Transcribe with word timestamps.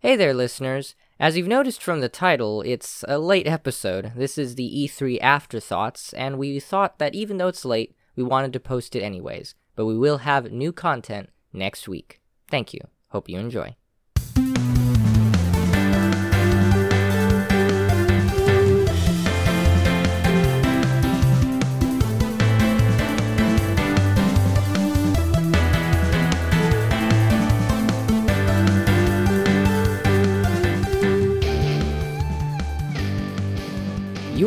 Hey 0.00 0.14
there, 0.14 0.32
listeners. 0.32 0.94
As 1.18 1.36
you've 1.36 1.48
noticed 1.48 1.82
from 1.82 2.00
the 2.00 2.08
title, 2.08 2.62
it's 2.62 3.04
a 3.08 3.18
late 3.18 3.48
episode. 3.48 4.12
This 4.14 4.38
is 4.38 4.54
the 4.54 4.86
E3 4.86 5.18
Afterthoughts, 5.20 6.12
and 6.12 6.38
we 6.38 6.60
thought 6.60 7.00
that 7.00 7.16
even 7.16 7.38
though 7.38 7.48
it's 7.48 7.64
late, 7.64 7.96
we 8.14 8.22
wanted 8.22 8.52
to 8.52 8.60
post 8.60 8.94
it 8.94 9.02
anyways. 9.02 9.56
But 9.74 9.86
we 9.86 9.98
will 9.98 10.18
have 10.18 10.52
new 10.52 10.70
content 10.70 11.30
next 11.52 11.88
week. 11.88 12.20
Thank 12.48 12.72
you. 12.72 12.78
Hope 13.08 13.28
you 13.28 13.40
enjoy. 13.40 13.74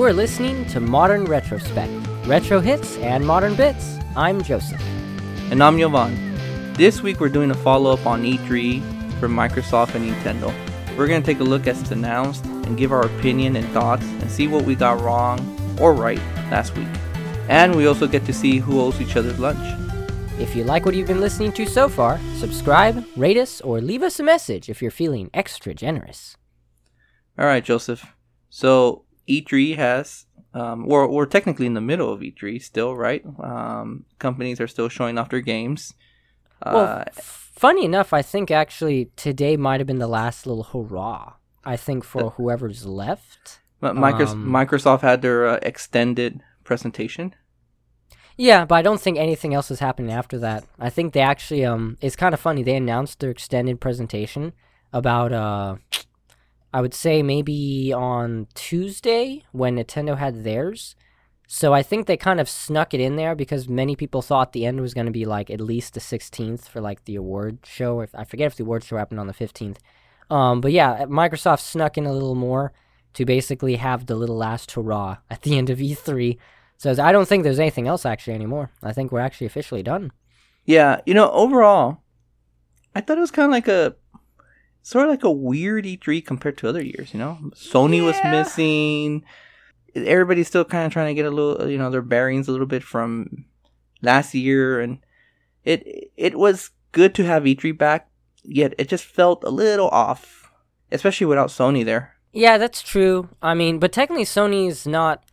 You 0.01 0.07
are 0.07 0.13
listening 0.13 0.65
to 0.69 0.79
Modern 0.79 1.25
Retrospect, 1.25 1.91
retro 2.25 2.59
hits 2.59 2.97
and 2.97 3.23
modern 3.23 3.55
bits. 3.55 3.99
I'm 4.15 4.41
Joseph. 4.41 4.81
And 5.51 5.61
I'm 5.61 5.77
Yovan. 5.77 6.75
This 6.75 7.03
week 7.03 7.19
we're 7.19 7.29
doing 7.29 7.51
a 7.51 7.53
follow 7.53 7.93
up 7.93 8.07
on 8.07 8.23
E3 8.23 8.81
for 9.19 9.27
Microsoft 9.27 9.93
and 9.93 10.11
Nintendo. 10.11 10.51
We're 10.97 11.05
going 11.05 11.21
to 11.21 11.25
take 11.25 11.39
a 11.39 11.43
look 11.43 11.67
at 11.67 11.75
what's 11.75 11.91
announced 11.91 12.43
and 12.45 12.75
give 12.79 12.91
our 12.91 13.05
opinion 13.05 13.55
and 13.55 13.71
thoughts 13.73 14.03
and 14.03 14.31
see 14.31 14.47
what 14.47 14.65
we 14.65 14.73
got 14.73 14.99
wrong 15.01 15.37
or 15.79 15.93
right 15.93 16.17
last 16.49 16.75
week. 16.75 16.87
And 17.47 17.75
we 17.75 17.85
also 17.85 18.07
get 18.07 18.25
to 18.25 18.33
see 18.33 18.57
who 18.57 18.81
owes 18.81 18.99
each 18.99 19.15
other 19.15 19.33
lunch. 19.33 19.59
If 20.39 20.55
you 20.55 20.63
like 20.63 20.83
what 20.83 20.95
you've 20.95 21.09
been 21.09 21.21
listening 21.21 21.51
to 21.51 21.67
so 21.67 21.87
far, 21.87 22.19
subscribe, 22.37 23.05
rate 23.15 23.37
us, 23.37 23.61
or 23.61 23.79
leave 23.79 24.01
us 24.01 24.19
a 24.19 24.23
message 24.23 24.67
if 24.67 24.81
you're 24.81 24.89
feeling 24.89 25.29
extra 25.31 25.75
generous. 25.75 26.37
All 27.37 27.45
right, 27.45 27.63
Joseph. 27.63 28.15
So 28.49 29.05
E3 29.27 29.75
has, 29.75 30.25
um, 30.53 30.85
we're, 30.85 31.07
we're 31.07 31.25
technically 31.25 31.65
in 31.65 31.73
the 31.73 31.81
middle 31.81 32.11
of 32.11 32.21
E3 32.21 32.61
still, 32.61 32.95
right? 32.95 33.23
Um, 33.41 34.05
companies 34.19 34.59
are 34.59 34.67
still 34.67 34.89
showing 34.89 35.17
off 35.17 35.29
their 35.29 35.41
games. 35.41 35.93
Well, 36.65 36.77
Uh, 36.77 37.03
f- 37.07 37.51
funny 37.55 37.85
enough, 37.85 38.13
I 38.13 38.21
think 38.21 38.51
actually 38.51 39.11
today 39.15 39.57
might 39.57 39.79
have 39.79 39.87
been 39.87 39.99
the 39.99 40.07
last 40.07 40.45
little 40.45 40.63
hurrah. 40.63 41.33
I 41.63 41.77
think 41.77 42.03
for 42.03 42.31
whoever's 42.31 42.85
left. 42.85 43.59
Mi- 43.81 43.89
Micros- 43.89 44.31
um, 44.31 44.47
Microsoft 44.47 45.01
had 45.01 45.21
their 45.21 45.47
uh, 45.47 45.59
extended 45.61 46.41
presentation. 46.63 47.35
Yeah, 48.37 48.65
but 48.65 48.75
I 48.75 48.81
don't 48.81 48.99
think 49.01 49.17
anything 49.17 49.53
else 49.53 49.69
is 49.69 49.79
happening 49.79 50.11
after 50.11 50.39
that. 50.39 50.63
I 50.79 50.89
think 50.89 51.13
they 51.13 51.19
actually 51.19 51.63
um 51.65 51.97
it's 52.01 52.15
kind 52.15 52.33
of 52.33 52.39
funny. 52.39 52.63
They 52.63 52.75
announced 52.77 53.19
their 53.19 53.29
extended 53.29 53.79
presentation 53.79 54.53
about 54.93 55.31
uh 55.33 55.75
I 56.73 56.81
would 56.81 56.93
say 56.93 57.21
maybe 57.21 57.93
on 57.93 58.47
Tuesday 58.53 59.43
when 59.51 59.75
Nintendo 59.75 60.17
had 60.17 60.43
theirs. 60.43 60.95
So 61.47 61.73
I 61.73 61.83
think 61.83 62.07
they 62.07 62.15
kind 62.15 62.39
of 62.39 62.47
snuck 62.47 62.93
it 62.93 63.01
in 63.01 63.17
there 63.17 63.35
because 63.35 63.67
many 63.67 63.97
people 63.97 64.21
thought 64.21 64.53
the 64.53 64.65
end 64.65 64.79
was 64.79 64.93
going 64.93 65.07
to 65.07 65.11
be 65.11 65.25
like 65.25 65.49
at 65.49 65.59
least 65.59 65.93
the 65.93 65.99
16th 65.99 66.69
for 66.69 66.79
like 66.79 67.03
the 67.03 67.17
award 67.17 67.59
show. 67.65 68.05
I 68.13 68.23
forget 68.23 68.47
if 68.47 68.55
the 68.55 68.63
award 68.63 68.85
show 68.85 68.95
happened 68.95 69.19
on 69.19 69.27
the 69.27 69.33
15th. 69.33 69.77
Um 70.29 70.61
but 70.61 70.71
yeah, 70.71 71.05
Microsoft 71.05 71.59
snuck 71.59 71.97
in 71.97 72.05
a 72.05 72.13
little 72.13 72.35
more 72.35 72.71
to 73.15 73.25
basically 73.25 73.75
have 73.75 74.05
the 74.05 74.15
little 74.15 74.37
last 74.37 74.71
hurrah 74.71 75.17
at 75.29 75.41
the 75.41 75.57
end 75.57 75.69
of 75.69 75.79
E3. 75.79 76.37
So 76.77 76.91
I 76.91 77.11
don't 77.11 77.27
think 77.27 77.43
there's 77.43 77.59
anything 77.59 77.87
else 77.87 78.05
actually 78.05 78.33
anymore. 78.33 78.71
I 78.81 78.93
think 78.93 79.11
we're 79.11 79.19
actually 79.19 79.47
officially 79.47 79.83
done. 79.83 80.11
Yeah, 80.65 81.01
you 81.05 81.13
know, 81.13 81.29
overall, 81.31 81.97
I 82.95 83.01
thought 83.01 83.17
it 83.17 83.21
was 83.21 83.31
kind 83.31 83.45
of 83.45 83.51
like 83.51 83.67
a 83.67 83.95
sort 84.81 85.05
of 85.05 85.11
like 85.11 85.23
a 85.23 85.31
weird 85.31 85.85
E3 85.85 86.25
compared 86.25 86.57
to 86.59 86.67
other 86.67 86.83
years. 86.83 87.13
You 87.13 87.19
know, 87.19 87.37
Sony 87.55 88.03
was 88.03 88.17
missing. 88.23 89.23
Everybody's 89.95 90.47
still 90.47 90.65
kind 90.65 90.85
of 90.85 90.93
trying 90.93 91.07
to 91.07 91.13
get 91.13 91.25
a 91.25 91.31
little, 91.31 91.69
you 91.69 91.77
know, 91.77 91.89
their 91.89 92.01
bearings 92.01 92.47
a 92.47 92.51
little 92.51 92.67
bit 92.67 92.83
from 92.83 93.45
last 94.01 94.33
year, 94.33 94.79
and 94.79 94.99
it 95.63 96.11
it 96.17 96.37
was 96.37 96.71
good 96.91 97.13
to 97.15 97.25
have 97.25 97.43
E3 97.43 97.77
back. 97.77 98.09
Yet 98.43 98.73
it 98.77 98.89
just 98.89 99.05
felt 99.05 99.43
a 99.43 99.49
little 99.49 99.89
off, 99.89 100.51
especially 100.91 101.27
without 101.27 101.49
Sony 101.49 101.85
there. 101.85 102.15
Yeah, 102.33 102.57
that's 102.57 102.81
true. 102.81 103.29
I 103.41 103.53
mean, 103.53 103.77
but 103.77 103.91
technically 103.91 104.25
Sony's 104.25 104.87
not 104.87 105.23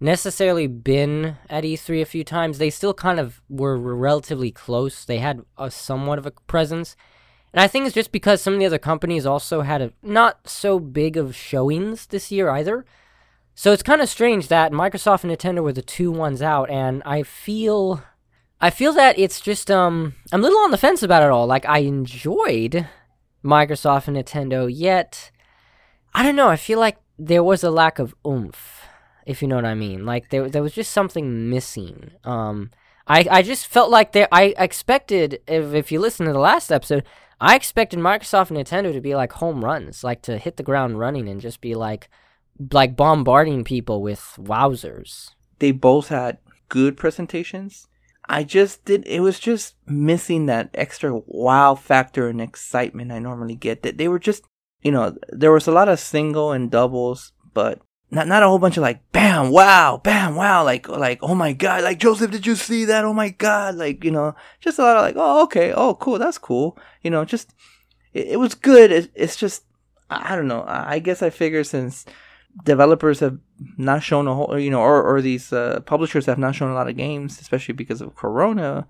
necessarily 0.00 0.66
been 0.66 1.36
at 1.50 1.64
E3 1.64 2.00
a 2.02 2.06
few 2.06 2.24
times. 2.24 2.58
They 2.58 2.70
still 2.70 2.94
kind 2.94 3.20
of 3.20 3.42
were 3.48 3.76
relatively 3.76 4.50
close. 4.50 5.04
They 5.04 5.18
had 5.18 5.42
a 5.56 5.70
somewhat 5.70 6.18
of 6.18 6.26
a 6.26 6.30
presence. 6.30 6.96
And 7.52 7.60
I 7.60 7.66
think 7.66 7.86
it's 7.86 7.94
just 7.94 8.12
because 8.12 8.42
some 8.42 8.54
of 8.54 8.60
the 8.60 8.66
other 8.66 8.78
companies 8.78 9.24
also 9.24 9.62
had 9.62 9.80
a 9.80 9.92
not 10.02 10.48
so 10.48 10.78
big 10.78 11.16
of 11.16 11.34
showings 11.34 12.06
this 12.06 12.30
year 12.30 12.50
either. 12.50 12.84
So 13.54 13.72
it's 13.72 13.82
kind 13.82 14.00
of 14.00 14.08
strange 14.08 14.48
that 14.48 14.70
Microsoft 14.70 15.24
and 15.24 15.32
Nintendo 15.32 15.62
were 15.62 15.72
the 15.72 15.82
two 15.82 16.12
ones 16.12 16.42
out 16.42 16.70
and 16.70 17.02
I 17.04 17.22
feel 17.22 18.02
I 18.60 18.70
feel 18.70 18.92
that 18.92 19.18
it's 19.18 19.40
just 19.40 19.70
um 19.70 20.14
I'm 20.30 20.40
a 20.40 20.42
little 20.44 20.60
on 20.60 20.70
the 20.70 20.78
fence 20.78 21.02
about 21.02 21.22
it 21.22 21.30
all. 21.30 21.46
Like 21.46 21.66
I 21.66 21.78
enjoyed 21.80 22.86
Microsoft 23.44 24.08
and 24.08 24.16
Nintendo, 24.16 24.70
yet 24.72 25.30
I 26.14 26.22
don't 26.22 26.36
know, 26.36 26.48
I 26.48 26.56
feel 26.56 26.78
like 26.78 26.98
there 27.18 27.42
was 27.42 27.64
a 27.64 27.70
lack 27.70 27.98
of 27.98 28.14
oomph, 28.26 28.82
if 29.26 29.42
you 29.42 29.48
know 29.48 29.56
what 29.56 29.64
I 29.64 29.74
mean. 29.74 30.06
Like 30.06 30.30
there 30.30 30.48
there 30.48 30.62
was 30.62 30.74
just 30.74 30.92
something 30.92 31.50
missing. 31.50 32.12
Um 32.24 32.70
I, 33.08 33.26
I 33.30 33.42
just 33.42 33.66
felt 33.66 33.90
like 33.90 34.12
there 34.12 34.28
I 34.30 34.54
expected 34.58 35.40
if 35.48 35.72
if 35.74 35.90
you 35.90 35.98
listen 35.98 36.26
to 36.26 36.32
the 36.32 36.38
last 36.38 36.70
episode, 36.70 37.04
I 37.40 37.54
expected 37.54 37.98
Microsoft 37.98 38.50
and 38.50 38.58
Nintendo 38.58 38.92
to 38.92 39.00
be 39.00 39.14
like 39.14 39.32
home 39.32 39.64
runs, 39.64 40.02
like 40.02 40.22
to 40.22 40.38
hit 40.38 40.56
the 40.56 40.62
ground 40.62 40.98
running 40.98 41.28
and 41.28 41.40
just 41.40 41.60
be 41.60 41.74
like 41.74 42.08
like 42.72 42.96
bombarding 42.96 43.64
people 43.64 44.02
with 44.02 44.34
wowzers. 44.38 45.30
They 45.60 45.70
both 45.70 46.08
had 46.08 46.38
good 46.68 46.96
presentations. 46.96 47.86
I 48.28 48.44
just 48.44 48.84
did. 48.84 49.06
It 49.06 49.20
was 49.20 49.38
just 49.38 49.76
missing 49.86 50.46
that 50.46 50.70
extra 50.74 51.20
wow 51.26 51.74
factor 51.74 52.28
and 52.28 52.40
excitement 52.40 53.12
I 53.12 53.20
normally 53.20 53.54
get. 53.54 53.82
That 53.82 53.96
they 53.96 54.08
were 54.08 54.18
just, 54.18 54.44
you 54.82 54.92
know, 54.92 55.16
there 55.28 55.52
was 55.52 55.66
a 55.66 55.72
lot 55.72 55.88
of 55.88 56.00
single 56.00 56.52
and 56.52 56.70
doubles, 56.70 57.32
but 57.54 57.80
not 58.10 58.26
not 58.26 58.42
a 58.42 58.48
whole 58.48 58.58
bunch 58.58 58.76
of 58.76 58.82
like 58.82 59.12
bam, 59.12 59.50
wow, 59.50 60.00
bam, 60.02 60.34
wow, 60.34 60.64
like 60.64 60.88
like 60.88 61.18
oh 61.22 61.34
my 61.34 61.52
god, 61.52 61.84
like 61.84 61.98
Joseph, 61.98 62.30
did 62.30 62.46
you 62.46 62.56
see 62.56 62.84
that? 62.86 63.04
Oh 63.04 63.12
my 63.12 63.30
god, 63.30 63.74
like 63.74 64.04
you 64.04 64.10
know, 64.10 64.34
just 64.60 64.78
a 64.78 64.82
lot 64.82 64.96
of 64.96 65.02
like 65.02 65.16
oh 65.16 65.42
okay, 65.44 65.72
oh 65.72 65.94
cool, 65.94 66.18
that's 66.18 66.38
cool. 66.38 66.78
You 67.02 67.10
know, 67.10 67.24
just 67.24 67.54
it, 68.14 68.28
it 68.28 68.36
was 68.36 68.54
good. 68.54 68.90
It, 68.90 69.10
it's 69.14 69.36
just 69.36 69.64
I 70.10 70.36
don't 70.36 70.48
know. 70.48 70.64
I 70.66 71.00
guess 71.00 71.22
I 71.22 71.30
figure 71.30 71.64
since 71.64 72.06
developers 72.64 73.20
have 73.20 73.38
not 73.76 74.02
shown 74.02 74.26
a 74.26 74.34
whole, 74.34 74.58
you 74.58 74.70
know, 74.70 74.80
or, 74.80 75.02
or 75.02 75.20
these 75.20 75.52
uh, 75.52 75.80
publishers 75.84 76.26
have 76.26 76.38
not 76.38 76.54
shown 76.54 76.70
a 76.70 76.74
lot 76.74 76.88
of 76.88 76.96
games, 76.96 77.40
especially 77.40 77.74
because 77.74 78.00
of 78.00 78.14
Corona, 78.14 78.86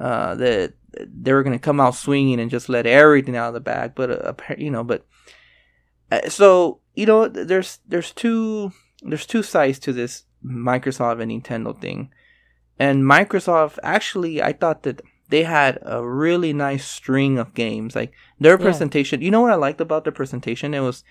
uh, 0.00 0.34
that 0.34 0.74
they 0.94 1.32
were 1.32 1.42
going 1.42 1.56
to 1.56 1.62
come 1.62 1.80
out 1.80 1.94
swinging 1.94 2.40
and 2.40 2.50
just 2.50 2.68
let 2.68 2.86
everything 2.86 3.36
out 3.36 3.48
of 3.48 3.54
the 3.54 3.60
bag. 3.60 3.92
But, 3.94 4.10
uh, 4.10 4.34
you 4.56 4.70
know, 4.70 4.84
but, 4.84 5.06
Uh, 6.10 6.28
so, 6.28 6.80
you 6.94 7.06
know, 7.06 7.28
there's, 7.28 7.80
there's 7.86 8.12
two, 8.12 8.72
there's 9.02 9.26
two 9.26 9.42
sides 9.42 9.78
to 9.80 9.92
this 9.92 10.24
Microsoft 10.44 11.20
and 11.22 11.30
Nintendo 11.30 11.78
thing. 11.78 12.10
And 12.78 13.02
Microsoft, 13.04 13.78
actually, 13.82 14.40
I 14.42 14.52
thought 14.52 14.84
that 14.84 15.02
they 15.30 15.42
had 15.42 15.78
a 15.82 16.02
really 16.04 16.52
nice 16.52 16.86
string 16.86 17.38
of 17.38 17.52
games. 17.54 17.94
Like 17.94 18.12
their 18.40 18.56
Yeah. 18.58 18.62
presentation, 18.64 19.20
you 19.20 19.30
know 19.30 19.40
what 19.42 19.52
I 19.52 19.56
liked 19.56 19.80
about 19.80 20.04
their 20.04 20.12
presentation? 20.12 20.72
It 20.74 20.80
was 20.80 21.04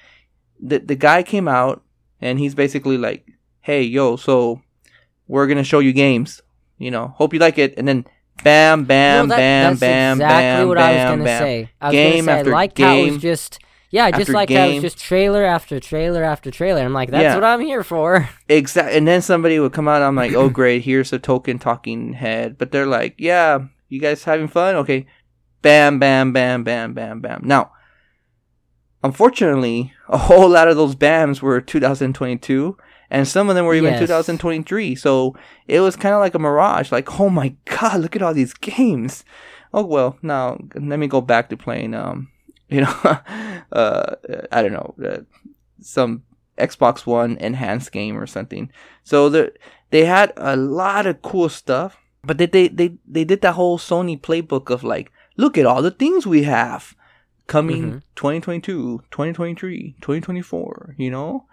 the 0.59 0.79
the 0.79 0.95
guy 0.95 1.21
came 1.21 1.47
out 1.47 1.83
and 2.19 2.39
he's 2.39 2.55
basically 2.55 2.97
like, 2.97 3.27
"Hey, 3.61 3.83
yo, 3.83 4.15
so 4.15 4.61
we're 5.27 5.45
gonna 5.45 5.63
show 5.63 5.77
you 5.79 5.93
games. 5.93 6.41
You 6.79 6.89
know, 6.89 7.09
hope 7.17 7.31
you 7.33 7.39
like 7.39 7.59
it." 7.59 7.75
And 7.77 7.87
then, 7.87 8.05
bam, 8.43 8.85
bam, 8.85 9.27
No, 9.27 9.35
that- 9.35 9.37
bam, 9.37 9.71
that's 9.73 9.79
bam, 9.81 10.17
exactly 10.17 10.41
bam, 10.61 10.67
what 10.67 10.77
I 10.79 10.89
was 10.91 10.95
bam, 10.97 11.11
gonna 11.11 11.23
bam. 11.25 11.41
say. 11.43 11.69
I 11.81 11.85
was 11.87 11.91
Game 11.93 12.11
gonna 12.11 12.23
say 12.25 12.39
after 12.39 12.49
I 12.49 12.53
liked 12.53 12.79
how 12.79 12.95
it 12.95 13.01
was 13.03 13.09
game 13.11 13.19
just 13.19 13.59
yeah, 13.89 14.11
just 14.11 14.29
like 14.29 14.51
it 14.51 14.73
was 14.75 14.81
just 14.81 14.97
trailer 14.99 15.43
after 15.45 15.79
trailer 15.79 16.23
after 16.23 16.51
trailer. 16.51 16.81
I'm 16.81 16.93
like, 16.93 17.09
that's 17.11 17.23
Yeah. 17.23 17.35
what 17.35 17.43
I'm 17.43 17.61
here 17.61 17.83
for. 17.83 18.29
Exactly. 18.49 18.97
And 18.97 19.07
then 19.07 19.21
somebody 19.21 19.59
would 19.59 19.73
come 19.73 19.87
out. 19.87 20.01
I'm 20.01 20.15
like, 20.15 20.33
"Oh, 20.33 20.49
great! 20.49 20.83
Here's 20.83 21.11
a 21.13 21.19
token 21.19 21.59
talking 21.59 22.13
head." 22.13 22.57
But 22.57 22.71
they're 22.71 22.85
like, 22.87 23.15
"Yeah, 23.17 23.59
you 23.89 23.99
guys 23.99 24.23
having 24.23 24.47
fun? 24.47 24.75
Okay." 24.75 25.05
Bam, 25.61 25.99
bam, 25.99 26.31
bam, 26.31 26.63
bam, 26.63 26.93
bam, 26.93 27.19
bam. 27.19 27.41
Now, 27.43 27.71
unfortunately, 29.03 29.93
a 30.07 30.17
whole 30.17 30.49
lot 30.49 30.67
of 30.67 30.75
those 30.77 30.95
BAMs 30.95 31.41
were 31.41 31.59
2022, 31.61 32.77
and 33.09 33.27
some 33.27 33.49
of 33.49 33.55
them 33.55 33.65
were 33.65 33.73
even 33.75 33.91
Yes. 33.93 33.99
2023. 34.01 34.95
So 34.95 35.35
it 35.67 35.79
was 35.81 35.95
kind 35.95 36.13
of 36.13 36.21
like 36.21 36.35
a 36.35 36.39
mirage. 36.39 36.91
Like, 36.91 37.19
oh 37.19 37.29
my 37.29 37.55
god, 37.65 38.01
look 38.01 38.15
at 38.15 38.21
all 38.21 38.33
these 38.33 38.53
games. 38.53 39.23
Oh 39.73 39.85
well, 39.85 40.17
now 40.21 40.57
let 40.75 40.99
me 40.99 41.07
go 41.07 41.21
back 41.21 41.49
to 41.49 41.57
playing. 41.57 41.93
Um, 41.93 42.29
you 42.69 42.81
know, 42.81 43.19
uh, 43.71 44.15
I 44.51 44.61
don't 44.61 44.73
know, 44.73 44.95
uh, 45.03 45.19
some 45.81 46.23
Xbox 46.57 47.05
One 47.05 47.37
enhanced 47.37 47.91
game 47.91 48.17
or 48.17 48.27
something. 48.27 48.71
So 49.03 49.29
the 49.29 49.53
they 49.91 50.05
had 50.05 50.33
a 50.37 50.55
lot 50.55 51.07
of 51.07 51.21
cool 51.21 51.49
stuff, 51.49 51.97
but 52.23 52.37
they 52.37 52.45
they 52.47 52.67
they, 52.67 52.97
they 53.07 53.23
did 53.23 53.41
that 53.41 53.53
whole 53.53 53.77
Sony 53.77 54.19
playbook 54.19 54.69
of 54.69 54.83
like, 54.83 55.11
look 55.37 55.57
at 55.57 55.65
all 55.65 55.81
the 55.81 55.91
things 55.91 56.25
we 56.27 56.43
have. 56.43 56.95
coming 57.47 57.93
Mhm. 57.93 58.01
2022, 58.15 59.01
2023, 59.11 59.95
2024, 60.01 60.95
you 60.97 61.09
know? 61.09 61.45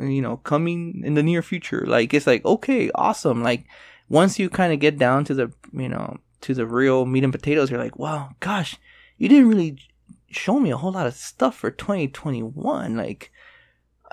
You 0.00 0.22
know, 0.22 0.38
coming 0.38 1.02
in 1.04 1.14
the 1.14 1.22
near 1.22 1.42
future. 1.42 1.84
Like 1.86 2.14
it's 2.14 2.26
like, 2.26 2.44
okay, 2.44 2.90
awesome. 2.94 3.42
Like 3.42 3.64
once 4.08 4.38
you 4.38 4.48
kind 4.48 4.72
of 4.72 4.80
get 4.80 4.96
down 4.98 5.24
to 5.24 5.34
the, 5.34 5.52
you 5.72 5.88
know, 5.88 6.16
to 6.42 6.54
the 6.54 6.66
real 6.66 7.04
meat 7.04 7.24
and 7.24 7.32
potatoes, 7.32 7.70
you're 7.70 7.82
like, 7.82 7.98
wow, 7.98 8.30
gosh, 8.40 8.76
you 9.18 9.28
didn't 9.28 9.48
really 9.48 9.76
show 10.32 10.58
me 10.60 10.70
a 10.70 10.76
whole 10.76 10.92
lot 10.92 11.06
of 11.06 11.14
stuff 11.14 11.56
for 11.56 11.70
2021. 11.70 12.96
Like, 12.96 13.32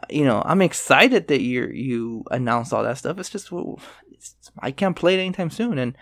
you 0.10 0.24
know, 0.24 0.42
I'm 0.46 0.62
excited 0.62 1.28
that 1.28 1.42
you 1.42 1.68
you 1.68 2.24
announced 2.32 2.74
all 2.74 2.84
that 2.84 2.98
stuff. 2.98 3.20
It's 3.20 3.30
just 3.30 3.52
well, 3.52 3.80
it's, 4.12 4.36
I 4.60 4.72
can't 4.72 4.96
play 4.96 5.16
it 5.16 5.20
anytime 5.20 5.50
soon, 5.50 5.78
and 5.78 5.96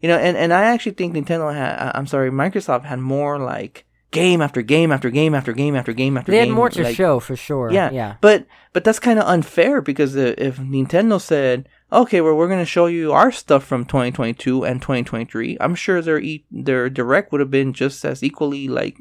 you 0.00 0.08
know, 0.08 0.16
and 0.18 0.36
and 0.36 0.52
I 0.52 0.64
actually 0.64 0.92
think 0.92 1.14
Nintendo 1.14 1.52
had, 1.54 1.92
I'm 1.94 2.06
sorry, 2.06 2.30
Microsoft 2.30 2.84
had 2.84 3.00
more 3.00 3.38
like 3.38 3.84
game 4.10 4.40
after 4.40 4.62
game 4.62 4.90
after 4.90 5.10
game 5.10 5.34
after 5.34 5.52
game 5.52 5.76
after 5.76 5.92
game 5.92 6.16
after 6.16 6.32
They 6.32 6.38
game. 6.38 6.48
had 6.48 6.54
more 6.54 6.70
to 6.70 6.82
like, 6.82 6.96
show 6.96 7.20
for 7.20 7.36
sure. 7.36 7.70
Yeah, 7.70 7.90
Yeah. 7.90 8.14
But 8.22 8.46
but 8.72 8.82
that's 8.84 8.98
kind 8.98 9.18
of 9.18 9.26
unfair 9.26 9.82
because 9.82 10.14
if 10.16 10.56
Nintendo 10.56 11.20
said, 11.20 11.68
"Okay, 11.92 12.20
well, 12.22 12.34
we're 12.34 12.46
going 12.48 12.60
to 12.60 12.64
show 12.64 12.86
you 12.86 13.12
our 13.12 13.30
stuff 13.32 13.64
from 13.64 13.84
2022 13.84 14.64
and 14.64 14.80
2023," 14.80 15.58
I'm 15.60 15.74
sure 15.74 16.00
their 16.00 16.18
e- 16.20 16.44
their 16.50 16.88
direct 16.88 17.32
would 17.32 17.40
have 17.40 17.50
been 17.50 17.72
just 17.74 18.04
as 18.04 18.22
equally 18.22 18.68
like, 18.68 18.96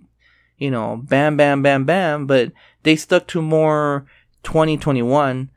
you 0.57 0.71
know, 0.71 1.01
bam, 1.03 1.37
bam, 1.37 1.61
bam, 1.61 1.85
bam. 1.85 2.27
But 2.27 2.51
they 2.83 2.95
stuck 2.95 3.27
to 3.27 3.41
more 3.41 4.05
2021, 4.43 5.49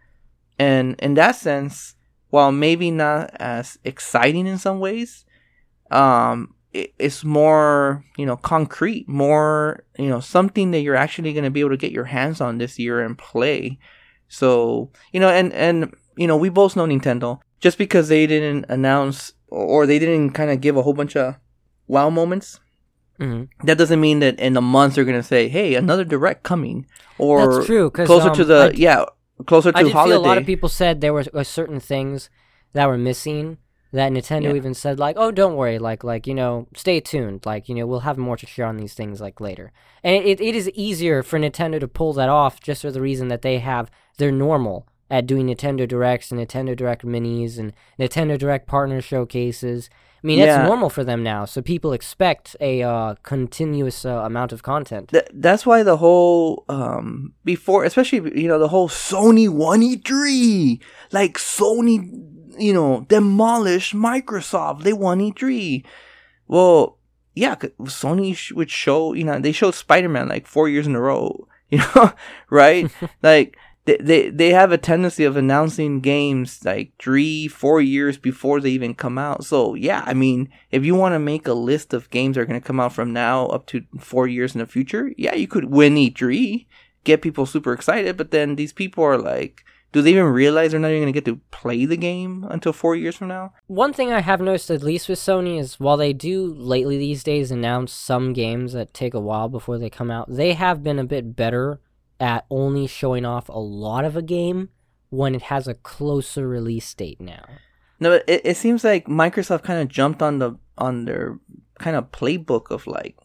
and 0.59 0.97
in 0.99 1.15
that 1.15 1.37
sense, 1.37 1.95
while 2.31 2.53
maybe 2.53 2.91
not 2.91 3.31
as 3.41 3.79
exciting 3.85 4.47
in 4.47 4.59
some 4.59 4.81
ways, 4.81 5.25
um, 5.91 6.55
it, 6.73 6.95
it's 6.99 7.25
more 7.25 8.05
you 8.17 8.27
know 8.27 8.37
concrete, 8.37 9.09
more 9.09 9.85
you 9.99 10.09
know 10.09 10.21
something 10.21 10.71
that 10.71 10.81
you're 10.81 10.97
actually 10.97 11.33
going 11.33 11.45
to 11.45 11.51
be 11.51 11.61
able 11.61 11.71
to 11.71 11.77
get 11.77 11.93
your 11.93 12.05
hands 12.05 12.41
on 12.41 12.59
this 12.59 12.79
year 12.79 13.01
and 13.01 13.19
play. 13.19 13.79
So 14.29 14.91
you 15.13 15.21
know, 15.21 15.29
and 15.29 15.53
and 15.53 15.95
you 16.17 16.27
know, 16.27 16.37
we 16.37 16.49
both 16.49 16.77
know 16.77 16.87
Nintendo. 16.87 17.41
Just 17.61 17.77
because 17.77 18.09
they 18.09 18.27
didn't 18.27 18.67
announce 18.69 19.35
or 19.49 19.87
they 19.87 19.99
didn't 19.99 20.31
kind 20.31 20.51
of 20.51 20.61
give 20.61 20.77
a 20.77 20.83
whole 20.83 20.95
bunch 20.95 21.17
of 21.17 21.37
wow 21.89 22.09
moments, 22.09 22.61
hmm 23.21 23.43
that 23.65 23.77
doesn't 23.79 24.01
mean 24.01 24.21
that 24.21 24.39
in 24.41 24.57
a 24.57 24.61
month 24.61 24.95
they're 24.95 25.05
going 25.05 25.21
to 25.21 25.23
say, 25.35 25.49
"Hey, 25.49 25.75
another 25.75 26.05
direct 26.05 26.43
coming," 26.43 26.87
or 27.19 27.55
That's 27.55 27.67
true. 27.67 27.91
Closer 27.91 28.31
to 28.31 28.43
um, 28.43 28.49
the 28.49 28.71
I, 28.75 28.77
yeah, 28.77 29.05
closer 29.47 29.73
to 29.73 29.79
I 29.79 29.83
did 29.83 29.93
holiday. 29.93 30.15
feel 30.15 30.25
a 30.25 30.29
lot 30.29 30.39
of 30.39 30.47
people 30.47 30.69
said 30.69 31.01
there 31.01 31.13
were 31.13 31.25
uh, 31.35 31.45
certain 31.45 31.81
things 31.81 32.31
that 32.73 32.87
were 32.89 32.99
missing 32.99 33.59
that 33.93 34.13
Nintendo 34.13 34.45
Yeah. 34.45 34.55
even 34.55 34.73
said 34.75 34.99
like, 34.99 35.17
"Oh, 35.19 35.31
don't 35.31 35.57
worry, 35.57 35.79
like 35.79 36.03
like 36.05 36.27
you 36.27 36.35
know, 36.35 36.67
stay 36.75 37.01
tuned. 37.01 37.45
Like 37.45 37.69
you 37.69 37.75
know, 37.75 37.87
we'll 37.87 38.01
have 38.09 38.17
more 38.19 38.37
to 38.39 38.47
share 38.47 38.67
on 38.67 38.77
these 38.79 38.95
things 38.95 39.21
like 39.21 39.41
later." 39.41 39.73
And 40.03 40.17
it, 40.25 40.41
it 40.41 40.55
is 40.57 40.71
easier 40.71 41.23
for 41.23 41.39
Nintendo 41.39 41.79
to 41.81 41.89
pull 41.89 42.13
that 42.15 42.29
off 42.29 42.61
just 42.61 42.83
for 42.83 42.91
the 42.91 43.01
reason 43.03 43.29
that 43.29 43.43
they 43.43 43.59
have 43.59 43.91
they're 44.19 44.33
normal 44.33 44.87
at 45.11 45.27
doing 45.27 45.49
Nintendo 45.49 45.89
Directs 45.89 46.31
and 46.31 46.41
Nintendo 46.41 46.77
Direct 46.77 47.05
Minis 47.05 47.59
and 47.59 47.73
Nintendo 47.99 48.39
Direct 48.39 48.67
Partner 48.67 49.01
Showcases. 49.03 49.91
I 50.23 50.27
mean, 50.27 50.39
Yeah. 50.39 50.47
that's 50.47 50.69
normal 50.69 50.91
for 50.91 51.03
them 51.03 51.23
now, 51.23 51.47
so 51.47 51.63
people 51.63 51.93
expect 51.95 52.55
a 52.61 52.83
uh, 52.83 53.15
continuous 53.23 54.05
uh, 54.05 54.11
amount 54.31 54.53
of 54.53 54.63
content. 54.63 55.09
Th- 55.09 55.27
that's 55.33 55.65
why 55.65 55.83
the 55.83 55.97
whole 55.97 56.65
um 56.69 57.33
before 57.45 57.85
especially 57.85 58.21
you 58.43 58.49
know 58.49 58.59
the 58.59 58.69
whole 58.69 58.89
Sony 58.89 59.49
1E3 59.49 60.81
like 61.13 61.39
Sony 61.39 61.97
you 62.59 62.73
know 62.73 63.07
demolished 63.09 63.95
Microsoft 63.95 64.83
they 64.83 64.93
won 64.93 65.21
E3 65.21 65.85
well 66.49 66.99
yeah, 67.35 67.55
Sony 67.85 68.35
sh- 68.37 68.53
would 68.53 68.71
show 68.71 69.15
you 69.15 69.25
know 69.25 69.39
they 69.39 69.53
showed 69.53 69.75
Spider-Man 69.75 70.29
like 70.29 70.47
4 70.47 70.69
years 70.69 70.87
in 70.87 70.95
a 70.97 71.01
row 71.01 71.47
you 71.71 71.79
know 71.79 72.13
right 72.51 72.91
like 73.23 73.57
they, 73.87 73.97
they 73.97 74.31
they 74.31 74.51
have 74.51 74.73
a 74.73 74.79
tendency 74.79 75.25
of 75.25 75.37
announcing 75.37 76.01
games 76.01 76.65
like 76.65 76.93
three 76.99 77.49
four 77.49 77.81
years 77.81 78.19
before 78.19 78.61
they 78.61 78.71
even 78.71 78.95
come 78.95 79.19
out. 79.19 79.45
So 79.45 79.75
yeah 79.75 80.05
i 80.07 80.15
mean 80.15 80.49
if 80.71 80.85
you 80.85 80.95
want 80.95 81.15
to 81.15 81.19
make 81.19 81.47
a 81.47 81.55
list 81.55 81.93
of 81.93 82.11
games 82.11 82.35
that 82.35 82.43
are 82.43 82.47
going 82.47 82.61
to 82.61 82.67
come 82.67 82.81
out 82.81 82.93
from 82.93 83.13
now 83.13 83.47
up 83.47 83.67
to 83.67 83.85
four 83.99 84.27
years 84.27 84.55
in 84.55 84.59
the 84.59 84.67
future 84.67 85.13
yeah 85.17 85.35
you 85.35 85.49
could 85.49 85.67
win 85.67 85.95
e3 85.95 86.67
get 87.05 87.23
people 87.23 87.47
super 87.47 87.73
excited 87.73 88.17
but 88.17 88.31
then 88.31 88.57
these 88.57 88.73
people 88.73 89.03
are 89.05 89.19
like 89.19 89.65
do 89.93 90.03
they 90.03 90.11
even 90.11 90.25
realize 90.27 90.71
they're 90.71 90.79
not 90.79 90.91
even 90.91 91.03
going 91.03 91.13
to 91.13 91.21
get 91.21 91.25
to 91.25 91.41
play 91.51 91.85
the 91.85 91.97
game 91.97 92.47
until 92.49 92.73
four 92.73 92.95
years 92.95 93.17
from 93.17 93.27
now? 93.27 93.55
One 93.67 93.93
thing 93.93 94.13
I 94.13 94.21
have 94.21 94.41
noticed, 94.41 94.71
at 94.71 94.85
least 94.85 95.09
with 95.09 95.19
Sony, 95.19 95.59
is 95.59 95.81
while 95.81 95.97
they 95.97 96.13
do 96.13 96.55
lately 96.55 96.97
these 96.97 97.25
days 97.25 97.51
announce 97.51 97.93
some 97.93 98.33
games 98.33 98.73
that 98.73 98.95
take 98.95 99.15
a 99.15 99.21
while 99.21 99.49
before 99.49 99.79
they 99.79 99.91
come 99.91 100.09
out, 100.09 100.33
they 100.33 100.53
have 100.53 100.85
been 100.85 101.01
a 101.01 101.05
bit 101.05 101.35
better 101.35 101.81
at 102.21 102.45
only 102.51 102.87
showing 102.87 103.25
off 103.25 103.49
a 103.49 103.59
lot 103.59 104.05
of 104.05 104.17
a 104.17 104.23
game 104.23 104.69
when 105.09 105.35
it 105.35 105.43
has 105.43 105.67
a 105.67 105.75
closer 105.75 106.47
release 106.47 106.93
date 106.95 107.21
now. 107.21 107.45
No, 107.99 108.13
it, 108.13 108.25
it 108.29 108.57
seems 108.57 108.85
like 108.85 109.07
Microsoft 109.07 109.63
kind 109.65 109.81
of 109.81 109.89
jumped 109.89 110.23
on 110.23 110.39
the 110.39 110.57
on 110.79 111.05
their 111.05 111.39
kind 111.79 111.97
of 111.97 112.13
playbook 112.13 112.71
of 112.71 112.87
like, 112.87 113.17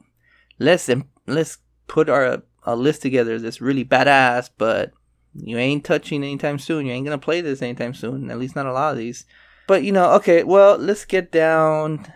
let's 0.59 0.89
let's 1.27 1.59
put 1.87 2.09
our 2.09 2.43
a 2.63 2.75
list 2.75 3.01
together 3.01 3.39
that's 3.39 3.61
really 3.61 3.85
badass, 3.85 4.49
but 4.57 4.91
you 5.35 5.57
ain't 5.57 5.85
touching 5.85 6.23
anytime 6.23 6.57
soon. 6.57 6.85
You 6.85 6.93
ain't 6.93 7.05
gonna 7.05 7.17
play 7.17 7.41
this 7.41 7.61
anytime 7.61 7.93
soon. 7.93 8.31
At 8.31 8.39
least 8.39 8.55
not 8.55 8.65
a 8.65 8.73
lot 8.73 8.91
of 8.91 8.97
these. 8.97 9.25
But 9.67 9.83
you 9.83 9.91
know, 9.91 10.11
okay, 10.13 10.43
well, 10.43 10.77
let's 10.77 11.05
get 11.05 11.31
down 11.31 12.11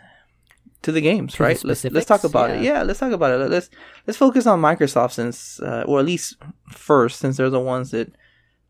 to 0.81 0.92
the 0.92 1.02
games, 1.02 1.34
To 1.34 1.38
the 1.40 1.44
right? 1.44 1.64
Let's 1.64 1.84
let's 1.84 2.06
talk 2.06 2.24
about 2.24 2.50
it. 2.52 2.62
yeah. 2.62 2.74
Yeah, 2.74 2.84
let's 2.84 3.00
talk 3.00 3.12
about 3.12 3.31
it. 3.40 3.50
Let's 3.50 3.70
let's 4.08 4.18
focus 4.18 4.46
on 4.48 4.62
Microsoft 4.62 5.12
since, 5.14 5.60
uh, 5.62 5.84
or 5.88 6.00
at 6.00 6.06
least 6.06 6.38
first, 6.72 7.20
since 7.20 7.38
they're 7.38 7.50
the 7.50 7.60
ones 7.60 7.92
that 7.92 8.14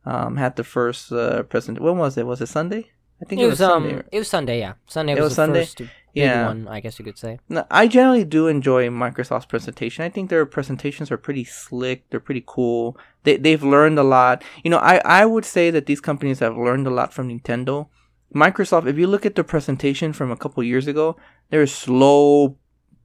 um, 0.06 0.38
had 0.38 0.56
the 0.56 0.64
first 0.64 1.12
uh, 1.12 1.44
present. 1.44 1.80
When 1.80 1.98
was 1.98 2.18
it? 2.18 2.26
Was 2.26 2.42
it 2.42 2.48
Sunday? 2.48 2.92
I 3.22 3.26
think 3.26 3.42
It 3.42 3.48
was 3.48 3.62
um, 3.62 3.84
Sunday. 3.84 4.04
it 4.12 4.20
was 4.20 4.30
Sunday, 4.30 4.60
yeah. 4.60 4.74
Sunday 4.88 5.12
It 5.14 5.16
was, 5.16 5.24
was 5.24 5.36
the 5.36 5.66
Sunday? 5.66 5.92
Yeah. 6.14 6.48
one, 6.48 6.68
I 6.68 6.80
guess 6.80 6.98
you 6.98 7.06
could 7.06 7.18
say. 7.18 7.38
No, 7.50 7.66
I 7.70 7.88
generally 7.88 8.24
do 8.26 8.48
enjoy 8.48 8.88
Microsoft's 8.90 9.46
presentation. 9.46 10.04
I 10.06 10.10
think 10.10 10.30
their 10.30 10.46
presentations 10.46 11.12
are 11.12 11.18
pretty 11.18 11.44
slick. 11.44 12.10
They're 12.10 12.20
pretty 12.20 12.44
cool. 12.48 12.98
They 13.26 13.36
they've 13.38 13.62
learned 13.62 14.00
a 14.00 14.04
lot. 14.04 14.44
You 14.64 14.72
know, 14.72 14.80
I 14.80 15.02
I 15.06 15.26
would 15.26 15.46
say 15.46 15.70
that 15.70 15.86
these 15.86 16.02
companies 16.02 16.40
have 16.40 16.58
learned 16.58 16.88
a 16.88 16.90
lot 16.90 17.14
from 17.14 17.28
Nintendo. 17.30 17.88
Microsoft, 18.34 18.88
if 18.88 18.98
you 18.98 19.08
look 19.08 19.26
at 19.26 19.36
the 19.36 19.44
presentation 19.44 20.14
from 20.14 20.32
a 20.32 20.38
couple 20.38 20.64
years 20.64 20.88
ago, 20.88 21.16
there's 21.50 21.74
slow 21.74 22.58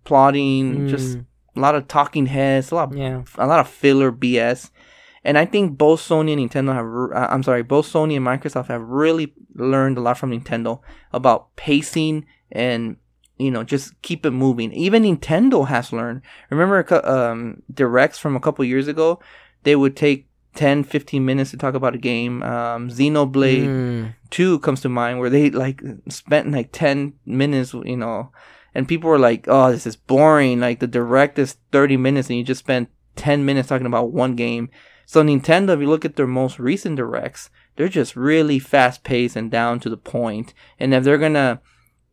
plotting, 0.05 0.89
just 0.89 1.19
Mm, 1.19 1.27
a 1.57 1.61
lot 1.61 1.75
of 1.75 1.89
talking 1.89 2.27
heads, 2.27 2.71
a 2.71 2.75
lot 2.75 2.93
of 2.93 2.97
yeah. 2.99 3.23
a 3.39 3.47
lot 3.47 3.61
of 3.61 3.69
filler 3.69 4.13
BS. 4.13 4.71
And 5.27 5.39
I 5.39 5.47
think 5.47 5.79
both 5.79 6.01
Sony 6.01 6.35
and 6.35 6.51
Nintendo 6.51 6.75
have, 6.75 7.17
uh, 7.17 7.29
I'm 7.33 7.43
sorry, 7.43 7.63
both 7.63 7.91
Sony 7.91 8.17
and 8.17 8.27
Microsoft 8.27 8.67
have 8.69 8.83
really 8.83 9.33
learned 9.55 9.97
a 9.97 10.03
lot 10.03 10.19
from 10.19 10.33
Nintendo 10.33 10.81
about 11.13 11.57
pacing 11.57 12.27
and, 12.53 12.97
you 13.39 13.51
know, 13.51 13.65
just 13.65 14.01
keep 14.03 14.27
it 14.27 14.33
moving. 14.33 14.71
Even 14.75 15.05
Nintendo 15.05 15.67
has 15.67 15.95
learned. 15.95 16.21
Remember, 16.51 16.85
um, 17.09 17.63
directs 17.73 18.19
from 18.19 18.37
a 18.37 18.41
couple 18.41 18.67
years 18.67 18.87
ago, 18.87 19.19
they 19.63 19.75
would 19.75 19.97
take 19.97 20.29
10, 20.55 20.85
15 20.85 21.25
minutes 21.25 21.51
to 21.51 21.57
talk 21.57 21.75
about 21.75 21.95
a 21.95 21.99
game. 21.99 22.43
Um, 22.43 22.89
Xenoblade 22.89 23.69
Mm, 23.69 24.15
2 24.31 24.59
comes 24.61 24.81
to 24.83 24.89
mind 24.89 25.19
where 25.19 25.31
they 25.31 25.51
like 25.51 25.83
spent 26.09 26.51
like 26.51 26.71
10 26.73 27.15
minutes, 27.27 27.75
you 27.75 27.97
know, 27.97 28.31
and 28.75 28.89
people 28.89 29.09
were 29.11 29.19
like, 29.19 29.47
oh, 29.49 29.71
this 29.71 29.87
is 29.87 29.97
boring. 29.97 30.61
Like 30.61 30.81
the 30.81 30.87
direct 30.87 31.39
is 31.39 31.57
30 31.73 31.97
minutes 31.97 32.29
and 32.29 32.39
you 32.39 32.45
just 32.45 32.61
spent 32.61 32.89
10 33.17 33.45
minutes 33.45 33.69
talking 33.69 33.87
about 33.87 34.13
one 34.13 34.35
game. 34.35 34.71
So 35.07 35.23
Nintendo, 35.23 35.75
if 35.75 35.81
you 35.81 35.89
look 35.89 36.05
at 36.05 36.17
their 36.17 36.27
most 36.27 36.59
recent 36.59 36.97
directs, 36.97 37.51
they're 37.77 37.89
just 37.89 38.17
really 38.17 38.59
fast 38.59 39.05
paced 39.05 39.37
and 39.37 39.51
down 39.51 39.81
to 39.81 39.91
the 39.91 39.97
point. 39.97 40.55
And 40.79 40.95
if 40.95 41.05
they're 41.05 41.19
gonna 41.19 41.61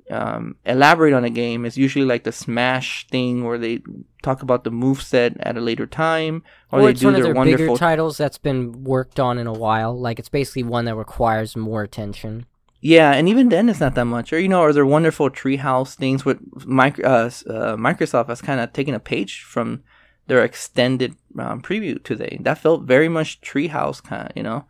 um, 0.09 0.55
elaborate 0.65 1.13
on 1.13 1.23
a 1.23 1.29
game, 1.29 1.65
is 1.65 1.77
usually 1.77 2.05
like 2.05 2.23
the 2.23 2.31
Smash 2.31 3.07
thing 3.07 3.43
where 3.43 3.57
they 3.57 3.81
talk 4.23 4.41
about 4.41 4.63
the 4.63 4.71
move 4.71 5.01
set 5.01 5.35
at 5.39 5.57
a 5.57 5.61
later 5.61 5.85
time, 5.85 6.43
or, 6.71 6.79
or 6.79 6.87
they 6.87 6.93
do 6.93 7.07
one 7.07 7.13
their 7.13 7.23
their 7.23 7.33
bigger 7.33 7.37
wonderful 7.39 7.77
titles 7.77 8.17
that's 8.17 8.37
been 8.37 8.83
worked 8.83 9.19
on 9.19 9.37
in 9.37 9.47
a 9.47 9.53
while. 9.53 9.97
Like 9.97 10.19
it's 10.19 10.29
basically 10.29 10.63
one 10.63 10.85
that 10.85 10.95
requires 10.95 11.55
more 11.55 11.83
attention. 11.83 12.45
Yeah, 12.81 13.11
and 13.11 13.29
even 13.29 13.49
then 13.49 13.69
it's 13.69 13.79
not 13.79 13.95
that 13.95 14.05
much. 14.05 14.33
Or 14.33 14.39
you 14.39 14.49
know, 14.49 14.61
or 14.61 14.73
their 14.73 14.85
wonderful 14.85 15.29
treehouse 15.29 15.93
things 15.93 16.25
with 16.25 16.39
mic- 16.65 17.03
uh, 17.03 17.29
uh, 17.47 17.75
Microsoft 17.77 18.27
has 18.27 18.41
kind 18.41 18.59
of 18.59 18.73
taken 18.73 18.95
a 18.95 18.99
page 18.99 19.43
from 19.43 19.83
their 20.27 20.43
extended 20.43 21.15
um, 21.37 21.61
preview 21.61 22.03
today. 22.03 22.37
That 22.41 22.57
felt 22.57 22.83
very 22.83 23.09
much 23.09 23.41
treehouse 23.41 24.03
kind 24.03 24.27
of, 24.27 24.35
you 24.35 24.43
know. 24.43 24.65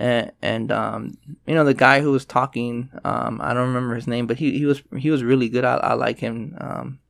And, 0.00 0.32
and 0.40 0.72
um, 0.72 1.18
you 1.46 1.54
know, 1.54 1.64
the 1.64 1.74
guy 1.74 2.00
who 2.00 2.10
was 2.10 2.24
talking, 2.24 2.88
um, 3.04 3.38
I 3.42 3.52
don't 3.52 3.68
remember 3.68 3.94
his 3.94 4.06
name, 4.06 4.26
but 4.26 4.38
he, 4.38 4.58
he 4.58 4.64
was 4.64 4.82
he 4.96 5.10
was 5.10 5.22
really 5.22 5.50
good. 5.50 5.64
I, 5.64 5.74
I 5.74 5.92
like 5.92 6.18
him. 6.18 6.56
Um, 6.58 7.00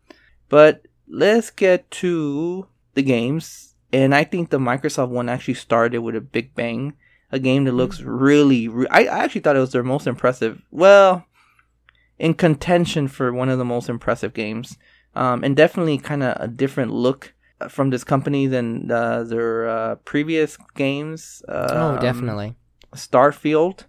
but 0.49 0.87
let's 1.09 1.51
get 1.51 1.89
to 1.93 2.67
the 2.95 3.03
games, 3.03 3.77
and 3.93 4.13
I 4.13 4.25
think 4.25 4.51
the 4.51 4.59
Microsoft 4.59 5.11
one 5.11 5.29
actually 5.29 5.55
started 5.55 6.01
with 6.01 6.17
a 6.17 6.21
big 6.21 6.55
bang 6.57 6.95
a 7.33 7.39
game 7.39 7.65
that 7.65 7.73
looks 7.73 8.01
really. 8.01 8.67
Re- 8.67 8.89
I, 8.91 9.05
I 9.05 9.19
actually 9.21 9.43
thought 9.43 9.55
it 9.55 9.61
was 9.61 9.73
their 9.73 9.85
most 9.85 10.09
impressive. 10.09 10.61
Well, 10.73 11.27
in 12.19 12.35
contention 12.35 13.07
for 13.07 13.33
one 13.33 13.49
of 13.49 13.59
the 13.59 13.65
most 13.65 13.89
impressive 13.89 14.35
games, 14.35 14.79
um, 15.15 15.45
and 15.45 15.57
definitely 15.57 15.99
kind 15.99 16.25
of 16.25 16.37
a 16.41 16.49
different 16.49 16.93
look 16.93 17.35
from 17.69 17.91
this 17.91 18.05
company 18.05 18.47
than 18.47 18.91
uh, 18.91 19.23
their 19.23 19.69
uh, 19.69 19.95
previous 19.97 20.57
games. 20.75 21.43
oh, 21.49 21.95
um, 21.95 22.01
definitely. 22.01 22.57
Starfield. 22.95 23.85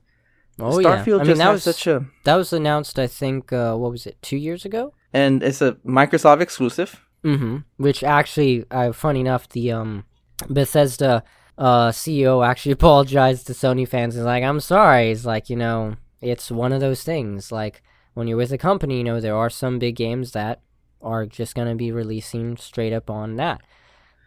Oh 0.59 0.77
Starfield 0.77 0.83
yeah. 1.07 1.15
I 1.15 1.17
mean 1.17 1.25
just 1.25 1.37
that 1.39 1.51
was 1.51 1.63
such 1.63 1.87
a 1.87 2.05
that 2.23 2.35
was 2.35 2.53
announced. 2.53 2.99
I 2.99 3.07
think 3.07 3.51
uh, 3.51 3.75
what 3.75 3.91
was 3.91 4.05
it? 4.05 4.21
Two 4.21 4.37
years 4.37 4.65
ago. 4.65 4.93
and 5.13 5.41
it's 5.43 5.61
a 5.61 5.73
Microsoft 5.85 6.41
exclusive. 6.41 7.01
Mm-hmm. 7.23 7.57
Which 7.77 8.03
actually, 8.03 8.65
uh, 8.71 8.91
funny 8.93 9.19
enough, 9.19 9.47
the 9.49 9.71
um, 9.71 10.05
Bethesda 10.49 11.23
uh, 11.57 11.89
CEO 11.89 12.45
actually 12.45 12.71
apologized 12.79 13.47
to 13.47 13.53
Sony 13.53 13.87
fans. 13.87 14.15
He's 14.15 14.23
like, 14.23 14.43
"I'm 14.43 14.59
sorry." 14.59 15.09
He's 15.09 15.25
like, 15.25 15.49
you 15.49 15.55
know, 15.55 15.95
it's 16.21 16.49
one 16.51 16.73
of 16.73 16.79
those 16.81 17.03
things. 17.03 17.51
Like 17.51 17.81
when 18.13 18.27
you're 18.27 18.37
with 18.37 18.51
a 18.51 18.57
company, 18.57 18.97
you 18.97 19.03
know, 19.03 19.19
there 19.19 19.35
are 19.35 19.49
some 19.49 19.79
big 19.79 19.95
games 19.95 20.31
that 20.31 20.61
are 21.01 21.25
just 21.25 21.55
gonna 21.55 21.75
be 21.75 21.91
releasing 21.91 22.57
straight 22.57 22.93
up 22.93 23.09
on 23.09 23.35
that. 23.37 23.61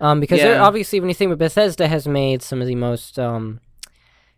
Um, 0.00 0.20
because 0.20 0.40
Yeah. 0.40 0.62
obviously, 0.62 0.98
when 1.00 1.08
you 1.08 1.14
think, 1.14 1.36
Bethesda 1.38 1.86
has 1.88 2.06
made 2.08 2.42
some 2.42 2.60
of 2.60 2.66
the 2.66 2.74
most 2.76 3.18
um. 3.18 3.60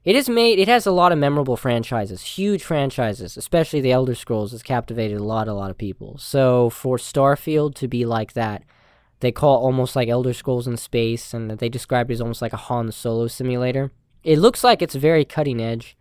It 0.06 0.14
has 0.14 0.28
made 0.28 0.60
it 0.60 0.68
has 0.68 0.86
a 0.86 0.92
lot 0.92 1.10
of 1.10 1.18
memorable 1.18 1.56
franchises, 1.56 2.22
huge 2.22 2.62
franchises, 2.62 3.36
especially 3.36 3.80
the 3.80 3.90
Elder 3.90 4.14
Scrolls 4.14 4.52
has 4.52 4.62
captivated 4.62 5.18
a 5.18 5.24
lot, 5.24 5.48
a 5.48 5.52
lot 5.52 5.72
of 5.72 5.76
people. 5.76 6.16
So 6.16 6.70
for 6.70 6.96
Starfield 6.96 7.74
to 7.74 7.88
be 7.88 8.06
like 8.06 8.34
that, 8.34 8.62
they 9.18 9.32
call 9.32 9.58
almost 9.58 9.96
like 9.96 10.08
Elder 10.08 10.32
Scrolls 10.32 10.68
in 10.68 10.76
space, 10.76 11.34
and 11.34 11.50
they 11.50 11.68
describe 11.68 12.08
it 12.08 12.14
as 12.14 12.20
almost 12.20 12.40
like 12.40 12.52
a 12.52 12.68
Han 12.68 12.92
Solo 12.92 13.26
simulator. 13.26 13.90
It 14.22 14.38
looks 14.38 14.62
like 14.62 14.80
it's 14.80 14.94
very 14.94 15.24
cutting 15.24 15.60
edge, 15.60 15.96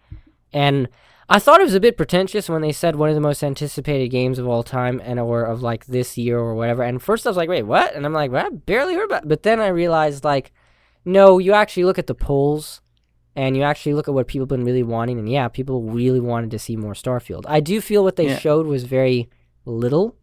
and 0.54 0.88
I 1.28 1.40
thought 1.40 1.60
it 1.60 1.64
was 1.64 1.74
a 1.74 1.80
bit 1.80 1.98
pretentious 1.98 2.48
when 2.48 2.62
they 2.62 2.72
said 2.72 2.98
one 2.98 3.10
of 3.10 3.16
the 3.16 3.22
most 3.22 3.44
anticipated 3.44 4.10
games 4.10 4.38
of 4.38 4.48
all 4.48 4.62
time, 4.62 5.02
and 5.04 5.20
or 5.20 5.46
of 5.46 5.64
like 5.64 5.88
this 5.88 6.16
year 6.16 6.38
or 6.38 6.54
whatever. 6.54 6.84
And 6.84 7.02
first 7.02 7.26
I 7.26 7.32
was 7.32 7.38
like, 7.38 7.50
wait, 7.50 7.64
what? 7.64 7.96
And 7.96 8.06
I'm 8.06 8.14
like, 8.14 8.30
well, 8.30 8.46
I 8.46 8.50
barely 8.50 8.94
heard 8.94 9.06
about. 9.06 9.24
It. 9.24 9.30
But 9.30 9.42
then 9.42 9.60
I 9.60 9.68
realized 9.70 10.24
like, 10.24 10.52
no, 11.06 11.40
you 11.40 11.54
actually 11.54 11.86
look 11.86 11.98
at 11.98 12.06
the 12.06 12.14
polls, 12.14 12.82
and 13.36 13.56
you 13.58 13.64
actually 13.64 13.94
look 13.94 14.08
at 14.08 14.14
what 14.14 14.28
people 14.28 14.44
have 14.44 14.50
been 14.50 14.64
really 14.66 14.84
wanting, 14.84 15.20
and 15.20 15.30
yeah, 15.30 15.48
people 15.48 15.84
really 15.84 16.20
wanted 16.20 16.52
to 16.52 16.60
see 16.60 16.76
more 16.76 16.94
Starfield. 16.94 17.44
I 17.48 17.60
do 17.60 17.82
feel 17.82 18.04
what 18.04 18.16
they 18.16 18.28
Yeah. 18.28 18.40
showed 18.40 18.66
was 18.68 18.84
very 18.84 19.30
little. 19.66 20.16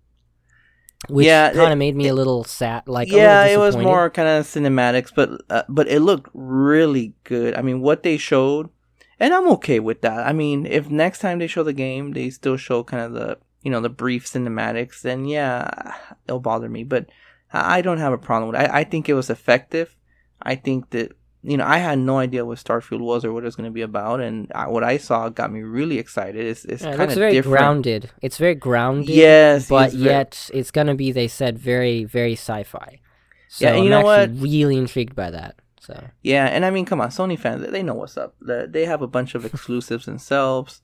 Which 1.09 1.26
Yeah, 1.26 1.52
kind 1.52 1.73
of 1.73 1.78
made 1.81 1.97
me 1.97 2.07
a 2.07 2.14
little 2.14 2.45
sad. 2.45 2.85
Like, 2.87 3.12
a 3.12 3.16
yeah, 3.16 3.45
it 3.45 3.57
was 3.59 3.76
more 3.76 4.09
kind 4.09 4.28
of 4.28 4.47
cinematics, 4.47 5.11
but 5.12 5.42
uh, 5.50 5.64
but 5.69 5.88
it 5.88 5.99
looked 5.99 6.31
really 6.33 7.14
good. 7.25 7.54
I 7.57 7.62
mean, 7.62 7.81
what 7.81 8.04
they 8.04 8.16
showed, 8.16 8.71
and 9.19 9.35
I'm 9.35 9.49
okay 9.54 9.81
with 9.81 10.02
that. 10.02 10.25
I 10.25 10.33
mean, 10.33 10.64
if 10.64 10.90
next 10.90 11.19
time 11.19 11.40
they 11.40 11.49
show 11.49 11.64
the 11.64 11.73
game, 11.73 12.12
they 12.12 12.31
still 12.31 12.57
show 12.57 12.85
kind 12.85 13.02
of 13.02 13.12
the 13.14 13.38
you 13.62 13.71
know 13.73 13.81
the 13.81 13.88
brief 13.88 14.26
cinematics, 14.26 15.02
then 15.02 15.25
yeah, 15.25 15.97
it'll 16.28 16.38
bother 16.38 16.69
me. 16.69 16.85
But 16.85 17.11
I 17.52 17.78
I 17.78 17.83
don't 17.83 17.99
have 17.99 18.12
a 18.12 18.19
problem 18.19 18.52
with 18.52 18.61
it. 18.61 18.71
I, 18.71 18.81
I 18.81 18.85
think 18.85 19.09
it 19.09 19.14
was 19.14 19.28
effective. 19.28 19.97
I 20.40 20.54
think 20.54 20.90
that 20.90 21.16
you 21.43 21.57
know 21.57 21.65
I 21.65 21.79
had 21.79 21.99
no 21.99 22.19
idea 22.19 22.45
what 22.45 22.59
Starfield 22.59 23.01
was 23.01 23.25
or 23.25 23.33
what 23.33 23.43
it 23.43 23.47
was 23.47 23.57
going 23.57 23.69
to 23.69 23.73
be 23.75 23.83
about, 23.83 24.21
and 24.21 24.51
I, 24.55 24.69
what 24.69 24.85
I 24.85 24.97
saw 24.97 25.29
got 25.29 25.53
me 25.53 25.63
really 25.63 25.99
excited. 25.99 26.45
It's 26.47 26.65
it's 26.65 26.83
Yeah, 26.83 26.97
kind 26.97 27.11
of 27.11 27.19
very 27.19 27.33
different. 27.35 27.59
grounded. 27.59 28.11
It's 28.21 28.39
very 28.39 28.55
grounded. 28.55 29.09
Yes, 29.09 29.69
but 29.69 29.87
it's 29.93 29.95
yet 29.95 30.51
it's 30.55 30.71
gonna 30.71 30.95
be. 30.95 31.13
They 31.13 31.29
said 31.29 31.59
very, 31.59 32.05
very 32.05 32.33
sci-fi. 32.35 33.01
So 33.49 33.67
Yeah, 33.67 33.75
and 33.75 33.85
you 33.85 33.91
I'm 33.91 34.03
know 34.05 34.11
actually 34.11 34.41
really 34.41 34.77
intrigued 34.79 35.15
by 35.15 35.31
that. 35.31 35.57
So 35.81 35.95
Yeah, 36.23 36.47
and 36.47 36.65
I 36.65 36.71
mean, 36.71 36.85
come 36.85 37.01
on, 37.01 37.11
Sony 37.11 37.39
fans, 37.39 37.67
they 37.71 37.83
know 37.83 37.95
what's 37.95 38.17
up. 38.17 38.35
They 38.41 38.87
have 38.87 39.03
a 39.03 39.09
bunch 39.09 39.35
of 39.35 39.45
exclusives 39.45 40.07
themselves. 40.07 40.81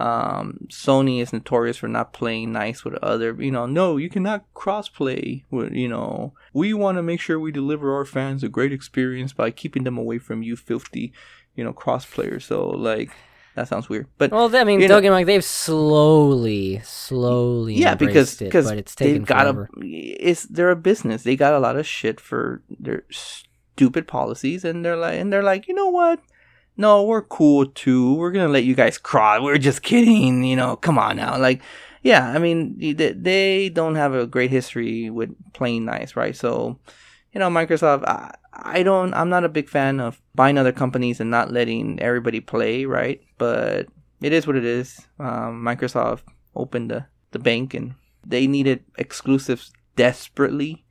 Um, 0.00 0.66
Sony 0.68 1.20
is 1.20 1.30
notorious 1.30 1.76
for 1.76 1.86
not 1.88 2.14
playing 2.14 2.52
nice 2.52 2.84
with 2.84 2.94
other. 3.02 3.36
You 3.38 3.50
know, 3.50 3.66
no, 3.66 3.98
you 3.98 4.08
cannot 4.08 4.44
crossplay. 4.54 5.44
With 5.50 5.74
you 5.74 5.88
know, 5.88 6.32
we 6.54 6.72
want 6.72 6.96
to 6.96 7.02
make 7.02 7.20
sure 7.20 7.38
we 7.38 7.52
deliver 7.52 7.94
our 7.94 8.06
fans 8.06 8.42
a 8.42 8.48
great 8.48 8.72
experience 8.72 9.34
by 9.34 9.50
keeping 9.50 9.84
them 9.84 9.98
away 9.98 10.18
from 10.18 10.42
you 10.42 10.56
filthy, 10.56 11.12
you 11.54 11.62
know, 11.62 11.74
cross 11.74 12.06
players. 12.06 12.46
So 12.46 12.66
like, 12.66 13.10
that 13.56 13.68
sounds 13.68 13.90
weird, 13.90 14.06
but 14.16 14.30
well, 14.30 14.54
I 14.56 14.64
mean, 14.64 14.80
don't 14.80 15.02
get 15.02 15.02
me 15.02 15.08
wrong. 15.10 15.26
They've 15.26 15.44
slowly, 15.44 16.80
slowly, 16.82 17.74
yeah, 17.74 17.94
because 17.94 18.40
embraced 18.40 18.42
it, 18.42 18.44
because 18.46 18.70
it's 18.70 18.94
taken 18.94 19.14
they've 19.14 19.26
got 19.26 19.42
forever. 19.42 19.68
a 19.76 19.84
it's 19.84 20.44
they're 20.44 20.70
a 20.70 20.76
business. 20.76 21.24
They 21.24 21.36
got 21.36 21.52
a 21.52 21.58
lot 21.58 21.76
of 21.76 21.86
shit 21.86 22.20
for 22.20 22.62
their 22.70 23.02
stupid 23.10 24.08
policies, 24.08 24.64
and 24.64 24.82
they're 24.82 24.96
like 24.96 25.20
and 25.20 25.30
they're 25.30 25.42
like, 25.42 25.68
you 25.68 25.74
know 25.74 25.88
what? 25.88 26.20
No, 26.80 27.02
we're 27.02 27.20
cool 27.20 27.66
too. 27.66 28.14
We're 28.14 28.32
gonna 28.32 28.48
let 28.48 28.64
you 28.64 28.74
guys 28.74 28.96
cry. 28.96 29.38
We're 29.38 29.58
just 29.58 29.82
kidding. 29.82 30.42
You 30.44 30.56
know, 30.56 30.76
come 30.76 30.98
on 30.98 31.16
now. 31.16 31.36
Like, 31.36 31.60
yeah, 32.02 32.30
I 32.30 32.38
mean, 32.38 32.78
they, 32.78 33.12
they 33.12 33.68
don't 33.68 33.96
have 33.96 34.14
a 34.14 34.26
great 34.26 34.50
history 34.50 35.10
with 35.10 35.28
playing 35.52 35.84
nice, 35.84 36.16
right? 36.16 36.34
So, 36.34 36.78
you 37.34 37.38
know, 37.38 37.50
Microsoft. 37.50 38.04
I, 38.08 38.34
I 38.54 38.82
don't. 38.82 39.12
I'm 39.12 39.28
not 39.28 39.44
a 39.44 39.50
big 39.50 39.68
fan 39.68 40.00
of 40.00 40.22
buying 40.34 40.56
other 40.56 40.72
companies 40.72 41.20
and 41.20 41.30
not 41.30 41.52
letting 41.52 42.00
everybody 42.00 42.40
play, 42.40 42.86
right? 42.86 43.20
But 43.36 43.88
it 44.22 44.32
is 44.32 44.46
what 44.46 44.56
it 44.56 44.64
is. 44.64 45.06
Um, 45.18 45.62
Microsoft 45.62 46.22
opened 46.56 46.90
the 46.90 47.04
the 47.32 47.38
bank 47.38 47.74
and 47.74 47.94
they 48.26 48.46
needed 48.46 48.84
exclusives 48.96 49.70
desperately, 49.96 50.86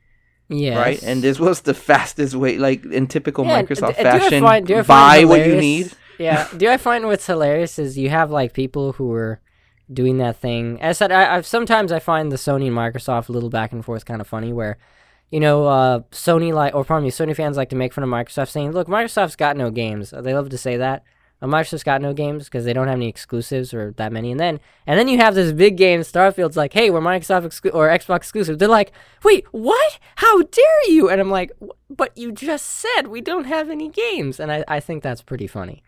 Yeah, 0.50 0.80
right? 0.80 1.02
And 1.04 1.22
this 1.22 1.40
was 1.40 1.62
the 1.62 1.74
fastest 1.74 2.36
way, 2.36 2.58
like 2.58 2.84
in 2.86 3.08
typical 3.08 3.46
Yeah, 3.46 3.62
Microsoft 3.62 3.98
d- 3.98 4.04
fashion. 4.04 4.42
find- 4.44 4.68
buy 4.68 4.84
find 4.84 5.30
what 5.30 5.46
you 5.46 5.56
need. 5.56 5.94
yeah. 6.20 6.48
Do 6.58 6.68
I 6.70 6.78
find 6.78 7.06
what's 7.06 7.28
hilarious 7.28 7.78
is 7.80 7.98
you 7.98 8.10
have 8.10 8.32
like 8.32 8.54
people 8.54 8.94
who 8.94 9.12
are 9.14 9.40
doing 9.94 10.18
that 10.18 10.38
thing. 10.38 10.82
As 10.82 10.98
I 10.98 11.06
said, 11.06 11.12
I, 11.12 11.36
I've 11.36 11.46
sometimes 11.46 11.92
I 11.92 12.00
find 12.00 12.32
the 12.32 12.36
Sony 12.36 12.68
and 12.68 12.76
Microsoft 12.76 13.30
little 13.30 13.50
back 13.50 13.72
and 13.72 13.86
forth 13.86 14.06
kind 14.06 14.22
of 14.22 14.28
funny 14.28 14.52
where. 14.52 14.78
You 15.32 15.40
know, 15.40 15.68
uh, 15.68 16.00
Sony 16.12 16.52
like, 16.52 16.74
or 16.74 16.84
pardon 16.84 17.04
me, 17.04 17.12
Sony 17.12 17.36
fans 17.36 17.56
like 17.56 17.70
to 17.70 17.76
make 17.76 17.94
fun 17.94 18.04
of 18.04 18.10
Microsoft, 18.10 18.48
saying, 18.50 18.72
"Look, 18.72 18.88
Microsoft's 18.88 19.36
got 19.36 19.56
no 19.56 19.70
games." 19.70 20.10
They 20.10 20.34
love 20.34 20.50
to 20.50 20.58
say 20.58 20.76
that. 20.78 21.04
Microsoft's 21.48 21.84
got 21.84 22.02
no 22.02 22.14
games 22.14 22.46
because 22.46 22.66
they 22.66 22.74
don't 22.74 22.88
have 22.88 22.98
any 22.98 23.08
exclusives 23.08 23.74
or 23.74 23.94
that 23.98 24.12
many. 24.12 24.32
And 24.32 24.40
then, 24.40 24.60
and 24.86 25.00
then 25.00 25.08
you 25.08 25.18
have 25.20 25.36
this 25.36 25.54
big 25.54 25.78
game, 25.78 26.02
Starfield's 26.02 26.58
like, 26.58 26.74
"Hey, 26.74 26.90
we're 26.90 27.00
Microsoft 27.00 27.46
exclu- 27.46 27.74
or 27.74 27.88
Xbox 27.88 28.18
exclusive." 28.18 28.60
They're 28.60 28.68
like, 28.68 28.92
"Wait, 29.24 29.46
what? 29.52 30.00
How 30.18 30.42
dare 30.42 30.90
you?" 30.90 31.10
And 31.10 31.22
I'm 31.22 31.32
like, 31.32 31.52
"But 31.90 32.18
you 32.18 32.32
just 32.32 32.66
said 32.66 33.08
we 33.08 33.22
don't 33.22 33.46
have 33.46 33.70
any 33.70 33.90
games." 33.90 34.40
And 34.40 34.52
I, 34.52 34.66
I 34.68 34.80
think 34.80 35.02
that's 35.02 35.22
pretty 35.22 35.48
funny. 35.48 35.82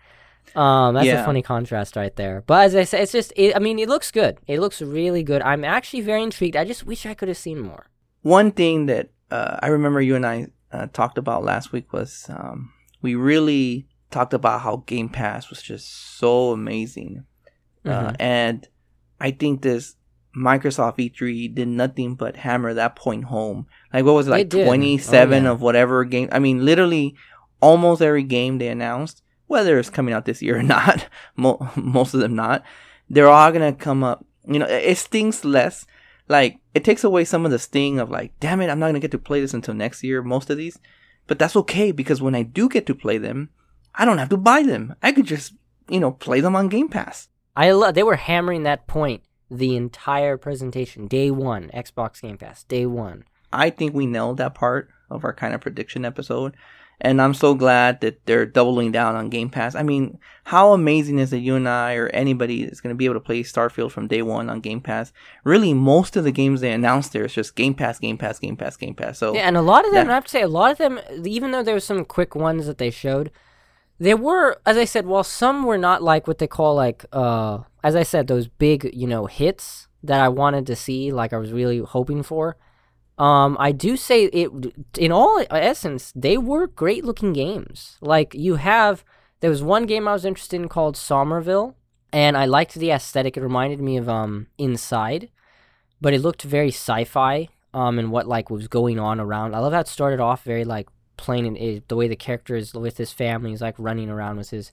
Um, 0.55 0.95
that's 0.95 1.07
a 1.21 1.25
funny 1.25 1.41
contrast 1.41 1.95
right 1.95 2.15
there. 2.15 2.43
But 2.45 2.65
as 2.65 2.75
I 2.75 2.83
said, 2.83 3.01
it's 3.01 3.11
just, 3.11 3.31
it, 3.35 3.55
I 3.55 3.59
mean, 3.59 3.79
it 3.79 3.87
looks 3.87 4.11
good. 4.11 4.37
It 4.47 4.59
looks 4.59 4.81
really 4.81 5.23
good. 5.23 5.41
I'm 5.41 5.63
actually 5.63 6.01
very 6.01 6.23
intrigued. 6.23 6.55
I 6.55 6.65
just 6.65 6.85
wish 6.85 7.05
I 7.05 7.13
could 7.13 7.27
have 7.27 7.37
seen 7.37 7.59
more. 7.59 7.87
One 8.21 8.51
thing 8.51 8.87
that 8.87 9.09
uh, 9.29 9.59
I 9.61 9.67
remember 9.67 10.01
you 10.01 10.15
and 10.15 10.25
I 10.25 10.47
uh, 10.71 10.87
talked 10.91 11.17
about 11.17 11.43
last 11.43 11.71
week 11.71 11.93
was 11.93 12.25
um, 12.29 12.73
we 13.01 13.15
really 13.15 13.87
talked 14.11 14.33
about 14.33 14.61
how 14.61 14.83
Game 14.85 15.09
Pass 15.09 15.49
was 15.49 15.61
just 15.61 16.17
so 16.17 16.51
amazing. 16.51 17.25
Uh, 17.85 18.09
Mhm. 18.11 18.15
and 18.19 18.67
I 19.19 19.31
think 19.31 19.61
this 19.61 19.95
Microsoft 20.37 20.97
E3 20.99 21.47
did 21.53 21.67
nothing 21.67 22.15
but 22.15 22.37
hammer 22.37 22.73
that 22.73 22.95
point 22.95 23.25
home. 23.25 23.65
Like, 23.93 24.05
what 24.05 24.13
was 24.13 24.27
it, 24.27 24.31
like 24.31 24.49
did. 24.49 24.65
27 24.65 25.43
Oh, 25.43 25.47
yeah. 25.47 25.51
of 25.51 25.61
whatever 25.61 26.03
game? 26.05 26.29
I 26.31 26.39
mean, 26.39 26.63
literally 26.63 27.15
almost 27.61 28.01
every 28.01 28.23
game 28.23 28.57
they 28.57 28.67
announced, 28.69 29.23
whether 29.47 29.77
it's 29.77 29.89
coming 29.89 30.13
out 30.13 30.25
this 30.25 30.41
year 30.41 30.59
or 30.59 30.63
not, 30.77 31.07
mo- 31.35 31.69
most 31.75 32.13
of 32.13 32.19
them 32.21 32.35
not, 32.35 32.63
they're 33.09 33.27
all 33.27 33.51
going 33.51 33.73
to 33.73 33.77
come 33.77 34.03
up. 34.03 34.25
You 34.47 34.59
know, 34.59 34.65
it 34.67 34.83
it 34.85 34.97
stings 34.97 35.43
less. 35.45 35.85
Like, 36.27 36.59
it 36.73 36.83
takes 36.85 37.03
away 37.03 37.25
some 37.25 37.43
of 37.45 37.51
the 37.51 37.59
sting 37.59 37.99
of, 37.99 38.09
like, 38.09 38.31
damn 38.39 38.61
it, 38.61 38.69
I'm 38.69 38.79
not 38.79 38.85
going 38.85 38.93
to 38.95 38.99
get 39.01 39.11
to 39.11 39.17
play 39.19 39.41
this 39.41 39.53
until 39.53 39.73
next 39.73 40.01
year, 40.01 40.21
most 40.23 40.49
of 40.49 40.57
these. 40.57 40.79
But 41.27 41.39
that's 41.39 41.55
okay 41.57 41.91
because 41.91 42.21
when 42.21 42.35
I 42.35 42.43
do 42.43 42.69
get 42.69 42.85
to 42.87 42.95
play 42.95 43.17
them, 43.17 43.49
I 43.95 44.05
don't 44.05 44.17
have 44.17 44.29
to 44.29 44.37
buy 44.37 44.63
them. 44.63 44.95
I 45.03 45.11
could 45.11 45.25
just, 45.25 45.53
you 45.89 45.99
know, 45.99 46.11
play 46.11 46.39
them 46.41 46.55
on 46.55 46.69
Game 46.69 46.89
Pass. 46.89 47.27
I 47.55 47.71
love, 47.71 47.95
they 47.95 48.03
were 48.03 48.15
hammering 48.15 48.63
that 48.63 48.87
point 48.87 49.23
the 49.49 49.75
entire 49.75 50.37
presentation. 50.37 51.07
Day 51.07 51.29
one, 51.31 51.69
Xbox 51.73 52.21
Game 52.21 52.37
Pass. 52.37 52.63
Day 52.63 52.85
one. 52.85 53.25
I 53.51 53.69
think 53.69 53.93
we 53.93 54.05
nailed 54.05 54.37
that 54.37 54.55
part 54.55 54.89
of 55.09 55.25
our 55.25 55.33
kind 55.33 55.53
of 55.53 55.59
prediction 55.61 56.05
episode. 56.05 56.55
And 57.03 57.19
I'm 57.19 57.33
so 57.33 57.55
glad 57.55 57.99
that 58.01 58.23
they're 58.27 58.45
doubling 58.45 58.91
down 58.91 59.15
on 59.15 59.29
Game 59.29 59.49
Pass. 59.49 59.73
I 59.73 59.81
mean, 59.81 60.19
how 60.43 60.71
amazing 60.71 61.17
is 61.17 61.33
it 61.33 61.37
you 61.37 61.55
and 61.55 61.67
I 61.67 61.95
or 61.95 62.07
anybody 62.09 62.61
is 62.61 62.79
going 62.79 62.93
to 62.93 62.97
be 62.97 63.05
able 63.05 63.15
to 63.15 63.19
play 63.19 63.41
Starfield 63.41 63.91
from 63.91 64.07
day 64.07 64.21
one 64.21 64.51
on 64.51 64.61
Game 64.61 64.81
Pass? 64.81 65.11
Really, 65.43 65.73
most 65.73 66.15
of 66.15 66.23
the 66.23 66.31
games 66.31 66.61
they 66.61 66.71
announced 66.71 67.11
there 67.11 67.25
is 67.25 67.33
just 67.33 67.55
Game 67.55 67.73
Pass, 67.73 67.97
Game 67.97 68.19
Pass, 68.19 68.37
Game 68.37 68.55
Pass, 68.55 68.77
Game 68.77 68.93
Pass. 68.93 69.17
So, 69.17 69.33
Yeah, 69.33 69.47
and 69.47 69.57
a 69.57 69.63
lot 69.63 69.83
of 69.83 69.91
them, 69.93 70.05
that- 70.05 70.11
I 70.11 70.13
have 70.15 70.25
to 70.25 70.29
say, 70.31 70.43
a 70.43 70.47
lot 70.47 70.71
of 70.71 70.77
them, 70.77 70.99
even 71.25 71.49
though 71.51 71.63
there 71.63 71.73
were 71.73 71.79
some 71.79 72.05
quick 72.05 72.35
ones 72.35 72.67
that 72.67 72.77
they 72.77 72.91
showed, 72.91 73.31
there 74.01 74.17
were, 74.17 74.59
as 74.65 74.77
I 74.77 74.85
said, 74.85 75.05
while 75.05 75.23
some 75.23 75.63
were 75.63 75.77
not 75.77 76.01
like 76.01 76.25
what 76.25 76.39
they 76.39 76.47
call 76.47 76.73
like, 76.73 77.05
uh, 77.13 77.59
as 77.83 77.95
I 77.95 78.01
said, 78.01 78.25
those 78.25 78.47
big, 78.47 78.89
you 78.93 79.05
know, 79.05 79.27
hits 79.27 79.87
that 80.01 80.19
I 80.19 80.27
wanted 80.27 80.65
to 80.65 80.75
see, 80.75 81.11
like 81.11 81.33
I 81.33 81.37
was 81.37 81.53
really 81.53 81.77
hoping 81.79 82.23
for. 82.23 82.57
Um, 83.19 83.55
I 83.59 83.71
do 83.71 83.95
say 83.95 84.25
it 84.25 84.49
in 84.97 85.11
all 85.11 85.45
essence, 85.51 86.11
they 86.15 86.35
were 86.35 86.65
great 86.65 87.05
looking 87.05 87.31
games. 87.31 87.99
Like 88.01 88.33
you 88.33 88.55
have, 88.55 89.05
there 89.39 89.51
was 89.51 89.61
one 89.61 89.85
game 89.85 90.07
I 90.07 90.13
was 90.13 90.25
interested 90.25 90.59
in 90.59 90.67
called 90.67 90.97
Somerville, 90.97 91.75
and 92.11 92.35
I 92.35 92.45
liked 92.45 92.73
the 92.73 92.89
aesthetic. 92.89 93.37
It 93.37 93.43
reminded 93.43 93.79
me 93.79 93.97
of 93.97 94.09
um 94.09 94.47
Inside, 94.57 95.29
but 96.01 96.13
it 96.15 96.21
looked 96.21 96.41
very 96.41 96.69
sci-fi. 96.71 97.49
um, 97.73 97.99
and 97.99 98.11
what 98.11 98.27
like 98.27 98.49
was 98.49 98.67
going 98.67 98.99
on 98.99 99.19
around. 99.19 99.55
I 99.55 99.59
love 99.59 99.73
how 99.73 99.79
it 99.81 99.87
started 99.87 100.19
off 100.19 100.43
very 100.43 100.65
like 100.65 100.87
plain 101.25 101.45
and 101.45 101.57
it, 101.57 101.87
the 101.87 101.95
way 101.95 102.07
the 102.07 102.15
character 102.27 102.55
is 102.55 102.73
with 102.73 102.97
his 102.97 103.11
family. 103.11 103.49
He's 103.51 103.61
like 103.61 103.75
running 103.77 104.09
around 104.09 104.37
with 104.37 104.49
his 104.49 104.71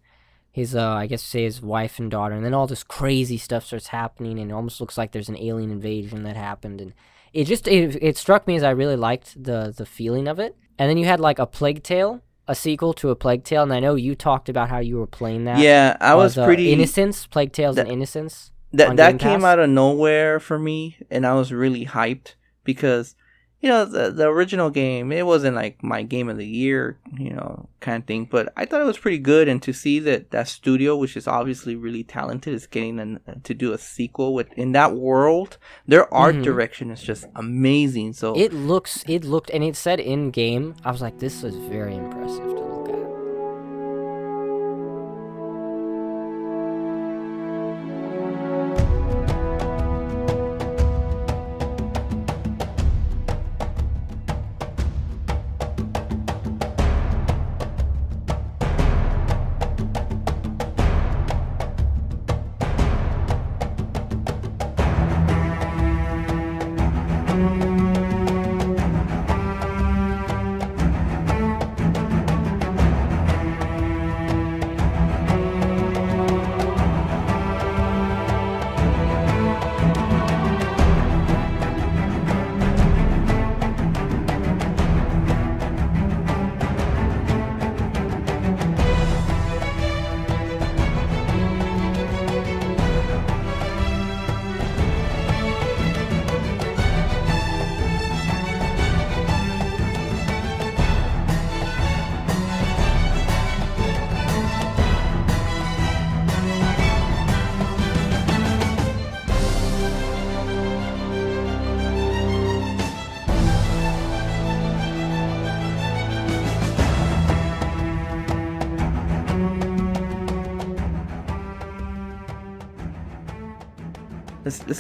his 0.51 0.75
uh 0.75 0.93
I 1.03 1.07
guess 1.07 1.23
say 1.23 1.45
his 1.45 1.61
wife 1.63 1.99
and 2.01 2.11
daughter, 2.11 2.35
and 2.35 2.45
then 2.45 2.55
all 2.55 2.67
this 2.67 2.83
crazy 2.83 3.39
stuff 3.39 3.65
starts 3.67 3.89
happening, 3.89 4.39
and 4.39 4.51
it 4.51 4.55
almost 4.55 4.81
looks 4.81 4.97
like 4.99 5.13
there's 5.13 5.29
an 5.29 5.37
alien 5.49 5.71
invasion 5.71 6.23
that 6.25 6.37
happened, 6.37 6.81
and 6.81 6.93
it 7.33 7.45
just 7.45 7.69
it, 7.69 7.97
it 8.03 8.17
struck 8.17 8.47
me 8.47 8.57
as 8.57 8.63
I 8.63 8.71
really 8.71 8.97
liked 8.97 9.29
the 9.49 9.73
the 9.77 9.87
feeling 9.87 10.27
of 10.29 10.39
it. 10.39 10.57
And 10.79 10.89
then 10.89 10.97
you 10.97 11.07
had 11.07 11.21
like 11.21 11.39
a 11.39 11.47
Plague 11.47 11.83
Tale, 11.83 12.23
a 12.47 12.55
sequel 12.55 12.93
to 12.95 13.11
a 13.11 13.17
Plague 13.17 13.45
Tale, 13.45 13.63
and 13.65 13.73
I 13.73 13.81
know 13.81 13.95
you 13.97 14.15
talked 14.15 14.49
about 14.49 14.69
how 14.71 14.79
you 14.79 14.97
were 14.97 15.07
playing 15.21 15.45
that. 15.45 15.59
Yeah, 15.59 15.97
I 16.01 16.15
was 16.15 16.39
uh, 16.39 16.45
pretty 16.47 16.73
Innocence, 16.73 17.27
Plague 17.27 17.53
Tales 17.53 17.77
that- 17.77 17.87
and 17.87 17.93
Innocence. 17.93 18.51
that 18.73 18.97
that 18.97 19.11
Game 19.13 19.19
came 19.19 19.41
Pass? 19.41 19.51
out 19.53 19.59
of 19.59 19.71
nowhere 19.71 20.39
for 20.41 20.59
me 20.59 20.97
and 21.11 21.27
i 21.27 21.33
was 21.33 21.51
really 21.51 21.87
hyped 21.87 22.35
because 22.65 23.15
you 23.61 23.69
know 23.69 23.85
the, 23.85 24.11
the 24.13 24.27
original 24.29 24.71
game 24.71 25.11
it 25.11 25.27
wasn't 25.27 25.55
like 25.57 25.83
my 25.83 26.03
game 26.03 26.29
of 26.29 26.37
the 26.37 26.47
year 26.47 26.97
you 27.19 27.31
know 27.31 27.69
kind 27.81 28.01
of 28.03 28.07
thing 28.07 28.25
but 28.25 28.53
i 28.57 28.65
thought 28.65 28.81
it 28.81 28.85
was 28.85 28.99
pretty 28.99 29.19
good 29.19 29.49
and 29.49 29.61
to 29.63 29.73
see 29.73 29.99
that 29.99 30.31
that 30.31 30.47
studio 30.47 30.95
which 30.95 31.17
is 31.17 31.27
obviously 31.27 31.75
really 31.75 32.05
talented 32.05 32.55
is 32.55 32.67
getting 32.69 33.01
an, 33.01 33.19
to 33.43 33.55
do 33.55 33.73
a 33.73 33.79
sequel 33.79 34.33
with 34.33 34.53
in 34.57 34.71
that 34.73 34.95
world 34.95 35.59
their 35.87 36.13
art 36.15 36.37
Mhm. 36.37 36.45
direction 36.45 36.91
is 36.91 37.03
just 37.03 37.27
amazing 37.35 38.13
so 38.13 38.35
It 38.39 38.53
looks, 38.53 39.03
it 39.09 39.25
looked, 39.25 39.51
and 39.51 39.65
it 39.65 39.75
said 39.77 39.99
in 40.01 40.31
game. 40.31 40.75
I 40.85 40.91
was 40.93 41.03
like, 41.03 41.19
this 41.19 41.43
is 41.43 41.57
very 41.57 41.95
impressive 41.97 42.47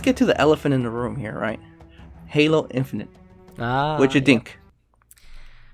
get 0.08 0.16
to 0.16 0.26
the 0.26 0.38
elephant 0.40 0.74
in 0.74 0.82
the 0.82 0.90
room 0.90 1.16
here 1.16 1.36
right 1.38 1.60
halo 2.26 2.66
infinite 2.70 3.08
Ah, 3.60 3.98
what 3.98 4.14
you 4.14 4.20
yeah. 4.20 4.24
think 4.26 4.58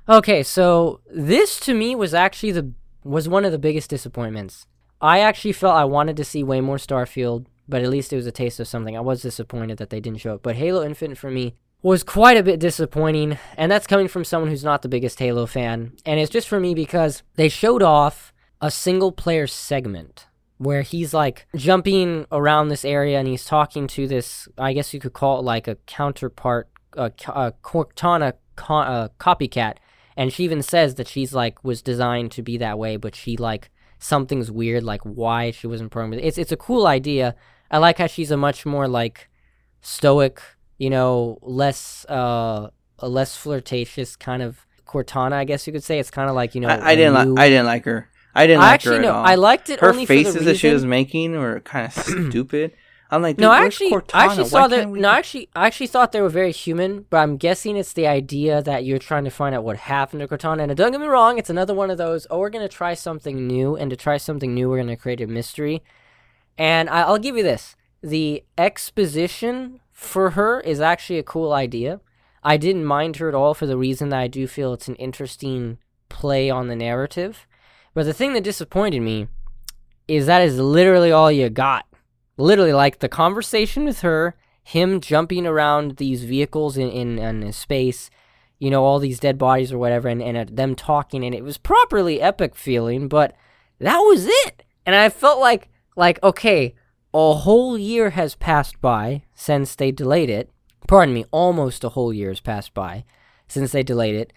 Okay, 0.07 0.43
so 0.43 1.01
this 1.11 1.59
to 1.61 1.73
me 1.73 1.95
was 1.95 2.13
actually 2.13 2.53
the 2.53 2.73
was 3.05 3.27
one 3.29 3.45
of 3.47 3.53
the 3.53 3.59
biggest 3.59 3.89
disappointments. 3.89 4.67
I 5.01 5.21
actually 5.21 5.53
felt 5.53 5.77
I 5.77 5.85
wanted 5.87 6.17
to 6.19 6.25
see 6.25 6.43
way 6.45 6.61
more 6.61 6.77
Starfield, 6.77 7.47
but 7.69 7.83
at 7.83 7.89
least 7.91 8.13
it 8.13 8.17
was 8.17 8.27
a 8.27 8.33
taste 8.33 8.61
of 8.61 8.69
something. 8.69 8.97
I 8.97 9.01
was 9.01 9.23
disappointed 9.23 9.79
that 9.79 9.89
they 9.91 10.01
didn't 10.01 10.21
show 10.21 10.35
it, 10.35 10.43
but 10.43 10.57
Halo 10.57 10.85
Infinite 10.85 11.17
for 11.19 11.31
me 11.31 11.55
was 11.83 12.03
quite 12.03 12.37
a 12.37 12.43
bit 12.43 12.61
disappointing, 12.61 13.39
and 13.57 13.71
that's 13.73 13.87
coming 13.87 14.09
from 14.09 14.25
someone 14.25 14.51
who's 14.51 14.65
not 14.65 14.83
the 14.83 14.89
biggest 14.89 15.19
Halo 15.19 15.47
fan. 15.47 15.93
And 16.05 16.21
it's 16.21 16.31
just 16.31 16.49
for 16.49 16.61
me 16.61 16.75
because 16.75 17.23
they 17.37 17.49
showed 17.49 17.83
off 17.83 18.33
a 18.61 18.71
single 18.71 19.13
player 19.13 19.47
segment 19.47 20.27
where 20.59 20.83
he's 20.83 21.13
like 21.13 21.47
jumping 21.57 22.27
around 22.31 22.69
this 22.69 22.85
area 22.85 23.19
and 23.19 23.27
he's 23.29 23.45
talking 23.45 23.87
to 23.89 24.07
this, 24.07 24.49
I 24.57 24.73
guess 24.73 24.95
you 24.95 25.01
could 25.01 25.13
call 25.13 25.39
it 25.39 25.43
like 25.43 25.67
a 25.67 25.77
counterpart, 25.87 26.69
a, 26.95 27.07
a 27.29 27.53
Cortana 27.63 28.35
co- 28.57 28.75
uh, 28.77 29.09
copycat. 29.19 29.77
And 30.17 30.33
she 30.33 30.45
even 30.45 30.63
says 30.63 30.95
that 30.95 31.09
she's 31.09 31.35
like 31.35 31.63
was 31.65 31.83
designed 31.83 32.31
to 32.33 32.43
be 32.43 32.57
that 32.59 32.79
way, 32.79 32.97
but 32.97 33.17
she 33.17 33.37
like 33.37 33.71
something's 33.99 34.51
weird, 34.51 34.85
like 34.85 35.03
why 35.03 35.51
she 35.51 35.67
wasn't 35.67 35.91
programmed. 35.91 36.23
It's 36.23 36.39
it's 36.39 36.53
a 36.53 36.57
cool 36.57 36.87
idea. 36.87 37.35
I 37.71 37.79
like 37.79 37.99
how 37.99 38.07
she's 38.07 38.31
a 38.31 38.37
much 38.37 38.65
more 38.65 38.87
like 38.87 39.29
stoic, 39.81 40.41
you 40.79 40.89
know, 40.89 41.39
less 41.43 42.07
uh 42.09 42.69
a 43.01 43.09
less 43.09 43.37
flirtatious 43.37 44.15
kind 44.15 44.41
of 44.41 44.65
Cortana, 44.87 45.33
I 45.33 45.45
guess 45.45 45.67
you 45.67 45.73
could 45.73 45.83
say. 45.83 45.99
It's 45.99 46.13
kind 46.13 46.29
of 46.31 46.37
like 46.37 46.55
you 46.55 46.61
know. 46.61 46.69
I 46.69 46.95
didn't 46.95 47.15
like 47.15 47.29
i 47.37 47.49
didn't 47.49 47.67
like 47.67 47.85
her 47.87 48.09
i 48.35 48.47
didn't 48.47 48.63
I 48.63 48.67
like 48.67 48.75
actually 48.75 48.97
her 48.97 49.03
at 49.03 49.07
no, 49.07 49.15
all. 49.15 49.25
I 49.25 49.35
liked 49.35 49.71
it 49.71 49.81
her 49.81 49.91
only 49.91 50.07
for 50.07 50.15
the 50.15 50.25
faces 50.25 50.45
that 50.45 50.57
she 50.57 50.73
was 50.73 50.85
making 50.85 51.33
were 51.33 51.61
kind 51.61 51.87
of 51.87 51.93
stupid. 52.31 52.73
I'm 53.11 53.23
like, 53.23 53.39
No, 53.39 53.51
I 53.51 53.65
actually, 53.65 53.91
Cortana? 53.91 54.15
I 54.15 54.25
actually 54.25 54.43
Why 54.45 54.49
saw 54.49 54.69
that. 54.69 54.91
we 54.91 55.01
No, 55.01 55.09
I 55.09 55.19
actually, 55.19 55.49
I 55.55 55.67
actually 55.67 55.87
thought 55.87 56.13
they 56.13 56.21
were 56.21 56.29
very 56.29 56.53
human, 56.53 57.07
but 57.11 57.19
I'm 57.19 57.37
guessing 57.37 57.77
it's 57.77 57.93
the 57.93 58.07
idea 58.07 58.63
that 58.63 58.85
you're 58.85 58.99
trying 58.99 59.25
to 59.25 59.31
find 59.31 59.55
out 59.55 59.63
what 59.63 59.77
happened 59.77 60.21
to 60.21 60.29
Cortana. 60.29 60.65
And 60.65 60.77
don't 60.77 60.91
get 60.91 61.01
me 61.01 61.07
wrong, 61.07 61.39
it's 61.39 61.51
another 61.51 61.75
one 61.75 61.91
of 61.91 61.99
those. 61.99 62.27
Oh, 62.31 62.39
we're 62.39 62.51
gonna 62.51 62.69
try 62.69 62.95
something 62.95 63.47
new, 63.47 63.77
and 63.77 63.91
to 63.91 63.97
try 63.97 64.17
something 64.17 64.53
new, 64.55 64.69
we're 64.69 64.79
gonna 64.79 64.97
create 64.97 65.21
a 65.21 65.27
mystery. 65.27 65.83
And 66.59 66.89
I, 66.91 67.03
I'll 67.03 67.19
give 67.19 67.37
you 67.37 67.43
this: 67.43 67.77
the 68.03 68.43
exposition 68.59 69.81
for 69.93 70.31
her 70.31 70.61
is 70.61 70.81
actually 70.81 71.19
a 71.19 71.25
cool 71.25 71.53
idea. 71.53 72.01
I 72.43 72.57
didn't 72.57 72.85
mind 72.85 73.17
her 73.17 73.29
at 73.29 73.35
all 73.35 73.55
for 73.55 73.67
the 73.67 73.79
reason 73.79 74.09
that 74.11 74.21
I 74.21 74.29
do 74.29 74.47
feel 74.47 74.73
it's 74.73 74.89
an 74.89 74.97
interesting 74.97 75.79
play 76.09 76.51
on 76.51 76.69
the 76.69 76.77
narrative. 76.77 77.47
But 77.95 78.07
the 78.07 78.13
thing 78.13 78.35
that 78.35 78.45
disappointed 78.45 79.01
me 79.01 79.29
is 80.07 80.27
that 80.27 80.43
is 80.43 80.59
literally 80.59 81.13
all 81.13 81.33
you 81.33 81.49
got. 81.49 81.87
Literally 82.37 82.73
like 82.73 82.99
the 82.99 83.09
conversation 83.09 83.85
with 83.85 84.01
her 84.01 84.37
him 84.65 85.01
jumping 85.01 85.47
around 85.47 85.99
these 85.99 86.25
vehicles 86.25 86.77
in, 86.77 86.89
in, 86.89 87.19
in 87.19 87.53
space 87.53 88.09
you 88.59 88.71
know 88.71 88.83
all 88.83 88.99
these 88.99 89.21
dead 89.21 89.37
bodies 89.37 89.71
or 89.71 89.79
whatever 89.79 90.09
and, 90.09 90.23
and 90.23 90.37
uh, 90.39 90.45
them 90.51 90.75
talking 90.75 91.23
and 91.23 91.35
it 91.35 91.45
was 91.45 91.59
properly 91.59 92.21
epic 92.21 92.57
feeling 92.57 93.07
but 93.07 93.35
that 93.79 93.99
was 93.99 94.27
it. 94.27 94.63
And 94.87 94.95
i 94.97 95.11
felt 95.11 95.39
like 95.39 95.69
like 95.97 96.23
okay 96.23 96.75
a 97.13 97.35
whole 97.35 97.79
year 97.79 98.11
has 98.11 98.35
passed 98.35 98.81
by 98.81 99.23
since 99.35 99.77
they 99.77 99.93
delayed 99.93 100.29
it. 100.29 100.51
Pardon 100.89 101.15
me 101.15 101.25
almost 101.31 101.85
a 101.85 101.91
whole 101.91 102.13
year 102.13 102.31
has 102.31 102.41
passed 102.41 102.75
by 102.75 103.05
since 103.47 103.71
they 103.71 103.85
delayed 103.85 104.17
it. 104.17 104.33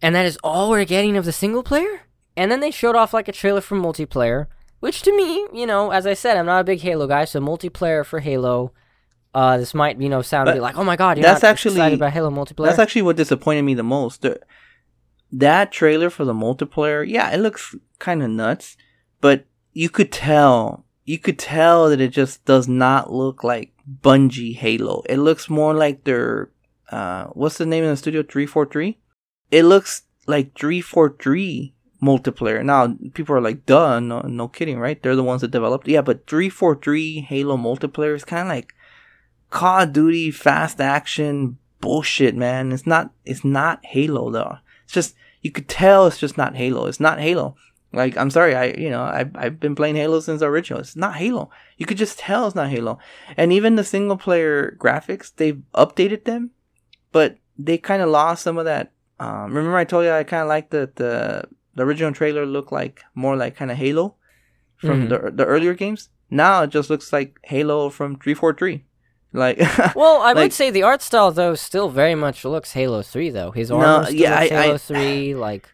And 0.00 0.14
that 0.14 0.24
is 0.24 0.38
all 0.44 0.70
we're 0.70 0.84
getting 0.84 1.16
of 1.16 1.24
the 1.24 1.32
single 1.32 1.64
player 1.64 2.02
and 2.36 2.50
then 2.50 2.60
they 2.60 2.70
showed 2.70 2.96
off 2.96 3.14
like 3.14 3.28
a 3.28 3.32
trailer 3.32 3.60
for 3.60 3.76
multiplayer 3.76 4.46
which 4.80 5.02
to 5.02 5.16
me, 5.16 5.46
you 5.52 5.66
know, 5.66 5.90
as 5.90 6.06
I 6.06 6.14
said, 6.14 6.36
I'm 6.36 6.46
not 6.46 6.60
a 6.60 6.64
big 6.64 6.80
Halo 6.80 7.06
guy, 7.06 7.24
so 7.24 7.40
multiplayer 7.40 8.04
for 8.04 8.20
Halo. 8.20 8.72
Uh, 9.34 9.58
this 9.58 9.74
might, 9.74 10.00
you 10.00 10.08
know, 10.08 10.22
sound 10.22 10.58
like, 10.60 10.78
oh 10.78 10.84
my 10.84 10.96
god, 10.96 11.18
you're 11.18 11.22
that's 11.22 11.42
not 11.42 11.50
actually- 11.50 11.74
excited 11.74 11.98
about 11.98 12.12
Halo 12.12 12.30
multiplayer. 12.30 12.66
That's 12.66 12.78
actually 12.78 13.02
what 13.02 13.16
disappointed 13.16 13.62
me 13.62 13.74
the 13.74 13.82
most. 13.82 14.22
The, 14.22 14.40
that 15.32 15.72
trailer 15.72 16.08
for 16.08 16.24
the 16.24 16.32
multiplayer, 16.32 17.06
yeah, 17.06 17.30
it 17.30 17.38
looks 17.38 17.74
kind 17.98 18.22
of 18.22 18.30
nuts, 18.30 18.76
but 19.20 19.44
you 19.72 19.90
could 19.90 20.12
tell, 20.12 20.86
you 21.04 21.18
could 21.18 21.38
tell 21.38 21.90
that 21.90 22.00
it 22.00 22.08
just 22.08 22.44
does 22.44 22.68
not 22.68 23.12
look 23.12 23.44
like 23.44 23.72
Bungie 24.02 24.56
Halo. 24.56 25.02
It 25.08 25.18
looks 25.18 25.50
more 25.50 25.74
like 25.74 26.04
their, 26.04 26.50
uh, 26.90 27.24
what's 27.26 27.58
the 27.58 27.66
name 27.66 27.84
of 27.84 27.90
the 27.90 27.96
studio? 27.96 28.22
343? 28.22 28.98
It 29.50 29.64
looks 29.64 30.02
like 30.26 30.56
343 30.58 31.74
multiplayer. 32.06 32.64
Now, 32.64 32.96
people 33.14 33.34
are 33.34 33.40
like, 33.40 33.66
duh, 33.66 34.00
no, 34.00 34.20
no 34.20 34.48
kidding, 34.48 34.78
right? 34.78 35.02
They're 35.02 35.16
the 35.16 35.22
ones 35.22 35.40
that 35.40 35.50
developed. 35.50 35.88
Yeah, 35.88 36.02
but 36.02 36.26
343 36.26 37.20
Halo 37.20 37.56
multiplayer 37.56 38.14
is 38.14 38.24
kind 38.24 38.42
of 38.42 38.48
like 38.48 38.74
Call 39.50 39.80
of 39.80 39.92
Duty 39.92 40.30
fast 40.30 40.80
action 40.80 41.58
bullshit, 41.80 42.34
man. 42.34 42.72
It's 42.72 42.86
not, 42.86 43.12
it's 43.24 43.44
not 43.44 43.84
Halo 43.84 44.30
though. 44.30 44.58
It's 44.84 44.92
just, 44.92 45.14
you 45.42 45.50
could 45.50 45.68
tell 45.68 46.06
it's 46.06 46.18
just 46.18 46.36
not 46.36 46.56
Halo. 46.56 46.86
It's 46.86 47.00
not 47.00 47.20
Halo. 47.20 47.56
Like, 47.92 48.16
I'm 48.16 48.30
sorry, 48.30 48.54
I, 48.54 48.66
you 48.78 48.90
know, 48.90 49.02
I, 49.02 49.30
I've 49.34 49.58
been 49.58 49.74
playing 49.74 49.96
Halo 49.96 50.20
since 50.20 50.40
the 50.40 50.46
original. 50.46 50.80
It's 50.80 50.96
not 50.96 51.16
Halo. 51.16 51.50
You 51.76 51.86
could 51.86 51.96
just 51.96 52.18
tell 52.18 52.46
it's 52.46 52.56
not 52.56 52.70
Halo. 52.70 52.98
And 53.36 53.52
even 53.52 53.76
the 53.76 53.84
single 53.84 54.16
player 54.16 54.76
graphics, 54.78 55.32
they've 55.34 55.62
updated 55.74 56.24
them 56.24 56.50
but 57.16 57.38
they 57.58 57.78
kind 57.78 58.02
of 58.02 58.10
lost 58.10 58.42
some 58.42 58.58
of 58.58 58.66
that. 58.66 58.92
Um, 59.18 59.54
remember 59.54 59.78
I 59.78 59.84
told 59.84 60.04
you 60.04 60.10
I 60.12 60.22
kind 60.22 60.42
of 60.42 60.48
like 60.48 60.68
the, 60.68 60.90
the 60.96 61.44
the 61.76 61.84
original 61.84 62.12
trailer 62.12 62.44
looked 62.44 62.72
like 62.72 63.02
more 63.14 63.36
like 63.36 63.54
kind 63.56 63.70
of 63.70 63.76
Halo 63.76 64.16
from 64.76 65.06
Mhm. 65.06 65.08
the 65.10 65.30
the 65.30 65.44
earlier 65.46 65.74
games. 65.74 66.08
Now 66.30 66.62
it 66.64 66.70
just 66.70 66.90
looks 66.90 67.12
like 67.12 67.38
Halo 67.44 67.88
from 67.90 68.16
three 68.18 68.34
four 68.34 68.52
three. 68.52 68.84
Like 69.32 69.58
Well, 69.94 70.20
I 70.22 70.32
Like- 70.32 70.36
would 70.36 70.52
say 70.52 70.70
the 70.70 70.82
art 70.82 71.02
style 71.02 71.30
though 71.32 71.54
still 71.54 71.88
very 71.88 72.14
much 72.14 72.44
looks 72.44 72.72
Halo 72.72 73.02
Three 73.02 73.30
though. 73.30 73.50
His 73.52 73.70
No, 73.70 73.76
armor 73.80 74.06
still 74.06 74.20
yeah, 74.20 74.40
looks 74.40 74.52
I- 74.52 74.62
Halo 74.62 74.74
I- 74.74 74.78
Three. 74.78 75.34
Like 75.48 75.68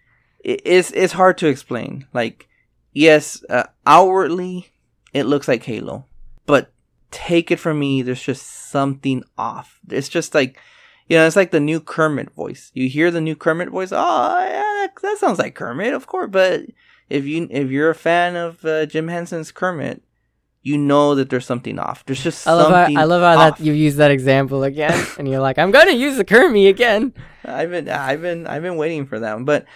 it's 0.45 0.91
it's 0.93 1.13
hard 1.15 1.39
to 1.39 1.47
explain. 1.47 2.07
Like, 2.13 2.49
yes, 2.93 3.45
uh, 3.49 3.65
outwardly 3.87 4.73
it 5.13 5.25
looks 5.27 5.47
like 5.49 5.63
Halo, 5.65 6.07
but 6.47 6.73
take 7.13 7.51
it 7.51 7.61
from 7.61 7.79
me, 7.79 8.03
there's 8.03 8.23
just 8.23 8.71
something 8.71 9.23
off. 9.39 9.79
It's 9.89 10.09
just 10.09 10.35
like, 10.35 10.59
you 11.09 11.17
know, 11.17 11.27
it's 11.27 11.37
like 11.37 11.51
the 11.51 11.61
new 11.61 11.81
Kermit 11.81 12.31
voice. 12.31 12.71
You 12.75 12.89
hear 12.89 13.11
the 13.11 13.21
new 13.21 13.37
Kermit 13.37 13.71
voice, 13.71 13.91
oh 13.93 14.39
yeah, 14.45 14.87
that, 14.87 14.91
that 15.03 15.19
sounds 15.19 15.39
like 15.39 15.55
Kermit, 15.55 15.95
of 15.95 16.07
course. 16.07 16.29
But 16.31 16.63
if 17.09 17.25
you 17.25 17.49
if 17.51 17.71
you're 17.71 17.91
a 17.91 17.95
fan 17.95 18.37
of 18.37 18.65
uh, 18.65 18.87
Jim 18.87 19.09
Henson's 19.09 19.53
Kermit, 19.53 20.03
you 20.63 20.79
know 20.79 21.15
that 21.15 21.29
there's 21.31 21.47
something 21.47 21.79
off. 21.79 22.05
There's 22.07 22.23
just 22.23 22.47
I 22.47 22.53
love 22.53 22.71
something. 22.73 22.97
how 22.97 23.03
I 23.03 23.05
love 23.05 23.23
how 23.23 23.49
off. 23.49 23.59
that 23.59 23.65
you 23.65 23.73
use 23.73 23.97
that 23.97 24.11
example 24.11 24.65
again, 24.65 25.07
and 25.19 25.29
you're 25.29 25.41
like, 25.41 25.59
I'm 25.59 25.71
gonna 25.71 25.93
use 25.93 26.17
the 26.17 26.25
Kermit 26.25 26.69
again. 26.69 27.13
I've 27.45 27.71
been 27.71 27.89
I've 27.89 28.23
been 28.23 28.47
I've 28.47 28.63
been 28.63 28.77
waiting 28.77 29.07
for 29.07 29.19
that 29.19 29.35
one, 29.35 29.45
but 29.45 29.67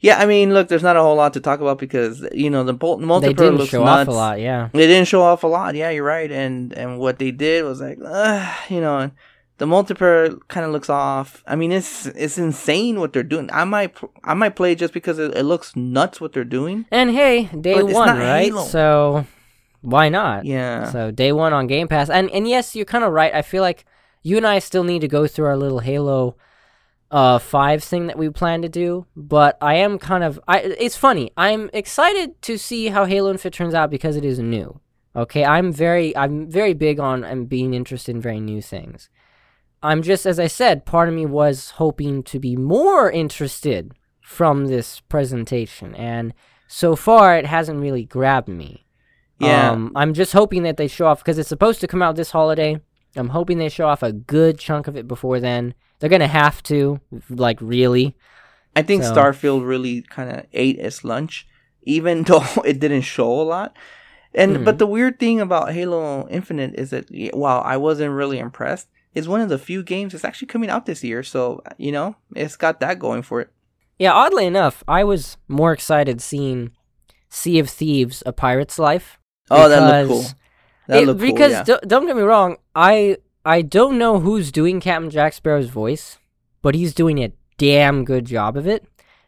yeah, 0.00 0.18
I 0.18 0.26
mean, 0.26 0.52
look, 0.52 0.66
there's 0.66 0.82
not 0.82 0.96
a 0.96 1.00
whole 1.00 1.14
lot 1.14 1.32
to 1.34 1.40
talk 1.40 1.60
about 1.60 1.78
because 1.78 2.26
you 2.32 2.50
know 2.50 2.64
the 2.64 2.72
Bolt 2.72 3.00
They 3.20 3.32
didn't 3.32 3.56
looks 3.56 3.70
show 3.70 3.84
nuts. 3.84 4.08
off 4.08 4.14
a 4.14 4.16
lot, 4.16 4.40
yeah. 4.40 4.68
They 4.72 4.88
didn't 4.88 5.06
show 5.06 5.22
off 5.22 5.44
a 5.44 5.46
lot. 5.46 5.76
Yeah, 5.76 5.90
you're 5.90 6.04
right. 6.04 6.30
And 6.30 6.72
and 6.72 6.98
what 6.98 7.20
they 7.20 7.30
did 7.30 7.64
was 7.64 7.80
like, 7.80 7.98
uh, 8.04 8.52
you 8.68 8.80
know, 8.80 9.12
the 9.62 9.68
multiplayer 9.68 10.40
kind 10.48 10.66
of 10.66 10.72
looks 10.72 10.90
off. 10.90 11.44
I 11.46 11.54
mean, 11.54 11.70
it's 11.70 12.06
it's 12.06 12.36
insane 12.36 12.98
what 12.98 13.12
they're 13.12 13.22
doing. 13.22 13.48
I 13.52 13.62
might 13.62 13.96
I 14.24 14.34
might 14.34 14.56
play 14.56 14.74
just 14.74 14.92
because 14.92 15.20
it, 15.20 15.36
it 15.36 15.44
looks 15.44 15.76
nuts 15.76 16.20
what 16.20 16.32
they're 16.32 16.42
doing. 16.42 16.84
And 16.90 17.12
hey, 17.12 17.44
day 17.44 17.74
But 17.74 17.92
one, 17.92 18.18
right? 18.18 18.46
Halo. 18.46 18.64
So 18.64 19.24
why 19.82 20.08
not? 20.08 20.46
Yeah. 20.46 20.90
So 20.90 21.12
day 21.12 21.30
one 21.30 21.52
on 21.52 21.68
Game 21.68 21.86
Pass, 21.86 22.10
and 22.10 22.28
and 22.32 22.48
yes, 22.48 22.74
you're 22.74 22.84
kind 22.84 23.04
of 23.04 23.12
right. 23.12 23.32
I 23.32 23.42
feel 23.42 23.62
like 23.62 23.84
you 24.24 24.36
and 24.36 24.44
I 24.44 24.58
still 24.58 24.82
need 24.82 24.98
to 25.02 25.08
go 25.08 25.28
through 25.28 25.46
our 25.46 25.56
little 25.56 25.78
Halo 25.78 26.34
uh 27.12 27.38
five 27.38 27.84
thing 27.84 28.08
that 28.08 28.18
we 28.18 28.30
plan 28.30 28.62
to 28.62 28.68
do, 28.68 29.06
but 29.14 29.58
I 29.60 29.74
am 29.74 29.96
kind 29.96 30.24
of 30.24 30.40
I. 30.48 30.58
It's 30.58 30.96
funny. 30.96 31.30
I'm 31.36 31.70
excited 31.72 32.42
to 32.42 32.58
see 32.58 32.88
how 32.88 33.04
Halo 33.04 33.30
Infinite 33.30 33.54
turns 33.54 33.74
out 33.74 33.90
because 33.90 34.16
it 34.16 34.24
is 34.24 34.40
new. 34.40 34.80
Okay, 35.14 35.44
I'm 35.44 35.72
very 35.72 36.16
I'm 36.16 36.50
very 36.50 36.74
big 36.74 36.98
on 36.98 37.22
and 37.22 37.48
being 37.48 37.74
interested 37.74 38.16
in 38.16 38.20
very 38.20 38.40
new 38.40 38.60
things. 38.60 39.08
I'm 39.82 40.02
just 40.02 40.26
as 40.26 40.38
I 40.38 40.46
said, 40.46 40.84
part 40.86 41.08
of 41.08 41.14
me 41.14 41.26
was 41.26 41.70
hoping 41.70 42.22
to 42.24 42.38
be 42.38 42.56
more 42.56 43.10
interested 43.10 43.92
from 44.20 44.66
this 44.66 45.00
presentation, 45.00 45.94
and 45.94 46.32
so 46.68 46.94
far 46.96 47.36
it 47.36 47.46
hasn't 47.46 47.80
really 47.80 48.04
grabbed 48.04 48.48
me. 48.48 48.86
Yeah. 49.38 49.70
Um, 49.70 49.92
I'm 49.96 50.14
just 50.14 50.32
hoping 50.32 50.62
that 50.62 50.76
they 50.76 50.86
show 50.88 51.06
off 51.06 51.18
because 51.18 51.38
it's 51.38 51.48
supposed 51.48 51.80
to 51.80 51.88
come 51.88 52.00
out 52.02 52.14
this 52.16 52.30
holiday. 52.30 52.80
I'm 53.16 53.30
hoping 53.30 53.58
they 53.58 53.68
show 53.68 53.88
off 53.88 54.02
a 54.02 54.12
good 54.12 54.58
chunk 54.58 54.86
of 54.86 54.96
it 54.96 55.08
before 55.08 55.40
then. 55.40 55.74
They're 55.98 56.08
gonna 56.10 56.28
have 56.28 56.62
to, 56.64 57.00
like, 57.28 57.58
really. 57.60 58.16
I 58.76 58.82
think 58.82 59.02
So- 59.02 59.14
Starfield 59.14 59.66
really 59.66 60.02
kind 60.02 60.30
of 60.30 60.46
ate 60.52 60.78
its 60.78 61.04
lunch, 61.04 61.46
even 61.82 62.22
though 62.28 62.44
it 62.64 62.78
didn't 62.78 63.02
show 63.02 63.30
a 63.40 63.42
lot. 63.42 63.76
And 64.34 64.58
Mhm. 64.58 64.64
but 64.64 64.78
the 64.78 64.86
weird 64.86 65.18
thing 65.18 65.40
about 65.40 65.72
Halo 65.72 66.26
Infinite 66.28 66.74
is 66.76 66.90
that 66.90 67.06
while 67.34 67.60
I 67.66 67.76
wasn't 67.76 68.14
really 68.14 68.38
impressed, 68.38 68.88
it's 69.14 69.26
one 69.28 69.40
of 69.40 69.48
the 69.48 69.58
few 69.58 69.82
games 69.82 70.12
that's 70.12 70.24
actually 70.24 70.48
coming 70.48 70.70
out 70.70 70.86
this 70.86 71.02
year. 71.04 71.22
So 71.22 71.62
you 71.78 71.92
know, 71.92 72.16
it's 72.34 72.56
got 72.56 72.80
that 72.80 72.98
going 72.98 73.22
for 73.22 73.40
it. 73.40 73.50
Yeah, 73.98 74.12
oddly 74.12 74.46
enough, 74.46 74.82
I 74.88 75.04
was 75.04 75.36
more 75.48 75.72
excited 75.72 76.20
seeing 76.20 76.70
Sea 77.28 77.58
of 77.58 77.68
Thieves: 77.70 78.22
A 78.26 78.32
Pirate's 78.32 78.78
Life. 78.78 79.18
Oh, 79.50 79.68
that 79.68 80.08
looked 80.08 80.10
cool. 80.10 80.38
That 80.88 81.02
it- 81.02 81.06
looked 81.06 81.20
cool. 81.20 81.30
because 81.32 81.52
Yeah. 81.52 81.62
do- 81.64 81.78
don't 81.86 82.06
get 82.06 82.16
me 82.16 82.22
wrong, 82.22 82.56
I 82.74 83.18
I 83.44 83.62
don't 83.62 83.98
know 83.98 84.20
who's 84.20 84.52
doing 84.52 84.80
Captain 84.80 85.10
Jack 85.10 85.32
Sparrow's 85.32 85.68
voice, 85.68 86.18
but 86.62 86.74
he's 86.74 86.94
doing 86.94 87.18
a 87.18 87.32
damn 87.58 88.04
good 88.04 88.24
job 88.24 88.56
of 88.56 88.66
it. 88.66 88.84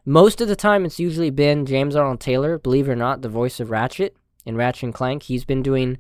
Most 0.07 0.41
of 0.41 0.49
the 0.49 0.57
time, 0.57 0.85
it's 0.85 1.01
usually 1.01 1.31
been 1.31 1.65
James 1.67 1.97
Arnold 1.97 2.21
Taylor, 2.21 2.59
believe 2.59 2.89
it 2.89 2.93
or 2.93 2.97
not, 2.97 3.23
the 3.23 3.29
voice 3.29 3.59
of 3.59 3.71
Ratchet 3.71 4.17
in 4.45 4.57
Ratchet 4.57 4.83
and 4.85 4.95
Clank. 4.95 5.25
He's 5.25 5.45
been 5.45 5.63
doing 5.63 5.99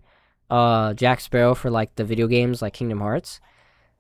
uh 0.51 0.95
Jack 0.95 1.21
Sparrow 1.21 1.55
for 1.55 1.71
like 1.71 1.95
the 1.97 2.05
video 2.05 2.27
games 2.27 2.61
like 2.63 2.75
Kingdom 2.75 3.01
Hearts. 3.01 3.41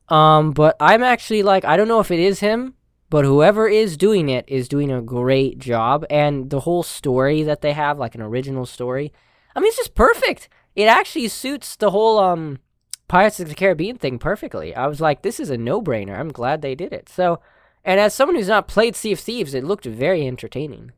Um, 0.08 0.52
but 0.52 0.76
I'm 0.80 1.02
actually 1.02 1.42
like 1.42 1.64
I 1.64 1.76
don't 1.76 1.88
know 1.88 2.00
if 2.00 2.10
it 2.10 2.20
is 2.20 2.40
him, 2.40 2.74
but 3.10 3.24
whoever 3.24 3.68
is 3.68 3.96
doing 3.96 4.28
it 4.28 4.44
is 4.48 4.68
doing 4.68 4.90
a 4.92 5.00
great 5.02 5.58
job, 5.58 6.04
and 6.10 6.50
the 6.50 6.60
whole 6.60 6.82
story 6.82 7.42
that 7.42 7.60
they 7.62 7.72
have, 7.72 7.98
like 7.98 8.14
an 8.14 8.22
original 8.22 8.66
story, 8.66 9.12
I 9.56 9.60
mean, 9.60 9.68
it's 9.68 9.78
just 9.78 9.94
perfect. 9.94 10.48
It 10.76 10.84
actually 10.86 11.28
suits 11.28 11.76
the 11.76 11.90
whole 11.90 12.18
um 12.18 12.58
Pirates 13.06 13.38
of 13.40 13.48
the 13.48 13.54
Caribbean 13.54 13.96
thing 13.98 14.18
perfectly. 14.18 14.74
I 14.74 14.86
was 14.86 15.00
like, 15.00 15.22
this 15.22 15.38
is 15.38 15.50
a 15.50 15.58
no-brainer. 15.58 16.18
I'm 16.18 16.30
glad 16.32 16.62
they 16.62 16.74
did 16.74 16.92
it. 16.92 17.08
So, 17.08 17.40
and 17.84 18.00
as 18.00 18.14
someone 18.14 18.34
who's 18.36 18.48
not 18.48 18.66
played 18.66 18.96
Sea 18.96 19.12
of 19.12 19.20
Thieves, 19.20 19.52
it 19.54 19.62
looked 19.64 19.84
very 19.84 20.26
entertaining. 20.26 20.92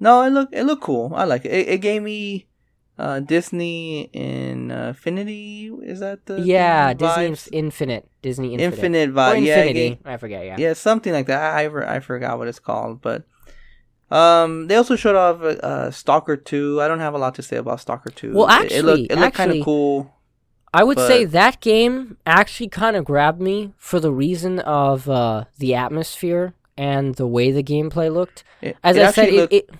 no, 0.00 0.22
it 0.22 0.30
looked 0.30 0.54
it 0.54 0.64
looked 0.64 0.82
cool. 0.82 1.12
I 1.14 1.24
like 1.24 1.44
it. 1.44 1.52
It, 1.52 1.68
it 1.68 1.78
gave 1.78 2.02
me 2.02 2.46
uh, 2.98 3.20
Disney 3.20 4.08
Infinity. 4.12 5.70
Is 5.82 6.00
that 6.00 6.26
the 6.26 6.40
yeah, 6.40 6.94
Disney 6.94 7.30
vibes? 7.30 7.48
Infinite, 7.52 8.08
Disney 8.22 8.54
Infinite, 8.54 8.74
Infinite 8.74 9.14
vibe. 9.14 9.44
Yeah, 9.44 9.56
it 9.56 9.66
Infinity. 9.68 9.88
gave- 9.90 9.98
I 10.06 10.16
forget. 10.16 10.44
Yeah. 10.46 10.56
yeah, 10.58 10.72
something 10.74 11.12
like 11.12 11.26
that. 11.26 11.54
I 11.54 11.96
I, 11.96 12.00
forgot 12.00 12.38
what 12.38 12.48
it's 12.48 12.58
called, 12.60 13.00
but 13.02 13.24
um, 14.10 14.66
they 14.68 14.76
also 14.76 14.96
showed 14.96 15.16
off 15.16 15.42
uh, 15.42 15.66
uh, 15.66 15.90
Stalker 15.90 16.36
Two. 16.36 16.80
I 16.80 16.88
don't 16.88 17.00
have 17.00 17.14
a 17.14 17.18
lot 17.18 17.34
to 17.36 17.42
say 17.42 17.56
about 17.56 17.80
Stalker 17.80 18.10
Two. 18.10 18.32
Well, 18.34 18.48
It- 18.62 18.72
it, 18.72 18.84
looked 18.84 19.02
actually- 19.02 19.04
it 19.10 19.18
looked 19.18 19.36
kind 19.36 19.50
of 19.52 19.64
cool. 19.64 20.10
I 20.72 20.82
would 20.82 20.98
say 20.98 21.24
that 21.24 21.60
game 21.60 22.16
actually 22.26 22.68
kind 22.68 22.96
of 22.96 23.04
grabbed 23.04 23.40
me 23.40 23.72
for 23.78 24.00
the 24.00 24.10
reason 24.10 24.58
of 24.58 25.08
uh, 25.08 25.44
the 25.58 25.72
atmosphere 25.76 26.54
and 26.76 27.14
the 27.14 27.28
way 27.28 27.52
the 27.52 27.62
gameplay 27.62 28.12
looked. 28.12 28.42
It, 28.60 28.76
As 28.82 28.96
it 28.96 29.04
I 29.04 29.12
said, 29.12 29.22
actually 29.26 29.36
it, 29.36 29.40
looked- 29.40 29.52
it 29.52 29.70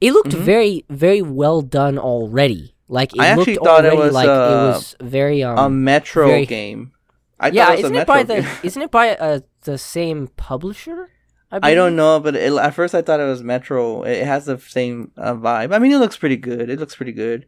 it 0.00 0.12
looked 0.12 0.30
Mhm. 0.32 0.38
very 0.40 0.84
very 0.90 1.22
well 1.22 1.62
done 1.62 1.98
already. 1.98 2.74
Like 2.88 3.14
it 3.14 3.20
I 3.20 3.34
looked 3.34 3.48
actually 3.48 3.64
thought 3.64 3.84
it 3.84 3.88
already 3.92 4.02
was, 4.02 4.14
like 4.14 4.28
uh, 4.28 4.32
it 4.32 4.74
was 4.74 4.96
very 5.00 5.42
um 5.42 5.58
a 5.58 5.68
Metro 5.70 6.28
very- 6.28 6.46
game. 6.46 6.92
I 7.40 7.48
yeah. 7.48 7.66
thought 7.66 7.72
it 7.72 7.76
was 7.76 7.84
Isn't 7.84 7.94
a 7.96 7.98
it 7.98 8.00
Metro 8.08 8.14
by 8.14 8.22
the 8.22 8.34
game. 8.42 8.50
isn't 8.62 8.82
it 8.82 8.90
by 8.90 9.16
uh, 9.16 9.40
the 9.62 9.76
same 9.78 10.28
publisher? 10.36 11.10
I 11.52 11.58
believe? 11.60 11.76
don't 11.76 11.96
know, 11.96 12.18
but 12.18 12.34
it, 12.34 12.52
at 12.52 12.74
first 12.74 12.94
I 12.94 13.02
thought 13.02 13.20
it 13.20 13.24
was 13.24 13.42
Metro. 13.42 14.02
It 14.02 14.24
has 14.26 14.46
the 14.46 14.58
same 14.58 15.12
uh, 15.16 15.34
vibe. 15.34 15.74
I 15.74 15.78
mean, 15.78 15.92
it 15.92 15.98
looks 15.98 16.16
pretty 16.16 16.36
good. 16.36 16.68
It 16.70 16.78
looks 16.80 16.96
pretty 16.96 17.12
good. 17.12 17.46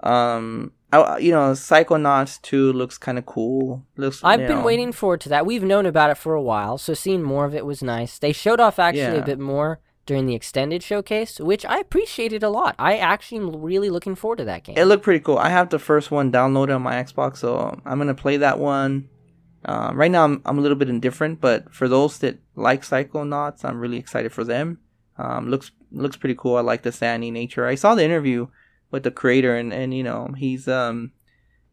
Um, 0.00 0.72
I, 0.92 1.18
you 1.18 1.32
know, 1.32 1.52
Psychonauts 1.52 2.40
2 2.42 2.72
looks 2.72 2.98
kind 2.98 3.18
of 3.18 3.26
cool. 3.26 3.84
Looks. 3.96 4.20
I've 4.22 4.40
been 4.40 4.58
know, 4.58 4.62
waiting 4.64 4.92
forward 4.92 5.20
to 5.22 5.28
that. 5.30 5.46
We've 5.46 5.64
known 5.64 5.86
about 5.86 6.10
it 6.10 6.16
for 6.18 6.34
a 6.34 6.42
while, 6.42 6.78
so 6.78 6.94
seeing 6.94 7.22
more 7.22 7.44
of 7.44 7.54
it 7.54 7.66
was 7.66 7.82
nice. 7.82 8.18
They 8.18 8.32
showed 8.32 8.60
off 8.60 8.78
actually 8.78 9.02
Yeah. 9.02 9.22
a 9.22 9.24
bit 9.26 9.38
more 9.38 9.80
during 10.06 10.26
the 10.26 10.34
extended 10.34 10.82
showcase, 10.82 11.40
which 11.40 11.64
I 11.64 11.78
appreciated 11.78 12.42
a 12.42 12.48
lot. 12.48 12.74
I 12.78 12.98
actually 12.98 13.38
am 13.38 13.62
really 13.62 13.90
looking 13.90 14.14
forward 14.14 14.38
to 14.38 14.44
that 14.44 14.64
game. 14.64 14.76
It 14.76 14.84
looked 14.84 15.02
pretty 15.02 15.20
cool. 15.20 15.38
I 15.38 15.48
have 15.50 15.70
the 15.70 15.78
first 15.78 16.10
one 16.10 16.30
downloaded 16.30 16.74
on 16.74 16.82
my 16.82 16.94
Xbox, 16.94 17.38
so 17.38 17.80
I'm 17.84 17.98
gonna 17.98 18.14
play 18.14 18.36
that 18.38 18.58
one. 18.58 19.08
Um, 19.66 19.96
right 19.96 20.10
now, 20.10 20.24
I'm, 20.24 20.42
I'm 20.44 20.58
a 20.58 20.60
little 20.60 20.76
bit 20.76 20.90
indifferent, 20.90 21.40
but 21.40 21.72
for 21.72 21.88
those 21.88 22.18
that 22.18 22.38
like 22.54 22.82
Psychonauts, 22.82 23.64
I'm 23.64 23.80
really 23.80 23.96
excited 23.96 24.32
for 24.32 24.44
them. 24.44 24.78
Um, 25.16 25.48
looks 25.48 25.70
looks 25.90 26.16
pretty 26.16 26.34
cool. 26.34 26.56
I 26.56 26.60
like 26.60 26.82
the 26.82 26.92
sandy 26.92 27.30
nature. 27.30 27.66
I 27.66 27.76
saw 27.76 27.94
the 27.94 28.04
interview 28.04 28.48
with 28.90 29.04
the 29.04 29.10
creator, 29.10 29.56
and, 29.56 29.72
and 29.72 29.94
you 29.94 30.02
know 30.02 30.34
he's 30.36 30.68
um 30.68 31.12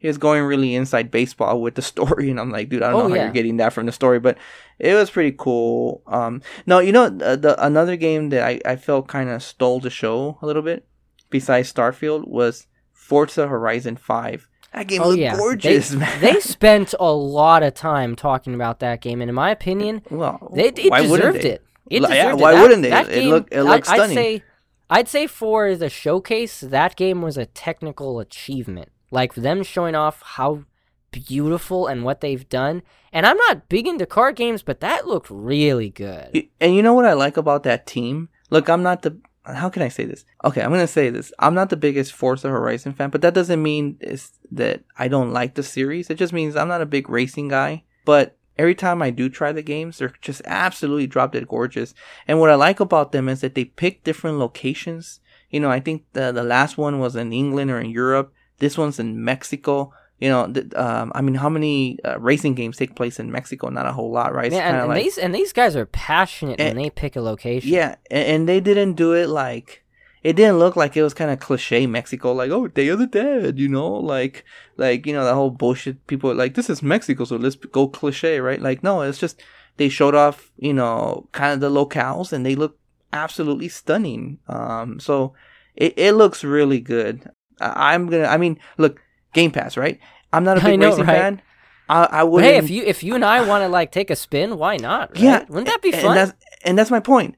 he 0.02 0.08
was 0.08 0.18
going 0.18 0.44
really 0.44 0.74
inside 0.76 1.12
baseball 1.12 1.62
with 1.62 1.76
the 1.76 1.82
story, 1.94 2.30
and 2.30 2.40
I'm 2.40 2.50
like, 2.52 2.68
dude, 2.70 2.84
I 2.84 2.90
don't 2.92 3.02
Oh, 3.02 3.04
know 3.08 3.10
how 3.10 3.16
yeah. 3.16 3.24
you're 3.26 3.34
getting 3.34 3.58
that 3.58 3.72
from 3.72 3.86
the 3.86 3.92
story, 3.92 4.20
but 4.20 4.38
it 4.80 4.94
was 4.96 5.10
pretty 5.12 5.36
cool. 5.38 6.02
Um, 6.08 6.42
no, 6.66 6.80
you 6.80 6.92
know 6.92 7.08
the, 7.10 7.38
the 7.38 7.66
another 7.66 7.96
game 7.96 8.30
that 8.30 8.44
I 8.44 8.60
I 8.66 8.76
felt 8.76 9.08
kind 9.08 9.30
of 9.30 9.42
stole 9.44 9.80
the 9.80 9.90
show 9.92 10.38
a 10.42 10.46
little 10.46 10.64
bit, 10.64 10.86
besides 11.30 11.72
Starfield, 11.72 12.28
was 12.28 12.68
Forza 12.92 13.48
Horizon 13.48 13.96
Five. 13.96 14.48
That 14.74 14.88
game 14.88 15.02
Oh 15.02 15.10
looked 15.10 15.20
yeah, 15.20 15.36
gorgeous, 15.38 15.90
they, 15.90 15.98
man. 16.04 16.22
they 16.22 16.40
spent 16.40 16.96
a 17.00 17.12
lot 17.12 17.62
of 17.62 17.74
time 17.74 18.16
talking 18.16 18.56
about 18.56 18.80
that 18.80 19.02
game, 19.02 19.22
and 19.22 19.30
in 19.30 19.36
my 19.36 19.52
opinion, 19.52 20.02
well, 20.10 20.52
they 20.56 20.70
it 20.70 20.90
why 20.90 21.02
deserved 21.04 21.42
they? 21.42 21.52
it. 21.52 21.62
It 21.90 22.02
Li- 22.02 22.08
yeah, 22.16 22.24
deserved 22.28 22.42
why 22.42 22.52
it. 22.52 22.56
That- 22.56 22.62
wouldn't 22.62 22.82
they? 22.84 22.90
That 22.90 23.10
It 23.10 23.14
game, 23.22 23.34
it 23.52 23.58
I- 23.58 23.62
looks 23.62 23.90
I'd 23.90 23.96
stunning. 23.96 24.16
say, 24.16 24.44
I'd 24.90 25.08
say 25.10 25.28
for 25.28 25.76
the 25.76 25.90
showcase, 25.90 26.62
that 26.62 26.96
game 26.96 27.22
was 27.22 27.38
a 27.38 27.46
technical 27.46 28.20
achievement. 28.22 28.90
Like 29.12 29.36
them 29.36 29.64
showing 29.64 29.94
off 29.94 30.22
how 30.22 30.64
beautiful 31.12 31.88
and 31.88 32.04
what 32.04 32.22
they've 32.22 32.48
done. 32.50 32.82
And 33.14 33.26
I'm 33.26 33.38
not 33.38 33.70
big 33.70 33.88
into 33.88 34.06
card 34.06 34.36
games, 34.36 34.64
but 34.64 34.80
that 34.80 35.08
looked 35.08 35.30
really 35.30 35.90
good. 35.90 36.48
And 36.60 36.76
you 36.76 36.82
know 36.82 36.94
what 36.94 37.06
I 37.06 37.14
like 37.14 37.38
about 37.38 37.64
that 37.64 37.86
team? 37.86 38.30
Look, 38.50 38.70
I'm 38.70 38.84
not 38.84 39.02
the. 39.02 39.20
How 39.44 39.70
can 39.70 39.82
I 39.82 39.90
say 39.90 40.06
this? 40.06 40.24
Okay, 40.46 40.62
I'm 40.62 40.70
gonna 40.70 40.88
say 40.88 41.10
this. 41.10 41.34
I'm 41.40 41.56
not 41.56 41.70
the 41.70 41.78
biggest 41.78 42.14
Forza 42.14 42.48
Horizon 42.48 42.94
fan, 42.94 43.10
but 43.10 43.22
that 43.22 43.34
doesn't 43.34 43.62
mean 43.62 43.98
is 44.00 44.32
that 44.52 44.84
I 44.98 45.08
don't 45.08 45.34
like 45.34 45.56
the 45.56 45.64
series. 45.64 46.10
It 46.10 46.16
just 46.16 46.32
means 46.32 46.56
I'm 46.56 46.68
not 46.68 46.82
a 46.82 46.86
big 46.86 47.10
racing 47.10 47.48
guy. 47.48 47.84
But 48.06 48.38
every 48.58 48.76
time 48.76 49.02
I 49.02 49.10
do 49.10 49.30
try 49.30 49.52
the 49.52 49.64
games, 49.64 49.98
they're 49.98 50.14
just 50.22 50.42
absolutely 50.46 51.08
drop 51.08 51.34
dead 51.34 51.48
gorgeous. 51.48 51.94
And 52.28 52.40
what 52.40 52.52
I 52.52 52.56
like 52.56 52.80
about 52.80 53.12
them 53.12 53.28
is 53.28 53.42
that 53.42 53.56
they 53.56 53.66
pick 53.66 54.04
different 54.04 54.38
locations. 54.38 55.20
You 55.50 55.60
know, 55.60 55.72
I 55.72 55.80
think 55.80 56.06
the 56.14 56.32
the 56.32 56.44
last 56.44 56.78
one 56.78 57.00
was 57.00 57.16
in 57.16 57.34
England 57.34 57.72
or 57.72 57.80
in 57.80 57.90
Europe. 57.90 58.34
This 58.62 58.78
one's 58.78 59.00
in 59.00 59.24
Mexico. 59.26 59.92
You 60.24 60.30
know, 60.30 60.44
th- 60.54 60.74
um, 60.76 61.12
I 61.16 61.22
mean, 61.22 61.36
how 61.36 61.50
many 61.50 61.98
uh, 62.06 62.20
racing 62.20 62.54
games 62.56 62.78
take 62.78 62.96
place 62.96 63.20
in 63.20 63.32
Mexico? 63.32 63.70
Not 63.70 63.88
a 63.88 63.92
whole 63.92 64.12
lot, 64.12 64.34
right? 64.40 64.52
Yeah, 64.52 64.68
and, 64.70 64.78
and 64.78 64.88
like- 64.90 65.04
these 65.04 65.18
and 65.18 65.34
these 65.36 65.52
guys 65.52 65.76
are 65.76 65.88
passionate 65.88 66.60
when 66.60 66.68
And- 66.70 66.80
they 66.80 66.90
pick 66.92 67.16
a 67.16 67.22
location. 67.22 67.70
yeah, 67.72 67.96
and, 68.10 68.26
and 68.34 68.42
they 68.50 68.60
didn't 68.62 68.94
do 68.94 69.14
it 69.14 69.28
like 69.30 69.84
it 70.24 70.34
didn't 70.36 70.60
look 70.60 70.76
like 70.76 70.96
it 70.96 71.02
was 71.02 71.16
kind 71.16 71.32
of 71.32 71.40
cliche 71.40 71.88
Mexico, 71.88 72.32
like 72.34 72.52
oh 72.52 72.68
Day 72.68 72.90
of 72.90 73.00
the 73.00 73.08
Dead, 73.08 73.58
you 73.58 73.68
know, 73.68 73.90
like 74.16 74.46
like 74.78 75.08
you 75.08 75.14
know 75.14 75.26
the 75.26 75.34
whole 75.34 75.50
bullshit. 75.50 76.06
People 76.06 76.36
like 76.36 76.54
this 76.54 76.70
is 76.70 76.84
Mexico, 76.84 77.24
so 77.26 77.36
let's 77.38 77.56
go 77.56 77.88
cliche, 77.88 78.40
right? 78.40 78.62
Like 78.62 78.84
no, 78.84 79.02
it's 79.02 79.18
just 79.18 79.42
they 79.78 79.90
showed 79.90 80.14
off, 80.14 80.52
you 80.58 80.74
know, 80.80 81.28
kind 81.32 81.52
of 81.56 81.60
the 81.66 81.72
locales, 81.72 82.32
and 82.32 82.46
they 82.46 82.54
look 82.56 82.78
absolutely 83.12 83.70
stunning. 83.70 84.38
Um, 84.48 85.00
so 85.00 85.34
it 85.76 85.94
it 85.98 86.14
looks 86.14 86.44
really 86.44 86.80
good. 86.80 87.28
I'm 87.62 88.08
gonna, 88.08 88.26
I 88.26 88.38
mean, 88.38 88.60
look, 88.78 89.02
Game 89.34 89.52
Pass, 89.52 89.78
right? 89.78 90.00
I'm 90.34 90.44
not 90.44 90.58
a 90.58 90.62
big 90.66 90.80
know, 90.80 90.88
racing 90.90 91.06
right? 91.06 91.18
fan. 91.18 91.42
I, 91.90 92.04
I 92.06 92.24
would. 92.24 92.44
hey, 92.44 92.56
if 92.58 92.70
you 92.70 92.84
if 92.84 93.04
you 93.04 93.16
and 93.16 93.26
I 93.26 93.42
want 93.42 93.64
to 93.64 93.68
like 93.68 93.92
take 93.92 94.10
a 94.10 94.16
spin, 94.16 94.58
why 94.58 94.78
not? 94.78 95.12
right? 95.12 95.20
Yeah, 95.24 95.46
wouldn't 95.50 95.68
that 95.68 95.82
be 95.82 95.94
and 95.94 96.02
fun? 96.02 96.16
that's 96.16 96.34
and 96.64 96.78
that's 96.78 96.92
my 96.92 97.00
point. 97.00 97.36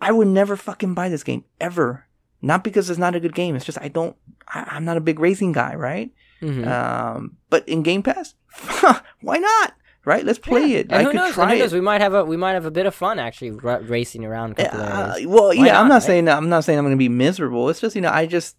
I 0.00 0.12
would 0.12 0.28
never 0.28 0.56
fucking 0.56 0.94
buy 0.94 1.08
this 1.08 1.24
game 1.24 1.44
ever. 1.60 2.04
Not 2.40 2.62
because 2.62 2.88
it's 2.88 3.00
not 3.00 3.16
a 3.16 3.20
good 3.20 3.34
game. 3.34 3.56
It's 3.56 3.64
just 3.64 3.78
I 3.80 3.88
don't. 3.88 4.16
I, 4.46 4.64
I'm 4.70 4.84
not 4.84 4.96
a 4.96 5.00
big 5.00 5.18
racing 5.18 5.50
guy, 5.52 5.74
right? 5.74 6.10
Mhm. 6.40 6.64
Um, 6.68 7.36
but 7.50 7.68
in 7.68 7.82
Game 7.82 8.04
Pass, 8.04 8.34
why 9.20 9.38
not? 9.38 9.74
Right? 10.04 10.24
Let's 10.24 10.38
play 10.38 10.66
Yeah, 10.66 10.76
it. 10.78 10.86
And 10.90 10.94
I 10.94 11.02
who 11.02 11.08
could 11.10 11.16
knows? 11.16 11.34
try 11.34 11.50
and 11.50 11.58
who 11.58 11.64
it. 11.66 11.72
We 11.72 11.80
might 11.80 12.00
have 12.00 12.14
a 12.14 12.24
we 12.24 12.36
might 12.36 12.52
have 12.52 12.64
a 12.64 12.70
bit 12.70 12.86
of 12.86 12.94
fun 12.94 13.18
actually 13.18 13.50
ra- 13.50 13.80
racing 13.82 14.24
around 14.24 14.52
a 14.52 14.54
couple 14.54 14.80
Uh, 14.80 15.10
areas. 15.14 15.26
well, 15.26 15.48
Why 15.48 15.54
yeah, 15.54 15.80
I'm 15.80 15.88
not, 15.88 15.88
not 15.88 15.94
right? 15.94 16.02
saying 16.04 16.24
that. 16.26 16.36
I'm 16.36 16.48
not 16.48 16.62
saying 16.64 16.78
I'm 16.78 16.84
going 16.84 16.94
to 16.94 16.98
be 16.98 17.08
miserable. 17.08 17.68
It's 17.68 17.80
just 17.80 17.96
you 17.96 18.00
know, 18.02 18.10
I 18.10 18.26
just 18.26 18.56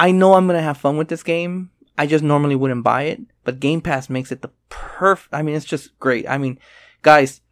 I 0.00 0.12
know 0.12 0.32
I'm 0.32 0.46
to 0.58 0.62
have 0.62 0.78
fun 0.78 0.96
with 0.96 1.08
this 1.08 1.22
game. 1.22 1.70
I 1.98 2.06
just 2.06 2.24
normally 2.24 2.56
wouldn't 2.56 2.82
buy 2.82 3.02
it, 3.02 3.20
but 3.44 3.60
Game 3.60 3.82
Pass 3.82 4.08
makes 4.08 4.32
it 4.32 4.40
the 4.40 4.48
perfect. 4.70 5.34
I 5.34 5.42
mean, 5.42 5.54
it's 5.54 5.66
just 5.66 5.98
great. 5.98 6.26
I 6.26 6.38
mean, 6.38 6.58
guys, 7.02 7.42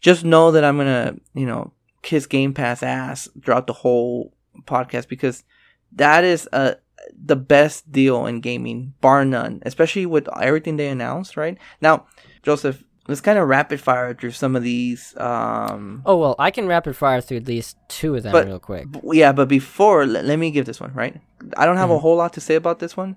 just 0.00 0.24
know 0.24 0.52
that 0.52 0.62
I'm 0.62 0.76
to 0.86 1.20
you 1.34 1.44
know 1.44 1.72
kiss 2.02 2.26
Game 2.26 2.54
Pass 2.54 2.84
ass 2.84 3.28
throughout 3.42 3.66
the 3.66 3.72
whole 3.72 4.32
podcast 4.62 5.08
because 5.08 5.42
that 5.90 6.22
is 6.22 6.48
uh 6.52 6.74
the 7.20 7.34
best 7.34 7.90
deal 7.90 8.26
in 8.26 8.42
gaming, 8.42 8.94
bar 9.00 9.24
none. 9.24 9.60
Especially 9.66 10.06
with 10.06 10.28
everything 10.40 10.76
they 10.76 10.86
announced. 10.86 11.36
Right 11.36 11.58
now, 11.80 12.06
Joseph, 12.44 12.84
let's 13.08 13.20
kind 13.20 13.38
of 13.38 13.48
rapid 13.48 13.80
fire 13.80 14.14
through 14.14 14.30
some 14.32 14.54
of 14.54 14.62
these. 14.62 15.14
Um, 15.16 16.02
Oh 16.06 16.16
well, 16.16 16.36
I 16.38 16.50
can 16.52 16.66
rapid 16.68 16.94
fire 16.96 17.20
through 17.20 17.38
at 17.38 17.46
least 17.48 17.76
two 17.88 18.14
of 18.14 18.22
them 18.22 18.32
But- 18.32 18.46
real 18.46 18.60
quick. 18.60 18.90
B- 18.92 19.00
yeah, 19.18 19.32
but 19.32 19.48
before 19.48 20.06
let, 20.06 20.24
let 20.24 20.38
me 20.38 20.50
give 20.52 20.66
this 20.66 20.78
one 20.80 20.92
right. 20.94 21.20
I 21.56 21.66
don't 21.66 21.76
have 21.78 21.90
a 21.90 21.96
Mhm. 21.96 22.00
whole 22.02 22.16
lot 22.16 22.32
to 22.34 22.40
say 22.40 22.54
about 22.54 22.78
this 22.78 22.96
one, 22.96 23.16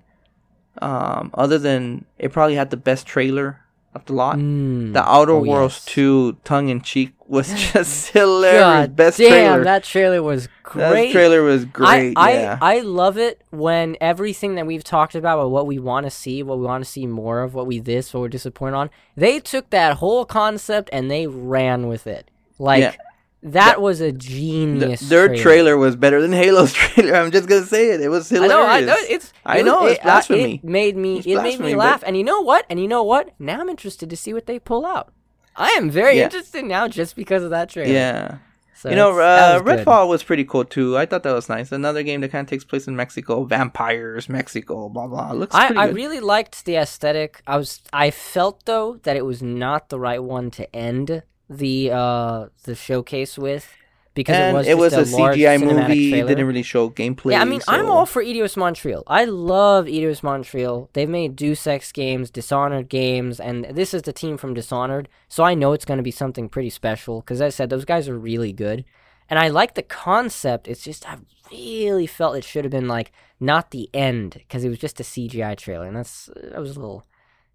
um, 0.80 1.30
other 1.34 1.58
than 1.58 2.04
it 2.18 2.32
probably 2.32 2.56
had 2.56 2.70
the 2.70 2.76
best 2.76 3.06
trailer 3.06 3.60
of 3.94 4.04
the 4.06 4.12
lot. 4.14 4.36
Mm. 4.36 4.92
The 4.94 5.02
Outer 5.08 5.32
Oh, 5.32 5.42
Worlds 5.42 5.74
yes. 5.76 5.84
two 5.84 6.38
tongue 6.44 6.68
in 6.70 6.80
cheek 6.80 7.12
was 7.26 7.52
just 7.72 8.08
hilarious. 8.10 8.60
God 8.60 8.96
best 8.96 9.18
damn, 9.18 9.28
trailer. 9.30 9.64
that 9.64 9.84
trailer 9.84 10.22
was 10.22 10.48
great. 10.62 11.06
That 11.08 11.12
trailer 11.12 11.42
was 11.42 11.64
great. 11.66 12.14
I, 12.16 12.32
yeah. 12.32 12.58
I 12.60 12.76
I 12.76 12.80
love 12.80 13.18
it 13.18 13.42
when 13.50 13.96
everything 14.00 14.54
that 14.54 14.66
we've 14.66 14.84
talked 14.84 15.14
about, 15.14 15.38
about 15.38 15.50
what 15.50 15.66
we 15.66 15.78
want 15.78 16.04
to 16.06 16.10
see, 16.10 16.42
what 16.42 16.58
we 16.58 16.64
want 16.64 16.84
to 16.84 16.90
see 16.90 17.06
more 17.06 17.42
of, 17.42 17.54
what 17.54 17.66
we 17.66 17.78
this, 17.80 18.12
what 18.14 18.20
we're 18.20 18.28
disappointed 18.28 18.76
on, 18.76 18.90
they 19.16 19.38
took 19.40 19.68
that 19.70 19.96
whole 19.98 20.24
concept 20.24 20.88
and 20.92 21.10
they 21.10 21.26
ran 21.26 21.86
with 21.88 22.06
it. 22.06 22.30
Like 22.58 22.80
Yeah. 22.82 22.94
That 23.42 23.80
was 23.80 24.00
a 24.00 24.12
genius. 24.12 25.00
their 25.00 25.28
trailer. 25.28 25.42
trailer 25.42 25.76
was 25.76 25.96
better 25.96 26.20
than 26.22 26.32
Halo's 26.32 26.72
trailer. 26.80 27.14
I'm 27.16 27.30
just 27.30 27.48
gonna 27.48 27.64
say 27.66 27.90
it. 27.90 28.00
It 28.00 28.08
was 28.08 28.30
I 28.32 28.36
hilarious. 28.36 28.52
know, 28.56 28.66
I 28.66 28.80
know. 28.80 28.96
It's 29.08 29.32
I 29.44 29.58
it 29.58 29.64
know, 29.64 29.86
it's 29.86 29.94
it, 29.98 30.00
uh, 30.00 30.04
blasphemy. 30.04 30.54
it 30.56 30.64
made 30.64 30.96
me. 30.96 31.18
It's 31.18 31.26
it 31.26 31.42
made 31.42 31.60
me 31.60 31.72
but- 31.74 31.78
laugh. 31.78 32.02
And 32.06 32.16
you 32.16 32.24
know 32.24 32.40
what? 32.40 32.64
And 32.70 32.78
you 32.80 32.88
know 32.88 33.02
what? 33.02 33.30
Now 33.38 33.60
I'm 33.60 33.68
interested 33.68 34.08
to 34.10 34.16
see 34.16 34.32
what 34.32 34.46
they 34.46 34.58
pull 34.58 34.86
out. 34.86 35.12
I 35.56 35.68
am 35.70 35.90
very 35.90 36.16
Yeah. 36.16 36.24
interested 36.24 36.64
now 36.64 36.88
just 36.88 37.14
because 37.16 37.42
of 37.42 37.50
that 37.50 37.68
trailer. 37.70 37.92
yeah. 37.92 38.36
So 38.74 38.90
you 38.90 38.96
know, 38.96 39.10
uh, 39.10 39.60
was 39.62 39.62
good. 39.62 39.86
Redfall 39.86 40.08
was 40.08 40.24
pretty 40.24 40.44
cool 40.44 40.64
too. 40.64 40.98
I 40.98 41.06
thought 41.06 41.22
that 41.22 41.32
was 41.32 41.48
nice. 41.48 41.70
Another 41.70 42.02
game 42.02 42.20
that 42.22 42.32
kind 42.32 42.44
of 42.44 42.50
takes 42.50 42.64
place 42.64 42.88
in 42.88 42.96
Mexico, 42.96 43.44
vampires, 43.44 44.28
Mexico, 44.28 44.88
blah 44.88 45.06
blah. 45.06 45.30
Looks 45.32 45.54
I, 45.54 45.72
I 45.74 45.86
really 45.90 46.18
liked 46.18 46.64
the 46.64 46.74
aesthetic. 46.76 47.42
I 47.46 47.58
was 47.58 47.80
I 47.92 48.10
felt 48.10 48.64
though 48.64 48.96
that 49.04 49.14
it 49.16 49.24
was 49.24 49.40
not 49.40 49.88
the 49.88 50.00
right 50.00 50.20
one 50.22 50.50
to 50.52 50.74
end 50.74 51.22
the 51.48 51.90
uh 51.92 52.46
the 52.64 52.74
showcase 52.74 53.36
with 53.38 53.68
because 54.14 54.36
and 54.36 54.66
it 54.66 54.76
was 54.76 54.92
just 54.92 55.12
a, 55.12 55.16
large 55.16 55.38
CGI 55.38 55.60
movie. 55.60 56.10
trailer. 56.10 56.28
Didn't 56.28 56.46
really 56.46 56.62
show 56.62 56.90
gameplay. 56.90 57.32
yeah, 57.32 57.40
I 57.40 57.44
mean, 57.44 57.62
I'm 57.66 57.88
all 57.88 58.04
for 58.04 58.22
Eidos 58.22 58.56
Montreal. 58.56 59.02
I 59.06 59.24
love 59.24 59.86
Eidos 59.86 60.22
Montreal. 60.22 60.90
They've 60.92 61.08
made 61.08 61.34
Deus 61.34 61.66
Ex 61.66 61.92
games, 61.92 62.30
Dishonored 62.30 62.88
games, 62.88 63.40
and 63.40 63.64
this 63.70 63.94
is 63.94 64.02
the 64.02 64.12
team 64.12 64.36
from 64.36 64.54
Dishonored, 64.54 65.08
so 65.28 65.44
I 65.44 65.54
know 65.54 65.72
it's 65.72 65.86
going 65.86 65.96
to 65.96 66.02
be 66.02 66.10
something 66.10 66.48
pretty 66.48 66.70
special. 66.70 67.20
Because 67.20 67.40
as 67.40 67.54
I 67.54 67.56
said, 67.56 67.70
those 67.70 67.86
guys 67.86 68.08
are 68.08 68.18
really 68.18 68.52
good, 68.52 68.84
and 69.30 69.38
I 69.38 69.48
like 69.48 69.74
the 69.74 69.82
concept. 69.82 70.68
It's 70.68 70.84
just 70.84 71.08
I 71.08 71.16
really 71.50 72.06
felt 72.06 72.36
it 72.36 72.44
should 72.44 72.64
have 72.64 72.72
been 72.72 72.88
like 72.88 73.12
not 73.40 73.70
the 73.70 73.88
end 73.94 74.34
because 74.34 74.62
it 74.62 74.68
was 74.68 74.78
just 74.78 75.00
a 75.00 75.04
CGI 75.04 75.56
trailer, 75.56 75.86
and 75.86 75.96
that's 75.96 76.28
that 76.36 76.60
was 76.60 76.76
a 76.76 76.80
little, 76.80 77.06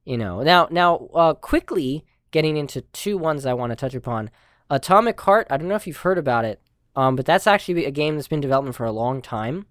you 0.05 0.17
know. 0.17 0.41
Now, 0.41 0.67
now, 0.71 1.09
uh, 1.13 1.33
quickly 1.35 2.03
getting 2.31 2.57
into 2.57 2.81
two 2.81 3.17
ones 3.17 3.45
I 3.45 3.53
want 3.53 3.71
to 3.71 3.75
touch 3.75 3.95
upon. 3.95 4.29
Atomic 4.69 5.19
Heart. 5.21 5.47
I 5.49 5.57
don't 5.57 5.67
know 5.67 5.75
if 5.75 5.87
you've 5.87 5.97
heard 5.97 6.17
about 6.17 6.45
it. 6.45 6.61
Um, 6.95 7.15
but 7.15 7.27
that's 7.27 7.45
actually 7.45 7.85
a 7.85 7.91
game 7.91 8.15
that's 8.15 8.27
been 8.27 8.41
development 8.41 8.75
for 8.75 8.85
a 8.85 8.91
long 8.91 9.21
time. 9.21 9.67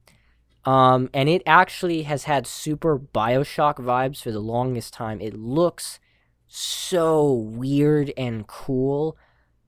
Um, 0.64 1.11
and 1.12 1.29
it 1.29 1.42
actually 1.45 2.03
has 2.03 2.25
had 2.25 2.47
super 2.47 2.99
Bioshock 2.99 3.77
vibes 3.77 4.23
for 4.23 4.31
the 4.31 4.40
longest 4.40 4.95
time. 4.95 5.21
It 5.21 5.35
looks 5.35 5.99
so 6.47 7.33
weird 7.33 8.12
and 8.16 8.47
cool. 8.47 9.16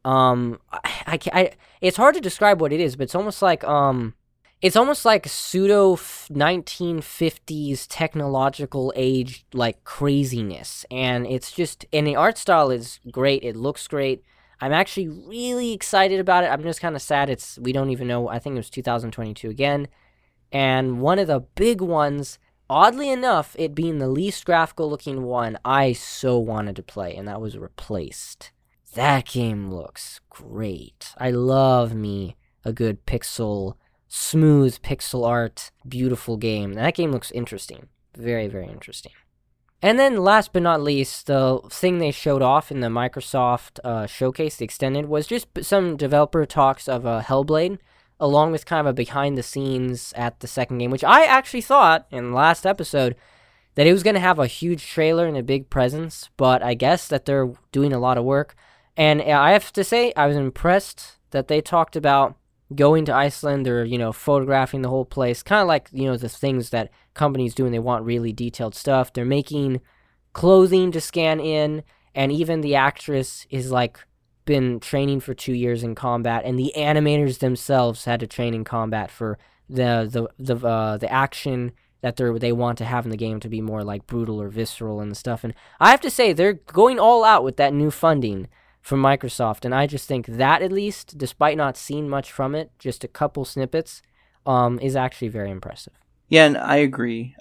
Um, 0.04 0.60
I, 0.72 0.80
I, 1.06 1.18
I 1.32 1.50
it's 1.80 1.96
hard 1.96 2.14
to 2.14 2.20
describe 2.20 2.60
what 2.60 2.72
it 2.72 2.80
is, 2.80 2.96
but 2.96 3.04
it's 3.04 3.14
almost 3.14 3.42
like 3.42 3.64
um, 3.64 4.14
it's 4.60 4.76
almost 4.76 5.04
like 5.04 5.28
pseudo 5.28 5.94
1950s 5.96 7.86
technological 7.88 8.92
age 8.96 9.44
like 9.52 9.84
craziness, 9.84 10.84
and 10.90 11.26
it's 11.26 11.52
just 11.52 11.86
and 11.92 12.06
the 12.06 12.16
art 12.16 12.38
style 12.38 12.70
is 12.70 13.00
great. 13.10 13.42
It 13.44 13.56
looks 13.56 13.86
great. 13.86 14.22
I'm 14.60 14.72
actually 14.72 15.08
really 15.08 15.72
excited 15.72 16.18
about 16.18 16.42
it. 16.42 16.48
I'm 16.48 16.62
just 16.62 16.80
kind 16.80 16.96
of 16.96 17.02
sad 17.02 17.30
it's 17.30 17.58
we 17.58 17.72
don't 17.72 17.90
even 17.90 18.08
know. 18.08 18.28
I 18.28 18.38
think 18.38 18.54
it 18.54 18.58
was 18.58 18.70
2022 18.70 19.48
again. 19.48 19.88
And 20.50 21.00
one 21.00 21.18
of 21.18 21.26
the 21.26 21.40
big 21.40 21.80
ones, 21.80 22.38
oddly 22.68 23.10
enough, 23.10 23.54
it 23.58 23.74
being 23.74 23.98
the 23.98 24.08
least 24.08 24.44
graphical 24.44 24.90
looking 24.90 25.22
one, 25.22 25.58
I 25.64 25.92
so 25.92 26.38
wanted 26.38 26.74
to 26.76 26.82
play, 26.82 27.14
and 27.14 27.28
that 27.28 27.40
was 27.40 27.58
replaced. 27.58 28.50
That 28.94 29.26
game 29.26 29.70
looks 29.70 30.20
great. 30.30 31.12
I 31.18 31.30
love 31.30 31.94
me 31.94 32.36
a 32.64 32.72
good 32.72 33.06
pixel, 33.06 33.74
smooth 34.08 34.80
pixel 34.82 35.26
art, 35.26 35.70
beautiful 35.86 36.36
game. 36.36 36.72
That 36.72 36.94
game 36.94 37.12
looks 37.12 37.30
interesting. 37.30 37.88
Very, 38.16 38.48
very 38.48 38.66
interesting. 38.66 39.12
And 39.80 39.98
then, 39.98 40.16
last 40.16 40.52
but 40.52 40.62
not 40.62 40.82
least, 40.82 41.26
the 41.26 41.60
thing 41.70 41.98
they 41.98 42.10
showed 42.10 42.42
off 42.42 42.72
in 42.72 42.80
the 42.80 42.88
Microsoft 42.88 43.78
uh, 43.84 44.06
showcase, 44.06 44.56
the 44.56 44.64
extended, 44.64 45.06
was 45.06 45.26
just 45.28 45.46
some 45.62 45.96
developer 45.96 46.44
talks 46.46 46.88
of 46.88 47.06
uh, 47.06 47.22
Hellblade, 47.22 47.78
along 48.18 48.50
with 48.50 48.66
kind 48.66 48.80
of 48.80 48.86
a 48.86 48.92
behind 48.92 49.38
the 49.38 49.42
scenes 49.42 50.12
at 50.16 50.40
the 50.40 50.48
second 50.48 50.78
game, 50.78 50.90
which 50.90 51.04
I 51.04 51.24
actually 51.24 51.60
thought 51.60 52.06
in 52.10 52.30
the 52.30 52.36
last 52.36 52.66
episode 52.66 53.14
that 53.76 53.86
it 53.86 53.92
was 53.92 54.02
going 54.02 54.14
to 54.14 54.20
have 54.20 54.40
a 54.40 54.48
huge 54.48 54.84
trailer 54.84 55.26
and 55.26 55.36
a 55.36 55.42
big 55.44 55.70
presence, 55.70 56.28
but 56.36 56.60
I 56.60 56.74
guess 56.74 57.06
that 57.06 57.26
they're 57.26 57.52
doing 57.70 57.92
a 57.92 58.00
lot 58.00 58.18
of 58.18 58.24
work. 58.24 58.56
And 58.96 59.22
I 59.22 59.52
have 59.52 59.72
to 59.74 59.84
say, 59.84 60.12
I 60.16 60.26
was 60.26 60.36
impressed 60.36 61.18
that 61.30 61.46
they 61.46 61.60
talked 61.60 61.94
about 61.94 62.34
going 62.74 63.04
to 63.06 63.14
Iceland. 63.14 63.64
They're, 63.64 63.84
you 63.84 63.98
know, 63.98 64.12
photographing 64.12 64.82
the 64.82 64.88
whole 64.88 65.04
place, 65.04 65.42
kind 65.42 65.62
of 65.62 65.68
like, 65.68 65.88
you 65.92 66.04
know, 66.04 66.16
the 66.16 66.28
things 66.28 66.70
that 66.70 66.90
companies 67.14 67.54
do 67.54 67.64
and 67.64 67.74
they 67.74 67.78
want 67.78 68.04
really 68.04 68.32
detailed 68.32 68.74
stuff. 68.74 69.12
They're 69.12 69.24
making 69.24 69.80
clothing 70.32 70.92
to 70.92 71.00
scan 71.00 71.40
in, 71.40 71.82
and 72.14 72.30
even 72.30 72.60
the 72.60 72.74
actress 72.74 73.46
is 73.50 73.70
like 73.70 73.98
been 74.44 74.80
training 74.80 75.20
for 75.20 75.34
two 75.34 75.52
years 75.52 75.82
in 75.82 75.94
combat, 75.94 76.44
and 76.44 76.58
the 76.58 76.72
animators 76.76 77.38
themselves 77.38 78.04
had 78.04 78.20
to 78.20 78.26
train 78.26 78.54
in 78.54 78.64
combat 78.64 79.10
for 79.10 79.38
the 79.68 80.08
the 80.10 80.54
the 80.54 80.66
uh, 80.66 80.96
the 80.96 81.12
action 81.12 81.72
that 82.00 82.16
they 82.16 82.30
they 82.38 82.52
want 82.52 82.78
to 82.78 82.84
have 82.84 83.04
in 83.04 83.10
the 83.10 83.16
game 83.16 83.40
to 83.40 83.48
be 83.48 83.60
more 83.60 83.82
like 83.82 84.06
brutal 84.06 84.40
or 84.40 84.48
visceral 84.48 85.00
and 85.00 85.16
stuff. 85.16 85.44
And 85.44 85.54
I 85.80 85.90
have 85.90 86.00
to 86.02 86.10
say 86.10 86.32
they're 86.32 86.54
going 86.54 86.98
all 86.98 87.24
out 87.24 87.44
with 87.44 87.56
that 87.56 87.74
new 87.74 87.90
funding 87.90 88.48
from 88.80 89.02
Microsoft, 89.02 89.64
and 89.64 89.74
I 89.74 89.86
just 89.86 90.08
think 90.08 90.26
that 90.26 90.62
at 90.62 90.72
least, 90.72 91.18
despite 91.18 91.56
not 91.56 91.76
seeing 91.76 92.08
much 92.08 92.32
from 92.32 92.54
it, 92.54 92.70
just 92.78 93.04
a 93.04 93.08
couple 93.08 93.44
snippets, 93.44 94.02
um, 94.46 94.78
is 94.80 94.96
actually 94.96 95.28
very 95.28 95.50
impressive. 95.50 95.92
Yeah, 96.28 96.46
and 96.46 96.56
I 96.56 96.76
agree. 96.76 97.34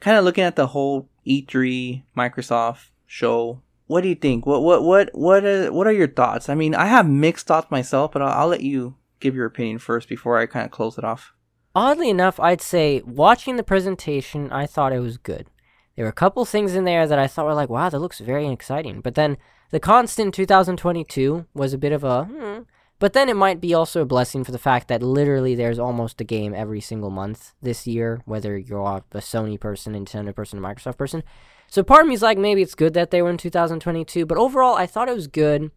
Kind 0.00 0.18
of 0.18 0.24
looking 0.24 0.44
at 0.44 0.56
the 0.56 0.68
whole 0.68 1.08
E3 1.26 2.02
Microsoft 2.16 2.90
show 3.06 3.62
what 3.90 4.02
do 4.02 4.08
you 4.08 4.14
think? 4.14 4.46
What 4.46 4.62
what 4.62 4.84
what 4.84 5.10
what 5.14 5.44
are, 5.44 5.72
what 5.72 5.88
are 5.88 5.92
your 5.92 6.06
thoughts? 6.06 6.48
I 6.48 6.54
mean, 6.54 6.76
I 6.76 6.86
have 6.86 7.08
mixed 7.08 7.48
thoughts 7.48 7.72
myself, 7.72 8.12
but 8.12 8.22
I'll, 8.22 8.42
I'll 8.42 8.46
let 8.46 8.60
you 8.60 8.94
give 9.18 9.34
your 9.34 9.46
opinion 9.46 9.80
first 9.80 10.08
before 10.08 10.38
I 10.38 10.46
kind 10.46 10.64
of 10.64 10.70
close 10.70 10.96
it 10.96 11.02
off. 11.02 11.34
Oddly 11.74 12.08
enough, 12.08 12.38
I'd 12.38 12.62
say 12.62 13.02
watching 13.04 13.56
the 13.56 13.64
presentation, 13.64 14.52
I 14.52 14.66
thought 14.66 14.92
it 14.92 15.00
was 15.00 15.18
good. 15.18 15.48
There 15.96 16.04
were 16.04 16.10
a 16.10 16.12
couple 16.12 16.44
things 16.44 16.76
in 16.76 16.84
there 16.84 17.04
that 17.04 17.18
I 17.18 17.26
thought 17.26 17.46
were 17.46 17.54
like, 17.54 17.68
wow, 17.68 17.88
that 17.88 17.98
looks 17.98 18.20
very 18.20 18.46
exciting. 18.46 19.00
But 19.00 19.16
then 19.16 19.38
the 19.70 19.80
constant 19.80 20.34
2022 20.34 21.46
was 21.54 21.72
a 21.72 21.78
bit 21.78 21.92
of 21.92 22.04
a, 22.04 22.24
hmm. 22.24 22.62
but 22.98 23.12
then 23.12 23.28
it 23.28 23.36
might 23.36 23.60
be 23.60 23.72
also 23.72 24.02
a 24.02 24.06
blessing 24.06 24.44
for 24.44 24.52
the 24.52 24.58
fact 24.58 24.88
that 24.88 25.02
literally 25.02 25.54
there's 25.54 25.78
almost 25.78 26.20
a 26.20 26.24
game 26.24 26.54
every 26.54 26.80
single 26.80 27.10
month 27.10 27.54
this 27.62 27.86
year, 27.86 28.20
whether 28.24 28.56
you're 28.58 29.02
a 29.12 29.18
Sony 29.18 29.58
person, 29.58 29.94
Nintendo 29.94 30.34
person, 30.34 30.60
Microsoft 30.60 30.98
person. 30.98 31.22
So 31.68 31.84
part 31.84 32.02
of 32.02 32.08
me 32.08 32.14
is 32.14 32.22
like, 32.22 32.36
maybe 32.36 32.62
it's 32.62 32.74
good 32.74 32.94
that 32.94 33.12
they 33.12 33.22
were 33.22 33.30
in 33.30 33.36
2022, 33.36 34.26
but 34.26 34.38
overall, 34.38 34.74
I 34.74 34.86
thought 34.86 35.08
it 35.08 35.14
was 35.14 35.28
good. 35.28 35.70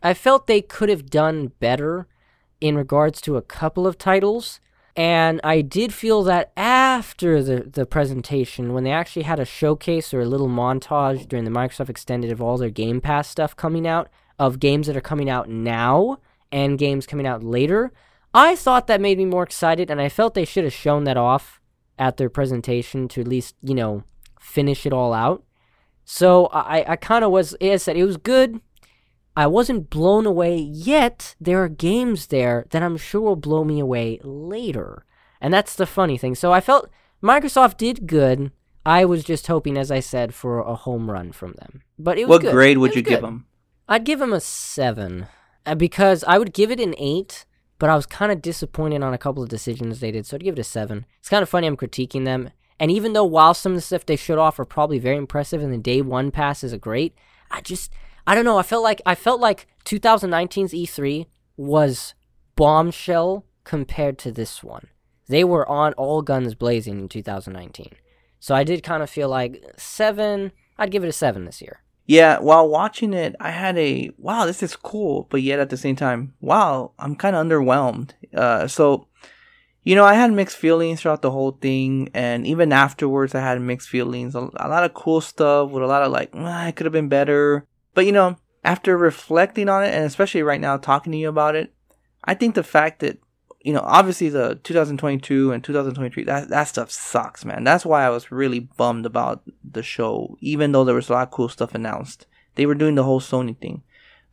I 0.00 0.14
felt 0.14 0.46
they 0.46 0.62
could 0.62 0.88
have 0.88 1.10
done 1.10 1.52
better 1.58 2.06
in 2.60 2.76
regards 2.76 3.20
to 3.22 3.36
a 3.36 3.42
couple 3.42 3.86
of 3.86 3.98
titles. 3.98 4.60
And 4.96 5.40
I 5.44 5.60
did 5.60 5.94
feel 5.94 6.22
that 6.24 6.52
after 6.56 7.42
the, 7.42 7.60
the 7.60 7.86
presentation, 7.86 8.72
when 8.72 8.84
they 8.84 8.90
actually 8.90 9.22
had 9.22 9.38
a 9.38 9.44
showcase 9.44 10.12
or 10.12 10.20
a 10.20 10.26
little 10.26 10.48
montage 10.48 11.28
during 11.28 11.44
the 11.44 11.50
Microsoft 11.50 11.88
Extended 11.88 12.32
of 12.32 12.42
all 12.42 12.58
their 12.58 12.70
Game 12.70 13.00
Pass 13.00 13.28
stuff 13.28 13.54
coming 13.54 13.86
out, 13.86 14.08
of 14.40 14.58
games 14.58 14.86
that 14.86 14.96
are 14.96 15.02
coming 15.02 15.28
out 15.28 15.50
now 15.50 16.18
and 16.50 16.78
games 16.78 17.06
coming 17.06 17.26
out 17.26 17.44
later, 17.44 17.92
I 18.32 18.56
thought 18.56 18.86
that 18.86 19.00
made 19.00 19.18
me 19.18 19.26
more 19.26 19.42
excited, 19.42 19.90
and 19.90 20.00
I 20.00 20.08
felt 20.08 20.32
they 20.32 20.46
should 20.46 20.64
have 20.64 20.72
shown 20.72 21.04
that 21.04 21.18
off 21.18 21.60
at 21.98 22.16
their 22.16 22.30
presentation 22.30 23.06
to 23.08 23.20
at 23.20 23.28
least, 23.28 23.54
you 23.62 23.74
know, 23.74 24.02
finish 24.40 24.86
it 24.86 24.94
all 24.94 25.12
out. 25.12 25.44
So 26.04 26.46
I, 26.46 26.92
I 26.92 26.96
kind 26.96 27.22
of 27.22 27.30
was, 27.30 27.52
as 27.54 27.70
I 27.70 27.76
said, 27.76 27.96
it 27.98 28.04
was 28.04 28.16
good. 28.16 28.60
I 29.36 29.46
wasn't 29.46 29.90
blown 29.90 30.26
away 30.26 30.56
yet. 30.56 31.34
There 31.40 31.62
are 31.62 31.68
games 31.68 32.26
there 32.28 32.66
that 32.70 32.82
I'm 32.82 32.96
sure 32.96 33.20
will 33.20 33.36
blow 33.36 33.64
me 33.64 33.80
away 33.80 34.20
later. 34.22 35.04
And 35.40 35.54
that's 35.54 35.74
the 35.74 35.86
funny 35.86 36.18
thing. 36.18 36.34
So 36.34 36.52
I 36.52 36.60
felt 36.60 36.90
Microsoft 37.22 37.76
did 37.76 38.06
good. 38.06 38.50
I 38.84 39.04
was 39.04 39.24
just 39.24 39.46
hoping, 39.46 39.76
as 39.76 39.90
I 39.90 40.00
said, 40.00 40.34
for 40.34 40.60
a 40.60 40.74
home 40.74 41.10
run 41.10 41.32
from 41.32 41.52
them. 41.52 41.82
But 41.98 42.18
it 42.18 42.24
was 42.26 42.30
What 42.36 42.42
good. 42.42 42.52
grade 42.52 42.78
would 42.78 42.94
you 42.94 43.02
was 43.02 43.08
give 43.08 43.20
them? 43.22 43.46
I'd 43.88 44.04
give 44.04 44.18
them 44.18 44.32
a 44.32 44.40
seven 44.40 45.26
uh, 45.66 45.74
because 45.74 46.24
I 46.24 46.38
would 46.38 46.52
give 46.52 46.70
it 46.70 46.80
an 46.80 46.94
eight, 46.98 47.44
but 47.78 47.90
I 47.90 47.96
was 47.96 48.06
kind 48.06 48.32
of 48.32 48.40
disappointed 48.42 49.02
on 49.02 49.12
a 49.12 49.18
couple 49.18 49.42
of 49.42 49.48
decisions 49.48 50.00
they 50.00 50.10
did, 50.10 50.26
so 50.26 50.36
I'd 50.36 50.44
give 50.44 50.54
it 50.54 50.60
a 50.60 50.64
seven. 50.64 51.06
It's 51.18 51.28
kind 51.28 51.42
of 51.42 51.48
funny 51.48 51.66
I'm 51.66 51.76
critiquing 51.76 52.24
them, 52.24 52.50
and 52.78 52.90
even 52.90 53.12
though 53.12 53.24
while 53.24 53.52
some 53.52 53.72
of 53.72 53.76
the 53.76 53.82
stuff 53.82 54.06
they 54.06 54.16
showed 54.16 54.38
off 54.38 54.58
are 54.58 54.64
probably 54.64 54.98
very 54.98 55.16
impressive 55.16 55.62
and 55.62 55.72
the 55.72 55.78
day 55.78 56.00
one 56.00 56.30
passes 56.30 56.72
are 56.72 56.78
great, 56.78 57.14
I 57.50 57.60
just 57.60 57.90
I 58.30 58.36
don't 58.36 58.44
know. 58.44 58.58
I 58.58 58.62
felt 58.62 58.84
like 58.84 59.02
I 59.04 59.16
felt 59.16 59.40
like 59.40 59.66
2019's 59.86 60.72
E3 60.72 61.26
was 61.56 62.14
bombshell 62.54 63.44
compared 63.64 64.18
to 64.18 64.30
this 64.30 64.62
one. 64.62 64.86
They 65.26 65.42
were 65.42 65.68
on 65.68 65.94
all 65.94 66.22
guns 66.22 66.54
blazing 66.54 67.00
in 67.00 67.08
2019, 67.08 67.88
so 68.38 68.54
I 68.54 68.62
did 68.62 68.84
kind 68.84 69.02
of 69.02 69.10
feel 69.10 69.28
like 69.28 69.60
seven. 69.76 70.52
I'd 70.78 70.92
give 70.92 71.02
it 71.02 71.08
a 71.08 71.12
seven 71.12 71.44
this 71.44 71.60
year. 71.60 71.80
Yeah, 72.06 72.38
while 72.38 72.68
watching 72.68 73.14
it, 73.14 73.34
I 73.40 73.50
had 73.50 73.76
a 73.76 74.12
wow, 74.16 74.46
this 74.46 74.62
is 74.62 74.76
cool, 74.76 75.26
but 75.28 75.42
yet 75.42 75.58
at 75.58 75.70
the 75.70 75.76
same 75.76 75.96
time, 75.96 76.34
wow, 76.40 76.92
I'm 77.00 77.16
kind 77.16 77.34
of 77.34 77.44
underwhelmed. 77.44 78.10
Uh, 78.32 78.68
so, 78.68 79.08
you 79.82 79.96
know, 79.96 80.04
I 80.04 80.14
had 80.14 80.30
mixed 80.30 80.56
feelings 80.56 81.00
throughout 81.02 81.22
the 81.22 81.32
whole 81.32 81.58
thing, 81.60 82.10
and 82.14 82.46
even 82.46 82.72
afterwards, 82.72 83.34
I 83.34 83.40
had 83.40 83.60
mixed 83.60 83.88
feelings. 83.88 84.36
A, 84.36 84.50
a 84.54 84.68
lot 84.68 84.84
of 84.84 84.94
cool 84.94 85.20
stuff 85.20 85.70
with 85.70 85.82
a 85.82 85.88
lot 85.88 86.02
of 86.02 86.12
like, 86.12 86.30
ah, 86.34 86.68
it 86.68 86.76
could 86.76 86.86
have 86.86 86.92
been 86.92 87.08
better. 87.08 87.66
But 87.94 88.06
you 88.06 88.12
know, 88.12 88.36
after 88.64 88.96
reflecting 88.96 89.68
on 89.68 89.84
it, 89.84 89.94
and 89.94 90.04
especially 90.04 90.42
right 90.42 90.60
now 90.60 90.76
talking 90.76 91.12
to 91.12 91.18
you 91.18 91.28
about 91.28 91.56
it, 91.56 91.72
I 92.24 92.34
think 92.34 92.54
the 92.54 92.62
fact 92.62 93.00
that 93.00 93.18
you 93.62 93.74
know, 93.74 93.82
obviously 93.84 94.30
the 94.30 94.58
2022 94.62 95.52
and 95.52 95.62
2023, 95.62 96.24
that 96.24 96.48
that 96.48 96.64
stuff 96.64 96.90
sucks, 96.90 97.44
man. 97.44 97.64
That's 97.64 97.84
why 97.84 98.04
I 98.04 98.10
was 98.10 98.32
really 98.32 98.60
bummed 98.60 99.06
about 99.06 99.42
the 99.62 99.82
show, 99.82 100.36
even 100.40 100.72
though 100.72 100.84
there 100.84 100.94
was 100.94 101.10
a 101.10 101.12
lot 101.12 101.28
of 101.28 101.30
cool 101.30 101.48
stuff 101.48 101.74
announced. 101.74 102.26
They 102.54 102.66
were 102.66 102.74
doing 102.74 102.94
the 102.94 103.04
whole 103.04 103.20
Sony 103.20 103.56
thing, 103.56 103.82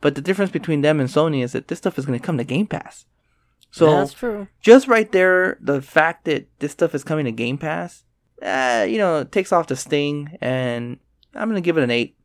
but 0.00 0.14
the 0.14 0.22
difference 0.22 0.50
between 0.50 0.80
them 0.80 0.98
and 0.98 1.08
Sony 1.08 1.42
is 1.42 1.52
that 1.52 1.68
this 1.68 1.78
stuff 1.78 1.98
is 1.98 2.06
going 2.06 2.18
to 2.18 2.24
come 2.24 2.38
to 2.38 2.44
Game 2.44 2.66
Pass. 2.66 3.04
So 3.70 3.90
that's 3.90 4.14
true. 4.14 4.48
just 4.62 4.88
right 4.88 5.10
there, 5.12 5.58
the 5.60 5.82
fact 5.82 6.24
that 6.24 6.48
this 6.58 6.72
stuff 6.72 6.94
is 6.94 7.04
coming 7.04 7.26
to 7.26 7.32
Game 7.32 7.58
Pass, 7.58 8.04
uh, 8.42 8.86
you 8.88 8.98
know, 8.98 9.24
takes 9.24 9.52
off 9.52 9.66
the 9.66 9.76
sting, 9.76 10.38
and 10.40 10.98
I'm 11.34 11.48
gonna 11.48 11.60
give 11.60 11.76
it 11.76 11.84
an 11.84 11.90
eight, 11.90 12.16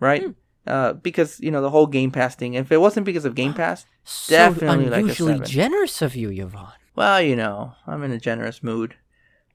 right? 0.00 0.24
Hmm. 0.24 0.30
Uh, 0.66 0.92
because 0.92 1.40
you 1.40 1.50
know 1.50 1.60
the 1.60 1.70
whole 1.70 1.86
Game 1.88 2.10
Pass 2.12 2.36
thing. 2.36 2.54
If 2.54 2.70
it 2.70 2.78
wasn't 2.80 3.04
because 3.04 3.24
of 3.24 3.34
Game 3.34 3.52
Pass, 3.52 3.84
So 4.04 4.36
Definitely 4.36 4.86
unusually 4.92 5.40
generous 5.40 6.02
of 6.02 6.14
you, 6.14 6.30
Yvonne. 6.30 6.72
well, 6.94 7.20
you 7.20 7.34
know, 7.34 7.74
I'm 7.86 8.02
in 8.04 8.12
a 8.12 8.18
generous 8.18 8.62
mood. 8.62 8.94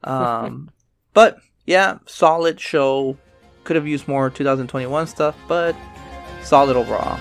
Um, 0.03 0.69
but 1.13 1.39
yeah, 1.65 1.97
solid 2.05 2.59
show. 2.59 3.17
Could 3.63 3.75
have 3.75 3.87
used 3.87 4.07
more 4.07 4.29
2021 4.29 5.07
stuff, 5.07 5.35
but 5.47 5.75
solid 6.43 6.77
overall. 6.77 7.17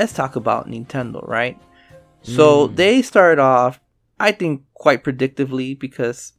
Let's 0.00 0.14
talk 0.20 0.34
about 0.36 0.66
Nintendo, 0.66 1.20
right? 1.28 1.56
So 2.22 2.44
Mm. 2.68 2.76
they 2.76 3.02
started 3.02 3.38
off, 3.40 3.80
I 4.18 4.32
think, 4.32 4.62
quite 4.74 5.04
predictively 5.04 5.78
because 5.78 6.32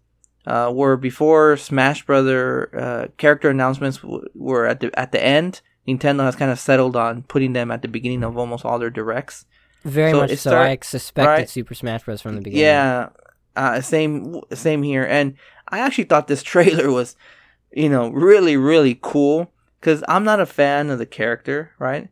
uh, 0.47 0.69
where 0.71 0.97
before 0.97 1.55
Smash 1.57 2.03
Brother 2.05 2.41
uh, 2.75 3.03
character 3.17 3.49
announcements 3.49 3.97
w- 4.01 4.25
were 4.33 4.65
at 4.65 4.79
the 4.81 4.87
at 4.99 5.11
the 5.11 5.21
end, 5.23 5.61
Nintendo 5.87 6.21
has 6.27 6.35
kind 6.35 6.49
of 6.51 6.59
settled 6.59 6.95
on 6.95 7.21
putting 7.33 7.53
them 7.53 7.69
at 7.71 7.81
the 7.83 7.87
beginning 7.87 8.23
of 8.23 8.37
almost 8.37 8.65
all 8.65 8.79
their 8.79 8.89
directs. 8.89 9.45
Very 9.85 10.11
So 10.11 10.17
much 10.21 10.29
so. 10.31 10.49
start- 10.49 10.67
I 10.69 10.77
suspected 10.81 11.29
right? 11.41 11.49
Super 11.49 11.75
Smash 11.75 12.03
Bros. 12.05 12.21
from 12.21 12.35
the 12.35 12.41
beginning. 12.41 12.65
Yeah, 12.65 13.09
uh, 13.55 13.81
same 13.81 14.41
same 14.53 14.81
here. 14.83 15.05
And 15.17 15.35
I 15.69 15.79
actually 15.85 16.05
thought 16.09 16.27
this 16.27 16.41
trailer 16.53 16.89
was, 16.89 17.15
you 17.71 17.89
know, 17.89 18.09
really 18.09 18.57
really 18.57 18.97
cool 19.01 19.53
because 19.79 20.03
I'm 20.07 20.23
not 20.23 20.39
a 20.39 20.45
fan 20.47 20.89
of 20.89 20.97
the 20.97 21.05
character, 21.19 21.71
right? 21.79 22.09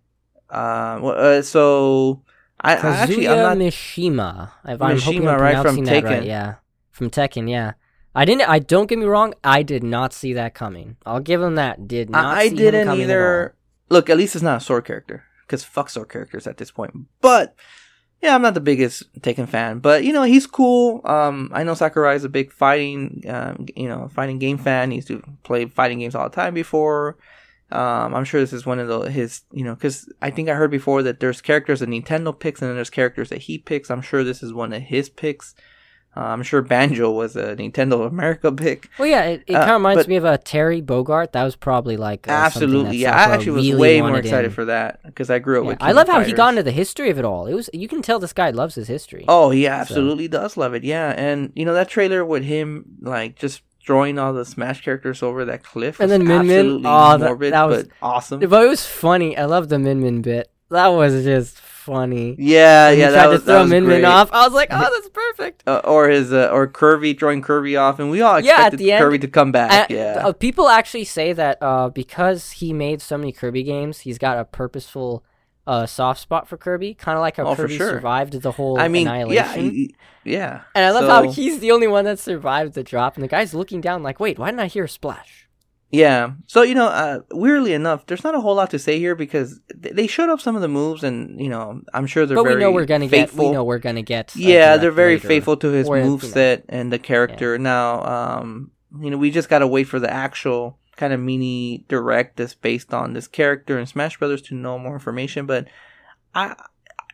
Uh, 0.50 1.00
well, 1.02 1.16
uh, 1.18 1.42
so 1.42 2.24
I, 2.60 2.76
I 2.76 2.90
actually 2.98 3.28
I'm 3.28 3.38
not. 3.38 3.58
Mishima. 3.58 4.52
If 4.66 4.82
I'm 4.82 5.00
hoping 5.00 5.22
Mishima, 5.22 5.34
I'm 5.34 5.42
right, 5.42 5.62
from 5.62 5.86
that 5.86 6.04
right. 6.04 6.24
Yeah, 6.24 6.56
from 6.92 7.10
Tekken. 7.10 7.50
Yeah, 7.50 7.74
I 8.16 8.26
didn't. 8.26 8.50
I 8.50 8.60
don't 8.60 8.88
get 8.88 9.00
me 9.00 9.06
wrong. 9.06 9.34
I 9.44 9.64
did 9.64 9.84
not 9.84 10.14
see 10.14 10.34
that 10.34 10.54
coming. 10.54 10.98
I'll 11.06 11.20
give 11.20 11.42
him 11.42 11.56
that. 11.56 11.88
Did 11.88 12.10
not. 12.10 12.26
I, 12.26 12.42
I 12.42 12.50
didn't 12.50 12.88
coming 12.88 13.02
at 13.02 13.10
either. 13.10 13.56
Look, 13.90 14.10
at 14.10 14.18
least 14.18 14.36
it's 14.36 14.44
not 14.44 14.58
a 14.58 14.64
sword 14.64 14.86
character 14.86 15.24
because 15.42 15.64
fuck 15.64 15.90
sword 15.90 16.10
characters 16.10 16.48
at 16.48 16.58
this 16.58 16.72
point. 16.72 16.94
But 17.22 17.56
yeah, 18.22 18.36
I'm 18.36 18.42
not 18.42 18.54
the 18.54 18.60
biggest 18.60 19.14
Tekken 19.22 19.48
fan, 19.48 19.80
but 19.80 20.04
you 20.04 20.12
know 20.12 20.24
he's 20.24 20.46
cool. 20.46 21.02
Um, 21.06 21.52
I 21.54 21.64
know 21.64 21.74
Sakurai 21.74 22.16
is 22.16 22.24
a 22.24 22.30
big 22.30 22.52
fighting, 22.52 23.24
um, 23.28 23.68
you 23.76 23.88
know, 23.88 24.10
fighting 24.14 24.40
game 24.40 24.58
fan. 24.58 24.92
He 24.92 24.98
used 24.98 25.08
to 25.08 25.24
play 25.44 25.66
fighting 25.66 26.00
games 26.00 26.16
all 26.16 26.28
the 26.30 26.36
time 26.36 26.54
before. 26.54 27.18
Um, 27.72 28.16
I'm 28.16 28.24
sure 28.26 28.42
this 28.42 28.54
is 28.54 28.66
one 28.66 28.80
of 28.80 28.88
the 28.88 29.12
his, 29.12 29.42
you 29.52 29.64
know, 29.64 29.76
because 29.76 30.12
I 30.22 30.32
think 30.32 30.50
I 30.50 30.54
heard 30.56 30.72
before 30.72 31.04
that 31.04 31.20
there's 31.20 31.40
characters 31.42 31.82
that 31.82 31.90
Nintendo 31.90 32.38
picks 32.38 32.62
and 32.62 32.70
then 32.70 32.76
there's 32.76 32.90
characters 32.90 33.30
that 33.30 33.40
he 33.44 33.58
picks. 33.60 33.92
I'm 33.92 34.02
sure 34.02 34.24
this 34.24 34.42
is 34.42 34.52
one 34.54 34.74
of 34.74 34.82
his 34.82 35.08
picks. 35.10 35.54
Uh, 36.18 36.22
I'm 36.22 36.42
sure 36.42 36.64
Banjo 36.64 37.12
was 37.12 37.36
a 37.36 37.56
Nintendo 37.56 38.08
America 38.08 38.52
pick. 38.52 38.90
Well, 38.98 39.08
yeah, 39.08 39.26
it, 39.26 39.44
it 39.46 39.54
Uh, 39.54 39.60
kind 39.60 39.70
of 39.72 39.76
reminds 39.76 40.04
but- 40.04 40.10
me 40.10 40.16
of 40.16 40.26
a 40.26 40.40
Terry 40.40 40.82
Bogard. 40.82 41.34
That 41.34 41.44
was 41.44 41.56
probably 41.56 41.98
like 41.98 42.28
uh, 42.28 42.32
Absolutely, 42.32 42.98
yeah. 42.98 43.16
I 43.16 43.32
actually 43.36 43.52
was 43.52 43.68
really 43.68 43.80
way 43.80 44.02
more 44.02 44.18
excited 44.18 44.46
in. 44.48 44.52
for 44.52 44.66
that 44.66 45.02
because 45.06 45.30
I 45.30 45.38
grew 45.38 45.60
up 45.60 45.66
Yeah, 45.66 45.70
with. 45.70 45.78
I 45.84 45.92
love 45.92 46.08
how 46.08 46.22
he 46.22 46.34
got 46.34 46.50
into 46.50 46.64
the 46.64 46.72
history 46.72 47.12
of 47.12 47.20
it 47.20 47.26
all. 47.26 47.46
It 47.46 47.54
was 47.54 47.70
you 47.74 47.88
can 47.88 48.02
tell 48.02 48.18
this 48.18 48.34
guy 48.34 48.50
loves 48.50 48.74
his 48.74 48.88
history. 48.88 49.26
Oh, 49.28 49.52
he 49.52 49.68
absolutely 49.68 50.28
does 50.28 50.58
love 50.58 50.74
it. 50.74 50.84
Yeah, 50.84 51.12
and 51.16 51.52
you 51.56 51.64
know 51.66 51.76
that 51.76 51.90
trailer 51.90 52.26
with 52.26 52.44
him 52.44 52.86
like 53.02 53.36
just 53.36 53.62
throwing 53.90 54.20
all 54.20 54.34
the 54.34 54.46
Smash 54.46 54.84
characters 54.84 55.24
over 55.24 55.46
that 55.46 55.64
cliff, 55.64 56.00
And 56.00 56.12
then 56.12 56.24
Min 56.28 56.46
Min, 56.46 56.84
oh, 56.86 57.18
that- 57.18 57.26
morbid, 57.28 57.54
that 57.54 57.64
was- 57.68 57.84
but 57.86 57.92
awesome. 58.04 58.40
But 58.40 58.64
it 58.64 58.70
was 58.70 58.86
funny. 58.86 59.36
I 59.36 59.46
love 59.46 59.68
the 59.70 59.80
Min 59.80 60.00
Min 60.00 60.22
bit. 60.22 60.52
That 60.70 60.90
was 60.90 61.24
just 61.24 61.58
funny. 61.58 62.36
Yeah, 62.38 62.92
yeah, 62.92 63.08
he 63.08 63.14
tried 63.16 63.28
was 63.30 63.40
to 63.42 63.46
throw 63.48 63.66
Min 63.66 63.88
Min 63.88 64.06
off. 64.06 64.30
I 64.32 64.46
was 64.46 64.54
like, 64.54 64.68
oh, 64.70 64.78
that's 64.94 65.10
perfect. 65.10 65.64
Uh, 65.66 65.82
or 65.84 66.08
his 66.08 66.32
uh, 66.32 66.50
or 66.54 66.68
Kirby 66.68 67.14
throwing 67.16 67.42
Kirby 67.42 67.76
off, 67.76 67.98
and 67.98 68.12
we 68.12 68.22
all 68.22 68.40
Yeah, 68.40 68.52
at 68.52 68.58
expected 68.60 68.80
the 68.80 68.92
end- 68.92 69.02
Kirby 69.04 69.18
to 69.26 69.28
come 69.28 69.52
back. 69.52 69.90
Uh, 69.90 69.94
yeah, 69.96 70.22
uh, 70.28 70.32
people 70.34 70.70
actually 70.70 71.06
say 71.06 71.34
that 71.34 71.58
uh, 71.64 71.90
because 71.90 72.52
he 72.52 72.74
made 72.74 73.02
so 73.02 73.18
many 73.18 73.32
Kirby 73.32 73.64
games, 73.64 74.02
he's 74.02 74.20
got 74.20 74.38
a 74.38 74.46
purposeful 74.46 75.24
uh, 75.70 75.86
soft 75.86 76.20
spot 76.20 76.48
for 76.48 76.58
Kirby, 76.58 76.94
kind 76.96 77.18
of 77.18 77.22
like 77.22 77.38
how 77.38 77.46
Oh, 77.48 77.56
Kirby 77.56 77.78
sure. 77.78 77.90
survived 77.90 78.34
the 78.42 78.52
whole 78.52 78.80
I 78.80 78.88
mean, 78.88 79.06
yeah, 79.06 79.14
annihilation. 79.14 79.72
he- 79.72 79.96
yeah. 80.26 80.62
and 80.76 80.84
I 80.86 80.92
love 80.92 81.06
how 81.08 81.32
he's 81.32 81.60
the 81.60 81.72
only 81.72 81.88
one 81.88 82.06
that 82.06 82.18
survived 82.20 82.74
the 82.74 82.84
drop, 82.84 83.16
and 83.16 83.24
the 83.24 83.28
guy's 83.28 83.54
looking 83.54 83.80
down 83.82 84.02
like, 84.04 84.20
wait, 84.20 84.40
why 84.40 84.48
didn't 84.48 84.62
I 84.62 84.68
hear 84.68 84.86
a 84.86 84.90
splash? 84.90 85.48
Yeah. 85.92 86.32
So 86.48 86.62
you 86.62 86.76
know, 86.76 86.88
uh, 86.88 87.20
weirdly 87.32 87.74
enough, 87.74 88.06
there's 88.08 88.24
not 88.24 88.36
a 88.36 88.40
whole 88.42 88.56
lot 88.56 88.70
to 88.72 88.80
say 88.80 89.00
here 89.00 89.16
because 89.16 89.60
th- 89.82 89.96
they 89.96 90.06
showed 90.08 90.30
up 90.30 90.42
some 90.42 90.56
of 90.56 90.62
the 90.64 90.68
moves, 90.68 91.04
and 91.04 91.40
you 91.40 91.50
know, 91.50 91.82
I'm 91.94 92.06
sure 92.08 92.26
they're 92.26 92.36
but 92.38 92.44
very 92.44 92.56
we 92.56 92.62
know 92.62 92.72
we're 92.72 92.86
gonna 92.86 93.08
faithful. 93.10 93.44
get. 93.46 93.50
We 93.50 93.54
know 93.54 93.64
we're 93.64 93.80
gonna 93.80 94.02
get. 94.04 94.36
yeah, 94.36 94.78
they're 94.78 94.92
very 94.92 95.16
later. 95.18 95.28
faithful 95.28 95.58
to 95.58 95.70
his 95.70 95.88
Or, 95.88 95.98
you 95.98 96.04
know. 96.04 96.10
move 96.10 96.24
set 96.24 96.66
and 96.70 96.92
the 96.92 97.00
character. 97.00 97.58
Now, 97.60 98.04
um, 98.04 98.72
you 99.00 99.12
know, 99.12 99.18
we 99.18 99.30
just 99.32 99.50
gotta 99.50 99.68
wait 99.68 99.84
for 99.86 100.00
the 100.00 100.12
actual 100.12 100.79
kind 101.00 101.14
of 101.14 101.20
mini 101.20 101.86
direct 101.88 102.38
that's 102.38 102.54
based 102.54 102.94
on 102.94 103.14
this 103.14 103.28
character 103.28 103.80
in 103.80 103.86
Smash 103.86 104.20
Brothers 104.20 104.42
to 104.44 104.54
know 104.54 104.78
more 104.78 104.94
information. 104.94 105.46
But 105.46 105.68
I, 106.36 106.56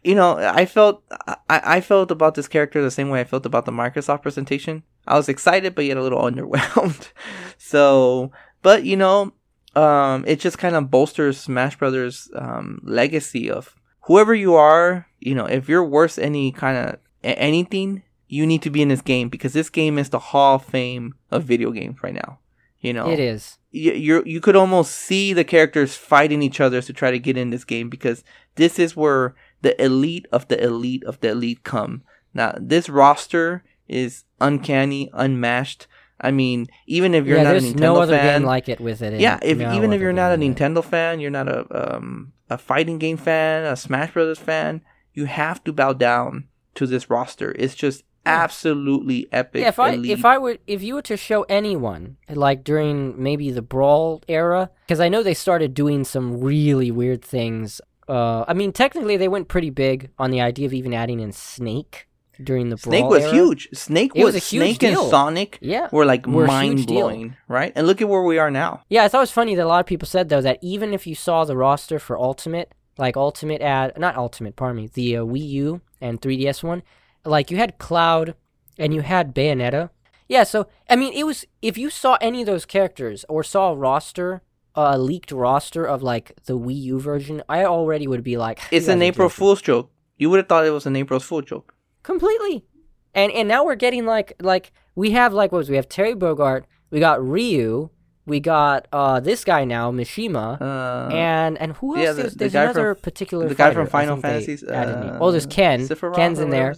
you 0.03 0.15
know, 0.15 0.37
I 0.37 0.65
felt 0.65 1.03
I, 1.11 1.37
I 1.49 1.81
felt 1.81 2.11
about 2.11 2.35
this 2.35 2.47
character 2.47 2.81
the 2.81 2.91
same 2.91 3.09
way 3.09 3.21
I 3.21 3.25
felt 3.25 3.45
about 3.45 3.65
the 3.65 3.71
Microsoft 3.71 4.23
presentation. 4.23 4.83
I 5.07 5.15
was 5.15 5.29
excited, 5.29 5.75
but 5.75 5.85
yet 5.85 5.97
a 5.97 6.03
little 6.03 6.21
underwhelmed. 6.29 7.11
so, 7.57 8.31
but 8.63 8.83
you 8.83 8.97
know, 8.97 9.33
um, 9.75 10.25
it 10.27 10.39
just 10.39 10.57
kind 10.57 10.75
of 10.75 10.89
bolsters 10.89 11.39
Smash 11.39 11.77
Brothers' 11.77 12.29
um, 12.35 12.81
legacy 12.83 13.49
of 13.51 13.75
whoever 14.01 14.33
you 14.33 14.55
are. 14.55 15.07
You 15.19 15.35
know, 15.35 15.45
if 15.45 15.69
you're 15.69 15.85
worth 15.85 16.17
any 16.17 16.51
kind 16.51 16.77
of 16.77 16.99
anything, 17.23 18.01
you 18.27 18.47
need 18.47 18.63
to 18.63 18.71
be 18.71 18.81
in 18.81 18.89
this 18.89 19.01
game 19.01 19.29
because 19.29 19.53
this 19.53 19.69
game 19.69 19.99
is 19.99 20.09
the 20.09 20.19
Hall 20.19 20.55
of 20.55 20.65
Fame 20.65 21.13
of 21.29 21.43
video 21.43 21.71
games 21.71 22.01
right 22.01 22.13
now. 22.13 22.39
You 22.79 22.93
know, 22.93 23.09
It 23.09 23.19
is. 23.19 23.57
You 23.75 24.23
you 24.25 24.39
could 24.39 24.55
almost 24.55 24.95
see 24.95 25.33
the 25.33 25.43
characters 25.43 25.95
fighting 25.95 26.41
each 26.41 26.61
other 26.61 26.81
to 26.81 26.93
try 26.93 27.11
to 27.11 27.19
get 27.19 27.37
in 27.37 27.49
this 27.49 27.65
game 27.65 27.89
because 27.89 28.23
this 28.55 28.79
is 28.79 28.95
where 28.95 29.35
the 29.61 29.79
elite 29.83 30.25
of 30.31 30.47
the 30.47 30.61
elite 30.63 31.03
of 31.03 31.19
the 31.19 31.29
elite 31.29 31.63
come. 31.63 32.03
Now 32.33 32.55
this 32.59 32.89
roster 32.89 33.63
is 33.87 34.23
uncanny, 34.39 35.09
unmatched. 35.13 35.87
I 36.21 36.31
mean, 36.31 36.67
even 36.87 37.13
if 37.13 37.25
you're 37.25 37.37
yeah, 37.37 37.43
not 37.43 37.57
a 37.57 37.59
there's 37.59 37.73
Nintendo 37.73 37.79
no 37.79 38.01
other 38.01 38.17
fan, 38.17 38.41
game 38.41 38.47
like 38.47 38.69
it 38.69 38.79
with 38.79 39.01
it. 39.01 39.13
In 39.13 39.19
yeah, 39.19 39.39
if 39.41 39.57
No 39.57 39.75
even 39.75 39.91
if 39.91 39.99
you're 39.99 40.13
not 40.13 40.31
a. 40.31 40.37
Nintendo 40.37 40.83
fan, 40.83 41.19
you're 41.19 41.31
not 41.31 41.49
a 41.49 41.95
um 41.97 42.31
a 42.49 42.57
fighting 42.57 42.97
game 42.97 43.17
fan, 43.17 43.65
a 43.65 43.75
Smash 43.75 44.13
Brothers 44.13 44.39
fan, 44.39 44.81
you 45.13 45.25
have 45.25 45.63
to 45.65 45.73
bow 45.73 45.91
down 45.93 46.47
to 46.75 46.87
this 46.87 47.09
roster. 47.09 47.53
It's 47.57 47.75
just 47.75 48.03
absolutely 48.25 49.27
epic. 49.31 49.61
Yeah, 49.61 49.69
if 49.69 49.79
I 49.79 49.91
elite. 49.91 50.11
if 50.11 50.25
I 50.25 50.37
were 50.37 50.57
if 50.67 50.81
you 50.83 50.95
were 50.95 51.01
to 51.03 51.17
show 51.17 51.43
anyone 51.43 52.17
like 52.29 52.63
during 52.63 53.21
maybe 53.21 53.51
the 53.51 53.61
brawl 53.61 54.21
era, 54.27 54.69
because 54.85 54.99
I 54.99 55.09
know 55.09 55.23
they 55.23 55.33
started 55.33 55.73
doing 55.73 56.03
some 56.03 56.39
really 56.41 56.91
weird 56.91 57.21
things. 57.23 57.81
Uh, 58.07 58.45
I 58.47 58.53
mean, 58.53 58.71
technically 58.71 59.17
they 59.17 59.27
went 59.27 59.47
pretty 59.47 59.71
big 59.71 60.09
on 60.19 60.29
the 60.31 60.41
idea 60.41 60.65
of 60.67 60.73
even 60.73 60.93
adding 60.93 61.19
in 61.19 61.31
Snake 61.31 62.07
during 62.43 62.69
the 62.69 62.77
Snake 62.77 63.01
brawl 63.01 63.11
was 63.11 63.23
era. 63.23 63.33
huge. 63.33 63.69
Snake 63.73 64.13
was, 64.13 64.25
was 64.25 64.35
a 64.35 64.39
huge 64.39 64.61
Snake 64.63 64.79
deal. 64.79 65.01
and 65.01 65.09
Sonic 65.09 65.57
Yeah, 65.61 65.87
were 65.91 66.05
like 66.05 66.27
Were 66.27 66.45
mind 66.45 66.85
deal. 66.85 67.07
blowing, 67.07 67.35
right? 67.47 67.71
And 67.75 67.87
look 67.87 68.01
at 68.01 68.09
where 68.09 68.21
we 68.23 68.37
are 68.37 68.51
now. 68.51 68.83
yeah. 68.89 69.03
I 69.03 69.07
thought 69.07 69.19
it 69.19 69.21
was 69.21 69.31
funny 69.31 69.55
that 69.55 69.63
a 69.65 69.67
lot 69.67 69.79
of 69.79 69.85
people 69.85 70.07
said 70.07 70.29
though 70.29 70.41
that 70.41 70.59
even 70.61 70.93
if 70.93 71.07
you 71.07 71.15
saw 71.15 71.45
the 71.45 71.57
roster 71.57 71.97
for 71.97 72.17
Ultimate, 72.19 72.73
like 72.97 73.17
Ultimate 73.17 73.61
add 73.61 73.97
not 73.97 74.15
Ultimate, 74.17 74.55
pardon 74.55 74.77
me, 74.83 74.87
the 74.93 75.17
uh, 75.17 75.21
Wii 75.23 75.47
U 75.49 75.81
and 76.01 76.21
3DS 76.21 76.61
one, 76.61 76.83
like 77.25 77.51
you 77.51 77.57
had 77.57 77.77
Cloud 77.77 78.35
and 78.77 78.93
you 78.93 79.01
had 79.01 79.33
Bayonetta. 79.35 79.89
Yeah, 80.27 80.43
so 80.43 80.67
I 80.89 80.95
mean, 80.95 81.13
it 81.13 81.25
was 81.25 81.45
if 81.61 81.77
you 81.77 81.89
saw 81.89 82.17
any 82.21 82.41
of 82.41 82.45
those 82.47 82.65
characters 82.65 83.25
or 83.29 83.43
saw 83.43 83.71
a 83.71 83.75
roster, 83.75 84.41
a 84.75 84.97
leaked 84.97 85.31
roster 85.31 85.85
of 85.85 86.01
like 86.01 86.33
the 86.45 86.57
Wii 86.57 86.81
U 86.83 86.99
version, 86.99 87.43
I 87.47 87.63
already 87.65 88.07
would 88.07 88.23
be 88.23 88.37
like, 88.37 88.59
It's 88.71 88.87
an 88.87 89.01
April 89.01 89.27
joking." 89.29 89.37
Fool's 89.37 89.61
joke. 89.61 89.91
You 90.17 90.29
would 90.29 90.37
have 90.37 90.47
thought 90.47 90.65
it 90.65 90.71
was 90.71 90.85
an 90.85 90.95
April 90.95 91.19
Fool's 91.19 91.45
joke. 91.45 91.73
completely. 92.03 92.65
And 93.13 93.31
and 93.31 93.47
now 93.47 93.63
we're 93.63 93.75
getting 93.75 94.05
like 94.05 94.33
like 94.41 94.71
we 94.95 95.11
have 95.11 95.31
like 95.33 95.51
what 95.51 95.59
was 95.59 95.69
we 95.69 95.75
have 95.77 95.87
Terry 95.87 96.13
Bogard, 96.15 96.63
we 96.89 96.99
got 96.99 97.25
Ryu, 97.25 97.89
we 98.25 98.39
got 98.41 98.87
uh 98.91 99.19
this 99.21 99.43
guy 99.45 99.63
now 99.63 99.89
Mishima, 99.91 100.59
Uh, 100.59 101.13
and 101.15 101.57
and 101.59 101.73
who 101.77 101.95
else? 101.95 102.03
yeah, 102.03 102.11
there's 102.13 102.33
the- 102.33 102.39
the 102.45 102.49
there's 102.49 102.51
from- 102.53 102.61
another 102.63 102.95
particular 102.95 103.47
the 103.47 103.55
guy 103.55 103.71
from 103.73 103.87
Final 103.87 104.17
Fantasies. 104.17 104.63
Uh, 104.63 105.17
oh, 105.21 105.31
there's 105.31 105.45
Ken. 105.45 105.87
Sephiroth 105.87 106.15
Ken's 106.15 106.39
in 106.39 106.49
there. 106.49 106.73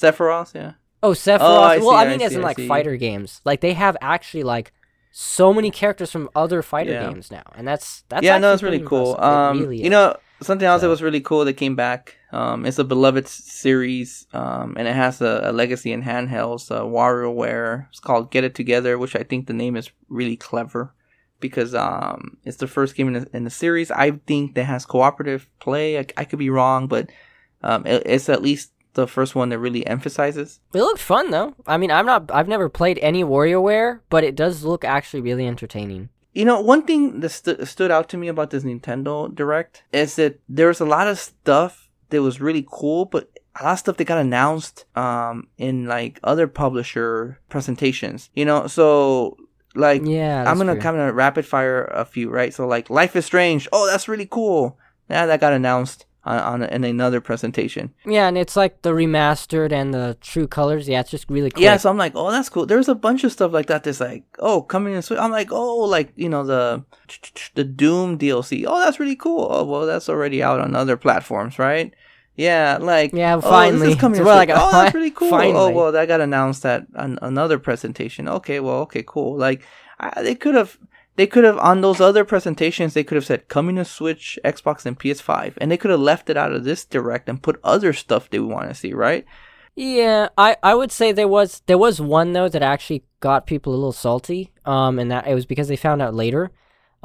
His 0.00 0.10
name 0.10 0.18
is. 0.18 0.18
Sephiroth, 0.18 0.54
yeah. 0.54 0.72
Oh, 1.02 1.12
Sephiroth. 1.12 1.40
Oh, 1.40 1.60
I 1.60 1.78
well, 1.78 1.90
see, 1.90 1.96
I 1.96 2.04
I 2.04 2.08
mean, 2.08 2.22
as 2.22 2.32
see, 2.32 2.36
in 2.36 2.42
like 2.42 2.58
fighter 2.58 2.96
games, 2.96 3.40
like 3.44 3.60
they 3.60 3.74
have 3.74 3.96
actually 4.00 4.42
like 4.42 4.72
so 5.12 5.52
many 5.52 5.70
characters 5.70 6.10
from 6.10 6.28
other 6.36 6.62
fighter 6.62 6.92
Yeah. 6.92 7.08
games 7.08 7.30
now, 7.30 7.42
and 7.56 7.66
that's 7.66 8.02
that's 8.08 8.24
yeah, 8.24 8.38
no, 8.38 8.52
it's 8.52 8.62
really 8.62 8.80
cool. 8.80 9.16
Um, 9.20 9.60
really 9.60 9.82
you 9.82 9.90
know, 9.90 10.16
something 10.42 10.66
else 10.66 10.82
that 10.82 10.88
was 10.88 11.02
really 11.02 11.20
cool 11.20 11.44
that 11.44 11.54
came 11.54 11.76
back. 11.76 12.16
Um, 12.32 12.64
it's 12.64 12.78
a 12.78 12.84
beloved 12.84 13.26
series. 13.28 14.26
Um, 14.32 14.76
and 14.78 14.86
it 14.86 14.94
has 14.94 15.20
a, 15.20 15.40
a 15.44 15.52
legacy 15.52 15.92
in 15.92 16.02
handhelds. 16.02 16.70
Uh, 16.70 16.82
WarioWare. 16.82 17.88
It's 17.88 18.00
called 18.00 18.30
Get 18.30 18.44
It 18.44 18.54
Together, 18.54 18.98
which 18.98 19.16
I 19.16 19.22
think 19.22 19.46
the 19.46 19.52
name 19.52 19.76
is 19.76 19.90
really 20.08 20.36
clever 20.36 20.94
because 21.40 21.74
um, 21.74 22.36
it's 22.44 22.58
the 22.58 22.68
first 22.68 22.94
game 22.94 23.08
in 23.08 23.22
the, 23.24 23.36
in 23.36 23.44
the 23.44 23.50
series. 23.50 23.90
I 23.90 24.12
think 24.12 24.54
that 24.54 24.64
has 24.64 24.86
cooperative 24.86 25.48
play. 25.58 25.98
I, 25.98 26.06
I 26.16 26.24
could 26.24 26.38
be 26.38 26.50
wrong, 26.50 26.86
but 26.86 27.10
um, 27.62 27.86
it, 27.86 28.02
it's 28.06 28.28
at 28.28 28.42
least 28.42 28.72
the 28.94 29.06
first 29.06 29.34
one 29.34 29.48
that 29.50 29.58
really 29.58 29.86
emphasizes. 29.86 30.60
it 30.74 30.78
looked 30.78 31.00
fun 31.00 31.30
though. 31.30 31.54
I 31.66 31.76
mean, 31.76 31.90
I'm 31.90 32.06
not, 32.06 32.30
I've 32.32 32.48
never 32.48 32.68
played 32.68 32.98
any 33.00 33.24
WarioWare, 33.24 34.00
but 34.08 34.24
it 34.24 34.34
does 34.34 34.64
look 34.64 34.84
actually 34.84 35.20
really 35.20 35.46
entertaining. 35.46 36.08
You 36.32 36.44
know, 36.44 36.60
one 36.60 36.82
thing 36.82 37.20
that 37.20 37.30
stu- 37.30 37.64
stood 37.64 37.90
out 37.90 38.08
to 38.10 38.16
me 38.16 38.28
about 38.28 38.50
this 38.50 38.62
Nintendo 38.62 39.34
Direct 39.34 39.82
is 39.92 40.16
that 40.16 40.40
there 40.48 40.68
was 40.68 40.80
a 40.80 40.84
lot 40.84 41.08
of 41.08 41.18
stuff 41.18 41.88
that 42.10 42.22
was 42.22 42.40
really 42.40 42.66
cool, 42.70 43.04
but 43.04 43.28
a 43.60 43.64
lot 43.64 43.72
of 43.72 43.78
stuff 43.80 43.96
that 43.96 44.04
got 44.04 44.18
announced 44.18 44.84
um, 44.96 45.48
in 45.58 45.86
like 45.86 46.20
other 46.22 46.46
publisher 46.46 47.40
presentations. 47.48 48.30
You 48.34 48.44
know, 48.44 48.68
so 48.68 49.36
like 49.74 50.02
Yeah, 50.04 50.48
I'm 50.48 50.56
gonna 50.58 50.76
kind 50.76 50.96
of 50.96 51.14
rapid 51.14 51.46
fire 51.46 51.84
a 51.84 52.04
few, 52.04 52.30
right? 52.30 52.54
So 52.54 52.66
like 52.66 52.90
Life 52.90 53.16
is 53.16 53.26
Strange. 53.26 53.68
Oh, 53.72 53.86
that's 53.88 54.08
really 54.08 54.28
cool. 54.30 54.78
Yeah, 55.08 55.26
that 55.26 55.40
got 55.40 55.52
announced 55.52 56.06
on, 56.24 56.62
on 56.62 56.62
in 56.62 56.84
another 56.84 57.20
presentation. 57.20 57.92
Yeah, 58.04 58.28
and 58.28 58.36
it's 58.36 58.56
like 58.56 58.82
the 58.82 58.90
remastered 58.90 59.72
and 59.72 59.94
the 59.94 60.16
true 60.20 60.46
colors. 60.46 60.88
Yeah, 60.88 61.00
it's 61.00 61.10
just 61.10 61.28
really 61.30 61.50
cool. 61.50 61.62
Yeah, 61.62 61.76
so 61.76 61.90
I'm 61.90 61.96
like, 61.96 62.12
oh, 62.14 62.30
that's 62.30 62.48
cool. 62.48 62.66
There's 62.66 62.88
a 62.88 62.94
bunch 62.94 63.24
of 63.24 63.32
stuff 63.32 63.52
like 63.52 63.66
that. 63.66 63.84
That's 63.84 64.00
like, 64.00 64.24
oh, 64.38 64.62
coming 64.62 64.94
in. 64.94 65.02
I'm 65.18 65.30
like, 65.30 65.50
oh, 65.50 65.78
like 65.78 66.12
you 66.16 66.28
know 66.28 66.44
the 66.44 66.84
the 67.54 67.64
Doom 67.64 68.18
DLC. 68.18 68.64
Oh, 68.66 68.78
that's 68.80 69.00
really 69.00 69.16
cool. 69.16 69.48
Oh, 69.50 69.64
well, 69.64 69.86
that's 69.86 70.08
already 70.08 70.42
out 70.42 70.60
on 70.60 70.74
other 70.76 70.96
platforms, 70.96 71.58
right? 71.58 71.92
Yeah, 72.36 72.78
like 72.80 73.12
Yeah, 73.12 73.36
oh, 73.36 73.40
finally. 73.40 73.88
this 73.88 73.94
is 73.96 74.00
coming. 74.00 74.16
It's 74.16 74.20
to 74.20 74.24
more 74.24 74.34
Switch. 74.34 74.48
like 74.48 74.58
oh, 74.58 74.72
that's 74.72 74.94
really 74.94 75.10
cool. 75.10 75.34
Oh, 75.34 75.70
well, 75.70 75.92
that 75.92 76.08
got 76.08 76.20
announced 76.20 76.64
at 76.64 76.86
an, 76.94 77.18
another 77.20 77.58
presentation. 77.58 78.28
Okay, 78.28 78.60
well, 78.60 78.80
okay, 78.82 79.04
cool. 79.06 79.36
Like 79.36 79.62
I, 79.98 80.22
they 80.22 80.34
could 80.34 80.54
have. 80.54 80.78
They 81.20 81.26
could 81.26 81.44
have 81.44 81.58
on 81.58 81.82
those 81.82 82.00
other 82.00 82.24
presentations. 82.24 82.94
They 82.94 83.04
could 83.04 83.16
have 83.16 83.26
said 83.26 83.48
coming 83.48 83.76
to 83.76 83.84
Switch, 83.84 84.38
Xbox, 84.42 84.86
and 84.86 84.98
PS5, 84.98 85.52
and 85.58 85.70
they 85.70 85.76
could 85.76 85.90
have 85.90 86.00
left 86.00 86.30
it 86.30 86.38
out 86.38 86.50
of 86.50 86.64
this 86.64 86.86
direct 86.86 87.28
and 87.28 87.42
put 87.42 87.60
other 87.62 87.92
stuff 87.92 88.30
they 88.30 88.38
want 88.38 88.70
to 88.70 88.74
see, 88.74 88.94
right? 88.94 89.26
Yeah, 89.76 90.30
I, 90.38 90.56
I 90.62 90.74
would 90.74 90.90
say 90.90 91.12
there 91.12 91.28
was 91.28 91.60
there 91.66 91.76
was 91.76 92.00
one 92.00 92.32
though 92.32 92.48
that 92.48 92.62
actually 92.62 93.04
got 93.20 93.46
people 93.46 93.74
a 93.74 93.76
little 93.76 93.92
salty. 93.92 94.50
Um, 94.64 94.98
and 94.98 95.10
that 95.10 95.26
it 95.26 95.34
was 95.34 95.44
because 95.44 95.68
they 95.68 95.76
found 95.76 96.00
out 96.00 96.14
later. 96.14 96.52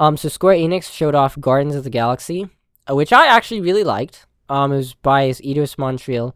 Um, 0.00 0.16
so 0.16 0.30
Square 0.30 0.56
Enix 0.56 0.90
showed 0.90 1.14
off 1.14 1.38
Guardians 1.38 1.76
of 1.76 1.84
the 1.84 1.90
Galaxy, 1.90 2.48
uh, 2.90 2.94
which 2.94 3.12
I 3.12 3.26
actually 3.26 3.60
really 3.60 3.84
liked. 3.84 4.24
Um, 4.48 4.72
it 4.72 4.76
was 4.76 4.94
by 4.94 5.28
Eidos 5.28 5.76
Montreal. 5.76 6.34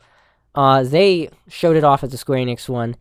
Uh, 0.55 0.83
they 0.83 1.31
showed 1.49 1.77
it 1.77 1.85
off 1.85 2.05
at 2.05 2.11
the 2.11 2.19
Square 2.19 2.41
Enix 2.41 2.69
one, 2.69 2.97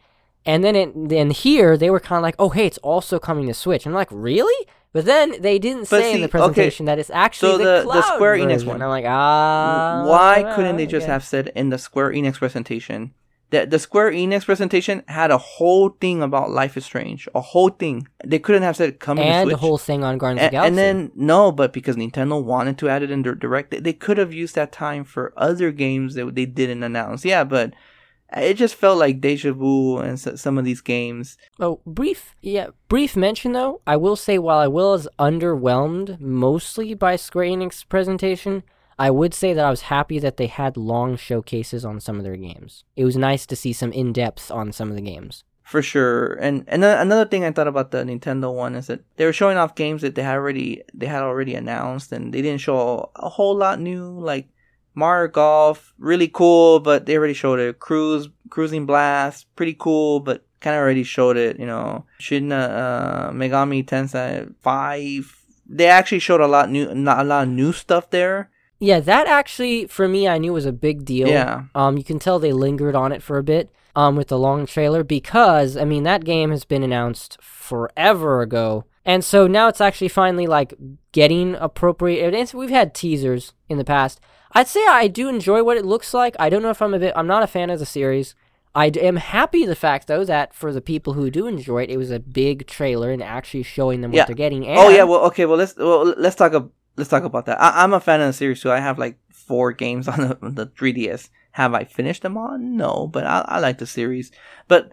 and 0.49 0.63
then 0.63 0.75
it 0.75 0.91
then 0.95 1.29
here 1.29 1.77
they 1.77 1.89
were 1.89 1.99
kind 1.99 2.17
of 2.17 2.23
like, 2.23 2.35
oh 2.39 2.49
hey, 2.49 2.65
it's 2.65 2.79
also 2.79 3.19
coming 3.19 3.47
to 3.47 3.53
Switch. 3.53 3.85
I'm 3.85 3.93
like, 3.93 4.09
really? 4.11 4.67
But 4.91 5.05
then 5.05 5.39
they 5.39 5.59
didn't 5.59 5.81
But 5.81 6.01
say 6.01 6.09
in 6.09 6.15
see, 6.15 6.21
the 6.21 6.25
okay, 6.25 6.31
presentation 6.31 6.85
that 6.87 6.97
it's 6.97 7.11
actually 7.11 7.51
so 7.51 7.57
the, 7.59 7.83
the- 7.83 7.93
the 7.93 8.01
Square 8.15 8.37
Enix 8.39 8.65
one. 8.65 8.81
I'm 8.81 8.89
like, 8.89 9.05
ah. 9.07 10.03
Why 10.07 10.51
couldn't 10.55 10.77
they 10.77 10.87
just 10.87 11.03
okay. 11.03 11.13
have 11.13 11.23
said 11.23 11.51
in 11.55 11.69
the 11.69 11.77
Square 11.77 12.13
Enix 12.13 12.37
presentation 12.39 13.13
that 13.51 13.69
the 13.69 13.77
Square 13.79 14.11
Enix 14.11 14.45
presentation 14.45 15.03
had 15.07 15.29
a 15.29 15.37
whole 15.37 15.89
thing 15.89 16.23
about 16.23 16.49
Life 16.49 16.75
is 16.77 16.85
Strange, 16.85 17.27
a 17.35 17.41
whole 17.41 17.69
thing. 17.69 18.07
They 18.25 18.39
couldn't 18.39 18.63
have 18.63 18.75
said 18.75 18.99
coming 18.99 19.25
to 19.25 19.29
and 19.29 19.51
the 19.51 19.57
whole 19.57 19.77
thing 19.77 20.03
on 20.03 20.17
Guardians 20.17 20.39
of 20.39 20.43
and, 20.45 20.51
the 20.51 20.55
Galaxy? 20.55 20.67
and 20.67 20.77
then 20.77 21.11
no, 21.15 21.51
but 21.51 21.73
because 21.73 21.95
Nintendo 21.95 22.43
wanted 22.43 22.77
to 22.79 22.89
add 22.89 23.03
it 23.03 23.11
in 23.11 23.21
their 23.21 23.35
direct, 23.35 23.69
they, 23.69 23.79
they 23.79 23.93
could 23.93 24.17
have 24.17 24.33
used 24.33 24.55
that 24.55 24.71
time 24.71 25.03
for 25.03 25.33
other 25.37 25.71
games 25.71 26.15
that 26.15 26.33
they 26.33 26.45
didn't 26.47 26.83
announce. 26.83 27.23
Yeah, 27.25 27.43
but 27.43 27.73
it 28.35 28.55
just 28.55 28.75
felt 28.75 28.97
like 28.99 29.21
deja 29.21 29.51
vu 29.53 29.97
and 29.97 30.13
s- 30.13 30.41
some 30.41 30.57
of 30.57 30.65
these 30.65 30.81
games. 30.81 31.37
Oh, 31.59 31.81
brief, 31.85 32.35
yeah, 32.41 32.67
brief 32.87 33.15
mention 33.15 33.53
though. 33.53 33.81
I 33.87 33.97
will 33.97 34.15
say, 34.15 34.37
while 34.37 34.59
I 34.59 34.67
was 34.67 35.07
underwhelmed 35.17 36.19
mostly 36.19 36.93
by 36.93 37.15
Square 37.15 37.47
Enix 37.47 37.87
presentation, 37.87 38.63
I 38.97 39.09
would 39.11 39.33
say 39.33 39.53
that 39.53 39.65
I 39.65 39.69
was 39.69 39.83
happy 39.83 40.19
that 40.19 40.37
they 40.37 40.47
had 40.47 40.75
long 40.77 41.15
showcases 41.15 41.85
on 41.85 41.99
some 41.99 42.17
of 42.17 42.23
their 42.23 42.35
games. 42.35 42.83
It 42.95 43.05
was 43.05 43.15
nice 43.15 43.45
to 43.47 43.55
see 43.55 43.71
some 43.73 43.91
in 43.93 44.11
depth 44.13 44.51
on 44.51 44.71
some 44.73 44.89
of 44.89 44.95
the 44.95 45.01
games. 45.01 45.43
For 45.63 45.81
sure, 45.83 46.33
and 46.33 46.63
and 46.67 46.83
another 46.83 47.25
thing 47.29 47.43
I 47.45 47.51
thought 47.51 47.67
about 47.67 47.91
the 47.91 47.99
Nintendo 48.03 48.51
one 48.53 48.73
is 48.75 48.87
that 48.87 49.01
they 49.17 49.25
were 49.25 49.33
showing 49.33 49.55
off 49.57 49.75
games 49.75 50.01
that 50.01 50.15
they 50.15 50.23
had 50.23 50.35
already 50.35 50.81
they 50.95 51.05
had 51.05 51.21
already 51.21 51.53
announced, 51.53 52.11
and 52.11 52.33
they 52.33 52.41
didn't 52.41 52.61
show 52.61 53.11
a 53.15 53.29
whole 53.29 53.55
lot 53.55 53.79
new. 53.79 54.03
Like 54.19 54.47
Mario 54.95 55.31
Golf, 55.31 55.93
really 55.97 56.27
cool, 56.27 56.79
but 56.79 57.05
they 57.05 57.17
already 57.17 57.33
showed 57.33 57.59
it. 57.59 57.79
Cruise, 57.79 58.29
Cruis'n 58.49 58.85
Blast, 58.85 59.47
pretty 59.55 59.75
cool, 59.77 60.19
but 60.19 60.45
kind 60.59 60.75
of 60.75 60.81
already 60.81 61.03
showed 61.03 61.37
it. 61.37 61.59
You 61.59 61.65
know, 61.65 62.05
Shin 62.19 62.51
uh, 62.51 63.31
Megami 63.33 63.85
Tensei 63.85 64.53
Five. 64.61 65.35
They 65.67 65.87
actually 65.87 66.19
showed 66.19 66.41
a 66.41 66.47
lot 66.47 66.69
new, 66.69 66.93
not 66.93 67.19
a 67.19 67.23
lot 67.23 67.43
of 67.43 67.49
new 67.49 67.71
stuff 67.71 68.09
there. 68.09 68.49
Yeah, 68.79 68.99
that 69.01 69.27
actually 69.27 69.87
for 69.87 70.07
me 70.07 70.27
I 70.27 70.37
knew 70.37 70.53
was 70.53 70.65
a 70.65 70.71
big 70.71 71.05
deal. 71.05 71.27
Yeah. 71.27 71.63
Um, 71.75 71.97
you 71.97 72.03
can 72.03 72.17
tell 72.17 72.39
they 72.39 72.53
lingered 72.53 72.95
on 72.95 73.11
it 73.11 73.21
for 73.21 73.37
a 73.37 73.43
bit. 73.43 73.69
Um, 73.95 74.15
with 74.15 74.27
the 74.27 74.37
long 74.37 74.65
trailer 74.67 75.03
because 75.03 75.75
I 75.75 75.83
mean 75.83 76.03
that 76.03 76.23
game 76.23 76.51
has 76.51 76.63
been 76.63 76.83
announced 76.83 77.37
forever 77.41 78.41
ago, 78.41 78.85
and 79.03 79.25
so 79.25 79.47
now 79.47 79.67
it's 79.67 79.81
actually 79.81 80.09
finally 80.09 80.45
like 80.45 80.73
getting 81.11 81.55
appropriate. 81.55 82.53
We've 82.53 82.69
had 82.69 82.93
teasers 82.93 83.53
in 83.67 83.77
the 83.77 83.83
past. 83.83 84.21
I'd 84.51 84.67
say 84.67 84.85
I 84.87 85.07
do 85.07 85.29
enjoy 85.29 85.63
what 85.63 85.77
it 85.77 85.85
looks 85.85 86.13
like. 86.13 86.35
I 86.39 86.49
don't 86.49 86.61
know 86.61 86.69
if 86.69 86.81
I'm 86.81 86.93
a 86.93 86.99
bit. 86.99 87.13
I'm 87.15 87.27
not 87.27 87.43
a 87.43 87.47
fan 87.47 87.69
of 87.69 87.79
the 87.79 87.85
series. 87.85 88.35
I 88.75 88.87
am 88.87 89.15
happy 89.15 89.65
the 89.65 89.75
fact 89.75 90.07
though 90.07 90.23
that 90.25 90.53
for 90.53 90.71
the 90.71 90.81
people 90.81 91.13
who 91.13 91.31
do 91.31 91.47
enjoy 91.47 91.83
it, 91.83 91.89
it 91.89 91.97
was 91.97 92.11
a 92.11 92.19
big 92.19 92.67
trailer 92.67 93.11
and 93.11 93.21
actually 93.21 93.63
showing 93.63 94.01
them 94.01 94.11
what 94.11 94.27
they're 94.27 94.35
getting. 94.35 94.67
And 94.67 94.79
Oh 94.79 94.89
yeah, 94.89 95.03
well 95.03 95.25
okay, 95.25 95.45
well 95.45 95.57
let's 95.57 95.75
well 95.75 96.05
let's 96.17 96.35
talk 96.35 96.53
ab- 96.53 96.71
let's 96.95 97.09
talk 97.09 97.23
about 97.23 97.45
that. 97.47 97.59
I, 97.59 97.83
I'm 97.83 97.93
a 97.93 97.99
fan 97.99 98.21
of 98.21 98.27
the 98.27 98.33
series 98.33 98.61
too. 98.61 98.71
I 98.71 98.79
have 98.79 98.99
like 98.99 99.17
four 99.31 99.71
games 99.71 100.07
on 100.07 100.19
the, 100.19 100.37
the 100.41 100.67
3DS. 100.67 101.29
Have 101.53 101.73
I 101.73 101.83
finished 101.83 102.21
them 102.21 102.37
all? 102.37 102.57
No, 102.59 103.07
but 103.07 103.25
I, 103.25 103.43
I 103.47 103.59
like 103.59 103.79
the 103.79 103.87
series. 103.87 104.31
But 104.67 104.91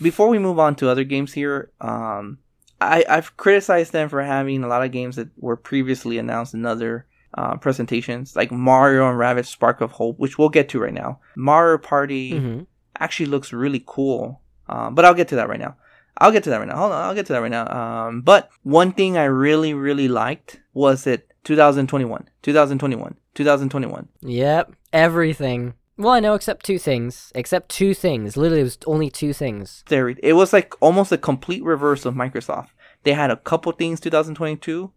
before 0.00 0.28
we 0.28 0.38
move 0.38 0.58
on 0.58 0.76
to 0.76 0.90
other 0.90 1.04
games 1.04 1.32
here, 1.32 1.72
um, 1.80 2.38
I 2.80 3.04
I've 3.08 3.36
criticized 3.36 3.92
them 3.92 4.10
for 4.10 4.22
having 4.22 4.62
a 4.62 4.68
lot 4.68 4.84
of 4.84 4.92
games 4.92 5.16
that 5.16 5.28
were 5.38 5.56
previously 5.56 6.18
announced 6.18 6.52
in 6.54 6.66
other 6.66 7.06
uh, 7.34 7.56
presentations, 7.56 8.34
like 8.36 8.50
Mario 8.50 9.08
and 9.08 9.18
Rabbids 9.18 9.46
Spark 9.46 9.80
of 9.80 9.92
Hope, 9.92 10.18
which 10.18 10.38
we'll 10.38 10.48
get 10.48 10.68
to 10.70 10.80
right 10.80 10.94
now. 10.94 11.20
Mario 11.36 11.78
Party 11.78 12.32
Mhm. 12.32 12.66
actually 12.98 13.26
looks 13.26 13.52
really 13.52 13.82
cool. 13.86 14.40
Um, 14.68 14.94
but 14.94 15.04
I'll 15.04 15.14
get 15.14 15.28
to 15.28 15.36
that 15.36 15.48
right 15.48 15.60
now. 15.60 15.76
I'll 16.18 16.32
get 16.32 16.42
to 16.44 16.50
that 16.50 16.58
right 16.58 16.68
now. 16.68 16.76
Hold 16.76 16.92
on, 16.92 17.04
I'll 17.04 17.14
get 17.14 17.26
to 17.26 17.32
that 17.32 17.40
right 17.42 17.50
now. 17.50 17.66
Um, 17.70 18.22
but 18.22 18.50
one 18.64 18.92
thing 18.92 19.16
I 19.16 19.24
really, 19.24 19.72
really 19.72 20.08
liked 20.08 20.60
was 20.74 21.06
it 21.06 21.30
2021, 21.44 22.28
2021, 22.42 23.14
2021. 23.34 24.08
Yep, 24.22 24.72
everything. 24.92 25.74
Well, 25.96 26.12
I 26.12 26.20
know 26.20 26.34
except 26.34 26.64
two 26.66 26.78
things. 26.78 27.32
Except 27.34 27.68
two 27.70 27.94
things. 27.94 28.36
Literally, 28.36 28.60
it 28.60 28.64
was 28.64 28.78
only 28.86 29.10
two 29.10 29.32
things. 29.32 29.84
There, 29.88 30.08
it 30.10 30.34
was 30.34 30.52
like 30.52 30.74
almost 30.80 31.10
a 31.12 31.18
complete 31.18 31.64
reverse 31.64 32.04
of 32.04 32.14
Microsoft. 32.14 32.68
They 33.04 33.12
had 33.14 33.30
a 33.30 33.36
couple 33.36 33.72
things 33.72 34.00
2022. 34.00 34.90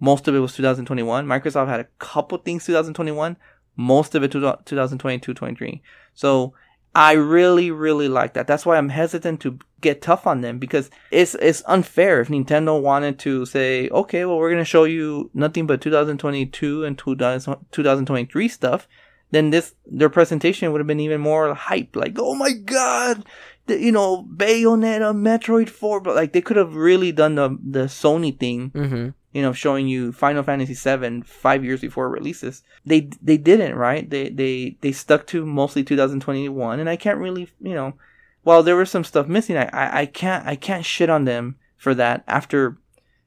Most 0.00 0.28
of 0.28 0.34
it 0.34 0.40
was 0.40 0.54
2021. 0.54 1.26
Microsoft 1.26 1.68
had 1.68 1.80
a 1.80 1.88
couple 1.98 2.38
things 2.38 2.66
2021. 2.66 3.36
Most 3.76 4.14
of 4.14 4.22
it 4.22 4.32
2022, 4.32 5.34
23. 5.34 5.82
So 6.14 6.54
I 6.94 7.12
really, 7.12 7.70
really 7.70 8.08
like 8.08 8.34
that. 8.34 8.46
That's 8.46 8.66
why 8.66 8.76
I'm 8.76 8.88
hesitant 8.88 9.40
to 9.42 9.58
get 9.80 10.02
tough 10.02 10.26
on 10.26 10.40
them 10.40 10.58
because 10.58 10.90
it's 11.10 11.34
it's 11.36 11.62
unfair 11.66 12.20
if 12.20 12.28
Nintendo 12.28 12.80
wanted 12.80 13.18
to 13.20 13.46
say, 13.46 13.88
okay, 13.90 14.24
well, 14.24 14.36
we're 14.36 14.50
gonna 14.50 14.64
show 14.64 14.84
you 14.84 15.30
nothing 15.34 15.66
but 15.66 15.80
2022 15.80 16.84
and 16.84 16.98
2023 16.98 18.48
stuff. 18.48 18.88
Then 19.30 19.50
this 19.50 19.74
their 19.86 20.08
presentation 20.08 20.72
would 20.72 20.80
have 20.80 20.86
been 20.86 21.00
even 21.00 21.20
more 21.20 21.54
hype. 21.54 21.94
Like, 21.94 22.16
oh 22.18 22.34
my 22.34 22.52
god, 22.52 23.24
the, 23.66 23.78
you 23.78 23.92
know, 23.92 24.24
Bayonetta, 24.24 25.14
Metroid 25.14 25.68
4, 25.68 26.00
but 26.00 26.16
like 26.16 26.32
they 26.32 26.40
could 26.40 26.56
have 26.56 26.74
really 26.74 27.12
done 27.12 27.34
the 27.36 27.56
the 27.62 27.84
Sony 27.84 28.36
thing 28.36 28.70
Mm-hmm. 28.70 29.08
You 29.32 29.42
know, 29.42 29.52
showing 29.52 29.88
you 29.88 30.12
Final 30.12 30.42
Fantasy 30.42 30.74
VII 30.74 31.22
five 31.22 31.64
years 31.64 31.80
before 31.80 32.06
it 32.06 32.10
releases. 32.10 32.62
They 32.84 33.10
they 33.22 33.36
didn't, 33.36 33.74
right? 33.74 34.08
They 34.08 34.30
they 34.30 34.76
they 34.80 34.92
stuck 34.92 35.26
to 35.28 35.44
mostly 35.44 35.84
2021, 35.84 36.80
and 36.80 36.88
I 36.88 36.96
can't 36.96 37.18
really, 37.18 37.48
you 37.60 37.74
know, 37.74 37.94
while 38.42 38.62
there 38.62 38.76
was 38.76 38.90
some 38.90 39.04
stuff 39.04 39.28
missing, 39.28 39.56
I 39.56 39.68
I, 39.72 40.00
I 40.00 40.06
can't 40.06 40.46
I 40.46 40.56
can't 40.56 40.84
shit 40.84 41.10
on 41.10 41.24
them 41.24 41.56
for 41.76 41.94
that 41.94 42.24
after 42.26 42.78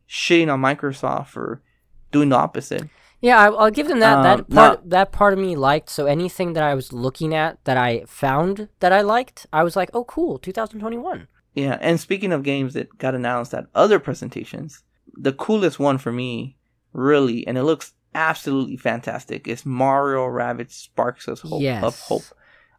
shitting 0.10 0.52
on 0.52 0.62
Microsoft 0.62 1.28
for 1.28 1.62
doing 2.12 2.30
the 2.30 2.36
opposite. 2.36 2.90
Yeah, 3.22 3.38
I, 3.38 3.50
I'll 3.50 3.72
give 3.72 3.88
them 3.88 4.00
that. 4.00 4.18
Um, 4.18 4.24
that 4.24 4.50
part, 4.50 4.90
that 4.90 5.12
part 5.12 5.34
of 5.34 5.40
me 5.40 5.56
liked. 5.56 5.90
So 5.90 6.08
anything 6.08 6.54
that 6.54 6.64
I 6.64 6.74
was 6.74 6.92
looking 6.92 7.36
at 7.36 7.64
that 7.66 7.78
I 7.78 8.04
found 8.08 8.68
that 8.80 8.92
I 8.92 9.02
liked, 9.02 9.46
I 9.54 9.64
was 9.64 9.76
like, 9.76 9.92
oh, 9.94 10.04
cool, 10.06 10.40
2021. 10.40 11.28
Yeah, 11.54 11.78
and 11.82 12.00
speaking 12.00 12.32
of 12.32 12.44
games 12.44 12.74
that 12.74 12.98
got 12.98 13.14
announced 13.14 13.54
at 13.54 13.68
other 13.76 14.00
presentations, 14.00 14.84
the 15.14 15.34
coolest 15.34 15.80
one 15.80 15.98
for 15.98 16.12
me, 16.12 16.58
really, 16.94 17.46
and 17.48 17.58
it 17.58 17.64
looks 17.64 17.94
absolutely 18.14 18.78
fantastic, 18.78 19.48
is 19.48 19.66
Mario 19.66 20.26
Rabbids 20.26 20.72
Sparks 20.72 21.28
of 21.28 21.40
Hope. 21.40 21.62
Yes. 21.62 21.84
Of 21.84 22.00
Hope. 22.00 22.24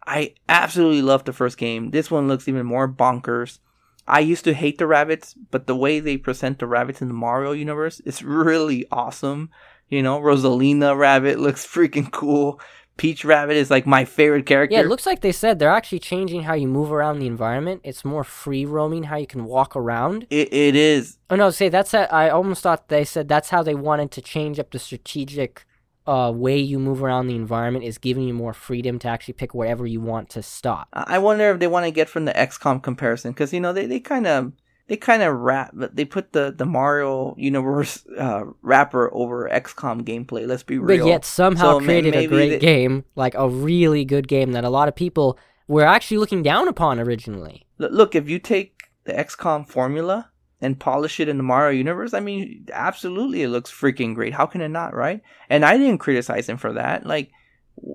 I 0.06 0.34
absolutely 0.48 1.02
love 1.02 1.24
the 1.24 1.32
first 1.32 1.58
game. 1.58 1.90
This 1.90 2.10
one 2.10 2.28
looks 2.28 2.48
even 2.48 2.66
more 2.66 2.88
bonkers. 2.88 3.58
I 4.06 4.20
used 4.20 4.44
to 4.44 4.54
hate 4.54 4.78
the 4.78 4.84
Rabbids, 4.84 5.36
but 5.50 5.66
the 5.66 5.76
way 5.76 6.00
they 6.00 6.16
present 6.16 6.58
the 6.58 6.66
Rabbids 6.66 7.00
in 7.00 7.08
the 7.08 7.14
Mario 7.14 7.52
universe 7.52 8.00
is 8.00 8.22
really 8.24 8.86
awesome. 8.90 9.50
You 9.88 10.02
know, 10.02 10.20
Rosalina 10.20 10.96
Rabbid 10.96 11.38
looks 11.38 11.66
freaking 11.66 12.10
cool. 12.10 12.60
Peach 12.96 13.24
Rabbid 13.24 13.56
is 13.56 13.70
like 13.70 13.86
my 13.86 14.04
favorite 14.04 14.46
character. 14.46 14.74
Yeah, 14.74 14.82
it 14.82 14.88
looks 14.88 15.06
like 15.06 15.20
they 15.22 15.32
said 15.32 15.58
they're 15.58 15.70
actually 15.70 15.98
changing 15.98 16.42
how 16.42 16.54
you 16.54 16.68
move 16.68 16.92
around 16.92 17.18
the 17.18 17.26
environment. 17.26 17.80
It's 17.84 18.04
more 18.04 18.22
free 18.24 18.64
roaming, 18.64 19.04
how 19.04 19.16
you 19.16 19.26
can 19.26 19.44
walk 19.44 19.74
around. 19.74 20.26
it, 20.30 20.52
it 20.52 20.76
is. 20.76 21.18
Oh 21.30 21.36
no, 21.36 21.50
say 21.50 21.68
that's 21.68 21.90
that. 21.92 22.12
I 22.12 22.28
almost 22.28 22.62
thought 22.62 22.88
they 22.88 23.04
said 23.04 23.28
that's 23.28 23.50
how 23.50 23.62
they 23.62 23.74
wanted 23.74 24.10
to 24.12 24.20
change 24.20 24.58
up 24.58 24.70
the 24.70 24.78
strategic 24.78 25.64
uh, 26.06 26.32
way 26.34 26.58
you 26.58 26.78
move 26.78 27.02
around 27.02 27.28
the 27.28 27.36
environment 27.36 27.84
is 27.84 27.98
giving 27.98 28.24
you 28.24 28.34
more 28.34 28.52
freedom 28.52 28.98
to 28.98 29.08
actually 29.08 29.34
pick 29.34 29.54
wherever 29.54 29.86
you 29.86 30.00
want 30.00 30.28
to 30.30 30.42
stop. 30.42 30.88
I 30.92 31.18
wonder 31.18 31.50
if 31.50 31.60
they 31.60 31.68
want 31.68 31.86
to 31.86 31.92
get 31.92 32.08
from 32.08 32.24
the 32.24 32.32
XCOM 32.32 32.82
comparison 32.82 33.32
because 33.32 33.52
you 33.52 33.60
know 33.60 33.72
they 33.72 33.86
they 33.86 34.00
kind 34.00 34.26
of 34.26 34.52
they 34.92 34.98
kind 34.98 35.22
of 35.22 35.34
wrap 35.34 35.70
they 35.72 36.04
put 36.04 36.34
the 36.34 36.52
the 36.54 36.66
Mario 36.66 37.34
universe 37.38 38.04
uh, 38.18 38.44
wrapper 38.60 39.08
over 39.14 39.48
XCOM 39.48 40.02
gameplay. 40.02 40.46
Let's 40.46 40.62
be 40.62 40.78
real. 40.78 40.98
But 41.06 41.08
yet 41.08 41.24
somehow 41.24 41.78
So 41.78 41.80
created 41.80 42.14
a 42.14 42.26
great 42.26 42.50
they- 42.50 42.58
game, 42.58 43.06
like 43.16 43.34
a 43.34 43.48
really 43.48 44.04
good 44.04 44.28
game 44.28 44.52
that 44.52 44.64
a 44.64 44.68
lot 44.68 44.88
of 44.88 44.94
people 44.94 45.38
were 45.66 45.82
actually 45.86 46.18
looking 46.18 46.42
down 46.42 46.68
upon 46.68 47.00
originally. 47.00 47.64
Look, 47.78 48.14
if 48.14 48.28
you 48.28 48.38
take 48.38 48.90
the 49.04 49.14
XCOM 49.14 49.66
formula 49.66 50.30
and 50.60 50.78
polish 50.78 51.20
it 51.20 51.26
in 51.30 51.38
the 51.38 51.42
Mario 51.42 51.78
universe, 51.78 52.12
I 52.12 52.20
mean, 52.20 52.66
absolutely, 52.70 53.42
it 53.42 53.48
looks 53.48 53.72
freaking 53.72 54.14
great. 54.14 54.34
How 54.34 54.44
can 54.44 54.60
it 54.60 54.68
not, 54.68 54.94
right? 54.94 55.22
And 55.48 55.64
I 55.64 55.78
didn't 55.78 55.98
criticize 56.04 56.50
him 56.50 56.58
for 56.58 56.74
that. 56.74 57.06
Like, 57.06 57.30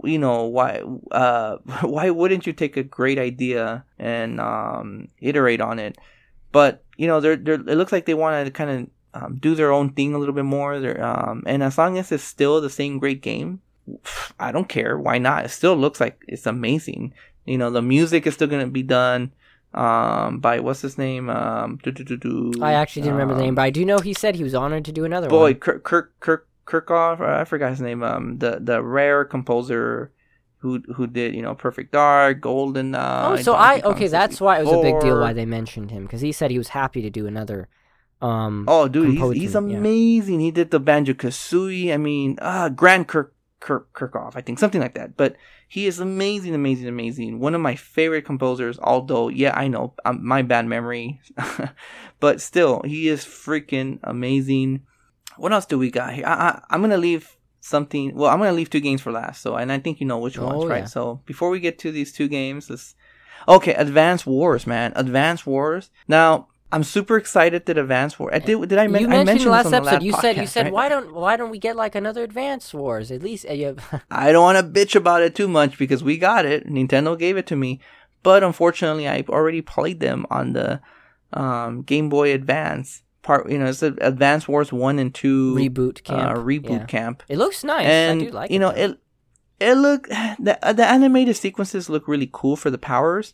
you 0.03 0.17
know, 0.17 0.45
why, 0.45 0.81
uh, 1.11 1.57
why 1.83 2.09
wouldn't 2.09 2.47
you 2.47 2.53
take 2.53 2.75
a 2.75 2.81
great 2.81 3.19
idea 3.19 3.85
and 3.99 4.41
um, 4.41 5.09
iterate 5.21 5.61
on 5.61 5.77
it? 5.77 5.95
But 6.51 6.83
you 6.97 7.07
know, 7.07 7.19
they're, 7.19 7.35
they're, 7.35 7.55
it 7.55 7.75
looks 7.77 7.91
like 7.91 8.05
they 8.05 8.13
want 8.13 8.45
to 8.45 8.51
kind 8.51 8.89
of 9.13 9.21
um, 9.21 9.37
do 9.37 9.55
their 9.55 9.71
own 9.71 9.91
thing 9.93 10.13
a 10.13 10.17
little 10.17 10.35
bit 10.35 10.45
more. 10.45 10.79
They're, 10.79 11.03
um, 11.03 11.43
and 11.45 11.63
as 11.63 11.77
long 11.77 11.97
as 11.97 12.11
it's 12.11 12.23
still 12.23 12.59
the 12.59 12.69
same 12.69 12.99
great 12.99 13.21
game, 13.21 13.61
I 14.39 14.51
don't 14.51 14.67
care. 14.67 14.97
Why 14.97 15.17
not? 15.17 15.45
It 15.45 15.49
still 15.49 15.75
looks 15.75 15.99
like 15.99 16.21
it's 16.27 16.45
amazing. 16.45 17.13
You 17.45 17.57
know, 17.57 17.69
the 17.69 17.81
music 17.81 18.27
is 18.27 18.33
still 18.33 18.47
gonna 18.47 18.67
be 18.67 18.83
done 18.83 19.31
um 19.73 20.39
by 20.39 20.59
what's 20.61 20.81
his 20.81 20.97
name 20.97 21.29
um 21.29 21.77
do, 21.83 21.91
do, 21.91 22.01
do, 22.03 22.15
do, 22.15 22.53
I 22.61 22.73
actually 22.73 23.01
didn't 23.01 23.15
remember 23.15 23.35
the 23.35 23.41
name, 23.41 23.49
um, 23.49 23.55
but 23.55 23.63
I 23.63 23.69
do 23.69 23.83
know 23.83 23.99
he 23.99 24.13
said 24.13 24.35
he 24.35 24.43
was 24.43 24.55
honored 24.55 24.85
to 24.85 24.93
do 24.93 25.03
another 25.03 25.27
boy 25.27 25.37
one. 25.37 25.53
Boy, 25.53 25.59
Kirk 25.59 25.83
Kirk 25.83 26.13
Kirk 26.19 26.47
Kirkhope 26.65 27.21
I 27.21 27.43
forgot 27.43 27.71
his 27.71 27.81
name 27.81 28.01
um 28.01 28.37
the 28.39 28.59
the 28.61 28.81
rare 28.81 29.25
composer 29.25 30.11
who 30.59 30.81
who 30.95 31.07
did 31.07 31.35
you 31.35 31.41
know 31.41 31.55
Perfect 31.55 31.91
Dark, 31.91 32.41
Golden. 32.41 32.95
oh, 32.95 33.37
so 33.37 33.53
I 33.53 33.81
okay, 33.81 34.07
that's 34.07 34.41
why 34.41 34.59
it 34.59 34.65
was 34.65 34.73
a 34.73 34.81
big 34.81 34.99
deal 34.99 35.19
why 35.19 35.33
they 35.33 35.45
mentioned 35.45 35.91
him 35.91 36.03
because 36.03 36.21
he 36.21 36.31
said 36.31 36.51
he 36.51 36.57
was 36.57 36.69
happy 36.69 37.01
to 37.01 37.09
do 37.09 37.27
another. 37.27 37.69
Um, 38.21 38.65
oh, 38.67 38.87
dude, 38.87 39.17
he's, 39.17 39.31
he's 39.33 39.55
amazing. 39.55 40.39
Yeah. 40.39 40.45
He 40.45 40.51
did 40.51 40.71
the 40.71 40.79
Banjo 40.79 41.13
Kazooie. 41.13 41.93
I 41.93 41.97
mean, 41.97 42.37
uh, 42.41 42.69
Grant 42.69 43.07
Kirk, 43.07 43.35
Kirk 43.59 43.93
Kirkhope, 43.93 44.35
I 44.35 44.41
think 44.41 44.57
something 44.57 44.81
like 44.81 44.95
that. 44.95 45.15
But 45.15 45.35
he 45.67 45.85
is 45.85 45.99
amazing, 45.99 46.55
amazing, 46.55 46.87
amazing. 46.87 47.39
One 47.39 47.53
of 47.53 47.61
my 47.61 47.75
favorite 47.75 48.25
composers. 48.25 48.79
Although, 48.79 49.29
yeah, 49.29 49.55
I 49.55 49.67
know 49.67 49.93
um, 50.05 50.25
my 50.25 50.41
bad 50.41 50.65
memory, 50.65 51.21
but 52.19 52.41
still, 52.41 52.81
he 52.83 53.07
is 53.07 53.23
freaking 53.23 53.99
amazing. 54.03 54.81
What 55.37 55.53
else 55.53 55.67
do 55.67 55.77
we 55.77 55.91
got 55.91 56.13
here? 56.13 56.25
I, 56.25 56.33
I, 56.33 56.61
I'm 56.71 56.81
gonna 56.81 56.97
leave 56.97 57.36
something. 57.68 58.15
Well, 58.15 58.30
I'm 58.30 58.39
gonna 58.39 58.53
leave 58.53 58.70
two 58.70 58.80
games 58.80 59.01
for 59.01 59.11
last. 59.11 59.41
So, 59.41 59.55
and 59.55 59.72
I 59.72 59.80
think 59.80 59.99
you 59.99 60.07
know 60.07 60.20
which 60.20 60.38
ones, 60.38 60.63
oh, 60.63 60.68
right? 60.68 60.80
Yeah. 60.80 60.86
So 60.86 61.22
before 61.26 61.49
we 61.49 61.59
get 61.59 61.80
to 61.80 61.91
these 61.91 62.11
two 62.11 62.28
games, 62.28 62.70
let's. 62.70 62.95
Okay, 63.47 63.74
Advance 63.76 64.26
Wars, 64.26 64.68
man. 64.68 64.91
Advance 64.95 65.45
Wars. 65.45 65.89
Now, 66.07 66.47
I'm 66.72 66.84
super 66.84 67.15
excited 67.15 67.65
that 67.65 67.78
Advance 67.78 68.20
Wars. 68.20 68.32
I 68.34 68.39
did. 68.39 68.68
Did 68.68 68.78
I, 68.78 68.88
men- 68.88 69.01
you 69.01 69.07
mentioned 69.07 69.30
I 69.30 69.34
mentioned 69.34 69.51
last 69.51 69.65
episode? 69.68 69.84
Last 69.84 70.01
you 70.03 70.13
podcast, 70.13 70.22
said 70.22 70.38
you 70.38 70.47
said 70.47 70.63
right? 70.65 70.74
why 70.74 70.89
don't 70.89 71.13
why 71.13 71.38
don't 71.38 71.49
we 71.49 71.59
get 71.59 71.76
like 71.76 71.95
another 71.95 72.24
Advance 72.24 72.74
Wars 72.74 73.11
at 73.11 73.24
least? 73.24 73.45
Uh. 73.45 73.74
I 74.11 74.32
don't 74.32 74.43
want 74.43 74.57
to 74.57 74.63
bitch 74.80 74.95
about 74.95 75.22
it 75.22 75.36
too 75.36 75.47
much 75.47 75.78
because 75.78 76.03
we 76.03 76.18
got 76.18 76.45
it. 76.45 76.68
Nintendo 76.68 77.18
gave 77.18 77.38
it 77.38 77.47
to 77.47 77.55
me, 77.55 77.80
but 78.24 78.43
unfortunately, 78.43 79.07
I 79.07 79.24
already 79.30 79.61
played 79.61 79.99
them 79.99 80.26
on 80.30 80.53
the 80.53 80.82
um, 81.32 81.84
Game 81.84 82.09
Boy 82.09 82.34
Advance 82.34 83.03
part. 83.28 83.51
You 83.51 83.59
know, 83.59 83.67
it's 83.67 83.84
Advance 83.84 84.47
Wars 84.47 84.71
one 84.71 84.97
and 84.97 85.13
two 85.13 85.53
reboot 85.53 86.03
camp. 86.03 86.38
Uh, 86.38 86.41
reboot 86.41 86.69
yeah. 86.69 86.86
camp. 86.86 87.23
It 87.28 87.38
looks 87.38 87.63
nice. 87.63 87.86
And 87.86 88.21
I 88.21 88.25
do 88.25 88.32
like 88.32 88.49
you 88.49 88.55
it, 88.55 88.59
know 88.59 88.71
though. 88.71 88.84
it. 88.84 88.99
It 89.59 89.73
look 89.73 90.07
the 90.07 90.57
the 90.73 90.86
animated 90.86 91.36
sequences 91.36 91.89
look 91.89 92.07
really 92.07 92.30
cool 92.32 92.55
for 92.55 92.69
the 92.71 92.78
powers, 92.78 93.34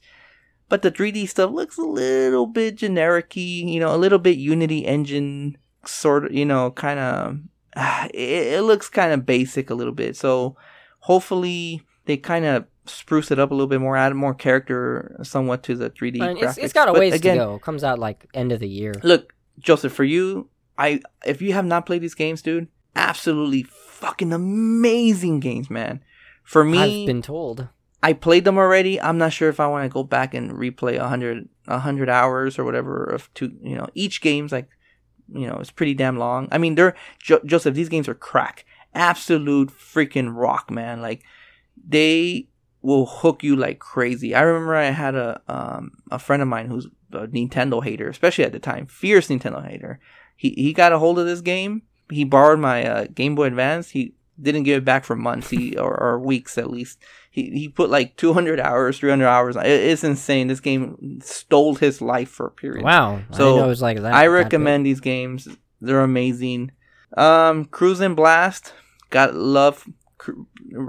but 0.68 0.82
the 0.82 0.91
3D 0.91 1.30
stuff 1.30 1.52
looks 1.52 1.78
a 1.78 1.84
little 1.84 2.48
bit 2.48 2.76
generic 2.76 3.36
you 3.36 3.80
know, 3.80 3.94
a 3.94 3.98
little 3.98 4.20
bit 4.20 4.38
Unity 4.38 4.86
engine 4.86 5.58
sort 5.86 6.26
of, 6.26 6.34
you 6.34 6.46
know, 6.46 6.72
kind 6.72 7.00
of. 7.00 7.38
Uh, 7.76 8.08
it, 8.14 8.54
it 8.54 8.62
looks 8.62 8.88
kind 8.88 9.12
of 9.12 9.26
basic 9.26 9.72
a 9.72 9.74
little 9.74 9.96
bit. 9.96 10.16
So 10.16 10.56
hopefully 11.00 11.82
they 12.06 12.18
kind 12.18 12.46
of 12.46 12.66
spruce 12.86 13.32
it 13.32 13.39
up 13.39 13.50
a 13.50 13.54
little 13.56 13.66
bit 13.66 13.82
more, 13.82 13.98
add 13.98 14.14
more 14.14 14.36
character 14.36 15.18
somewhat 15.24 15.64
to 15.64 15.76
the 15.76 15.89
3D 15.89 16.22
I 16.22 16.28
mean, 16.28 16.38
graphics. 16.38 16.50
it's, 16.50 16.58
it's 16.60 16.74
got 16.74 16.88
a 16.88 16.91
But 16.91 17.00
ways 17.00 17.14
again, 17.16 17.38
to 17.38 17.44
go. 17.46 17.58
Comes 17.58 17.84
out 17.84 17.98
like 17.98 18.28
end 18.36 18.52
of 18.52 18.60
the 18.60 18.70
year. 18.70 18.94
Look, 19.02 19.34
Joseph, 19.60 19.93
for 19.93 20.04
you, 20.04 20.49
I 20.78 21.01
if 21.26 21.41
you 21.41 21.54
have 21.54 21.66
not 21.66 21.86
played 21.86 22.01
these 22.01 22.16
games, 22.16 22.41
dude, 22.41 22.68
absolutely 22.95 23.64
fucking 23.64 24.34
amazing 24.34 25.39
games, 25.39 25.70
man. 25.70 26.04
For 26.43 26.64
me, 26.64 27.01
I've 27.04 27.08
been 27.08 27.22
told. 27.22 27.68
I 28.01 28.12
played 28.12 28.43
them 28.43 28.58
already. 28.58 28.99
I'm 28.99 29.18
not 29.18 29.32
sure 29.32 29.47
if 29.47 29.62
I 29.62 29.68
want 29.68 29.86
to 29.86 29.93
go 29.93 30.04
back 30.04 30.34
and 30.34 30.51
replay 30.51 30.97
a 30.97 31.08
hundred 31.08 31.47
a 31.68 31.80
hundred 31.80 32.10
hours 32.10 32.60
or 32.60 32.66
whatever 32.66 33.04
of 33.06 33.34
two. 33.34 33.54
You 33.62 33.78
know, 33.78 33.88
each 33.93 34.22
game's 34.22 34.51
like, 34.51 34.68
you 35.34 35.47
know, 35.47 35.58
it's 35.60 35.72
pretty 35.72 35.93
damn 35.93 36.18
long. 36.18 36.49
I 36.51 36.58
mean, 36.58 36.76
they're 36.76 36.95
jo- 37.20 37.39
Joseph. 37.45 37.76
These 37.76 37.89
games 37.89 38.10
are 38.10 38.14
crack, 38.14 38.66
absolute 38.93 39.70
freaking 39.70 40.36
rock, 40.36 40.70
man. 40.70 41.01
Like 41.01 41.24
they 41.88 42.49
will 42.82 43.06
hook 43.06 43.41
you 43.41 43.56
like 43.56 43.80
crazy. 43.80 44.36
I 44.36 44.41
remember 44.41 44.76
I 44.76 44.86
had 44.86 45.16
a 45.16 45.41
um 45.47 45.91
a 46.12 46.20
friend 46.20 46.41
of 46.41 46.49
mine 46.49 46.68
who's 46.68 46.88
a 47.14 47.28
Nintendo 47.28 47.84
hater, 47.84 48.09
especially 48.09 48.43
at 48.43 48.51
the 48.51 48.59
time, 48.59 48.86
fierce 48.88 49.28
Nintendo 49.28 49.66
hater. 49.68 49.99
He 50.36 50.49
he 50.51 50.74
got 50.74 50.91
a 50.93 50.99
hold 50.99 51.20
of 51.20 51.26
this 51.26 51.41
game. 51.41 51.84
He 52.09 52.24
borrowed 52.24 52.59
my 52.59 52.84
uh, 52.86 53.05
Game 53.14 53.36
Boy 53.36 53.45
Advance. 53.45 53.91
He 53.91 54.14
didn't 54.41 54.64
give 54.64 54.80
it 54.80 54.86
back 54.86 55.05
for 55.05 55.16
months, 55.16 55.49
he 55.49 55.78
or, 55.86 55.97
or 55.99 56.20
weeks 56.20 56.57
at 56.57 56.70
least. 56.70 56.99
He 57.32 57.49
he 57.51 57.70
put 57.70 57.89
like 57.89 58.18
200 58.18 58.59
hours, 58.59 58.99
300 58.99 59.28
hours. 59.28 59.55
It, 59.55 59.66
it's 59.66 60.03
insane. 60.03 60.47
This 60.47 60.59
game 60.59 61.20
stole 61.22 61.76
his 61.76 62.01
life 62.01 62.30
for 62.30 62.47
a 62.47 62.51
period. 62.51 62.84
Wow. 62.84 63.22
So, 63.32 63.64
it 63.64 63.68
was 63.68 63.82
like 63.82 63.99
that. 64.01 64.14
I 64.14 64.28
recommend 64.28 64.86
these 64.86 64.99
games. 64.99 65.47
They're 65.82 66.01
amazing. 66.01 66.72
Um, 67.18 67.66
Cruis'n 67.66 68.16
Blast. 68.16 68.74
Got 69.09 69.36
love. 69.36 69.88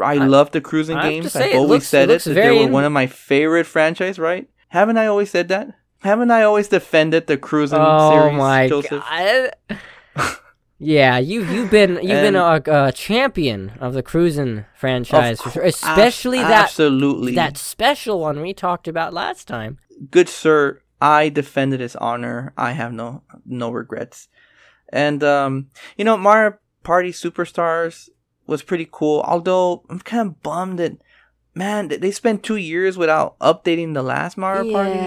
I, 0.03 0.13
I- 0.13 0.15
love 0.15 0.53
the 0.53 0.61
cruising 0.61 0.97
I 0.97 1.11
games. 1.11 1.35
I've 1.37 1.47
it 1.51 1.57
always 1.57 1.69
looks- 1.71 1.89
said 1.89 2.03
it 2.09 2.13
it. 2.13 2.13
looks 2.13 2.25
they 2.25 2.51
were 2.51 2.71
one 2.71 2.85
of 2.85 2.93
my 2.93 3.07
favorite 3.07 3.65
franchise, 3.67 4.19
right? 4.19 4.49
Haven't 4.69 4.97
I 4.99 5.07
always 5.07 5.31
said 5.31 5.49
that? 5.49 5.75
Haven't 6.05 6.31
I 6.31 6.43
always 6.43 6.69
defended 6.69 7.27
the 7.27 7.37
cruising 7.39 7.79
Oh 7.81 8.11
series, 8.11 8.37
my 8.39 8.69
Joseph? 8.69 9.03
god. 9.09 9.51
Yeah, 10.79 11.19
you 11.19 11.45
you've 11.45 11.71
been 11.71 11.93
you've 12.03 12.21
been 12.21 12.37
a, 12.37 12.61
a 12.67 12.93
champion 12.93 13.71
of 13.81 13.95
the 13.95 14.03
cruising 14.03 14.67
franchise, 14.77 15.41
Of 15.41 15.55
for 15.55 15.63
especially 15.63 16.41
ab- 16.41 16.49
that 16.49 16.63
absolutely 16.65 17.35
that 17.37 17.57
special 17.57 18.21
one 18.21 18.43
we 18.43 18.53
talked 18.53 18.87
about 18.87 19.15
last 19.15 19.49
time. 19.49 19.79
good 20.11 20.29
sir 20.29 20.83
i 21.01 21.29
defended 21.31 21.81
his 21.81 21.95
honor 21.97 22.53
i 22.59 22.73
have 22.73 22.93
no 22.93 23.23
no 23.47 23.71
regrets 23.71 24.29
and 24.93 25.23
um 25.23 25.69
you 25.97 26.05
know 26.05 26.17
mario 26.17 26.59
party 26.83 27.13
superstars 27.13 28.09
was 28.47 28.63
pretty 28.63 28.89
cool 28.91 29.21
although 29.27 29.85
i'm 29.89 30.01
kind 30.01 30.27
of 30.29 30.43
bummed 30.43 30.79
that 30.81 30.99
man 31.55 31.89
they- 31.89 31.97
they 31.99 32.11
spent 32.11 32.43
two 32.43 32.57
years 32.57 32.99
without 32.99 33.39
updating 33.39 33.95
the 33.95 34.03
last 34.03 34.37
mario 34.37 34.71
party 34.73 34.99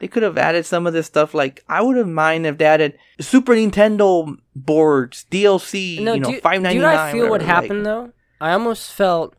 they 0.00 0.08
could 0.08 0.22
have 0.22 0.38
added 0.38 0.64
some 0.66 0.86
of 0.86 0.92
this 0.92 1.06
stuff 1.06 1.34
like 1.34 1.64
i 1.68 1.80
would 1.80 1.96
have 1.96 2.08
mind 2.08 2.46
if 2.46 2.58
they 2.58 2.64
added 2.64 2.98
super 3.20 3.52
nintendo 3.54 4.36
boards 4.54 5.26
dlc 5.30 6.00
No, 6.00 6.14
you 6.14 6.20
know 6.20 6.30
do, 6.32 6.40
599 6.40 6.80
do 6.80 6.86
I 6.86 7.12
feel 7.12 7.22
what 7.22 7.30
whatever, 7.30 7.48
like- 7.52 7.62
happened 7.62 7.86
though? 7.86 8.12
I 8.40 8.52
almost 8.52 8.92
felt 8.92 9.34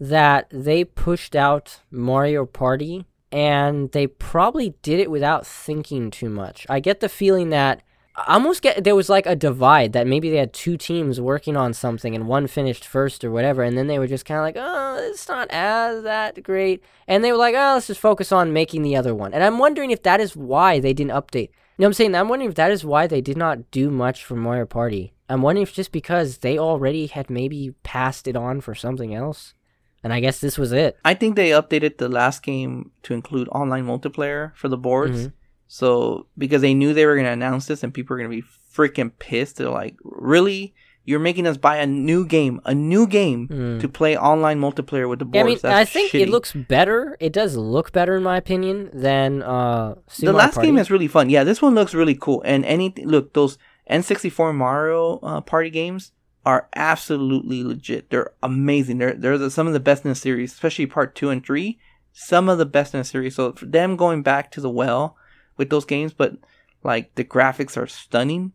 that 0.00 0.46
they 0.50 0.84
pushed 0.84 1.36
out 1.36 1.80
Mario 1.90 2.46
Party 2.46 3.04
and 3.30 3.90
they 3.92 4.06
probably 4.06 4.74
did 4.82 5.00
it 5.00 5.10
without 5.10 5.46
thinking 5.46 6.10
too 6.10 6.30
much. 6.30 6.64
I 6.70 6.80
get 6.80 7.00
the 7.00 7.08
feeling 7.10 7.50
that 7.50 7.82
almost 8.26 8.62
get 8.62 8.84
there 8.84 8.94
was 8.94 9.08
like 9.08 9.26
a 9.26 9.36
divide 9.36 9.92
that 9.92 10.06
maybe 10.06 10.30
they 10.30 10.36
had 10.38 10.52
two 10.52 10.76
teams 10.76 11.20
working 11.20 11.56
on 11.56 11.72
something 11.72 12.14
and 12.14 12.26
one 12.26 12.46
finished 12.46 12.84
first 12.86 13.24
or 13.24 13.30
whatever, 13.30 13.62
and 13.62 13.76
then 13.76 13.86
they 13.86 13.98
were 13.98 14.06
just 14.06 14.24
kind 14.24 14.38
of 14.38 14.44
like, 14.44 14.56
oh, 14.58 15.08
it's 15.10 15.28
not 15.28 15.48
as 15.50 16.02
that 16.02 16.42
great, 16.42 16.82
and 17.06 17.22
they 17.22 17.30
were 17.30 17.38
like, 17.38 17.54
oh, 17.54 17.74
let's 17.74 17.86
just 17.86 18.00
focus 18.00 18.32
on 18.32 18.52
making 18.52 18.82
the 18.82 18.96
other 18.96 19.14
one. 19.14 19.32
And 19.32 19.44
I'm 19.44 19.58
wondering 19.58 19.90
if 19.90 20.02
that 20.02 20.20
is 20.20 20.36
why 20.36 20.80
they 20.80 20.92
didn't 20.92 21.12
update. 21.12 21.50
You 21.76 21.82
know 21.82 21.86
what 21.86 21.86
I'm 21.88 21.92
saying? 21.94 22.14
I'm 22.14 22.28
wondering 22.28 22.48
if 22.50 22.56
that 22.56 22.72
is 22.72 22.84
why 22.84 23.06
they 23.06 23.20
did 23.20 23.36
not 23.36 23.70
do 23.70 23.90
much 23.90 24.24
for 24.24 24.34
Mario 24.34 24.66
Party. 24.66 25.12
I'm 25.28 25.42
wondering 25.42 25.62
if 25.62 25.72
just 25.72 25.92
because 25.92 26.38
they 26.38 26.58
already 26.58 27.06
had 27.06 27.30
maybe 27.30 27.74
passed 27.82 28.26
it 28.26 28.34
on 28.34 28.60
for 28.60 28.74
something 28.74 29.14
else. 29.14 29.54
And 30.02 30.12
I 30.12 30.20
guess 30.20 30.40
this 30.40 30.56
was 30.56 30.72
it. 30.72 30.96
I 31.04 31.14
think 31.14 31.36
they 31.36 31.50
updated 31.50 31.98
the 31.98 32.08
last 32.08 32.42
game 32.42 32.92
to 33.02 33.14
include 33.14 33.48
online 33.48 33.84
multiplayer 33.84 34.54
for 34.54 34.68
the 34.68 34.76
boards. 34.76 35.26
Mhm. 35.26 35.32
So 35.68 36.26
because 36.36 36.62
they 36.62 36.74
knew 36.74 36.92
they 36.94 37.06
were 37.06 37.14
gonna 37.16 37.30
announce 37.32 37.66
this 37.66 37.82
and 37.84 37.92
people 37.94 38.14
were 38.14 38.18
gonna 38.22 38.28
be 38.34 38.42
freaking 38.74 39.12
pissed. 39.18 39.56
They're 39.56 39.68
like, 39.68 39.96
"Really? 40.02 40.74
You're 41.04 41.20
making 41.20 41.46
us 41.46 41.56
buy 41.56 41.76
a 41.76 41.86
new 41.86 42.26
game, 42.26 42.60
a 42.66 42.74
new 42.74 43.06
game 43.06 43.48
Mm. 43.48 43.80
to 43.80 43.88
play 43.88 44.16
online 44.16 44.60
multiplayer 44.60 45.08
with 45.08 45.18
the 45.20 45.26
Yeah, 45.32 45.40
I 45.40 45.44
boards?" 45.44 45.62
mean, 45.62 45.72
I 45.72 45.84
think 45.84 46.12
shitty. 46.12 46.20
it 46.20 46.28
looks 46.28 46.52
better. 46.52 47.16
It 47.20 47.32
does 47.32 47.56
look 47.56 47.92
better, 47.92 48.16
in 48.16 48.22
my 48.22 48.36
opinion, 48.36 48.90
than 48.92 49.42
uh, 49.42 49.94
the 50.20 50.32
last 50.32 50.54
Party. 50.54 50.68
game 50.68 50.78
is 50.78 50.90
really 50.90 51.08
fun. 51.08 51.30
Yeah, 51.30 51.44
this 51.44 51.62
one 51.62 51.74
looks 51.74 51.94
really 51.94 52.14
cool. 52.14 52.42
And 52.44 52.64
any 52.66 52.92
look, 53.04 53.32
those 53.34 53.56
N64 53.90 54.54
Mario 54.54 55.18
uh, 55.22 55.40
party 55.40 55.70
games 55.70 56.12
are 56.44 56.68
absolutely 56.76 57.62
legit. 57.64 58.10
They're 58.10 58.30
amazing. 58.42 58.98
They're 58.98 59.14
they're 59.14 59.38
the, 59.38 59.50
some 59.50 59.66
of 59.66 59.72
the 59.72 59.80
best 59.80 60.04
in 60.04 60.10
the 60.10 60.14
series, 60.14 60.52
especially 60.52 60.86
part 60.86 61.14
two 61.14 61.30
and 61.30 61.44
three. 61.44 61.78
Some 62.12 62.48
of 62.48 62.58
the 62.58 62.66
best 62.66 62.94
in 62.94 63.00
the 63.00 63.04
series. 63.04 63.34
So 63.36 63.52
for 63.52 63.66
them 63.66 63.96
going 63.96 64.22
back 64.22 64.50
to 64.52 64.60
the 64.60 64.70
well 64.70 65.16
with 65.58 65.68
those 65.68 65.84
games, 65.84 66.14
but 66.14 66.36
like 66.82 67.14
the 67.16 67.24
graphics 67.24 67.76
are 67.76 67.86
stunning. 67.86 68.52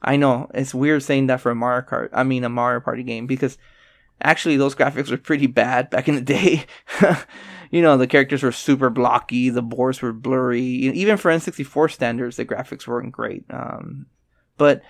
I 0.00 0.16
know 0.16 0.50
it's 0.54 0.74
weird 0.74 1.02
saying 1.02 1.26
that 1.28 1.40
for 1.40 1.50
a 1.50 1.54
Mario 1.54 1.86
Kart. 1.86 2.10
I 2.12 2.22
mean 2.22 2.44
a 2.44 2.48
Mario 2.48 2.80
Party 2.80 3.02
game 3.02 3.26
because 3.26 3.58
actually 4.20 4.56
those 4.56 4.74
graphics 4.74 5.10
were 5.10 5.16
pretty 5.16 5.46
bad 5.46 5.90
back 5.90 6.08
in 6.08 6.14
the 6.14 6.20
day. 6.20 6.66
you 7.70 7.82
know, 7.82 7.96
the 7.96 8.06
characters 8.06 8.42
were 8.42 8.52
super 8.52 8.90
blocky, 8.90 9.48
the 9.48 9.62
boards 9.62 10.02
were 10.02 10.12
blurry. 10.12 10.62
Even 10.62 11.16
for 11.16 11.30
N64 11.30 11.92
standards, 11.92 12.36
the 12.36 12.44
graphics 12.44 12.86
weren't 12.86 13.12
great. 13.12 13.44
Um, 13.50 14.06
but 14.58 14.82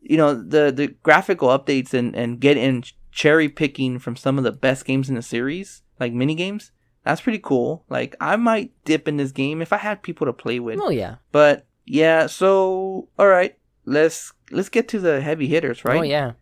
you 0.00 0.16
know, 0.16 0.34
the 0.34 0.70
the 0.70 0.88
graphical 1.02 1.48
updates 1.48 1.94
and 1.94 2.14
and 2.14 2.40
get 2.40 2.56
in 2.56 2.84
cherry 3.10 3.48
picking 3.48 3.98
from 3.98 4.14
some 4.14 4.38
of 4.38 4.44
the 4.44 4.52
best 4.52 4.84
games 4.84 5.08
in 5.08 5.14
the 5.14 5.22
series, 5.22 5.82
like 5.98 6.12
mini 6.12 6.34
games. 6.34 6.72
That's 7.06 7.20
pretty 7.20 7.38
cool. 7.38 7.84
Like 7.88 8.16
I 8.20 8.34
might 8.34 8.72
dip 8.84 9.06
in 9.06 9.16
this 9.16 9.30
game 9.30 9.62
if 9.62 9.72
I 9.72 9.76
had 9.76 10.02
people 10.02 10.26
to 10.26 10.32
play 10.32 10.58
with. 10.58 10.80
Oh 10.82 10.90
yeah. 10.90 11.16
But 11.30 11.64
yeah, 11.84 12.26
so 12.26 13.08
all 13.16 13.28
right, 13.28 13.56
let's 13.84 14.32
let's 14.50 14.68
get 14.68 14.88
to 14.88 14.98
the 14.98 15.20
heavy 15.20 15.46
hitters, 15.46 15.84
right? 15.84 16.00
Oh 16.00 16.02
yeah. 16.02 16.32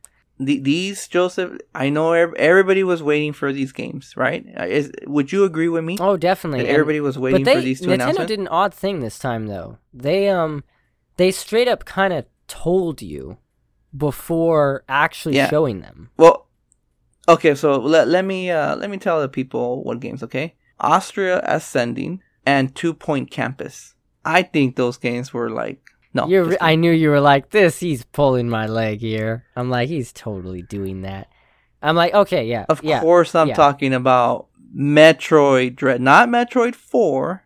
the, 0.40 0.58
these 0.58 1.06
Joseph, 1.06 1.58
I 1.74 1.90
know 1.90 2.12
everybody 2.14 2.82
was 2.82 3.02
waiting 3.02 3.34
for 3.34 3.52
these 3.52 3.72
games, 3.72 4.16
right? 4.16 4.42
Uh, 4.58 4.64
Is 4.64 4.90
would 5.06 5.32
you 5.32 5.44
agree 5.44 5.68
with 5.68 5.84
me? 5.84 5.98
Oh 6.00 6.16
definitely. 6.16 6.66
everybody 6.66 7.00
was 7.00 7.18
waiting 7.18 7.44
they, 7.44 7.56
for 7.56 7.60
these 7.60 7.80
two 7.82 7.88
Nintendo 7.88 8.26
did 8.26 8.38
an 8.38 8.48
odd 8.48 8.72
thing 8.72 9.00
this 9.00 9.18
time 9.18 9.46
though. 9.48 9.76
They 9.92 10.30
um 10.30 10.64
they 11.18 11.30
straight 11.30 11.68
up 11.68 11.84
kind 11.84 12.14
of 12.14 12.24
told 12.48 13.02
you 13.02 13.36
before 13.96 14.82
actually 14.88 15.36
Yeah. 15.36 15.50
showing 15.50 15.80
them. 15.80 16.10
Well, 16.16 16.48
Okay, 17.28 17.54
so 17.54 17.78
let, 17.78 18.08
let 18.08 18.24
me 18.24 18.50
uh, 18.50 18.76
let 18.76 18.90
me 18.90 18.98
tell 18.98 19.20
the 19.20 19.28
people 19.28 19.82
what 19.82 20.00
games. 20.00 20.22
Okay, 20.22 20.54
Astria 20.80 21.40
Ascending 21.44 22.20
and 22.44 22.74
Two 22.74 22.92
Point 22.94 23.30
Campus. 23.30 23.94
I 24.24 24.42
think 24.42 24.76
those 24.76 24.96
games 24.98 25.32
were 25.32 25.50
like 25.50 25.80
no. 26.12 26.26
You're, 26.28 26.44
re- 26.44 26.56
I 26.60 26.74
knew 26.76 26.92
you 26.92 27.10
were 27.10 27.20
like 27.20 27.50
this. 27.50 27.80
He's 27.80 28.04
pulling 28.04 28.48
my 28.48 28.66
leg 28.66 29.00
here. 29.00 29.44
I'm 29.56 29.70
like, 29.70 29.88
he's 29.88 30.12
totally 30.12 30.62
doing 30.62 31.02
that. 31.02 31.28
I'm 31.82 31.96
like, 31.96 32.14
okay, 32.14 32.46
yeah, 32.46 32.64
Of 32.68 32.82
yeah. 32.82 33.00
course, 33.00 33.34
I'm 33.34 33.48
yeah. 33.48 33.54
talking 33.54 33.92
about 33.92 34.46
Metroid 34.74 35.76
Dread, 35.76 36.00
not 36.00 36.28
Metroid 36.28 36.74
Four 36.74 37.44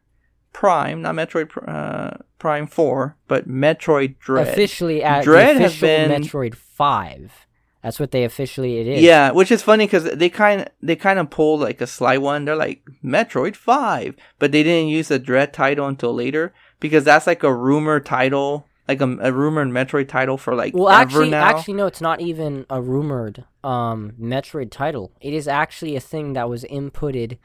Prime, 0.53 1.03
not 1.03 1.15
Metroid 1.17 1.51
uh, 1.69 2.19
Prime 2.39 2.67
Four, 2.67 3.17
but 3.27 3.49
Metroid 3.49 4.19
Dread. 4.19 4.47
officially 4.49 5.03
at 5.03 5.25
Dread 5.25 5.57
the 5.57 5.61
has 5.63 5.81
been- 5.81 6.11
Metroid 6.23 6.55
Five. 6.55 7.47
That's 7.83 8.01
what 8.01 8.11
they 8.11 8.25
officially 8.25 8.79
it 8.79 8.87
is. 8.89 9.03
Yeah, 9.03 9.31
which 9.31 9.53
is 9.53 9.63
funny 9.63 9.87
because 9.87 10.05
they 10.05 10.29
kind 10.29 10.69
they 10.83 10.97
kind 10.97 11.19
of 11.19 11.31
pulled 11.31 11.61
like 11.61 11.81
a 11.81 11.87
sly 11.87 12.19
one. 12.19 12.45
They're 12.45 12.57
like 12.57 12.83
Metroid 13.05 13.55
Five, 13.55 14.17
but 14.39 14.51
they 14.51 14.63
didn't 14.63 14.89
use 14.89 15.09
the 15.09 15.19
Dread 15.19 15.53
title 15.53 15.87
until 15.87 16.13
later 16.13 16.53
because 16.81 17.05
that's 17.05 17.27
like 17.27 17.45
a 17.45 17.55
rumor 17.55 18.01
title, 18.01 18.67
like 18.89 19.01
a, 19.01 19.17
a 19.21 19.33
rumored 19.33 19.69
Metroid 19.69 20.09
title 20.09 20.37
for 20.37 20.57
like 20.57 20.75
Well, 20.75 20.89
ever 20.89 21.01
actually, 21.01 21.31
now. 21.31 21.45
actually, 21.45 21.75
no. 21.75 21.87
It's 21.87 22.01
not 22.01 22.21
even 22.21 22.67
a 22.69 22.83
rumored 22.83 23.45
um, 23.63 24.13
Metroid 24.21 24.73
title. 24.73 25.13
It 25.21 25.33
is 25.33 25.47
actually 25.47 25.95
a 25.95 26.01
thing 26.01 26.33
that 26.33 26.49
was 26.49 26.65
inputted 26.65 27.39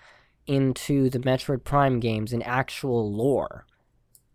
into 0.48 1.10
the 1.10 1.20
Metroid 1.20 1.64
Prime 1.64 2.00
games 2.00 2.34
in 2.34 2.42
actual 2.42 3.12
lore. 3.12 3.66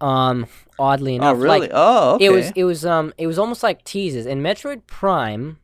Um, 0.01 0.47
oddly 0.79 1.15
oh 1.15 1.17
enough, 1.17 1.37
really? 1.39 1.61
like 1.61 1.71
oh, 1.75 2.15
okay. 2.15 2.27
it 2.27 2.31
was, 2.31 2.53
it 2.55 2.63
was, 2.63 2.87
um, 2.87 3.13
it 3.19 3.27
was 3.27 3.37
almost 3.37 3.65
like 3.65 3.83
teases 3.83 4.27
in 4.27 4.41
Metroid 4.41 4.87
Prime, 4.87 5.59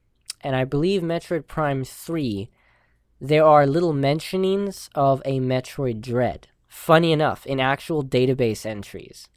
and 0.45 0.55
I 0.55 0.65
believe 0.65 1.03
Metroid 1.03 1.49
Prime 1.49 1.85
Three. 1.85 2.51
There 3.21 3.45
are 3.45 3.67
little 3.67 3.95
mentionings 3.95 4.91
of 4.95 5.23
a 5.25 5.41
Metroid 5.41 6.03
Dread. 6.03 6.49
Funny 6.69 7.13
enough, 7.13 7.47
in 7.47 7.59
actual 7.59 8.05
database 8.05 8.67
entries. 8.67 9.29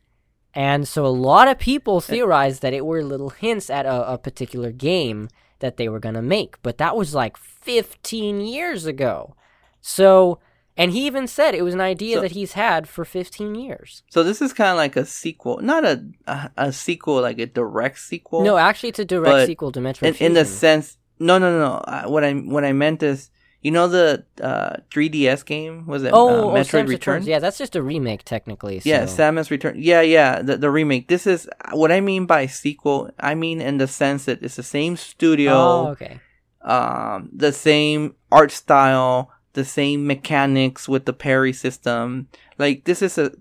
And 0.53 0.87
so 0.87 1.05
a 1.05 1.07
lot 1.07 1.47
of 1.47 1.59
people 1.59 1.97
eh. 1.97 2.01
theorized 2.01 2.61
that 2.61 2.73
it 2.73 2.85
were 2.85 3.03
little 3.03 3.29
hints 3.29 3.69
at 3.69 3.85
a, 3.85 4.13
a 4.13 4.17
particular 4.17 4.71
game 4.71 5.29
that 5.59 5.77
they 5.77 5.87
were 5.87 5.99
going 5.99 6.15
to 6.15 6.21
make. 6.21 6.61
But 6.61 6.77
that 6.79 6.97
was 6.97 7.15
like 7.15 7.37
15 7.37 8.41
years 8.41 8.85
ago. 8.85 9.35
So, 9.79 10.39
and 10.77 10.91
he 10.91 11.05
even 11.07 11.25
said 11.27 11.55
it 11.55 11.63
was 11.63 11.73
an 11.73 11.81
idea 11.81 12.15
So- 12.17 12.21
that 12.21 12.31
he's 12.31 12.53
had 12.53 12.87
for 12.87 13.03
15 13.03 13.55
years. 13.55 14.03
so 14.09 14.23
this 14.23 14.41
is 14.41 14.53
kind 14.53 14.71
of 14.71 14.77
like 14.77 14.95
a 14.95 15.05
sequel, 15.05 15.59
not 15.61 15.83
a, 15.85 16.03
a 16.27 16.51
a 16.57 16.71
sequel 16.71 17.21
like 17.21 17.39
a 17.39 17.45
direct 17.47 17.99
sequel. 17.99 18.43
no, 18.43 18.57
actually, 18.57 18.89
it's 18.89 18.99
a 18.99 19.05
direct 19.05 19.47
sequel 19.47 19.71
to 19.73 19.79
Metroid 19.79 20.19
in, 20.21 20.27
in 20.27 20.33
the 20.33 20.45
sense 20.45 20.97
no 21.19 21.37
no 21.39 21.51
no 21.51 21.59
no 21.59 21.73
uh, 21.93 22.03
what 22.13 22.23
i 22.23 22.31
what 22.33 22.63
i 22.63 22.71
meant 22.71 23.01
is 23.01 23.31
you 23.63 23.71
know 23.71 23.87
the 23.87 24.23
uh 24.39 24.75
3ds 24.91 25.43
game 25.43 25.87
was 25.87 26.03
it 26.03 26.11
Oh, 26.13 26.29
uh, 26.29 26.31
oh, 26.43 26.49
metroid 26.53 26.59
Samus 26.59 26.69
return 26.69 26.87
Returns. 26.89 27.27
Yeah, 27.27 27.39
that's 27.39 27.57
just 27.57 27.75
a 27.75 27.81
remake, 27.81 28.23
technically. 28.23 28.79
yeah 28.85 29.03
samus 29.05 29.49
return 29.49 29.73
yeah 29.79 30.01
yeah 30.01 30.43
the, 30.43 30.57
the 30.57 30.69
remake 30.69 31.07
this 31.07 31.25
is 31.25 31.49
what 31.71 31.91
i 31.91 31.99
mean 32.01 32.27
by 32.27 32.45
sequel 32.45 33.09
i 33.19 33.33
mean 33.33 33.59
in 33.61 33.79
the 33.79 33.87
sense 33.87 34.25
that 34.25 34.43
it's 34.43 34.57
the 34.57 34.69
same 34.77 34.95
studio 34.95 35.53
Oh, 35.53 35.87
okay. 35.93 36.19
um 36.61 37.29
the 37.33 37.51
same 37.51 38.15
art 38.31 38.51
style 38.51 39.31
the 39.57 39.65
same 39.65 39.99
mechanics 40.13 40.87
with 40.87 41.03
the 41.05 41.13
parry 41.25 41.51
system 41.65 42.27
like 42.61 42.77
this 42.85 43.01
is 43.01 43.17
a 43.17 43.31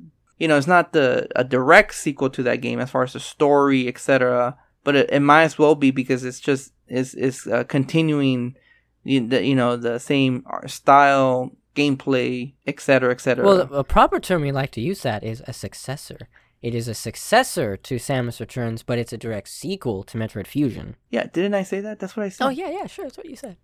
you 0.40 0.48
know 0.48 0.56
it's 0.56 0.66
not 0.76 0.92
the 0.92 1.28
a 1.36 1.44
direct 1.44 1.92
sequel 1.94 2.30
to 2.30 2.42
that 2.42 2.62
game 2.66 2.78
as 2.80 2.90
far 2.90 3.02
as 3.04 3.12
the 3.12 3.20
story 3.20 3.86
etc 3.86 4.56
but 4.84 4.96
it, 4.96 5.06
it 5.16 5.20
might 5.20 5.44
as 5.50 5.58
well 5.58 5.74
be 5.74 5.90
because 5.90 6.24
it's 6.24 6.40
just 6.40 6.72
is 6.88 7.14
is 7.14 7.46
uh, 7.46 7.64
continuing 7.64 8.56
you, 9.04 9.18
the, 9.28 9.44
you 9.44 9.54
know 9.54 9.76
the 9.76 9.98
same 9.98 10.44
style 10.66 11.52
gameplay 11.74 12.54
etc 12.66 13.10
etc 13.10 13.44
Well, 13.44 13.60
a 13.72 13.84
proper 13.84 14.18
term 14.18 14.40
we 14.42 14.52
like 14.52 14.70
to 14.72 14.80
use 14.80 15.02
that 15.02 15.22
is 15.22 15.42
a 15.46 15.52
successor. 15.52 16.20
It 16.62 16.74
is 16.74 16.88
a 16.88 16.94
successor 16.94 17.76
to 17.76 17.96
Samus 17.96 18.40
Returns, 18.40 18.82
but 18.82 18.98
it's 18.98 19.12
a 19.12 19.18
direct 19.18 19.48
sequel 19.48 20.02
to 20.08 20.16
Metroid 20.18 20.46
Fusion. 20.46 20.96
yeah 21.10 21.26
didn't 21.36 21.54
i 21.62 21.62
say 21.62 21.80
that 21.86 21.98
that's 22.00 22.16
what 22.16 22.24
i 22.24 22.30
said 22.30 22.44
Oh 22.46 22.48
yeah, 22.60 22.70
yeah, 22.78 22.86
sure, 22.86 23.04
that's 23.04 23.18
what 23.20 23.28
you 23.28 23.36
said. 23.36 23.56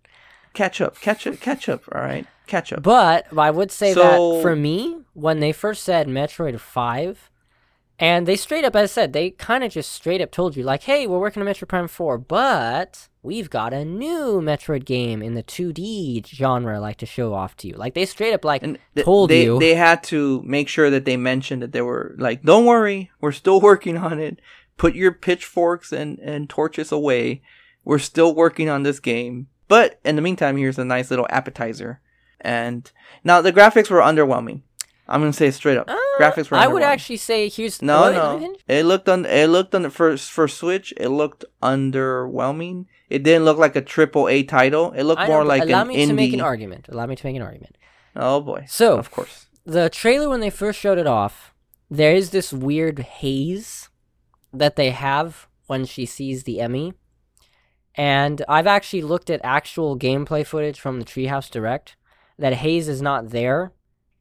Catch 0.53 0.79
up 0.81 0.99
catch 1.01 1.25
up 1.27 1.39
catch 1.39 1.67
up 1.69 1.81
all 1.93 2.01
right? 2.01 2.25
Catch 2.47 2.73
up 2.73 2.83
But 2.83 3.25
I 3.37 3.51
would 3.51 3.71
say 3.71 3.93
So- 3.93 4.33
that 4.35 4.41
for 4.41 4.55
me, 4.55 4.97
when 5.13 5.39
they 5.39 5.51
first 5.51 5.83
said 5.83 6.07
Metroid 6.07 6.59
5, 6.59 7.29
and 7.99 8.27
they 8.27 8.35
straight 8.35 8.65
up, 8.65 8.75
as 8.75 8.91
I 8.91 8.93
said, 8.93 9.13
they 9.13 9.29
kind 9.29 9.63
of 9.63 9.71
just 9.71 9.91
straight 9.91 10.19
up 10.19 10.31
told 10.31 10.57
you, 10.57 10.63
like, 10.63 10.83
hey, 10.83 11.07
we're 11.07 11.19
working 11.19 11.41
on 11.41 11.47
Metroid 11.47 11.67
Prime 11.69 11.87
4, 11.87 12.17
but 12.17 13.07
we've 13.21 13.49
got 13.49 13.71
a 13.71 13.85
new 13.85 14.41
Metroid 14.41 14.83
game 14.83 15.21
in 15.21 15.35
the 15.35 15.43
2D 15.43 16.25
genre, 16.27 16.81
like, 16.81 16.97
to 16.97 17.05
show 17.05 17.33
off 17.33 17.55
to 17.57 17.67
you. 17.69 17.75
Like, 17.75 17.93
they 17.93 18.05
straight 18.05 18.33
up, 18.33 18.43
like, 18.43 18.61
and 18.63 18.77
told 18.97 19.29
they, 19.29 19.43
you. 19.45 19.59
they 19.59 19.75
had 19.75 20.03
to 20.05 20.41
make 20.43 20.67
sure 20.67 20.89
that 20.89 21.05
they 21.05 21.15
mentioned 21.15 21.61
that 21.61 21.71
they 21.71 21.81
were 21.81 22.13
like 22.17 22.43
don't 22.43 22.65
worry 22.65 23.09
we're 23.21 23.31
still 23.31 23.61
working 23.69 23.97
on 23.97 24.19
it. 24.19 24.39
Put 24.75 24.95
your 24.95 25.11
pitchforks 25.13 25.93
and, 25.93 26.19
and 26.19 26.49
torches 26.49 26.91
away. 26.91 27.41
We're 27.85 27.99
still 27.99 28.33
working 28.35 28.69
on 28.69 28.83
this 28.83 28.99
game 28.99 29.47
but 29.67 29.99
in 30.03 30.15
the 30.15 30.21
meantime 30.21 30.57
here's 30.57 30.77
a 30.79 30.85
nice 30.85 31.09
little 31.09 31.27
appetizer. 31.29 31.99
And 32.41 32.91
now 33.23 33.41
the 33.41 33.53
graphics 33.53 33.89
were 33.89 33.99
underwhelming. 33.99 34.61
I'm 35.07 35.21
gonna 35.21 35.33
say 35.33 35.47
it 35.47 35.53
straight 35.53 35.77
up. 35.77 35.89
Uh, 35.89 35.95
graphics 36.19 36.49
were 36.49 36.57
I 36.57 36.67
would 36.67 36.81
actually 36.83 37.17
say 37.17 37.49
here's 37.49 37.81
no 37.81 38.03
wait, 38.03 38.15
no. 38.15 38.55
It 38.67 38.83
looked 38.85 39.09
on 39.09 39.25
it 39.25 39.47
looked 39.47 39.75
on 39.75 39.81
the 39.83 39.89
first 39.89 40.31
for 40.31 40.47
switch 40.47 40.93
it 40.97 41.09
looked 41.09 41.43
underwhelming. 41.61 42.85
It 43.09 43.23
didn't 43.23 43.45
look 43.45 43.57
like 43.57 43.75
a 43.75 43.81
triple 43.81 44.27
a 44.29 44.43
title. 44.43 44.91
It 44.93 45.03
looked 45.03 45.21
I 45.21 45.27
more 45.27 45.39
but 45.41 45.47
like 45.47 45.63
allow 45.63 45.81
an 45.81 45.87
me 45.89 45.97
indie 45.97 46.07
to 46.07 46.13
make 46.13 46.33
an 46.33 46.41
argument. 46.41 46.87
Allow 46.89 47.05
me 47.05 47.15
to 47.15 47.25
make 47.25 47.35
an 47.35 47.41
argument. 47.41 47.77
oh 48.15 48.41
boy. 48.41 48.65
So- 48.67 48.97
of 48.97 49.11
course. 49.11 49.47
The 49.65 49.89
trailer 49.89 50.27
when 50.27 50.41
they 50.41 50.49
first 50.49 50.77
showed 50.77 50.97
it 50.97 51.07
off, 51.07 51.53
there 51.89 52.13
is 52.13 52.31
this 52.31 52.51
weird 52.51 52.99
haze 52.99 53.87
that 54.51 54.75
they 54.75 54.89
have 54.91 55.47
when 55.67 55.85
she 55.85 56.05
sees 56.05 56.43
the 56.43 56.59
Emmy. 56.59 56.93
And 57.95 58.43
I've 58.49 58.67
actually 58.67 59.01
looked 59.03 59.29
at 59.29 59.41
actual 59.43 59.97
gameplay 59.97 60.45
footage 60.45 60.79
from 60.79 60.99
the 60.99 61.05
Treehouse 61.05 61.49
Direct. 61.49 61.95
That 62.39 62.53
haze 62.53 62.87
is 62.87 63.01
not 63.01 63.29
there 63.29 63.71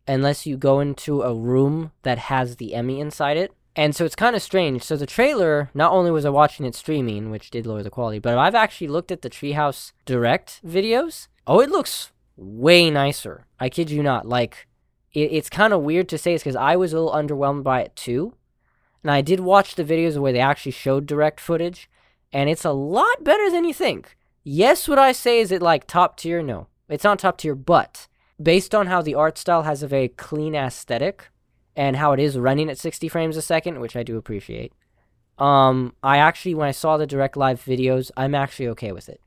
unless 0.07 0.47
you 0.47 0.57
go 0.57 0.81
into 0.81 1.23
a 1.23 1.35
room 1.35 1.93
that 2.03 2.19
has 2.19 2.57
the 2.57 2.75
Emmy 2.75 3.01
inside 3.01 3.37
it. 3.37 3.53
And 3.75 3.97
so 3.97 4.05
it's 4.05 4.15
kind 4.15 4.37
of 4.37 4.43
strange. 4.43 4.83
So 4.83 4.97
the 4.97 5.07
trailer, 5.07 5.71
not 5.73 5.93
only 5.93 6.11
was 6.11 6.27
I 6.27 6.31
watching 6.31 6.67
it 6.67 6.75
streaming, 6.75 7.31
which 7.31 7.51
did 7.51 7.67
lower 7.67 7.83
the 7.83 7.91
quality, 7.91 8.19
but 8.19 8.37
I've 8.37 8.55
actually 8.55 8.89
looked 8.89 9.11
at 9.11 9.23
the 9.23 9.31
Treehouse 9.31 9.93
Direct 10.05 10.61
videos. 10.67 11.29
Oh, 11.47 11.61
it 11.61 11.71
looks 11.71 12.13
way 12.37 12.91
nicer. 12.91 13.47
I 13.59 13.71
kid 13.71 13.91
you 13.91 14.03
not. 14.03 14.29
Like, 14.29 14.67
it, 15.15 15.33
it's 15.33 15.49
kind 15.49 15.73
of 15.73 15.83
weird 15.83 16.09
to 16.11 16.19
say 16.19 16.35
this 16.35 16.43
because 16.43 16.57
I 16.57 16.77
was 16.77 16.93
a 16.93 17.01
little 17.01 17.13
underwhelmed 17.13 17.63
by 17.63 17.81
it 17.81 17.97
too. 17.97 18.35
And 19.03 19.11
I 19.11 19.23
did 19.23 19.41
watch 19.41 19.75
the 19.75 19.85
videos 19.85 20.19
where 20.19 20.33
they 20.33 20.41
actually 20.41 20.73
showed 20.73 21.07
direct 21.07 21.41
footage, 21.41 21.89
and 22.33 22.49
it's 22.49 22.65
a 22.65 22.73
lot 22.73 23.23
better 23.23 23.51
than 23.51 23.65
you 23.65 23.75
think. 23.75 24.17
Yes, 24.45 24.89
would 24.89 24.99
I 24.99 25.13
say 25.13 25.41
is 25.41 25.53
it 25.53 25.63
like 25.63 25.87
top 25.87 26.17
tier? 26.17 26.43
No, 26.43 26.67
it's 26.89 27.05
not 27.05 27.19
top 27.19 27.39
tier, 27.39 27.55
but 27.55 28.09
based 28.43 28.75
on 28.75 28.87
how 28.87 29.03
the 29.03 29.15
art 29.15 29.39
style 29.39 29.63
has 29.63 29.83
a 29.83 29.89
very 29.89 30.09
clean 30.09 30.55
aesthetic 30.55 31.29
and 31.77 31.97
how 31.97 32.13
it 32.13 32.21
is 32.21 32.39
running 32.39 32.69
at 32.69 32.79
60 32.79 33.09
frames 33.09 33.37
a 33.37 33.43
second, 33.43 33.81
which 33.81 33.97
I 33.97 34.03
do 34.03 34.17
appreciate. 34.17 34.73
Um, 35.39 35.95
I 36.03 36.19
actually 36.19 36.55
when 36.55 36.69
I 36.69 36.73
saw 36.73 36.97
the 36.97 37.07
direct 37.07 37.37
live 37.37 37.63
videos, 37.63 38.11
I'm 38.17 38.35
actually 38.35 38.69
okay 38.69 38.93
with 38.93 39.09
it 39.09 39.21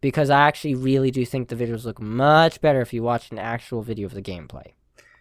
because 0.00 0.30
I 0.30 0.40
actually 0.40 0.74
really 0.74 1.10
do 1.10 1.24
think 1.24 1.48
the 1.48 1.56
videos 1.56 1.84
look 1.84 2.00
much 2.00 2.60
better 2.60 2.80
if 2.80 2.92
you 2.92 3.02
watch 3.02 3.30
an 3.30 3.38
actual 3.38 3.82
video 3.82 4.06
of 4.06 4.14
the 4.14 4.22
gameplay. 4.22 4.72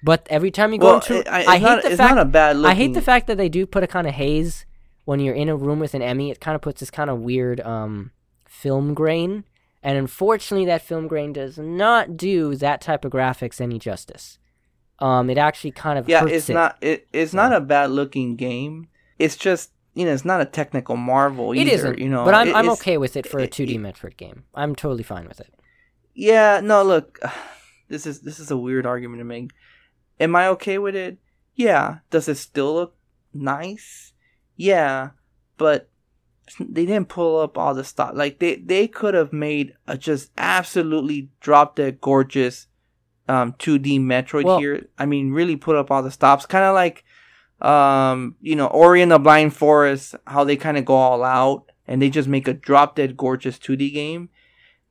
But 0.03 0.25
every 0.31 0.49
time 0.49 0.73
you 0.73 0.79
go 0.79 0.87
well, 0.87 0.95
into, 0.95 1.19
it- 1.19 1.27
I, 1.27 1.45
I 1.45 1.57
hate 1.59 1.63
not, 1.63 1.83
the 1.83 1.97
fact 1.97 2.15
not 2.15 2.21
a 2.21 2.25
bad. 2.25 2.65
I 2.65 2.73
hate 2.73 2.93
the 2.93 3.01
fact 3.01 3.27
that 3.27 3.37
they 3.37 3.49
do 3.49 3.65
put 3.65 3.83
a 3.83 3.87
kind 3.87 4.07
of 4.07 4.15
haze 4.15 4.65
when 5.11 5.19
you're 5.19 5.35
in 5.35 5.49
a 5.49 5.55
room 5.57 5.77
with 5.79 5.93
an 5.93 6.01
Emmy. 6.01 6.31
It 6.31 6.39
kind 6.39 6.55
of 6.55 6.61
puts 6.61 6.79
this 6.79 6.89
kind 6.89 7.09
of 7.09 7.19
weird 7.19 7.59
um, 7.59 8.11
film 8.47 8.93
grain, 8.93 9.43
and 9.83 9.97
unfortunately, 9.97 10.65
that 10.67 10.81
film 10.81 11.09
grain 11.09 11.33
does 11.33 11.57
not 11.57 12.15
do 12.15 12.55
that 12.55 12.79
type 12.79 13.03
of 13.03 13.11
graphics 13.11 13.59
any 13.59 13.77
justice. 13.77 14.39
Um, 14.99 15.29
it 15.29 15.37
actually 15.37 15.71
kind 15.71 15.99
of 15.99 16.07
Yeah, 16.07 16.25
it's 16.25 16.49
it. 16.49 16.53
not. 16.53 16.77
It, 16.79 17.07
it's 17.11 17.33
not 17.33 17.51
a 17.53 17.59
bad 17.59 17.91
looking 17.91 18.37
game. 18.37 18.87
It's 19.19 19.35
just 19.35 19.71
you 19.93 20.05
know, 20.05 20.13
it's 20.13 20.23
not 20.23 20.39
a 20.39 20.45
technical 20.45 20.95
marvel. 20.95 21.51
It 21.51 21.57
either, 21.59 21.71
isn't, 21.71 21.99
You 21.99 22.07
know, 22.07 22.23
but 22.23 22.33
I'm 22.33 22.47
It- 22.47 22.55
I'm 22.55 22.69
okay 22.69 22.97
with 22.97 23.17
it 23.17 23.27
for 23.27 23.39
a 23.39 23.47
2D 23.47 23.75
it- 23.75 23.81
Metroid 23.81 24.15
game. 24.15 24.45
I'm 24.55 24.75
totally 24.75 25.03
fine 25.03 25.27
with 25.27 25.41
it. 25.41 25.53
Yeah. 26.13 26.61
No. 26.63 26.83
Look, 26.83 27.19
this 27.89 28.07
is 28.07 28.21
this 28.21 28.39
is 28.39 28.49
a 28.49 28.55
weird 28.57 28.85
argument 28.85 29.19
to 29.19 29.25
make. 29.25 29.51
Am 30.21 30.35
I 30.37 30.47
okay 30.49 30.77
with 30.77 30.95
it? 30.95 31.17
Yeah. 31.55 31.97
Does 32.09 32.29
it 32.29 32.35
still 32.37 32.73
look 32.75 32.95
nice? 33.33 34.10
Yeah, 34.61 35.11
but 35.57 35.89
they 36.59 36.85
didn't 36.85 37.09
pull 37.09 37.39
up 37.39 37.57
all 37.57 37.73
the 37.73 37.83
stuff. 37.83 38.11
Like 38.13 38.39
they 38.39 38.55
they 38.55 38.87
could 38.87 39.13
have 39.15 39.33
made 39.33 39.73
a 39.87 39.97
just 39.97 40.31
absolutely 40.37 41.29
drop 41.39 41.75
dead 41.77 41.99
gorgeous 41.99 42.67
um 43.27 43.53
2D 43.53 43.99
Metroid 43.99 44.43
Well- 44.43 44.59
here. 44.59 44.87
I 44.99 45.05
mean, 45.05 45.31
really 45.31 45.55
put 45.55 45.75
up 45.75 45.89
all 45.89 46.03
the 46.03 46.11
stops. 46.11 46.45
Kind 46.45 46.65
of 46.65 46.75
like 46.75 47.03
um 47.61 48.35
you 48.41 48.55
know 48.55 48.67
Ori 48.67 49.01
and 49.01 49.11
the 49.11 49.19
Blind 49.19 49.55
Forest, 49.55 50.15
how 50.27 50.43
they 50.43 50.57
kind 50.57 50.77
of 50.77 50.85
go 50.85 50.95
all 50.95 51.23
out 51.23 51.71
and 51.87 52.01
they 52.01 52.09
just 52.09 52.27
make 52.29 52.47
a 52.47 52.53
drop 52.53 52.95
dead 52.95 53.17
gorgeous 53.17 53.57
2D 53.57 53.93
game. 53.93 54.29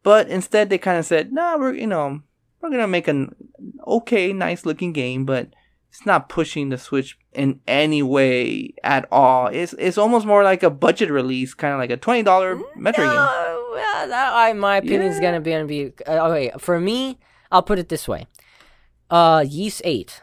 But 0.02 0.28
instead, 0.28 0.70
they 0.70 0.78
kind 0.78 0.98
of 0.98 1.04
said, 1.06 1.32
"Nah, 1.32 1.58
we're 1.58 1.74
you 1.74 1.86
know 1.86 2.22
we're 2.60 2.70
gonna 2.70 2.88
make 2.88 3.06
an 3.06 3.34
okay, 3.86 4.32
nice 4.32 4.66
looking 4.66 4.92
game, 4.92 5.24
but 5.24 5.50
it's 5.90 6.06
not 6.06 6.28
pushing 6.28 6.70
the 6.70 6.78
Switch 6.78 7.18
in 7.32 7.60
any 7.66 8.02
way 8.02 8.74
at 8.82 9.06
all. 9.12 9.46
It's 9.48 9.74
it's 9.78 9.98
almost 9.98 10.26
more 10.26 10.42
like 10.42 10.62
a 10.62 10.70
budget 10.70 11.10
release, 11.10 11.54
kind 11.54 11.72
of 11.74 11.78
like 11.78 11.90
a 11.90 11.96
twenty 11.96 12.22
dollar 12.22 12.56
Metroid 12.76 12.96
game." 12.96 13.06
No, 13.14 13.70
well, 13.74 14.08
that, 14.08 14.32
I, 14.34 14.52
my 14.52 14.76
opinion 14.78 15.02
is 15.02 15.16
Yeah. 15.16 15.22
gonna 15.22 15.40
be 15.40 15.50
gonna 15.52 15.64
be. 15.66 15.92
Uh, 16.06 16.28
okay, 16.30 16.50
for 16.58 16.80
me, 16.80 17.18
I'll 17.52 17.62
put 17.62 17.78
it 17.78 17.88
this 17.88 18.08
way. 18.08 18.26
Uh, 19.10 19.44
Ys 19.48 19.80
Eight, 19.84 20.22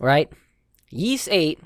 right? 0.00 0.30
Ys 0.90 1.28
Eight. 1.30 1.58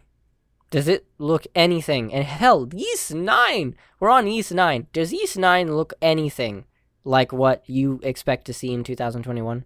Does 0.71 0.87
it 0.87 1.07
look 1.19 1.47
anything? 1.55 2.13
And 2.13 2.25
hell, 2.25 2.69
Ys 2.75 3.13
Nine. 3.15 3.75
We're 4.01 4.11
on 4.11 4.29
Ys 4.29 4.53
Nine. 4.53 4.87
Does 4.93 5.13
Ys 5.15 5.37
Nine 5.39 5.75
look 5.75 5.95
anything 6.03 6.65
like 7.05 7.33
what 7.33 7.63
you 7.67 8.01
expect 8.03 8.45
to 8.47 8.53
see 8.53 8.73
in 8.75 8.85
2021? 8.85 9.65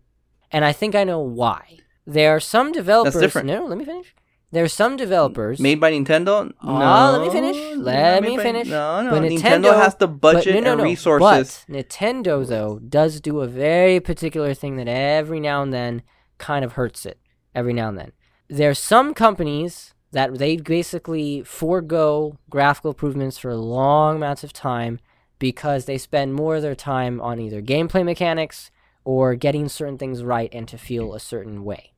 And 0.53 0.64
I 0.64 0.72
think 0.72 0.95
I 0.95 1.03
know 1.03 1.18
why. 1.18 1.78
There 2.07 2.35
are 2.37 2.39
some 2.41 2.70
developers. 2.70 3.20
different. 3.20 3.49
No, 3.49 3.64
let 3.66 3.78
me 3.78 3.85
finish. 3.85 4.14
There 4.53 4.62
are 4.62 4.68
some 4.68 4.96
developers. 4.96 5.59
Made 5.59 5.80
by 5.80 5.92
Nintendo? 5.92 6.53
Oh, 6.62 6.78
no. 6.78 7.18
let 7.18 7.22
me 7.22 7.30
finish. 7.30 7.76
Let 7.76 8.22
me 8.22 8.36
by- 8.36 8.42
finish. 8.42 8.68
No, 8.68 9.03
no. 9.03 9.11
But 9.11 9.22
Nintendo, 9.22 9.74
has 9.74 9.94
the 9.94 10.07
budget 10.07 10.55
but, 10.55 10.61
no, 10.61 10.61
no, 10.61 10.72
and 10.72 10.82
resources. 10.82 11.64
But 11.66 11.74
Nintendo 11.74 12.46
though 12.46 12.78
does 12.78 13.20
do 13.20 13.40
a 13.40 13.46
very 13.46 13.98
particular 13.98 14.53
thing 14.53 14.76
that 14.76 14.88
every 14.88 15.40
now 15.40 15.62
and 15.62 15.72
then 15.72 16.03
kind 16.36 16.64
of 16.64 16.72
hurts 16.72 17.07
it. 17.07 17.18
Every 17.55 17.72
now 17.72 17.88
and 17.88 17.98
then, 17.98 18.12
there's 18.48 18.78
some 18.78 19.14
companies 19.14 19.94
that 20.12 20.38
they 20.38 20.57
basically 20.57 21.42
forego 21.42 22.38
graphical 22.50 22.90
improvements 22.92 23.38
for 23.38 23.55
long 23.55 24.16
amounts 24.16 24.44
of 24.44 24.53
time 24.53 25.00
because 25.38 25.86
they 25.86 25.98
spend 25.98 26.34
more 26.34 26.57
of 26.57 26.62
their 26.62 26.74
time 26.74 27.20
on 27.20 27.40
either 27.40 27.61
gameplay 27.62 28.05
mechanics 28.05 28.70
or 29.05 29.34
getting 29.34 29.68
certain 29.68 29.98
things 29.98 30.22
right 30.22 30.50
and 30.53 30.68
to 30.68 30.78
feel 30.78 31.14
a 31.14 31.20
certain 31.20 31.64
way. 31.64 31.92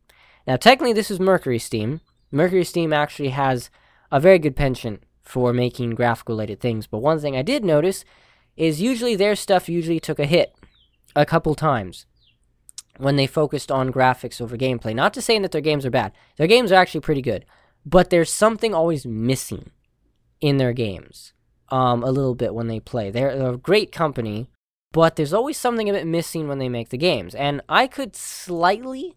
Now, 0.46 0.56
technically, 0.56 0.92
this 0.92 1.10
is 1.10 1.20
Mercury 1.20 1.58
Steam. 1.58 2.00
Mercury 2.34 2.64
Steam 2.64 2.92
actually 2.92 3.28
has 3.28 3.70
a 4.10 4.18
very 4.18 4.40
good 4.40 4.56
penchant 4.56 5.04
for 5.22 5.52
making 5.52 5.90
graphical 5.90 6.34
related 6.34 6.60
things. 6.60 6.86
But 6.88 6.98
one 6.98 7.20
thing 7.20 7.36
I 7.36 7.42
did 7.42 7.64
notice 7.64 8.04
is 8.56 8.82
usually 8.82 9.14
their 9.14 9.36
stuff 9.36 9.68
usually 9.68 10.00
took 10.00 10.18
a 10.18 10.26
hit 10.26 10.54
a 11.14 11.24
couple 11.24 11.54
times 11.54 12.06
when 12.98 13.14
they 13.14 13.28
focused 13.28 13.70
on 13.70 13.92
graphics 13.92 14.40
over 14.40 14.56
gameplay. 14.56 14.94
Not 14.94 15.14
to 15.14 15.22
say 15.22 15.38
that 15.38 15.52
their 15.52 15.60
games 15.60 15.86
are 15.86 15.90
bad. 15.90 16.12
Their 16.36 16.48
games 16.48 16.72
are 16.72 16.76
actually 16.76 17.02
pretty 17.02 17.22
good. 17.22 17.44
But 17.86 18.10
there's 18.10 18.30
something 18.30 18.74
always 18.74 19.06
missing 19.06 19.70
in 20.40 20.56
their 20.56 20.72
games. 20.72 21.32
Um, 21.68 22.02
a 22.02 22.10
little 22.10 22.34
bit 22.34 22.52
when 22.52 22.66
they 22.66 22.80
play. 22.80 23.10
They're 23.10 23.30
a 23.30 23.56
great 23.56 23.92
company, 23.92 24.50
but 24.92 25.16
there's 25.16 25.32
always 25.32 25.56
something 25.56 25.88
a 25.88 25.92
bit 25.92 26.06
missing 26.06 26.48
when 26.48 26.58
they 26.58 26.68
make 26.68 26.88
the 26.88 26.98
games. 26.98 27.34
And 27.34 27.62
I 27.68 27.86
could 27.86 28.14
slightly 28.16 29.16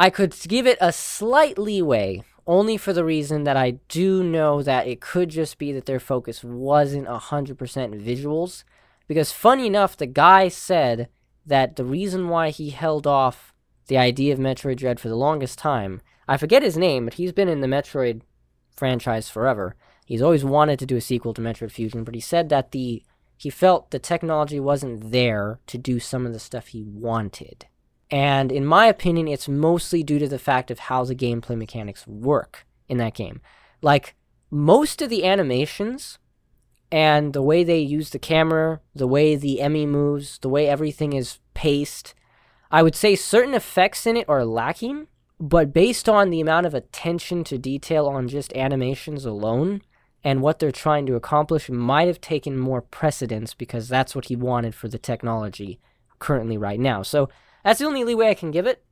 I 0.00 0.10
could 0.10 0.34
give 0.46 0.66
it 0.66 0.78
a 0.80 0.92
slight 0.92 1.58
leeway 1.58 2.22
only 2.46 2.76
for 2.76 2.92
the 2.92 3.04
reason 3.04 3.42
that 3.44 3.56
I 3.56 3.72
do 3.88 4.22
know 4.22 4.62
that 4.62 4.86
it 4.86 5.00
could 5.00 5.28
just 5.28 5.58
be 5.58 5.72
that 5.72 5.86
their 5.86 5.98
focus 5.98 6.44
wasn't 6.44 7.08
100% 7.08 7.56
visuals. 7.56 8.62
Because, 9.08 9.32
funny 9.32 9.66
enough, 9.66 9.96
the 9.96 10.06
guy 10.06 10.46
said 10.46 11.08
that 11.44 11.74
the 11.74 11.84
reason 11.84 12.28
why 12.28 12.50
he 12.50 12.70
held 12.70 13.08
off 13.08 13.52
the 13.88 13.98
idea 13.98 14.32
of 14.32 14.38
Metroid 14.38 14.76
Dread 14.76 15.00
for 15.00 15.08
the 15.08 15.16
longest 15.16 15.58
time, 15.58 16.00
I 16.28 16.36
forget 16.36 16.62
his 16.62 16.76
name, 16.76 17.06
but 17.06 17.14
he's 17.14 17.32
been 17.32 17.48
in 17.48 17.60
the 17.60 17.66
Metroid 17.66 18.22
franchise 18.70 19.28
forever. 19.28 19.74
He's 20.06 20.22
always 20.22 20.44
wanted 20.44 20.78
to 20.78 20.86
do 20.86 20.96
a 20.96 21.00
sequel 21.00 21.34
to 21.34 21.42
Metroid 21.42 21.72
Fusion, 21.72 22.04
but 22.04 22.14
he 22.14 22.20
said 22.20 22.50
that 22.50 22.70
the 22.70 23.02
he 23.36 23.50
felt 23.50 23.90
the 23.90 23.98
technology 23.98 24.58
wasn't 24.58 25.12
there 25.12 25.60
to 25.68 25.78
do 25.78 26.00
some 26.00 26.26
of 26.26 26.32
the 26.32 26.40
stuff 26.40 26.68
he 26.68 26.82
wanted. 26.82 27.66
And 28.10 28.50
in 28.50 28.64
my 28.64 28.86
opinion, 28.86 29.28
it's 29.28 29.48
mostly 29.48 30.02
due 30.02 30.18
to 30.18 30.28
the 30.28 30.38
fact 30.38 30.70
of 30.70 30.78
how 30.78 31.04
the 31.04 31.14
gameplay 31.14 31.56
mechanics 31.56 32.06
work 32.06 32.66
in 32.88 32.96
that 32.98 33.14
game. 33.14 33.40
Like, 33.82 34.14
most 34.50 35.02
of 35.02 35.10
the 35.10 35.24
animations 35.26 36.18
and 36.90 37.34
the 37.34 37.42
way 37.42 37.64
they 37.64 37.80
use 37.80 38.10
the 38.10 38.18
camera, 38.18 38.80
the 38.94 39.06
way 39.06 39.36
the 39.36 39.60
Emmy 39.60 39.84
moves, 39.84 40.38
the 40.38 40.48
way 40.48 40.68
everything 40.68 41.12
is 41.12 41.38
paced, 41.52 42.14
I 42.70 42.82
would 42.82 42.94
say 42.94 43.14
certain 43.14 43.54
effects 43.54 44.06
in 44.06 44.16
it 44.16 44.28
are 44.28 44.44
lacking, 44.44 45.08
but 45.38 45.72
based 45.72 46.08
on 46.08 46.30
the 46.30 46.40
amount 46.40 46.66
of 46.66 46.74
attention 46.74 47.44
to 47.44 47.58
detail 47.58 48.06
on 48.06 48.28
just 48.28 48.54
animations 48.54 49.24
alone 49.24 49.82
and 50.24 50.42
what 50.42 50.58
they're 50.58 50.72
trying 50.72 51.06
to 51.06 51.14
accomplish 51.14 51.70
might 51.70 52.08
have 52.08 52.20
taken 52.20 52.58
more 52.58 52.82
precedence 52.82 53.54
because 53.54 53.88
that's 53.88 54.14
what 54.14 54.26
he 54.26 54.36
wanted 54.36 54.74
for 54.74 54.88
the 54.88 54.98
technology 54.98 55.78
currently 56.18 56.58
right 56.58 56.80
now. 56.80 57.02
So 57.02 57.28
that's 57.68 57.80
the 57.80 57.84
only 57.84 58.02
leeway 58.02 58.30
I 58.30 58.34
can 58.34 58.50
give 58.50 58.66
it. 58.66 58.82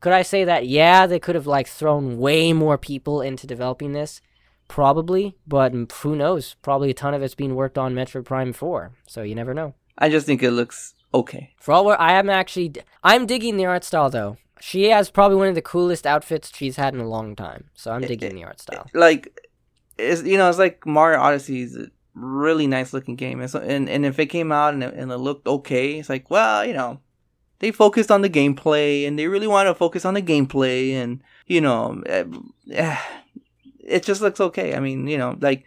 Could 0.00 0.12
I 0.12 0.20
say 0.20 0.44
that 0.44 0.66
yeah, 0.66 1.06
they 1.06 1.18
could 1.18 1.34
have 1.34 1.46
like 1.46 1.66
thrown 1.66 2.18
way 2.18 2.52
more 2.52 2.76
people 2.76 3.22
into 3.22 3.46
developing 3.46 3.92
this? 3.92 4.20
Probably, 4.68 5.36
but 5.46 5.72
who 5.72 6.14
knows? 6.14 6.54
Probably 6.60 6.90
a 6.90 6.94
ton 6.94 7.14
of 7.14 7.22
it's 7.22 7.34
being 7.34 7.54
worked 7.54 7.78
on 7.78 7.94
Metroid 7.94 8.26
Prime 8.26 8.52
4, 8.52 8.92
so 9.06 9.22
you 9.22 9.34
never 9.34 9.54
know. 9.54 9.74
I 9.96 10.10
just 10.10 10.26
think 10.26 10.42
it 10.42 10.50
looks 10.50 10.92
okay. 11.14 11.54
For 11.58 11.72
all 11.72 11.86
where 11.86 11.98
I 11.98 12.12
am 12.12 12.28
actually, 12.28 12.74
I'm 13.02 13.24
digging 13.24 13.56
the 13.56 13.64
art 13.64 13.84
style 13.84 14.10
though. 14.10 14.36
She 14.60 14.90
has 14.90 15.10
probably 15.10 15.38
one 15.38 15.48
of 15.48 15.54
the 15.54 15.62
coolest 15.62 16.06
outfits 16.06 16.52
she's 16.54 16.76
had 16.76 16.92
in 16.92 17.00
a 17.00 17.08
long 17.08 17.36
time, 17.36 17.70
so 17.72 17.90
I'm 17.90 18.02
digging 18.02 18.34
the 18.34 18.44
art 18.44 18.60
style. 18.60 18.86
Like, 18.92 19.40
it's 19.96 20.22
you 20.24 20.36
know, 20.36 20.50
it's 20.50 20.58
like 20.58 20.84
Mario 20.84 21.20
Odyssey 21.20 21.62
is 21.62 21.74
a 21.74 21.86
really 22.14 22.66
nice 22.66 22.92
looking 22.92 23.16
game, 23.16 23.40
and 23.40 23.50
so 23.50 23.60
and, 23.60 23.88
and 23.88 24.04
if 24.04 24.18
it 24.18 24.26
came 24.26 24.52
out 24.52 24.74
and 24.74 24.82
it, 24.82 24.92
and 24.92 25.10
it 25.10 25.16
looked 25.16 25.46
okay, 25.46 25.98
it's 25.98 26.10
like 26.10 26.30
well, 26.30 26.66
you 26.66 26.74
know, 26.74 27.00
they 27.58 27.70
focused 27.72 28.10
on 28.10 28.22
the 28.22 28.30
gameplay 28.30 29.06
and 29.06 29.18
they 29.18 29.26
really 29.28 29.46
want 29.46 29.68
to 29.68 29.74
focus 29.74 30.04
on 30.04 30.14
the 30.14 30.22
gameplay, 30.22 30.92
and 30.92 31.22
you 31.46 31.60
know, 31.60 32.02
eh, 32.06 32.24
eh, 32.72 32.98
it 33.80 34.02
just 34.02 34.20
looks 34.20 34.40
okay. 34.40 34.74
I 34.74 34.80
mean, 34.80 35.06
you 35.06 35.18
know, 35.18 35.36
like, 35.40 35.64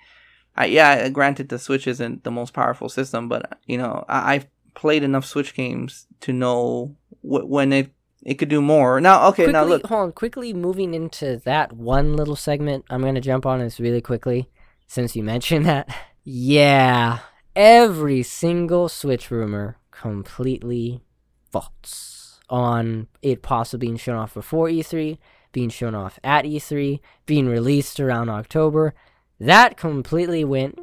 I, 0.56 0.66
yeah, 0.66 1.10
granted 1.10 1.50
the 1.50 1.60
Switch 1.60 1.88
isn't 1.88 2.24
the 2.24 2.32
most 2.32 2.54
powerful 2.54 2.90
system, 2.90 3.30
but 3.30 3.60
you 3.66 3.78
know, 3.78 4.06
I, 4.08 4.36
I've 4.36 4.48
played 4.76 5.04
enough 5.04 5.26
Switch 5.26 5.54
games 5.54 6.08
to 6.22 6.34
know 6.34 6.96
wh- 7.22 7.50
when 7.50 7.74
it 7.74 7.92
it 8.24 8.36
could 8.36 8.50
do 8.50 8.62
more. 8.62 9.00
Now, 9.00 9.28
okay, 9.30 9.44
quickly, 9.46 9.54
now 9.54 9.64
look, 9.64 9.86
hold 9.86 10.02
on. 10.02 10.12
Quickly 10.12 10.54
moving 10.54 10.94
into 10.94 11.38
that 11.46 11.74
one 11.74 12.16
little 12.16 12.36
segment, 12.36 12.86
I'm 12.90 13.02
gonna 13.02 13.22
jump 13.22 13.46
on 13.46 13.60
this 13.60 13.80
really 13.80 14.02
quickly, 14.02 14.50
since 14.88 15.16
you 15.16 15.24
mentioned 15.24 15.66
that. 15.66 15.90
Yeah, 16.24 17.20
every 17.56 18.22
single 18.24 18.90
Switch 18.90 19.32
rumor 19.32 19.78
completely 19.92 21.02
false 21.52 22.40
on 22.50 23.08
it 23.22 23.42
possibly 23.42 23.88
being 23.88 23.98
shown 23.98 24.16
off 24.16 24.34
before 24.34 24.68
E3, 24.68 25.18
being 25.52 25.70
shown 25.70 25.96
off 25.96 26.20
at 26.24 26.46
E3, 26.46 27.00
being 27.26 27.48
released 27.48 28.00
around 28.00 28.30
October. 28.30 28.94
That 29.40 29.78
completely 29.78 30.44
went. 30.44 30.80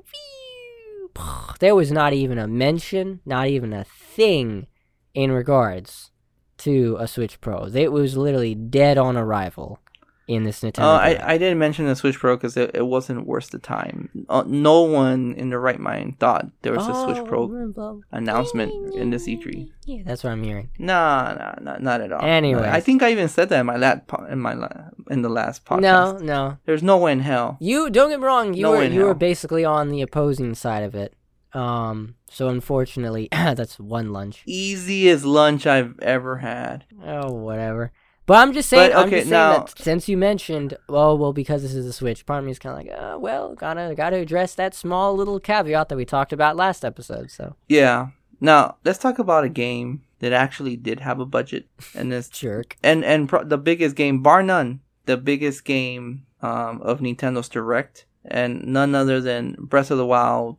There 1.61 1.75
was 1.75 1.91
not 1.91 2.13
even 2.13 2.39
a 2.39 2.47
mention, 2.47 3.21
not 3.25 3.49
even 3.49 3.73
a 3.73 3.85
thing 3.85 4.67
in 5.15 5.33
regards 5.33 6.11
to 6.59 6.97
a 6.99 7.09
Switch 7.09 7.41
Pro. 7.41 7.67
It 7.67 7.93
was 7.93 8.17
literally 8.17 8.55
dead 8.55 8.99
on 8.99 9.17
arrival 9.17 9.81
in 10.27 10.43
this 10.45 10.61
Nintendo. 10.61 10.81
Uh, 10.83 10.93
I, 10.97 11.35
I 11.35 11.39
didn't 11.39 11.59
mention 11.59 11.87
the 11.87 11.95
Switch 11.95 12.19
Pro 12.19 12.37
because 12.37 12.57
it, 12.57 12.73
it 12.75 12.87
wasn't 12.87 13.27
worth 13.27 13.51
the 13.51 13.59
time. 13.59 14.09
Uh, 14.29 14.43
no 14.47 14.83
one 14.83 15.35
in 15.35 15.51
their 15.51 15.61
right 15.61 15.79
mind 15.79 16.19
thought 16.19 16.47
there 16.63 16.73
was 16.73 16.87
a 16.89 16.95
Switch 17.05 17.25
Pro 17.29 17.45
Oh, 17.77 18.03
announcement 18.11 18.95
in 18.95 19.11
this 19.11 19.29
E3. 19.29 19.71
Yeah, 19.85 20.03
that's 20.05 20.25
what 20.25 20.31
I'm 20.33 20.43
hearing. 20.43 20.71
Nah, 20.79 21.35
nah, 21.35 21.55
nah, 21.61 21.79
not 21.79 22.01
at 22.01 22.13
all. 22.13 22.25
Anyway, 22.25 22.69
I 22.69 22.81
think 22.81 23.03
I 23.03 23.13
even 23.13 23.29
said 23.29 23.49
that 23.51 23.61
in 23.61 23.67
my 23.67 23.77
last 23.77 24.07
po- 24.09 24.25
in 24.27 24.41
my 24.41 24.55
la- 24.55 24.91
in 25.11 25.23
the 25.23 25.29
last 25.29 25.65
podcast. 25.65 25.81
No, 25.81 26.19
no. 26.19 26.59
there's 26.67 26.83
no 26.83 26.97
way 26.97 27.13
in 27.13 27.21
hell. 27.21 27.57
You 27.61 27.89
don't 27.91 28.11
get 28.11 28.19
me 28.19 28.27
wrong. 28.27 28.55
You 28.55 28.63
No 28.63 28.71
were 28.73 28.85
you 28.85 29.05
were 29.05 29.15
basically 29.15 29.65
on 29.65 29.91
the 29.91 30.03
opposing 30.03 30.55
side 30.55 30.83
of 30.83 30.95
it. 30.97 31.15
Um. 31.53 32.17
So 32.29 32.49
unfortunately, 32.49 33.29
that's 33.33 33.79
one 33.79 34.13
lunch. 34.13 34.43
Easiest 34.47 35.25
lunch 35.25 35.67
I've 35.67 35.99
ever 36.01 36.39
had. 36.39 36.85
Oh, 37.05 37.33
whatever. 37.33 37.93
But 38.27 38.39
I'm 38.39 38.53
just 38.53 38.69
saying. 38.69 38.91
But, 38.91 38.99
I'm 38.99 39.07
okay, 39.07 39.19
just 39.21 39.31
saying 39.31 39.41
now- 39.53 39.59
that 39.65 39.79
since 39.79 40.09
you 40.09 40.17
mentioned, 40.17 40.77
oh 40.89 41.15
well, 41.15 41.33
because 41.33 41.63
this 41.63 41.75
is 41.75 41.87
a 41.87 41.93
Switch, 41.93 42.27
part 42.27 42.41
of 42.41 42.45
me 42.45 42.51
is 42.51 42.59
kind 42.59 42.79
of 42.79 42.85
like, 42.87 43.01
uh, 43.01 43.19
well, 43.19 43.55
gotta 43.55 43.95
gotta 43.97 44.17
address 44.17 44.55
that 44.57 44.75
small 44.75 45.15
little 45.17 45.39
caveat 45.41 45.89
that 45.89 45.97
we 45.97 46.05
talked 46.05 46.33
about 46.33 46.57
last 46.57 46.85
episode. 46.85 47.31
So 47.31 47.55
Yeah. 47.69 48.09
Now 48.41 48.77
let's 48.85 48.99
talk 48.99 49.19
about 49.19 49.45
a 49.45 49.49
game 49.49 50.03
that 50.19 50.33
actually 50.33 50.77
did 50.77 51.01
have 51.01 51.21
a 51.21 51.25
budget, 51.27 51.69
and 51.95 52.11
this 52.13 52.29
jerk. 52.43 52.77
and 52.83 53.05
and 53.05 53.29
pro- 53.29 53.45
the 53.45 53.59
biggest 53.59 53.97
game, 53.97 54.23
bar 54.23 54.43
none, 54.43 54.81
the 55.07 55.17
biggest 55.17 55.65
game 55.65 56.27
um, 56.43 56.83
of 56.83 57.01
Nintendo's 57.01 57.49
Direct, 57.49 58.05
and 58.25 58.65
none 58.67 58.95
other 58.95 59.21
than 59.21 59.57
Breath 59.59 59.91
of 59.91 59.97
the 59.99 60.05
Wild 60.07 60.59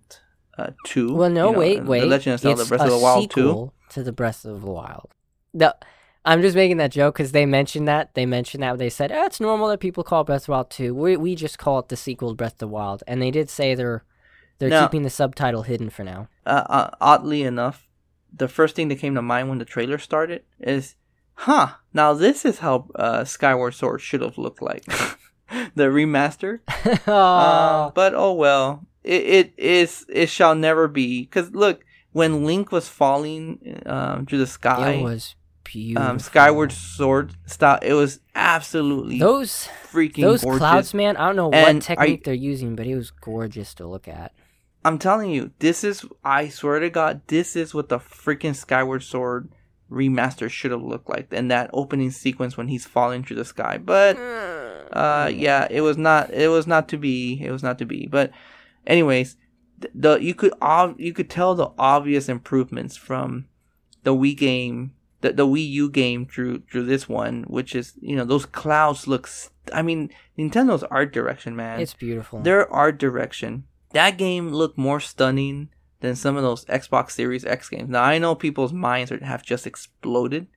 uh, 0.58 0.72
Two. 0.86 1.14
Well, 1.14 1.30
no, 1.30 1.48
you 1.48 1.54
know, 1.54 1.60
wait, 1.60 2.02
the. 2.02 2.06
Legend 2.08 2.34
of 2.36 2.40
Zelda: 2.40 2.66
Breath 2.66 2.82
of 2.82 2.90
the 2.90 2.98
Wild 2.98 3.30
Two. 3.30 3.72
to 3.90 4.04
the 4.04 4.12
Breath 4.14 4.44
of 4.46 4.62
the 4.62 4.72
Wild. 4.72 5.10
No, 5.54 5.74
I'm 6.28 6.42
just 6.42 6.56
making 6.56 6.78
that 6.78 6.92
joke 6.92 7.16
because 7.16 7.32
they 7.32 7.46
mentioned 7.46 7.88
that. 7.88 8.14
They 8.14 8.26
mentioned 8.26 8.62
that 8.62 8.78
they 8.78 8.90
said, 8.90 9.14
oh, 9.14 9.24
it's 9.26 9.40
normal 9.40 9.70
that 9.70 9.80
people 9.80 10.04
call 10.04 10.26
Breath 10.26 10.42
of 10.42 10.46
the 10.48 10.52
Wild 10.52 10.70
2. 10.70 10.94
We, 10.94 11.16
we 11.16 11.36
just 11.36 11.58
call 11.58 11.80
it 11.80 11.88
the 11.88 11.96
sequel 11.96 12.30
to 12.30 12.36
Breath 12.36 12.54
of 12.54 12.58
the 12.60 12.68
Wild. 12.68 13.02
And 13.08 13.22
they 13.22 13.32
did 13.32 13.50
say 13.50 13.74
they're 13.76 14.04
they're 14.60 14.70
No. 14.70 14.84
keeping 14.84 15.04
the 15.04 15.10
subtitle 15.10 15.62
hidden 15.64 15.90
for 15.90 16.04
now. 16.04 16.28
Uh, 16.46 16.64
uh, 16.68 16.90
oddly 17.00 17.44
enough, 17.44 17.88
the 18.36 18.48
first 18.48 18.76
thing 18.76 18.90
that 18.90 19.00
came 19.00 19.16
to 19.16 19.22
mind 19.22 19.48
when 19.50 19.60
the 19.60 19.66
trailer 19.66 19.98
started 19.98 20.44
is, 20.60 20.96
huh? 21.36 21.68
Now 21.94 22.14
this 22.14 22.44
is 22.44 22.60
how 22.60 22.90
uh, 22.96 23.24
Skyward 23.24 23.74
Sword 23.76 24.02
should 24.02 24.22
have 24.22 24.38
looked 24.38 24.62
like, 24.62 24.84
the 25.76 25.86
remaster. 25.86 26.60
Uh, 27.08 27.90
but 27.96 28.14
oh 28.16 28.34
well, 28.34 28.86
it, 29.04 29.24
it 29.24 29.54
is 29.58 30.06
it 30.10 30.28
shall 30.28 30.56
never 30.56 30.88
be. 30.90 31.22
Because 31.22 31.52
look, 31.52 31.86
when 32.12 32.44
Link 32.44 32.72
was 32.72 32.90
falling 32.90 33.82
um, 33.86 34.26
through 34.26 34.40
the 34.40 34.48
sky, 34.48 34.94
it 34.94 35.04
was 35.04 35.36
beautiful. 35.72 36.10
um, 36.10 36.20
Skyward 36.20 36.72
Sword 36.72 37.34
style, 37.46 37.80
it 37.82 37.94
was 37.94 38.20
absolutely 38.36 39.20
those 39.20 39.68
freaking 39.92 40.22
those 40.22 40.44
gorgeous. 40.44 40.60
clouds, 40.60 40.94
man. 40.94 41.18
I 41.18 41.28
don't 41.28 41.36
know 41.36 41.52
And 41.52 41.78
what 41.78 41.84
technique 41.84 42.24
they're 42.24 42.34
using, 42.34 42.76
but 42.76 42.88
it 42.88 42.96
was 42.96 43.12
gorgeous 43.12 43.74
to 43.76 43.88
look 43.88 44.08
at. 44.08 44.34
I'm 44.86 44.98
telling 45.00 45.32
you, 45.32 45.52
this 45.60 45.84
is 45.84 46.06
I 46.24 46.50
swear 46.50 46.80
to 46.80 46.90
God, 46.90 47.22
this 47.28 47.56
is 47.56 47.74
what 47.74 47.90
the 47.90 48.00
freaking 48.00 48.56
Skyward 48.56 49.04
Sword 49.04 49.50
remaster 49.92 50.50
should 50.50 50.72
have 50.72 50.82
looked 50.82 51.10
like. 51.10 51.28
And 51.32 51.50
that 51.52 51.70
opening 51.74 52.12
sequence 52.12 52.58
when 52.58 52.68
he's 52.68 52.86
falling 52.86 53.24
through 53.24 53.38
the 53.38 53.46
sky. 53.46 53.78
But 53.78 54.18
uh 54.94 55.30
yeah, 55.34 55.68
it 55.70 55.82
was 55.82 55.98
not 55.98 56.32
it 56.34 56.50
was 56.50 56.68
not 56.68 56.88
to 56.90 56.98
be. 56.98 57.42
It 57.44 57.52
was 57.52 57.64
not 57.64 57.78
to 57.80 57.86
be. 57.86 58.08
But 58.08 58.32
anyways, 58.86 59.36
th- 59.82 59.92
the 59.96 60.18
you 60.18 60.34
could 60.34 60.54
you 60.98 61.14
could 61.14 61.30
tell 61.30 61.56
the 61.56 61.72
obvious 61.78 62.30
improvements 62.30 62.96
from 62.96 63.48
the 64.04 64.14
Wii 64.16 64.38
game 64.38 64.94
the, 65.22 65.34
the 65.34 65.48
Wii 65.48 65.68
U 65.70 65.90
game 65.90 66.26
through 66.26 66.64
through 66.72 66.86
this 66.86 67.08
one, 67.10 67.44
which 67.48 67.76
is 67.76 67.94
you 68.02 68.16
know 68.16 68.26
those 68.26 68.46
clouds 68.46 69.08
look. 69.08 69.28
St- 69.28 69.52
I 69.74 69.82
mean, 69.82 70.10
Nintendo's 70.38 70.84
art 70.84 71.12
direction, 71.12 71.56
man. 71.56 71.80
It's 71.80 71.94
beautiful. 71.94 72.42
their 72.42 72.72
art 72.72 72.98
direction. 72.98 73.66
That 73.92 74.18
game 74.18 74.54
looked 74.54 74.78
more 74.78 75.00
stunning 75.00 75.70
than 76.00 76.16
some 76.16 76.38
of 76.38 76.44
those 76.44 76.66
Xbox 76.66 77.12
Series 77.12 77.46
X 77.46 77.70
games. 77.70 77.90
Now 77.90 78.04
I 78.04 78.18
know 78.18 78.36
people's 78.36 78.74
minds 78.74 79.12
are, 79.12 79.24
have 79.24 79.44
just 79.44 79.66
exploded 79.66 80.48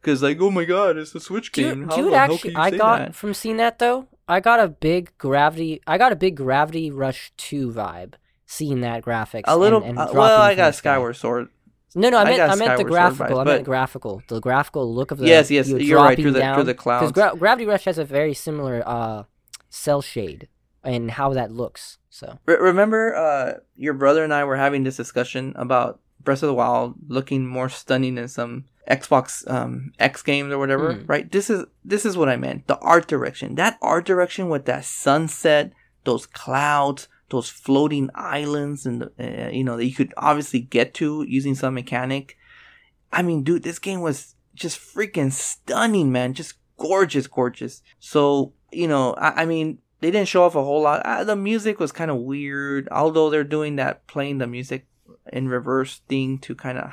because 0.00 0.22
like, 0.22 0.40
oh 0.40 0.50
my 0.50 0.64
god, 0.64 0.96
it's 0.98 1.14
a 1.14 1.20
Switch 1.20 1.52
game. 1.52 1.80
Dude, 1.80 1.90
How 1.90 1.96
dude 1.96 2.12
hell 2.12 2.14
actually, 2.14 2.38
can 2.38 2.50
you 2.50 2.58
I 2.58 2.70
say 2.70 2.78
got 2.78 2.98
that? 2.98 3.14
from 3.14 3.34
seeing 3.34 3.56
that 3.56 3.78
though. 3.78 4.06
I 4.28 4.40
got 4.40 4.60
a 4.60 4.68
big 4.68 5.10
gravity. 5.18 5.80
I 5.86 5.98
got 5.98 6.12
a 6.12 6.16
big 6.16 6.36
Gravity 6.36 6.90
Rush 6.90 7.32
two 7.36 7.70
vibe 7.72 8.14
seeing 8.46 8.80
that 8.80 9.02
graphics. 9.04 9.42
a 9.46 9.56
little. 9.56 9.80
and, 9.80 9.98
and 9.98 9.98
uh, 9.98 10.12
well, 10.14 10.40
I 10.40 10.54
got. 10.54 10.74
Skyward 10.74 11.16
Sword. 11.16 11.48
No, 11.94 12.10
no, 12.10 12.18
I 12.18 12.22
I 12.22 12.24
meant 12.24 12.36
got 12.38 12.50
I, 12.50 12.54
meant 12.56 12.78
the 12.78 12.84
graphical. 12.84 13.38
I 13.38 13.44
meant 13.44 13.64
graphical. 13.64 14.22
The 14.28 14.40
graphical 14.40 14.92
look 14.94 15.10
of 15.10 15.18
the 15.18 15.26
Yes, 15.26 15.50
yes, 15.50 15.68
you 15.68 15.78
you're 15.78 15.98
right, 16.02 16.18
through 16.18 16.32
the- 16.32 16.40
down. 16.40 16.56
through 16.56 16.64
the 16.64 16.74
clouds. 16.74 17.12
Gra- 17.12 17.34
Gravity 17.38 17.66
Rush 17.66 17.84
has 17.84 17.98
a 17.98 18.04
very 18.04 18.34
similar 18.34 18.82
uh, 18.86 19.24
cel 19.68 20.02
shade 20.02 20.48
and 20.82 21.10
how 21.12 21.32
that 21.34 21.50
looks. 21.52 21.98
So 22.10 22.38
Re- 22.46 22.56
remember, 22.60 23.14
uh, 23.14 23.52
your 23.76 23.94
brother 23.94 24.24
and 24.24 24.32
I 24.34 24.44
were 24.44 24.56
having 24.56 24.84
this 24.84 24.96
discussion 24.96 25.52
about 25.56 26.00
Breath 26.22 26.42
of 26.42 26.48
the 26.48 26.54
Wild 26.54 26.94
looking 27.08 27.46
more 27.46 27.68
stunning 27.68 28.14
than 28.16 28.28
some 28.28 28.64
Xbox 28.90 29.48
um, 29.50 29.92
X 29.98 30.22
games 30.22 30.52
or 30.52 30.58
whatever, 30.58 30.94
Mm. 30.94 31.08
right? 31.08 31.30
This 31.30 31.48
is 31.50 31.64
this 31.84 32.04
is 32.04 32.16
what 32.16 32.28
I 32.28 32.36
meant. 32.36 32.66
The 32.66 32.78
art 32.78 33.06
direction, 33.06 33.54
that 33.56 33.78
art 33.82 34.04
direction 34.04 34.48
with 34.48 34.64
that 34.66 34.84
sunset, 34.84 35.72
those 36.04 36.26
clouds, 36.26 37.08
those 37.34 37.50
floating 37.50 38.10
islands, 38.14 38.86
and 38.86 39.04
uh, 39.18 39.50
you 39.50 39.64
know 39.64 39.76
that 39.76 39.86
you 39.86 39.94
could 39.94 40.14
obviously 40.16 40.60
get 40.60 40.94
to 40.94 41.24
using 41.28 41.54
some 41.54 41.74
mechanic. 41.74 42.36
I 43.12 43.22
mean, 43.22 43.42
dude, 43.44 43.62
this 43.62 43.78
game 43.78 44.00
was 44.00 44.34
just 44.54 44.78
freaking 44.78 45.32
stunning, 45.32 46.10
man. 46.10 46.34
Just 46.34 46.54
gorgeous, 46.78 47.26
gorgeous. 47.26 47.82
So 47.98 48.54
you 48.72 48.88
know, 48.88 49.14
I, 49.14 49.42
I 49.42 49.46
mean, 49.46 49.78
they 50.00 50.10
didn't 50.10 50.28
show 50.28 50.44
off 50.44 50.54
a 50.54 50.62
whole 50.62 50.82
lot. 50.82 51.02
Uh, 51.04 51.24
the 51.24 51.36
music 51.36 51.80
was 51.80 51.92
kind 51.92 52.10
of 52.10 52.18
weird, 52.18 52.88
although 52.90 53.30
they're 53.30 53.44
doing 53.44 53.76
that 53.76 54.06
playing 54.06 54.38
the 54.38 54.46
music 54.46 54.86
in 55.32 55.48
reverse 55.48 56.00
thing 56.08 56.38
to 56.40 56.54
kind 56.54 56.78
of. 56.78 56.92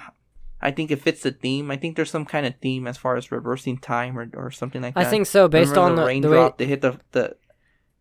I 0.64 0.70
think 0.70 0.92
it 0.92 1.02
fits 1.02 1.24
the 1.24 1.32
theme. 1.32 1.72
I 1.72 1.78
think 1.78 1.96
there's 1.96 2.12
some 2.12 2.26
kind 2.26 2.46
of 2.46 2.54
theme 2.62 2.86
as 2.86 2.96
far 2.96 3.16
as 3.18 3.32
reversing 3.32 3.80
time 3.80 4.18
or, 4.18 4.30
or 4.36 4.52
something 4.52 4.82
like 4.82 4.94
that. 4.94 5.08
I 5.08 5.10
think 5.10 5.26
so. 5.26 5.48
Based 5.48 5.72
Remember 5.72 5.90
on 5.90 5.96
the, 5.96 6.02
the, 6.02 6.06
way, 6.06 6.14
raindrop, 6.14 6.58
they 6.60 6.68
hit 6.68 6.82
the 6.82 7.00
the 7.12 7.36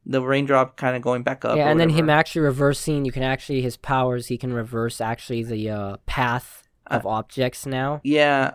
the 0.06 0.22
raindrop 0.22 0.76
kind 0.76 0.96
of 0.96 1.02
going 1.02 1.22
back 1.22 1.44
up. 1.44 1.56
yeah, 1.56 1.68
and 1.70 1.78
then 1.78 1.90
him 1.90 2.08
actually 2.10 2.42
reversing. 2.42 3.04
You 3.04 3.12
can 3.12 3.22
actually 3.22 3.60
his 3.62 3.76
powers. 3.76 4.26
He 4.28 4.38
can 4.38 4.52
reverse 4.52 5.00
actually 5.00 5.42
the 5.44 5.70
uh, 5.70 5.96
path 6.06 6.68
of 6.86 7.06
objects 7.06 7.66
now. 7.66 8.00
yeah, 8.02 8.54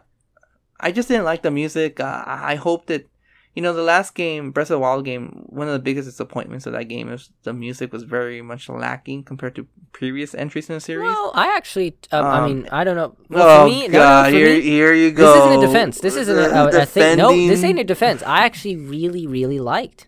I 0.80 0.92
just 0.92 1.08
didn't 1.08 1.24
like 1.26 1.42
the 1.42 1.52
music. 1.52 2.00
Uh, 2.00 2.24
I 2.26 2.56
hope 2.56 2.88
that 2.88 3.08
you 3.54 3.62
know 3.62 3.72
the 3.74 3.82
last 3.84 4.14
game, 4.16 4.52
Breath 4.52 4.66
of 4.70 4.76
the 4.76 4.80
Wild 4.80 5.06
game. 5.06 5.46
One 5.48 5.68
of 5.68 5.74
the 5.74 5.80
biggest 5.80 6.06
disappointments 6.10 6.66
of 6.66 6.74
that 6.74 6.86
game 6.90 7.10
is 7.10 7.30
the 7.44 7.54
music 7.54 7.94
was 7.94 8.04
very 8.04 8.42
much 8.42 8.68
lacking 8.68 9.24
compared 9.24 9.56
to 9.56 9.68
previous 9.94 10.36
entries 10.36 10.68
in 10.70 10.76
the 10.76 10.82
series. 10.82 11.04
Well, 11.10 11.32
I 11.34 11.56
actually, 11.56 11.96
um, 12.12 12.26
I 12.26 12.40
Um, 12.40 12.46
mean, 12.46 12.70
I 12.74 12.84
don't 12.84 12.98
know. 12.98 13.16
Well, 13.30 13.48
oh 13.48 13.64
for 13.64 13.70
me, 13.74 13.88
no, 13.88 13.94
no, 13.94 14.00
God! 14.00 14.26
for 14.26 14.32
here, 14.38 14.50
me, 14.56 14.62
here 14.62 14.94
you 14.94 15.12
go. 15.12 15.32
this 15.34 15.46
isn't 15.46 15.64
a 15.64 15.68
defense. 15.68 16.00
This 16.02 16.16
isn't 16.18 16.38
a, 16.38 16.64
a, 16.66 16.82
a 16.82 16.86
thing. 16.86 17.18
No, 17.18 17.30
this 17.32 17.64
ain't 17.64 17.80
a 17.80 17.86
defense. 17.86 18.22
I 18.24 18.40
actually 18.46 18.76
really, 18.76 19.26
really 19.26 19.60
liked 19.62 20.08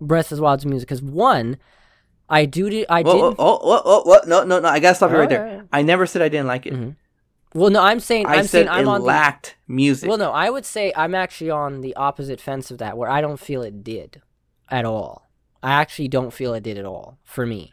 Breath 0.00 0.30
of 0.32 0.36
the 0.38 0.42
Wild's 0.42 0.64
music 0.66 0.88
because 0.88 1.02
one, 1.02 1.56
I 2.28 2.44
do, 2.44 2.68
do 2.70 2.84
I 2.88 3.02
Whoa, 3.02 3.12
didn't. 3.12 3.22
whoa, 3.22 3.34
oh, 3.38 3.58
oh, 3.62 3.82
oh, 3.84 4.02
oh, 4.06 4.20
no, 4.26 4.44
no, 4.44 4.60
no! 4.60 4.68
I 4.68 4.80
gotta 4.80 4.94
stop 4.94 5.10
you 5.10 5.16
right 5.18 5.28
there. 5.28 5.46
Alright. 5.46 5.68
I 5.72 5.82
never 5.82 6.06
said 6.06 6.22
I 6.22 6.28
didn't 6.28 6.46
like 6.46 6.66
it. 6.66 6.74
Mhm. 6.74 6.96
Well, 7.54 7.70
no, 7.70 7.80
I'm 7.82 7.98
saying, 8.00 8.26
I 8.26 8.36
I'm 8.36 8.42
said 8.42 8.66
saying, 8.66 8.68
I'm 8.68 8.86
it 8.86 8.88
on 8.90 9.00
the 9.00 9.06
lacked 9.06 9.56
music. 9.66 10.08
Well, 10.08 10.18
no, 10.18 10.32
I 10.32 10.50
would 10.50 10.66
say 10.66 10.92
I'm 10.94 11.14
actually 11.14 11.50
on 11.50 11.80
the 11.80 11.94
opposite 11.96 12.40
fence 12.40 12.70
of 12.70 12.78
that, 12.78 12.98
where 12.98 13.10
I 13.10 13.20
don't 13.22 13.40
feel 13.40 13.62
it 13.62 13.82
did 13.82 14.20
at 14.70 14.84
all. 14.84 15.30
I 15.62 15.72
actually 15.72 16.08
don't 16.08 16.32
feel 16.32 16.52
it 16.54 16.62
did 16.62 16.76
at 16.78 16.84
all 16.84 17.18
for 17.24 17.46
me. 17.46 17.72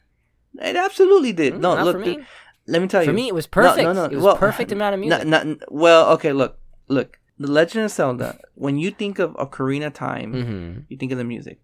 It 0.56 0.78
absolutely 0.78 1.34
did. 1.34 1.56
Mm, 1.56 1.60
no, 1.60 1.76
not 1.76 1.86
look, 1.86 1.96
for 1.96 2.00
me. 2.00 2.16
dude, 2.16 2.26
let 2.68 2.82
me 2.82 2.88
tell 2.88 3.04
you. 3.04 3.10
For 3.10 3.14
me, 3.14 3.28
it 3.28 3.36
was 3.36 3.48
perfect. 3.48 3.84
No, 3.84 3.92
no, 3.92 4.04
no. 4.08 4.12
It 4.12 4.16
was 4.16 4.24
well, 4.24 4.38
perfect 4.38 4.72
amount 4.72 4.94
of 4.94 5.02
music. 5.02 5.28
no- 5.28 5.40
n- 5.40 5.60
well, 5.70 6.10
okay, 6.14 6.32
look, 6.32 6.58
look. 6.88 7.20
The 7.38 7.52
Legend 7.52 7.84
of 7.84 7.92
Zelda. 7.92 8.40
when 8.54 8.78
you 8.78 8.92
think 8.92 9.20
of 9.20 9.34
Ocarina 9.34 9.88
of 9.88 9.94
Time, 9.94 10.32
hmm 10.32 10.80
you 10.88 10.96
think 10.98 11.12
of 11.12 11.18
the 11.18 11.26
music. 11.26 11.60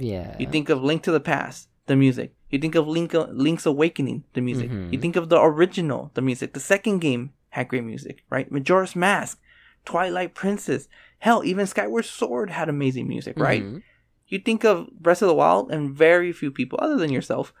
Yeah. 0.00 0.36
You 0.38 0.46
think 0.46 0.68
of 0.68 0.82
Link 0.82 1.02
to 1.04 1.12
the 1.12 1.20
Past, 1.20 1.68
the 1.86 1.96
music. 1.96 2.34
You 2.50 2.58
think 2.58 2.74
of 2.74 2.86
Link, 2.86 3.12
Link's 3.14 3.66
Awakening, 3.66 4.24
the 4.34 4.40
music. 4.40 4.70
Mhm. 4.70 4.92
You 4.92 4.98
think 4.98 5.16
of 5.16 5.28
the 5.28 5.40
original, 5.40 6.10
the 6.14 6.22
music. 6.22 6.52
The 6.52 6.60
second 6.60 6.98
game 7.00 7.32
had 7.50 7.68
great 7.68 7.84
music, 7.84 8.24
right? 8.30 8.50
Majora's 8.50 8.96
Mask, 8.96 9.40
Twilight 9.84 10.34
Princess. 10.34 10.88
Hell, 11.18 11.42
even 11.44 11.66
Skyward 11.66 12.04
Sword 12.04 12.50
had 12.50 12.68
amazing 12.68 13.06
music, 13.08 13.38
right? 13.38 13.62
Mhm. 13.62 13.82
You 14.28 14.38
think 14.38 14.64
of 14.64 14.90
Breath 14.98 15.22
of 15.22 15.28
the 15.28 15.34
Wild, 15.34 15.70
and 15.70 15.90
very 15.94 16.32
few 16.32 16.50
people, 16.50 16.78
other 16.82 16.96
than 16.96 17.12
yourself, 17.12 17.52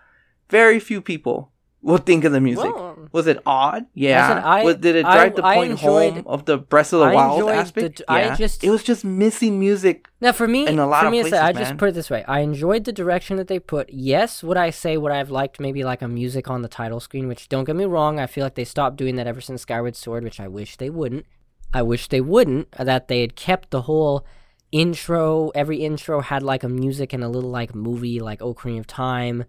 very 0.48 0.80
few 0.80 1.00
people 1.00 1.51
will 1.82 1.98
think 1.98 2.24
of 2.24 2.32
the 2.32 2.40
music. 2.40 2.64
Well, 2.74 2.96
was 3.10 3.26
it 3.26 3.40
odd? 3.44 3.86
Yeah. 3.92 4.40
I- 4.44 4.64
Was- 4.64 4.76
did 4.76 4.94
it 4.96 5.04
I- 5.04 5.14
drive 5.16 5.36
the 5.36 5.42
point 5.42 5.72
enjoyed- 5.72 6.12
home 6.14 6.22
of 6.26 6.44
the 6.44 6.56
Breath 6.58 6.92
of 6.92 7.00
the 7.00 7.06
I 7.06 7.14
Wild 7.14 7.50
aspect? 7.50 7.98
the- 7.98 8.10
I 8.10 8.20
yeah. 8.22 8.36
just- 8.36 8.62
it 8.62 8.70
was 8.70 8.82
just 8.84 9.04
missing 9.04 9.58
music. 9.58 10.08
Now, 10.20 10.32
for 10.32 10.46
me, 10.46 10.66
in 10.66 10.78
a 10.78 10.86
lot 10.86 11.00
for 11.00 11.06
of 11.06 11.12
me, 11.12 11.18
it's 11.20 11.30
places, 11.30 11.44
I 11.44 11.52
just 11.52 11.76
put 11.78 11.88
it 11.88 11.92
this 11.94 12.08
way: 12.08 12.24
I 12.28 12.40
enjoyed 12.40 12.84
the 12.84 12.92
direction 12.92 13.36
that 13.36 13.48
they 13.48 13.58
put. 13.58 13.90
Yes, 13.92 14.42
would 14.44 14.56
I 14.56 14.70
say 14.70 14.96
would 14.96 15.10
I've 15.12 15.30
liked 15.30 15.58
maybe 15.60 15.82
like 15.84 16.00
a 16.02 16.08
music 16.08 16.48
on 16.48 16.62
the 16.62 16.68
title 16.68 17.00
screen? 17.00 17.26
Which 17.28 17.48
don't 17.48 17.64
get 17.64 17.74
me 17.76 17.84
wrong, 17.84 18.20
I 18.20 18.26
feel 18.26 18.44
like 18.44 18.54
they 18.54 18.64
stopped 18.64 18.96
doing 18.96 19.16
that 19.16 19.26
ever 19.26 19.40
since 19.40 19.62
Skyward 19.62 19.96
Sword, 19.96 20.22
which 20.24 20.38
I 20.40 20.46
wish 20.48 20.76
they 20.76 20.88
wouldn't. 20.90 21.26
I 21.74 21.82
wish 21.82 22.08
they 22.08 22.20
wouldn't. 22.20 22.68
uh, 22.78 22.84
That 22.84 23.08
they 23.08 23.22
had 23.22 23.34
kept 23.34 23.70
the 23.70 23.82
whole 23.82 24.24
intro. 24.70 25.50
Every 25.54 25.78
intro 25.78 26.20
had 26.20 26.42
like 26.42 26.62
a 26.62 26.68
music 26.68 27.12
and 27.12 27.22
a 27.24 27.28
little 27.28 27.50
like 27.50 27.74
movie, 27.74 28.20
like 28.20 28.40
Ocarina 28.40 28.78
of 28.80 28.86
Time, 28.86 29.44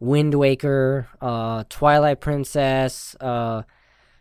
Wind 0.00 0.34
Waker, 0.34 1.08
uh, 1.20 1.64
Twilight 1.68 2.20
Princess, 2.20 3.16
uh, 3.20 3.62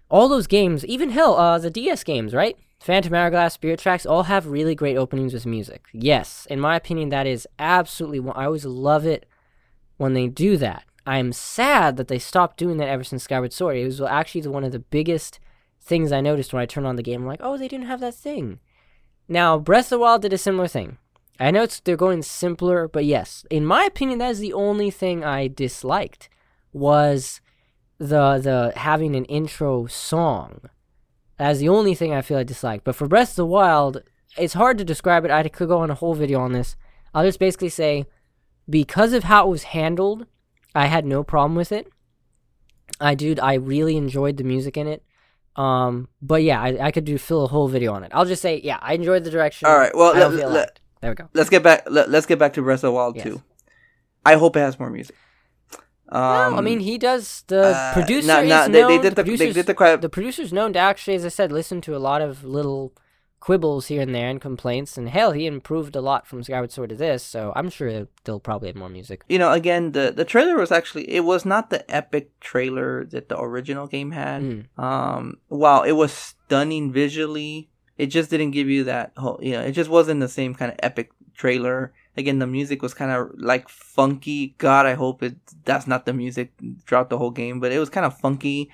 all 0.09 0.27
those 0.27 0.47
games. 0.47 0.85
Even 0.85 1.09
hell, 1.09 1.35
uh, 1.35 1.57
the 1.57 1.69
DS 1.69 2.03
games, 2.03 2.33
right? 2.33 2.57
Phantom 2.79 3.13
Hourglass, 3.13 3.53
Spirit 3.53 3.79
Tracks 3.79 4.05
all 4.05 4.23
have 4.23 4.47
really 4.47 4.75
great 4.75 4.97
openings 4.97 5.33
with 5.33 5.45
music. 5.45 5.85
Yes, 5.93 6.45
in 6.49 6.59
my 6.59 6.75
opinion, 6.75 7.09
that 7.09 7.25
is 7.25 7.47
absolutely. 7.57 8.19
I 8.35 8.45
always 8.45 8.65
love 8.65 9.05
it 9.05 9.25
when 9.97 10.13
they 10.13 10.27
do 10.27 10.57
that. 10.57 10.83
I 11.05 11.17
am 11.17 11.33
sad 11.33 11.97
that 11.97 12.07
they 12.07 12.19
stopped 12.19 12.57
doing 12.57 12.77
that 12.77 12.89
ever 12.89 13.03
since 13.03 13.23
Skyward 13.23 13.53
Sword. 13.53 13.77
It 13.77 13.85
was 13.85 14.01
actually 14.01 14.47
one 14.47 14.63
of 14.63 14.71
the 14.71 14.79
biggest 14.79 15.39
things 15.81 16.11
I 16.11 16.21
noticed 16.21 16.53
when 16.53 16.61
I 16.61 16.65
turned 16.65 16.87
on 16.87 16.95
the 16.95 17.03
game. 17.03 17.21
I'm 17.21 17.27
like, 17.27 17.41
oh, 17.41 17.57
they 17.57 17.67
didn't 17.67 17.87
have 17.87 17.99
that 17.99 18.15
thing. 18.15 18.59
Now, 19.27 19.57
Breath 19.57 19.85
of 19.85 19.89
the 19.91 19.99
Wild 19.99 20.21
did 20.21 20.33
a 20.33 20.37
similar 20.37 20.67
thing. 20.67 20.97
I 21.39 21.51
know 21.51 21.63
it's 21.63 21.79
they're 21.79 21.97
going 21.97 22.21
simpler, 22.21 22.87
but 22.87 23.05
yes, 23.05 23.45
in 23.49 23.65
my 23.65 23.83
opinion, 23.85 24.19
that 24.19 24.31
is 24.31 24.39
the 24.39 24.53
only 24.53 24.91
thing 24.91 25.23
I 25.23 25.47
disliked 25.47 26.29
was 26.71 27.41
the 27.97 28.37
the 28.37 28.73
having 28.77 29.15
an 29.15 29.25
intro 29.25 29.87
song. 29.87 30.61
That's 31.37 31.59
the 31.59 31.69
only 31.69 31.95
thing 31.95 32.13
I 32.13 32.21
feel 32.21 32.37
I 32.37 32.43
disliked. 32.43 32.83
But 32.83 32.95
for 32.95 33.07
Breath 33.07 33.31
of 33.31 33.35
the 33.35 33.45
Wild, 33.45 34.03
it's 34.37 34.53
hard 34.53 34.77
to 34.77 34.85
describe 34.85 35.25
it. 35.25 35.31
I 35.31 35.47
could 35.49 35.67
go 35.67 35.79
on 35.79 35.89
a 35.89 35.95
whole 35.95 36.13
video 36.13 36.39
on 36.39 36.53
this. 36.53 36.75
I'll 37.13 37.25
just 37.25 37.39
basically 37.39 37.69
say, 37.69 38.05
because 38.69 39.13
of 39.13 39.23
how 39.25 39.47
it 39.47 39.49
was 39.49 39.63
handled, 39.63 40.27
I 40.75 40.85
had 40.85 41.05
no 41.05 41.23
problem 41.23 41.55
with 41.55 41.71
it. 41.71 41.87
I 42.99 43.15
dude, 43.15 43.39
I 43.39 43.55
really 43.55 43.97
enjoyed 43.97 44.37
the 44.37 44.43
music 44.43 44.77
in 44.77 44.87
it. 44.87 45.03
Um, 45.55 46.07
but 46.21 46.43
yeah, 46.43 46.61
I, 46.61 46.87
I 46.87 46.91
could 46.91 47.05
do 47.05 47.17
fill 47.17 47.43
a 47.43 47.47
whole 47.47 47.67
video 47.67 47.93
on 47.93 48.03
it. 48.03 48.11
I'll 48.13 48.25
just 48.25 48.41
say, 48.41 48.61
yeah, 48.63 48.79
I 48.81 48.93
enjoyed 48.93 49.23
the 49.23 49.29
direction. 49.31 49.67
All 49.67 49.77
right, 49.77 49.95
well, 49.95 50.15
I 50.15 50.19
don't 50.19 50.31
let- 50.35 50.39
feel 50.39 50.49
let-. 50.49 50.79
There 51.03 51.11
we 51.11 51.15
go. 51.15 51.27
Let's 51.33 51.49
get 51.49 51.63
back. 51.63 51.83
Let, 51.89 52.07
us 52.07 52.25
get 52.25 52.39
back 52.39 52.53
to 52.53 52.61
Breath 52.61 52.77
of 52.79 52.81
the 52.87 52.91
Wild 52.93 53.17
Yes. 53.17 53.25
too. 53.25 53.43
I 54.25 54.35
hope 54.35 54.55
it 54.55 54.61
has 54.61 54.79
more 54.79 54.89
music. 54.89 55.15
Um, 56.07 56.53
no, 56.53 56.57
I 56.57 56.61
mean 56.61 56.79
he 56.79 56.97
does. 56.97 57.43
The 57.47 57.75
uh, 57.75 57.93
producer 57.93 58.27
no, 58.27 58.43
no, 58.45 58.61
is 58.63 58.71
they- 58.71 58.81
known. 58.81 58.87
they 58.91 58.97
did 59.09 59.15
the- 59.15 59.23
they 59.23 59.51
did 59.51 59.65
the 59.65 59.73
que- 59.75 59.97
the 59.97 60.07
producer's 60.09 60.53
known 60.53 60.71
to 60.73 60.79
actually, 60.79 61.15
as 61.15 61.25
I 61.25 61.29
said, 61.29 61.51
listen 61.51 61.81
to 61.81 61.95
a 61.95 61.99
lot 61.99 62.21
of 62.21 62.43
little 62.45 62.93
quibbles 63.41 63.87
here 63.87 64.01
and 64.01 64.15
there 64.15 64.29
and 64.29 64.39
complaints. 64.39 64.97
And 64.97 65.09
hell, 65.09 65.33
he 65.33 65.45
improved 65.45 65.95
a 65.97 66.01
lot 66.01 66.25
from 66.25 66.41
Skyward 66.41 66.71
Sword 66.71 66.89
to 66.91 66.95
this, 66.95 67.21
so 67.23 67.51
I'm 67.57 67.69
sure 67.69 68.07
they'll 68.23 68.39
probably 68.39 68.69
have 68.69 68.77
more 68.77 68.87
music. 68.89 69.23
you 69.27 69.37
know, 69.39 69.51
again, 69.51 69.91
the 69.91 70.13
the 70.15 70.23
trailer 70.23 70.55
was 70.55 70.71
actually 70.71 71.09
it 71.11 71.25
was 71.25 71.43
not 71.43 71.69
the 71.69 71.83
epic 71.93 72.39
trailer 72.39 73.03
that 73.05 73.27
the 73.27 73.37
original 73.37 73.87
game 73.87 74.11
had. 74.11 74.41
Mm. 74.41 74.79
Um, 74.79 75.35
while 75.49 75.83
it 75.83 75.93
was 75.93 76.13
stunning 76.13 76.93
visually, 76.93 77.69
it 77.97 78.07
just 78.07 78.29
didn't 78.29 78.51
give 78.51 78.69
you 78.69 78.85
that 78.85 79.13
whole. 79.17 79.39
You 79.41 79.53
know, 79.53 79.61
it 79.61 79.71
just 79.71 79.89
wasn't 79.89 80.19
the 80.19 80.29
same 80.29 80.55
kind 80.55 80.71
of 80.71 80.79
epic 80.81 81.11
trailer. 81.35 81.93
Again, 82.15 82.39
the 82.39 82.47
music 82.47 82.81
was 82.81 82.93
kind 82.93 83.11
of 83.11 83.31
like 83.37 83.69
funky. 83.69 84.55
God, 84.57 84.85
I 84.85 84.93
hope 84.93 85.23
it 85.23 85.35
that's 85.65 85.87
not 85.87 86.05
the 86.05 86.13
music 86.13 86.53
throughout 86.85 87.09
the 87.09 87.17
whole 87.17 87.31
game, 87.31 87.59
but 87.59 87.71
it 87.71 87.79
was 87.79 87.89
kind 87.89 88.05
of 88.05 88.17
funky. 88.17 88.71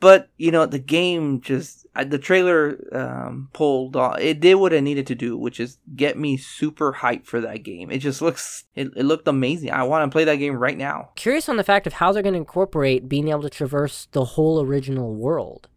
But 0.00 0.28
you 0.36 0.50
know, 0.50 0.66
the 0.66 0.78
game 0.78 1.40
just 1.40 1.86
the 1.94 2.18
trailer 2.18 2.78
um, 2.92 3.48
pulled 3.52 3.96
off. 3.96 4.18
It 4.18 4.40
did 4.40 4.56
what 4.56 4.72
it 4.72 4.82
needed 4.82 5.06
to 5.08 5.14
do, 5.14 5.36
which 5.36 5.60
is 5.60 5.78
get 5.94 6.18
me 6.18 6.36
super 6.36 6.92
hyped 6.92 7.26
for 7.26 7.40
that 7.40 7.62
game. 7.62 7.90
It 7.90 7.98
just 7.98 8.20
looks 8.20 8.64
it, 8.74 8.88
it 8.96 9.04
looked 9.04 9.28
amazing. 9.28 9.70
I 9.70 9.84
want 9.84 10.10
to 10.10 10.14
play 10.14 10.24
that 10.24 10.36
game 10.36 10.56
right 10.56 10.76
now. 10.76 11.10
Curious 11.14 11.48
on 11.48 11.56
the 11.56 11.64
fact 11.64 11.86
of 11.86 11.94
how 11.94 12.12
they're 12.12 12.22
going 12.22 12.34
to 12.34 12.38
incorporate 12.38 13.08
being 13.08 13.28
able 13.28 13.42
to 13.42 13.50
traverse 13.50 14.08
the 14.12 14.24
whole 14.24 14.60
original 14.60 15.14
world. 15.14 15.68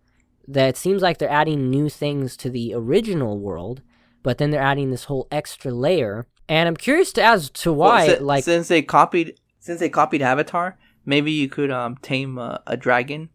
That 0.48 0.70
it 0.70 0.78
seems 0.78 1.02
like 1.02 1.18
they're 1.18 1.30
adding 1.30 1.70
new 1.70 1.90
things 1.90 2.38
to 2.38 2.50
the 2.50 2.74
original 2.74 3.38
world, 3.38 3.82
but 4.24 4.38
then 4.38 4.50
they're 4.52 4.62
adding 4.62 4.92
this 4.92 5.06
whole 5.06 5.28
extra 5.32 5.72
layer. 5.72 6.26
And 6.48 6.68
I'm 6.70 6.78
curious 6.78 7.12
to 7.14 7.24
as 7.24 7.50
to 7.50 7.74
why, 7.74 8.08
Well, 8.08 8.18
si- 8.18 8.24
like, 8.24 8.44
since 8.46 8.68
they 8.70 8.82
copied 8.82 9.38
since 9.60 9.82
they 9.82 9.90
copied 9.90 10.22
Avatar, 10.22 10.78
maybe 11.06 11.32
you 11.32 11.50
could 11.50 11.70
um 11.72 11.98
tame 12.02 12.38
a, 12.38 12.62
a 12.66 12.78
dragon 12.78 13.30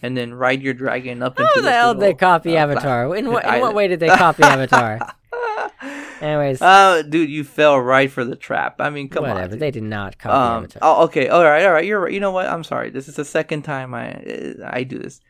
and 0.00 0.16
then 0.16 0.34
ride 0.34 0.62
your 0.62 0.74
dragon 0.74 1.22
up 1.22 1.38
into 1.40 1.60
the 1.62 1.70
hell 1.72 1.94
did 1.94 2.02
they 2.02 2.14
copy 2.14 2.56
uh, 2.56 2.62
Avatar? 2.62 3.16
In 3.16 3.30
what, 3.32 3.44
in 3.44 3.60
what 3.60 3.74
way 3.74 3.88
did 3.88 3.98
they 3.98 4.08
copy 4.24 4.44
Avatar? 4.44 5.00
Anyways, 6.20 6.62
Uh, 6.62 7.02
dude, 7.02 7.30
you 7.30 7.42
fell 7.42 7.80
right 7.80 8.08
for 8.08 8.24
the 8.24 8.36
trap. 8.36 8.76
I 8.80 8.90
mean, 8.90 9.08
come 9.08 9.22
whatever. 9.22 9.40
on. 9.42 9.50
dude. 9.50 9.58
They 9.60 9.72
did 9.72 9.82
not 9.82 10.18
copy 10.18 10.32
Um. 10.34 10.64
Avatar. 10.64 10.80
Oh, 10.82 11.04
okay. 11.06 11.26
All 11.28 11.42
right. 11.42 11.64
All 11.64 11.72
right. 11.72 11.84
You're 11.84 11.98
right. 12.00 12.12
You 12.12 12.20
know 12.20 12.30
what? 12.30 12.46
I'm 12.46 12.62
sorry. 12.62 12.90
This 12.90 13.08
is 13.08 13.16
the 13.16 13.24
second 13.24 13.62
time 13.62 13.92
I 13.92 14.54
I 14.64 14.84
do 14.84 14.98
this. 15.00 15.20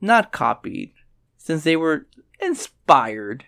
Not 0.00 0.32
copied, 0.32 0.92
since 1.36 1.64
they 1.64 1.76
were 1.76 2.06
inspired 2.40 3.44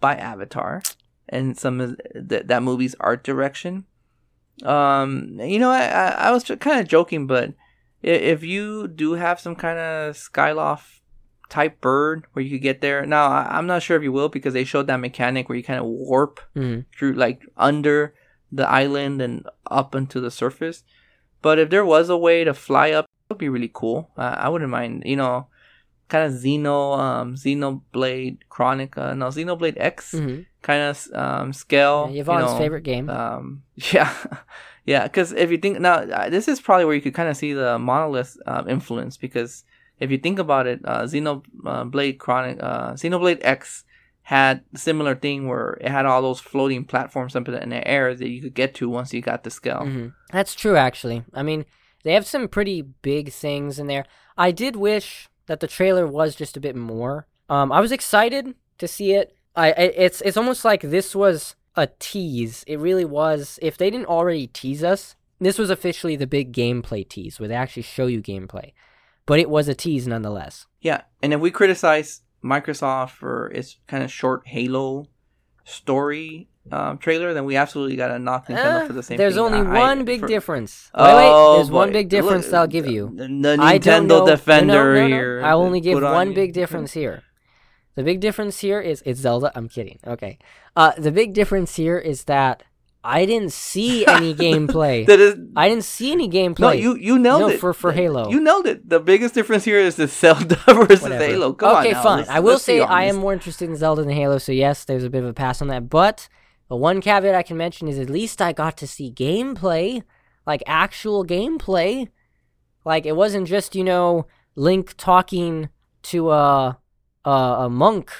by 0.00 0.14
Avatar 0.16 0.82
and 1.28 1.58
some 1.58 1.80
of 1.80 2.00
th- 2.28 2.46
that 2.46 2.62
movie's 2.62 2.94
art 3.00 3.24
direction. 3.24 3.84
Um. 4.62 5.38
You 5.40 5.58
know, 5.58 5.70
I 5.70 5.84
I, 5.86 6.08
I 6.28 6.30
was 6.32 6.44
kind 6.44 6.80
of 6.80 6.88
joking, 6.88 7.26
but 7.26 7.54
if 8.02 8.42
you 8.42 8.88
do 8.88 9.12
have 9.14 9.40
some 9.40 9.54
kind 9.56 9.78
of 9.78 10.14
Skyloft 10.16 11.00
type 11.48 11.80
bird 11.80 12.26
where 12.32 12.44
you 12.44 12.50
could 12.50 12.62
get 12.62 12.80
there, 12.80 13.06
now 13.06 13.26
I, 13.28 13.56
I'm 13.56 13.66
not 13.66 13.82
sure 13.82 13.96
if 13.96 14.02
you 14.02 14.12
will 14.12 14.28
because 14.28 14.54
they 14.54 14.64
showed 14.64 14.86
that 14.88 15.00
mechanic 15.00 15.48
where 15.48 15.56
you 15.56 15.64
kind 15.64 15.80
of 15.80 15.86
warp 15.86 16.40
Mhm. 16.56 16.84
through 16.96 17.14
like 17.14 17.42
under 17.56 18.14
the 18.52 18.68
island 18.68 19.22
and 19.22 19.46
up 19.70 19.94
into 19.94 20.20
the 20.20 20.30
surface. 20.30 20.82
But 21.42 21.58
if 21.58 21.70
there 21.70 21.84
was 21.84 22.08
a 22.08 22.16
way 22.18 22.44
to 22.44 22.52
fly 22.54 22.90
up, 22.90 23.04
it 23.04 23.34
would 23.34 23.38
be 23.38 23.48
really 23.48 23.70
cool. 23.72 24.10
Uh, 24.16 24.34
I 24.38 24.48
wouldn't 24.48 24.70
mind, 24.70 25.04
you 25.06 25.16
know, 25.16 25.46
kind 26.08 26.24
of 26.26 26.32
Xeno, 26.40 26.98
um, 26.98 27.34
Xenoblade 27.34 28.38
Chronica, 28.48 29.14
no, 29.14 29.26
Xenoblade 29.26 29.74
X 29.76 30.12
Mhm. 30.14 30.46
kind 30.62 30.82
of 30.82 31.06
um, 31.14 31.52
scale. 31.52 32.08
Yeah, 32.10 32.22
Yvonne's 32.22 32.52
know, 32.52 32.58
favorite 32.58 32.82
game. 32.84 33.08
Um, 33.10 33.62
yeah, 33.92 34.12
yeah. 34.86 35.04
Because 35.04 35.32
if 35.32 35.50
you 35.50 35.58
think 35.58 35.80
now, 35.80 35.96
uh, 35.98 36.28
this 36.30 36.48
is 36.48 36.60
probably 36.60 36.84
where 36.86 36.94
you 36.94 37.02
could 37.02 37.14
kind 37.14 37.28
of 37.28 37.36
see 37.36 37.52
the 37.52 37.78
monolith 37.78 38.36
um, 38.46 38.68
influence. 38.68 39.16
Because 39.16 39.64
if 40.00 40.10
you 40.10 40.18
think 40.18 40.38
about 40.38 40.66
it, 40.66 40.80
uh, 40.84 41.02
Xenoblade 41.02 42.18
Chronic, 42.18 42.58
uh, 42.62 42.92
Xenoblade 42.92 43.40
X 43.42 43.84
had 44.22 44.62
a 44.74 44.78
similar 44.78 45.14
thing 45.14 45.48
where 45.48 45.78
it 45.80 45.88
had 45.90 46.04
all 46.04 46.20
those 46.20 46.40
floating 46.40 46.84
platforms 46.84 47.34
up 47.34 47.48
in 47.48 47.70
the 47.70 47.88
air 47.88 48.14
that 48.14 48.28
you 48.28 48.42
could 48.42 48.54
get 48.54 48.74
to 48.74 48.88
once 48.88 49.12
you 49.14 49.22
got 49.22 49.42
the 49.42 49.50
scale. 49.50 49.80
Mhm. 49.86 50.12
That's 50.32 50.54
true, 50.54 50.76
actually. 50.76 51.24
I 51.32 51.42
mean, 51.42 51.64
they 52.04 52.12
have 52.12 52.26
some 52.26 52.46
pretty 52.46 52.82
big 52.82 53.32
things 53.32 53.78
in 53.78 53.86
there. 53.86 54.04
I 54.36 54.50
did 54.50 54.76
wish 54.76 55.28
that 55.48 55.60
the 55.60 55.66
trailer 55.66 56.06
was 56.06 56.36
just 56.36 56.56
a 56.56 56.60
bit 56.60 56.76
more. 56.76 57.26
Um, 57.48 57.72
I 57.72 57.80
was 57.80 57.92
excited 57.92 58.54
to 58.78 58.86
see 58.86 59.12
it. 59.12 59.34
I, 59.56 59.70
it's 59.70 60.20
it's 60.20 60.36
almost 60.36 60.64
like 60.64 60.82
this 60.82 61.16
was 61.16 61.56
a 61.74 61.88
tease. 61.98 62.62
It 62.68 62.78
really 62.78 63.04
was. 63.04 63.58
If 63.60 63.76
they 63.76 63.90
didn't 63.90 64.06
already 64.06 64.46
tease 64.46 64.84
us, 64.84 65.16
this 65.40 65.58
was 65.58 65.70
officially 65.70 66.14
the 66.14 66.26
big 66.26 66.52
gameplay 66.52 67.08
tease 67.08 67.40
where 67.40 67.48
they 67.48 67.54
actually 67.56 67.82
show 67.82 68.06
you 68.06 68.22
gameplay. 68.22 68.72
But 69.26 69.40
it 69.40 69.50
was 69.50 69.68
a 69.68 69.74
tease 69.74 70.06
nonetheless. 70.06 70.66
Yeah, 70.80 71.02
and 71.22 71.34
if 71.34 71.40
we 71.40 71.50
criticize 71.50 72.22
Microsoft 72.44 73.10
for 73.10 73.50
its 73.50 73.78
kind 73.88 74.04
of 74.04 74.12
short 74.12 74.46
Halo 74.46 75.08
story 75.64 76.48
um, 76.72 76.98
trailer, 76.98 77.32
then 77.34 77.44
we 77.44 77.56
absolutely 77.56 77.96
gotta 77.96 78.18
knock 78.18 78.46
Nintendo 78.48 78.82
Uh, 78.82 78.86
for 78.86 78.92
the 78.92 79.02
same 79.02 79.08
thing. 79.08 79.18
there's 79.18 79.34
thing. 79.34 79.44
only 79.44 79.58
I- 79.58 79.78
one 79.86 80.04
big 80.04 80.20
for- 80.20 80.26
difference. 80.26 80.90
Wait, 80.94 81.00
Oh, 81.02 81.50
wait. 81.52 81.56
There's 81.58 81.70
one 81.70 81.92
big 81.92 82.08
difference 82.08 82.44
Look, 82.46 82.50
that 82.52 82.60
I'll 82.60 82.66
give 82.66 82.86
you. 82.86 83.10
The, 83.14 83.22
the 83.24 83.28
Nintendo 83.56 84.06
know- 84.08 84.26
Defender 84.26 84.94
no, 84.94 85.00
no, 85.00 85.00
no, 85.00 85.06
here. 85.08 85.42
I 85.44 85.52
only 85.52 85.80
give 85.80 85.96
on 86.02 86.12
one 86.12 86.28
you. 86.30 86.34
big 86.34 86.52
difference 86.52 86.92
here. 86.92 87.22
The 87.94 88.04
big 88.04 88.20
difference 88.20 88.60
here 88.60 88.80
is 88.80 89.02
it's 89.04 89.20
Zelda. 89.20 89.50
I'm 89.56 89.68
kidding. 89.68 89.98
Okay. 90.06 90.38
Uh, 90.76 90.92
the 90.96 91.10
big 91.10 91.34
difference 91.34 91.74
here 91.76 91.98
is 91.98 92.24
that 92.24 92.62
I 93.02 93.26
didn't 93.26 93.52
see 93.52 94.06
any 94.16 94.34
gameplay. 94.34 95.06
That 95.06 95.18
is 95.18 95.34
I 95.56 95.68
didn't 95.68 95.84
see 95.84 96.12
any 96.12 96.28
gameplay. 96.28 96.58
no, 96.60 96.70
you 96.72 96.94
you 96.96 97.18
nailed 97.18 97.40
No, 97.40 97.48
it 97.48 97.58
for- 97.60 97.72
for 97.72 97.90
Halo. 97.92 98.28
You 98.30 98.40
nailed 98.40 98.66
it. 98.66 98.88
The 98.88 99.00
biggest 99.00 99.34
difference 99.34 99.64
here 99.64 99.78
is 99.80 99.96
the 99.96 100.06
Zelda 100.20 100.56
versus 100.66 101.02
Whatever. 101.02 101.24
Halo. 101.24 101.52
Come 101.54 101.76
okay, 101.78 101.88
on, 101.88 101.94
now. 101.94 102.02
fine. 102.02 102.18
Let's- 102.18 102.30
I 102.30 102.40
will 102.40 102.58
say 102.60 102.80
I 102.80 103.04
am 103.04 103.16
more 103.16 103.32
interested 103.32 103.68
in 103.68 103.76
Zelda 103.76 104.02
than 104.02 104.10
Halo, 104.12 104.38
so 104.38 104.52
yes, 104.52 104.84
there's 104.84 105.04
a 105.04 105.10
bit 105.10 105.22
of 105.24 105.28
a 105.30 105.34
pass 105.34 105.60
on 105.62 105.68
that. 105.68 105.88
But 105.88 106.28
the 106.68 106.76
one 106.76 107.00
caveat 107.00 107.34
I 107.34 107.42
can 107.42 107.56
mention 107.56 107.88
is 107.88 107.98
at 107.98 108.10
least 108.10 108.42
I 108.42 108.52
got 108.52 108.76
to 108.78 108.86
see 108.86 109.12
gameplay, 109.12 110.02
like 110.46 110.62
actual 110.66 111.24
gameplay. 111.24 112.08
Like 112.84 113.06
it 113.06 113.16
wasn't 113.16 113.48
just 113.48 113.74
you 113.74 113.84
know 113.84 114.26
Link 114.54 114.94
talking 114.96 115.68
to 116.02 116.30
a 116.30 116.78
a, 117.24 117.30
a 117.30 117.68
monk 117.70 118.12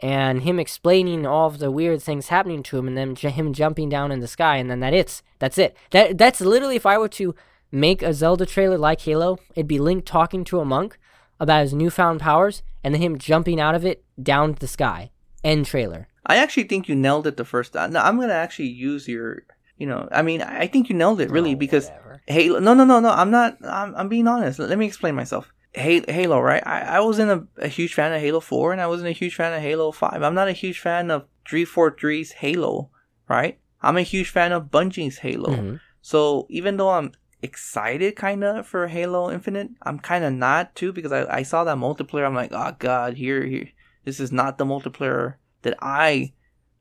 and 0.00 0.42
him 0.42 0.58
explaining 0.58 1.26
all 1.26 1.46
of 1.46 1.58
the 1.58 1.70
weird 1.70 2.02
things 2.02 2.28
happening 2.28 2.62
to 2.64 2.78
him, 2.78 2.88
and 2.88 2.96
then 2.96 3.14
j- 3.14 3.30
him 3.30 3.52
jumping 3.52 3.88
down 3.88 4.10
in 4.10 4.20
the 4.20 4.26
sky, 4.26 4.56
and 4.56 4.70
then 4.70 4.80
that 4.80 4.94
it's 4.94 5.22
that's 5.38 5.58
it. 5.58 5.76
That 5.90 6.16
that's 6.18 6.40
literally 6.40 6.76
if 6.76 6.86
I 6.86 6.98
were 6.98 7.08
to 7.08 7.34
make 7.70 8.02
a 8.02 8.14
Zelda 8.14 8.46
trailer 8.46 8.78
like 8.78 9.02
Halo, 9.02 9.38
it'd 9.54 9.68
be 9.68 9.78
Link 9.78 10.04
talking 10.04 10.44
to 10.44 10.60
a 10.60 10.64
monk 10.64 10.98
about 11.38 11.62
his 11.62 11.74
newfound 11.74 12.20
powers, 12.20 12.62
and 12.82 12.94
then 12.94 13.02
him 13.02 13.18
jumping 13.18 13.60
out 13.60 13.74
of 13.74 13.84
it 13.84 14.04
down 14.20 14.54
to 14.54 14.60
the 14.60 14.68
sky. 14.68 15.10
End 15.44 15.66
trailer. 15.66 16.08
I 16.26 16.36
actually 16.36 16.64
think 16.64 16.88
you 16.88 16.94
nailed 16.94 17.26
it 17.26 17.36
the 17.36 17.44
first 17.44 17.72
time. 17.72 17.92
No, 17.92 18.00
I'm 18.00 18.18
gonna 18.20 18.32
actually 18.34 18.68
use 18.68 19.08
your. 19.08 19.44
You 19.78 19.86
know, 19.86 20.08
I 20.12 20.20
mean, 20.20 20.42
I 20.42 20.66
think 20.66 20.90
you 20.90 20.94
nailed 20.96 21.22
it 21.22 21.30
really 21.30 21.54
Oh, 21.54 21.56
because 21.56 21.86
whatever. 21.88 22.22
Halo. 22.26 22.58
No, 22.60 22.74
no, 22.74 22.84
no, 22.84 23.00
no. 23.00 23.08
I'm 23.08 23.30
not. 23.30 23.56
I'm, 23.64 23.94
I'm 23.96 24.08
being 24.10 24.28
honest. 24.28 24.58
Let 24.58 24.76
me 24.76 24.84
explain 24.86 25.14
myself. 25.14 25.50
Ha- 25.74 26.04
Halo, 26.06 26.38
right? 26.40 26.62
I, 26.66 26.80
I 26.82 27.00
wasn't 27.00 27.30
a, 27.30 27.64
a 27.64 27.68
huge 27.68 27.94
fan 27.94 28.12
of 28.12 28.20
Halo 28.20 28.40
4 28.40 28.72
and 28.72 28.80
I 28.82 28.86
wasn't 28.88 29.08
a 29.08 29.12
huge 29.12 29.36
fan 29.36 29.54
of 29.54 29.62
Halo 29.62 29.90
5. 29.92 30.22
I'm 30.22 30.34
not 30.34 30.48
a 30.48 30.52
huge 30.52 30.80
fan 30.80 31.10
of 31.10 31.24
343's 31.48 32.32
Halo, 32.32 32.90
right? 33.28 33.58
I'm 33.80 33.96
a 33.96 34.02
huge 34.02 34.28
fan 34.28 34.52
of 34.52 34.64
Bungie's 34.70 35.18
Halo. 35.18 35.50
Mhm. 35.54 35.80
So 36.02 36.46
even 36.50 36.76
though 36.76 36.90
I'm 36.90 37.12
excited 37.42 38.16
kind 38.16 38.44
of 38.44 38.66
for 38.66 38.88
Halo 38.88 39.30
Infinite, 39.30 39.70
I'm 39.82 39.98
kind 39.98 40.24
of 40.24 40.32
not 40.32 40.74
too 40.74 40.92
because 40.92 41.12
I, 41.12 41.38
I 41.38 41.42
saw 41.42 41.64
that 41.64 41.76
multiplayer. 41.78 42.26
I'm 42.26 42.34
like, 42.34 42.52
oh 42.52 42.74
god, 42.78 43.14
here, 43.14 43.44
here, 43.46 43.68
this 44.04 44.20
is 44.20 44.30
not 44.32 44.58
the 44.58 44.64
multiplayer 44.66 45.34
that 45.62 45.76
I 45.80 46.32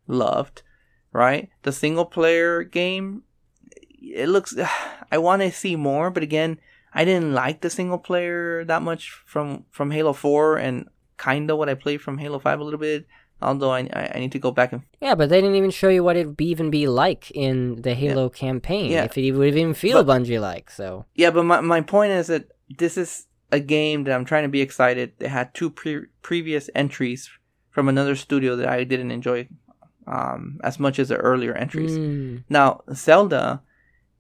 loved, 0.07 0.63
right? 1.13 1.49
The 1.63 1.71
single 1.71 2.05
player 2.05 2.63
game, 2.63 3.23
it 4.01 4.29
looks, 4.29 4.55
I 5.11 5.17
want 5.17 5.41
to 5.41 5.51
see 5.51 5.75
more, 5.75 6.09
but 6.11 6.23
again, 6.23 6.59
I 6.93 7.05
didn't 7.05 7.33
like 7.33 7.61
the 7.61 7.69
single 7.69 7.99
player 7.99 8.65
that 8.65 8.81
much 8.81 9.11
from 9.25 9.65
from 9.69 9.91
Halo 9.91 10.11
4 10.13 10.57
and 10.57 10.87
kind 11.17 11.49
of 11.51 11.57
what 11.57 11.69
I 11.69 11.75
played 11.75 12.01
from 12.01 12.17
Halo 12.17 12.39
5 12.39 12.59
a 12.59 12.63
little 12.63 12.79
bit. 12.79 13.05
Although 13.41 13.71
I, 13.71 13.87
I 14.15 14.19
need 14.19 14.33
to 14.33 14.39
go 14.39 14.51
back 14.51 14.73
and 14.73 14.81
Yeah, 14.99 15.15
but 15.15 15.29
they 15.29 15.39
didn't 15.39 15.55
even 15.55 15.69
show 15.69 15.87
you 15.87 16.03
what 16.03 16.17
it'd 16.17 16.35
be, 16.35 16.47
even 16.47 16.69
be 16.69 16.87
like 16.87 17.31
in 17.31 17.81
the 17.83 17.93
Halo 17.93 18.27
campaign. 18.27 18.91
Yeah. 18.91 19.05
If 19.05 19.17
it 19.17 19.31
would 19.31 19.55
even 19.55 19.73
feel 19.73 20.03
But- 20.03 20.19
Bungie 20.23 20.41
like. 20.41 20.69
So 20.69 21.05
Yeah, 21.15 21.29
but 21.31 21.45
my, 21.45 21.61
my 21.61 21.79
point 21.81 22.11
is 22.11 22.27
that 22.27 22.49
this 22.77 22.97
is 22.97 23.27
a 23.51 23.59
game 23.61 24.03
that 24.03 24.13
I'm 24.13 24.25
trying 24.25 24.43
to 24.43 24.49
be 24.49 24.61
excited. 24.61 25.13
They 25.19 25.29
had 25.29 25.53
two 25.53 25.69
pre- 25.69 26.07
previous 26.21 26.69
entries 26.75 27.29
from 27.69 27.87
another 27.89 28.15
studio 28.15 28.55
that 28.55 28.67
I 28.67 28.83
didn't 28.83 29.11
enjoy 29.11 29.47
um, 30.07 30.59
as 30.63 30.79
much 30.79 30.99
as 30.99 31.09
the 31.09 31.17
earlier 31.17 31.53
entries. 31.53 31.97
Mm, 31.97 32.43
Now, 32.49 32.81
Zelda 32.93 33.61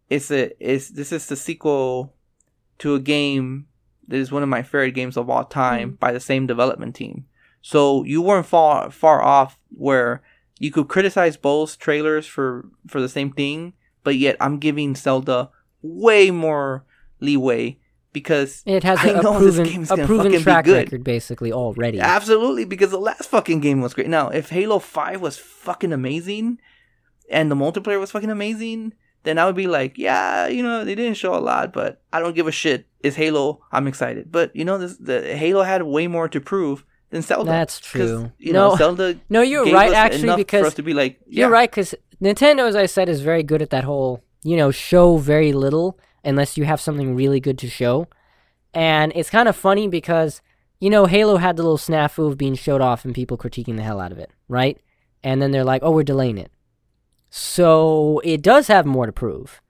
is 0.09 0.31
a 0.31 0.51
is 0.59 0.89
this 0.89 1.11
is 1.11 1.27
the 1.27 1.35
sequel 1.35 2.13
to 2.79 2.95
a 2.95 2.99
game 2.99 3.67
that 4.07 4.17
is 4.17 4.31
one 4.31 4.43
of 4.43 4.49
my 4.49 4.61
favorite 4.63 4.91
games 4.95 5.17
of 5.17 5.29
all 5.29 5.43
time 5.45 5.97
by 5.99 6.11
the 6.11 6.19
same 6.19 6.47
development 6.47 6.95
team. 6.95 7.25
So 7.61 8.03
you 8.05 8.21
weren't 8.21 8.45
far 8.45 8.89
far 8.91 9.21
off 9.21 9.59
where 9.69 10.21
you 10.59 10.71
could 10.71 10.87
criticize 10.87 11.37
both 11.37 11.77
trailers 11.79 12.25
for 12.25 12.65
for 12.87 13.01
the 13.01 13.09
same 13.09 13.31
thing, 13.31 13.73
but 14.03 14.15
yet 14.15 14.35
I'm 14.39 14.59
giving 14.59 14.95
Zelda 14.95 15.49
way 15.81 16.31
more 16.31 16.83
leeway 17.19 17.79
because 18.13 18.63
It 18.65 18.83
has 18.83 18.99
I 19.03 19.09
a, 19.09 19.21
know 19.21 19.39
this 19.39 19.55
proven 19.55 19.71
game's 19.71 19.91
a 19.91 19.97
proven 19.97 20.41
track 20.41 20.65
good. 20.65 20.85
record 20.85 21.03
basically 21.03 21.51
already. 21.51 21.99
Absolutely, 21.99 22.65
because 22.65 22.91
the 22.91 22.99
last 22.99 23.29
fucking 23.29 23.59
game 23.59 23.81
was 23.81 23.93
great. 23.93 24.07
Now, 24.07 24.29
if 24.29 24.49
Halo 24.49 24.79
5 24.79 25.21
was 25.21 25.37
fucking 25.37 25.93
amazing 25.93 26.59
and 27.29 27.51
the 27.51 27.55
multiplayer 27.55 27.99
was 27.99 28.11
fucking 28.11 28.29
amazing, 28.29 28.93
then 29.23 29.37
I 29.37 29.45
would 29.45 29.55
be 29.55 29.67
like, 29.67 29.97
yeah, 29.97 30.47
you 30.47 30.63
know, 30.63 30.83
they 30.85 30.95
didn't 30.95 31.17
show 31.17 31.35
a 31.35 31.39
lot, 31.39 31.73
but 31.73 32.01
I 32.13 32.19
don't 32.19 32.35
give 32.35 32.47
a 32.47 32.51
shit. 32.51 32.87
It's 33.01 33.15
Halo. 33.15 33.61
I'm 33.71 33.87
excited. 33.87 34.31
But, 34.31 34.55
you 34.55 34.65
know, 34.65 34.77
this 34.77 34.97
the 34.97 35.35
Halo 35.35 35.63
had 35.63 35.83
way 35.83 36.07
more 36.07 36.27
to 36.29 36.39
prove 36.39 36.85
than 37.11 37.21
Zelda. 37.21 37.49
That's 37.51 37.79
true. 37.79 38.31
You 38.37 38.53
know, 38.53 38.71
No, 38.71 38.75
Zelda 38.77 39.19
no, 39.29 39.41
you're 39.41 39.71
right 39.71 39.93
actually 39.93 40.23
enough 40.29 40.49
for 40.49 40.65
us 40.65 40.73
to 40.75 40.83
be 40.83 40.93
like, 40.93 41.19
yeah, 41.27 41.41
You're 41.43 41.49
right, 41.51 41.69
because 41.69 41.95
Nintendo, 42.21 42.67
as 42.67 42.75
I 42.75 42.85
said, 42.85 43.09
is 43.09 43.21
very 43.21 43.43
good 43.43 43.61
at 43.61 43.69
that 43.71 43.83
whole, 43.83 44.23
you 44.43 44.55
know, 44.57 44.71
show 44.71 45.17
very 45.17 45.53
little 45.53 45.99
unless 46.23 46.57
you 46.57 46.65
have 46.65 46.81
something 46.81 47.15
really 47.15 47.39
good 47.39 47.57
to 47.59 47.69
show. 47.69 48.07
And 48.73 49.11
it's 49.15 49.29
kind 49.29 49.49
of 49.49 49.55
funny 49.55 49.87
because, 49.87 50.41
you 50.79 50.89
know, 50.89 51.05
Halo 51.05 51.37
had 51.37 51.57
the 51.57 51.63
little 51.63 51.77
snafu 51.77 52.27
of 52.27 52.37
being 52.37 52.55
showed 52.55 52.81
off 52.81 53.05
and 53.05 53.15
people 53.15 53.37
critiquing 53.37 53.77
the 53.77 53.83
hell 53.83 53.99
out 53.99 54.11
of 54.11 54.19
it, 54.19 54.31
right? 54.47 54.79
And 55.23 55.41
then 55.41 55.51
they're 55.51 55.63
like, 55.63 55.81
oh, 55.83 55.91
we're 55.91 56.03
delaying 56.03 56.37
it. 56.37 56.51
So 57.29 58.21
it 58.23 58.41
does 58.41 58.67
have 58.67 58.85
more 58.85 59.05
to 59.05 59.11
prove. 59.11 59.61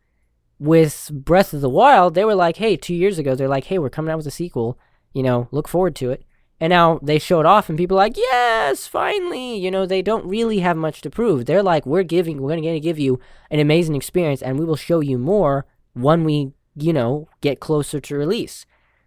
With 0.59 1.09
Breath 1.13 1.53
of 1.53 1.61
the 1.61 1.69
Wild, 1.69 2.13
they 2.13 2.25
were 2.25 2.35
like, 2.35 2.57
hey, 2.57 2.75
two 2.75 2.93
years 2.93 3.17
ago, 3.17 3.35
they're 3.35 3.47
like, 3.47 3.65
hey, 3.65 3.79
we're 3.79 3.89
coming 3.89 4.11
out 4.11 4.17
with 4.17 4.27
a 4.27 4.31
sequel. 4.31 4.77
You 5.13 5.23
know, 5.23 5.47
look 5.51 5.67
forward 5.67 5.95
to 5.97 6.11
it. 6.11 6.25
And 6.59 6.71
now 6.71 6.99
they 7.01 7.19
show 7.19 7.39
it 7.39 7.45
off, 7.45 7.69
and 7.69 7.77
people 7.77 7.95
are 7.95 8.03
like, 8.03 8.17
yes, 8.17 8.85
finally. 8.85 9.55
You 9.55 9.71
know, 9.71 9.85
they 9.85 10.01
don't 10.01 10.25
really 10.25 10.59
have 10.59 10.75
much 10.75 10.99
to 11.01 11.09
prove. 11.09 11.45
They're 11.45 11.63
like, 11.63 11.85
we're 11.85 12.03
giving, 12.03 12.41
we're 12.41 12.57
going 12.57 12.63
to 12.63 12.79
give 12.81 12.99
you 12.99 13.19
an 13.49 13.61
amazing 13.61 13.95
experience, 13.95 14.41
and 14.41 14.59
we 14.59 14.65
will 14.65 14.75
show 14.75 14.99
you 14.99 15.17
more 15.17 15.65
when 16.01 16.23
we, 16.23 16.53
you 16.75 16.93
know, 16.93 17.27
get 17.41 17.59
closer 17.59 17.99
to 17.99 18.15
release. 18.15 18.65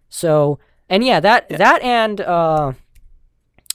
So, 0.09 0.59
and 0.89 1.03
yeah, 1.03 1.19
that 1.19 1.47
Yeah. 1.49 1.57
that 1.57 1.81
and 1.81 2.21
uh, 2.21 2.73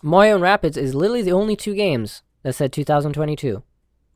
Mario 0.02 0.34
and 0.36 0.44
Rabbids 0.44 0.76
is 0.76 0.94
literally 0.94 1.22
the 1.22 1.32
only 1.32 1.56
two 1.56 1.74
games 1.74 2.22
that 2.42 2.54
said 2.54 2.72
2022. 2.72 3.62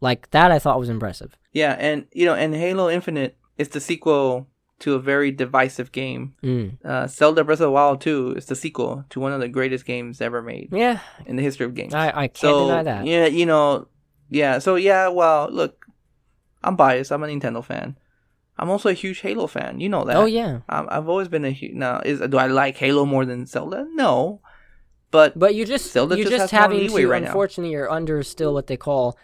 Like 0.01 0.31
that, 0.31 0.51
I 0.51 0.59
thought 0.59 0.79
was 0.81 0.89
impressive. 0.89 1.37
Yeah, 1.53 1.77
and, 1.79 2.07
you 2.12 2.27
know, 2.27 2.35
and 2.35 2.55
Halo 2.55 2.89
Infinite 2.91 3.37
is 3.59 3.69
the 3.69 3.81
sequel 3.81 4.49
to 4.81 4.95
a 4.95 4.99
very 4.99 5.31
divisive 5.31 5.93
game. 5.93 6.35
Mm. 6.43 6.85
Uh, 6.85 7.07
Zelda 7.07 7.45
Breath 7.45 7.61
of 7.61 7.66
the 7.66 7.70
Wild 7.70 8.01
2 8.01 8.35
is 8.37 8.47
the 8.47 8.57
sequel 8.57 9.05
to 9.11 9.20
one 9.20 9.33
of 9.33 9.39
the 9.41 9.49
greatest 9.49 9.85
games 9.85 10.20
ever 10.20 10.43
made 10.43 10.70
Yeah, 10.73 10.99
in 11.27 11.37
the 11.37 11.43
history 11.43 11.66
of 11.66 11.74
games. 11.74 11.95
I, 11.95 12.09
I 12.09 12.27
can't 12.29 12.37
so 12.39 12.66
deny 12.69 12.83
that. 12.83 13.07
yeah, 13.07 13.27
you 13.27 13.47
know, 13.47 13.87
yeah. 14.29 14.59
So 14.59 14.74
yeah, 14.74 15.07
well, 15.09 15.49
look, 15.53 15.87
I'm 16.65 16.74
biased. 16.74 17.12
I'm 17.12 17.23
a 17.23 17.29
Nintendo 17.29 17.65
fan. 17.65 17.97
I'm 18.62 18.70
also 18.70 18.89
a 18.89 18.93
huge 18.94 19.20
Halo 19.20 19.47
fan. 19.47 19.80
You 19.80 19.89
know 19.89 20.05
that. 20.05 20.16
Oh 20.16 20.24
yeah, 20.24 20.60
I'm, 20.68 20.86
I've 20.90 21.09
always 21.09 21.28
been 21.28 21.44
a 21.44 21.51
huge. 21.51 21.74
Now, 21.74 22.01
is 22.05 22.20
do 22.20 22.39
I 22.39 22.47
like 22.47 22.76
Halo 22.76 23.05
more 23.05 23.24
than 23.24 23.44
Zelda? 23.47 23.86
No, 23.93 24.40
but 25.10 25.39
but 25.39 25.55
you 25.55 25.64
just 25.64 25.93
Zelda 25.93 26.16
you're 26.16 26.30
just 26.30 26.44
just, 26.44 26.52
having 26.52 26.78
leeway 26.78 27.02
to. 27.02 27.09
right 27.09 27.22
now. 27.22 27.28
unfortunately, 27.28 27.72
you're 27.72 27.90
under 27.90 28.22
still 28.22 28.55
what 28.55 28.68
they 28.68 28.76
call. 28.76 29.18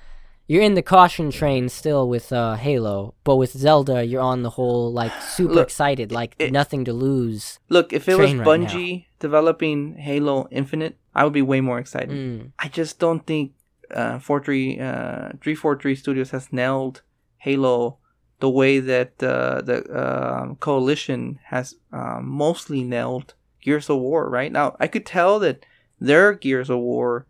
You're 0.51 0.63
in 0.63 0.75
the 0.75 0.83
caution 0.83 1.31
train 1.31 1.69
still 1.69 2.09
with 2.09 2.33
uh, 2.33 2.55
Halo, 2.55 3.15
but 3.23 3.37
with 3.37 3.53
Zelda, 3.53 4.03
you're 4.05 4.23
on 4.23 4.43
the 4.43 4.51
whole 4.51 4.91
like 4.91 5.13
super 5.21 5.53
Look, 5.55 5.67
excited, 5.69 6.11
like 6.11 6.35
it- 6.39 6.53
nothing 6.53 6.85
to 6.87 6.93
lose. 6.93 7.59
look, 7.69 7.93
if 7.93 8.09
it 8.09 8.17
was 8.17 8.31
Train 8.31 8.39
right. 8.39 8.49
Bungie 8.49 9.05
developing 9.21 9.97
Halo 9.99 10.49
Infinite, 10.51 10.97
I 11.15 11.25
would 11.25 11.35
be 11.35 11.43
way 11.43 11.61
more 11.61 11.79
excited. 11.79 12.11
Mm. 12.17 12.53
I 12.59 12.69
just 12.69 12.99
don't 12.99 13.27
think 13.27 13.53
uh, 13.91 14.19
43, 14.21 14.81
uh, 14.81 15.37
343 15.43 15.95
Studios 15.95 16.31
has 16.31 16.51
nailed 16.51 17.03
Halo 17.39 17.99
the 18.41 18.51
way 18.51 18.79
that 18.81 19.21
uh, 19.23 19.61
the 19.63 19.85
uh, 19.93 20.55
Coalition 20.61 21.39
has 21.47 21.75
um, 21.93 22.29
mostly 22.29 22.83
nailed 22.85 23.35
Gears 23.61 23.91
of 23.91 23.99
War. 23.99 24.29
Right 24.29 24.53
now, 24.53 24.77
I 24.79 24.87
could 24.87 25.05
tell 25.07 25.39
that 25.41 25.65
their 26.01 26.33
Gears 26.35 26.71
of 26.71 26.79
War 26.79 27.27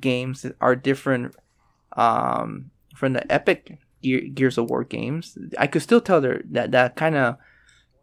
games 0.00 0.44
are 0.60 0.74
different 0.74 1.34
um, 1.96 2.70
from 2.96 3.12
the 3.12 3.32
Epic 3.32 3.78
Ge- 4.02 4.34
Gears 4.34 4.58
of 4.58 4.68
War 4.68 4.84
games. 4.84 5.38
I 5.58 5.66
could 5.66 5.82
still 5.82 6.00
tell 6.00 6.20
there 6.20 6.42
that 6.50 6.72
that 6.72 6.96
kind 6.96 7.14
of 7.16 7.36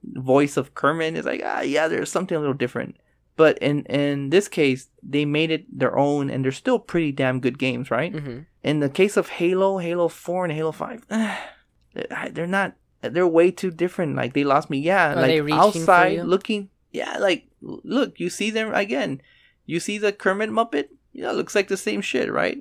voice 0.04 0.58
of 0.58 0.74
Kermit 0.74 1.16
is 1.18 1.26
like, 1.26 1.42
ah, 1.44 1.62
yeah, 1.62 1.88
there's 1.88 2.12
something 2.12 2.36
a 2.36 2.40
little 2.40 2.54
different. 2.56 2.96
But 3.36 3.58
in 3.60 3.84
in 3.86 4.30
this 4.30 4.48
case, 4.48 4.88
they 5.02 5.26
made 5.26 5.52
it 5.52 5.66
their 5.80 5.98
own, 5.98 6.30
and 6.30 6.44
they're 6.44 6.52
still 6.52 6.80
pretty 6.80 7.12
damn 7.12 7.40
good 7.40 7.58
games, 7.58 7.90
right? 7.92 8.14
hmm 8.14 8.40
In 8.64 8.80
the 8.80 8.90
case 8.90 9.18
of 9.18 9.30
Halo, 9.30 9.78
Halo 9.80 10.08
Four, 10.10 10.46
and 10.46 10.54
Halo 10.54 10.72
Five, 10.72 11.06
they're 11.94 12.48
not. 12.48 12.76
They're 13.02 13.28
way 13.28 13.52
too 13.52 13.72
different. 13.72 14.16
Like 14.16 14.34
they 14.34 14.44
lost 14.44 14.70
me. 14.70 14.80
Yeah, 14.80 15.14
Are 15.14 15.16
like 15.16 15.26
they 15.28 15.42
reaching 15.42 15.60
for 15.60 15.68
outside 15.68 16.24
looking. 16.26 16.70
Yeah, 16.92 17.18
like 17.18 17.48
look, 17.62 18.20
you 18.20 18.30
see 18.30 18.52
them 18.52 18.74
again. 18.74 19.22
You 19.66 19.80
see 19.80 19.98
the 19.98 20.12
Kermit 20.12 20.50
Muppet. 20.50 20.90
Yeah, 21.14 21.32
looks 21.32 21.56
like 21.56 21.68
the 21.68 21.78
same 21.78 22.02
shit, 22.02 22.32
right? 22.32 22.58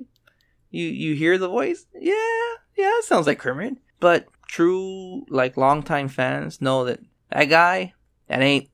You 0.69 0.85
you 0.85 1.15
hear 1.15 1.37
the 1.37 1.49
voice. 1.49 1.85
Yeah, 1.93 2.15
yeah, 2.77 3.01
sounds 3.01 3.27
like 3.27 3.39
Kermit. 3.39 3.77
But 3.99 4.27
true, 4.47 5.25
like 5.29 5.57
longtime 5.57 6.07
fans 6.07 6.61
know 6.61 6.85
that 6.85 6.99
that 7.31 7.45
guy 7.45 7.93
that 8.27 8.41
ain't 8.41 8.69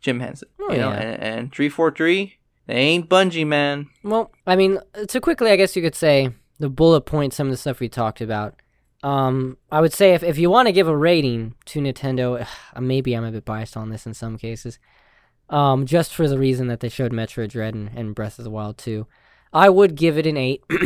Jim 0.00 0.20
Henson. 0.20 0.48
Oh, 0.60 0.72
you 0.72 0.78
know, 0.78 0.90
yeah. 0.90 1.00
and, 1.00 1.22
and 1.22 1.52
three 1.52 1.68
four 1.68 1.90
three, 1.90 2.38
they 2.66 2.74
ain't 2.74 3.08
Bungie, 3.08 3.46
man. 3.46 3.88
Well, 4.02 4.32
I 4.46 4.56
mean, 4.56 4.78
uh, 4.94 5.06
to 5.06 5.20
quickly, 5.20 5.50
I 5.50 5.56
guess 5.56 5.76
you 5.76 5.82
could 5.82 5.94
say 5.94 6.30
the 6.58 6.68
bullet 6.68 7.02
point 7.02 7.32
some 7.32 7.48
of 7.48 7.52
the 7.52 7.56
stuff 7.56 7.80
we 7.80 7.88
talked 7.88 8.20
about. 8.20 8.54
Um, 9.02 9.56
I 9.70 9.80
would 9.80 9.92
say 9.92 10.14
if, 10.14 10.22
if 10.22 10.38
you 10.38 10.48
want 10.48 10.66
to 10.68 10.72
give 10.72 10.86
a 10.86 10.96
rating 10.96 11.54
to 11.66 11.80
Nintendo, 11.80 12.46
maybe 12.78 13.14
I'm 13.14 13.24
a 13.24 13.32
bit 13.32 13.44
biased 13.44 13.76
on 13.76 13.90
this 13.90 14.06
in 14.06 14.14
some 14.14 14.38
cases, 14.38 14.78
um, 15.50 15.86
just 15.86 16.14
for 16.14 16.28
the 16.28 16.38
reason 16.38 16.68
that 16.68 16.80
they 16.80 16.88
showed 16.88 17.12
Metroid 17.12 17.50
Dread 17.50 17.74
and, 17.74 17.90
and 17.96 18.14
Breath 18.14 18.38
of 18.38 18.44
the 18.44 18.50
Wild 18.50 18.78
2, 18.78 19.06
I 19.52 19.68
would 19.68 19.96
give 19.96 20.16
it 20.16 20.26
an 20.26 20.36
8, 20.36 20.64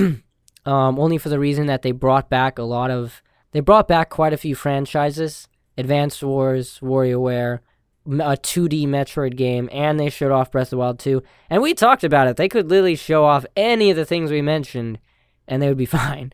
um, 0.66 0.98
only 0.98 1.18
for 1.18 1.28
the 1.28 1.38
reason 1.38 1.66
that 1.66 1.82
they 1.82 1.92
brought 1.92 2.30
back 2.30 2.58
a 2.58 2.62
lot 2.62 2.90
of, 2.90 3.22
they 3.52 3.60
brought 3.60 3.86
back 3.86 4.08
quite 4.08 4.32
a 4.32 4.38
few 4.38 4.54
franchises, 4.54 5.46
Advanced 5.76 6.22
Wars, 6.22 6.80
WarioWare, 6.80 7.60
a 8.06 8.36
2D 8.36 8.86
Metroid 8.86 9.36
game, 9.36 9.68
and 9.72 10.00
they 10.00 10.08
showed 10.08 10.32
off 10.32 10.50
Breath 10.50 10.68
of 10.68 10.70
the 10.70 10.76
Wild 10.78 10.98
2. 10.98 11.22
And 11.50 11.60
we 11.60 11.74
talked 11.74 12.04
about 12.04 12.28
it. 12.28 12.36
They 12.36 12.48
could 12.48 12.70
literally 12.70 12.96
show 12.96 13.24
off 13.24 13.44
any 13.56 13.90
of 13.90 13.96
the 13.96 14.04
things 14.04 14.30
we 14.30 14.42
mentioned, 14.42 14.98
and 15.46 15.60
they 15.60 15.68
would 15.68 15.76
be 15.76 15.86
fine. 15.86 16.32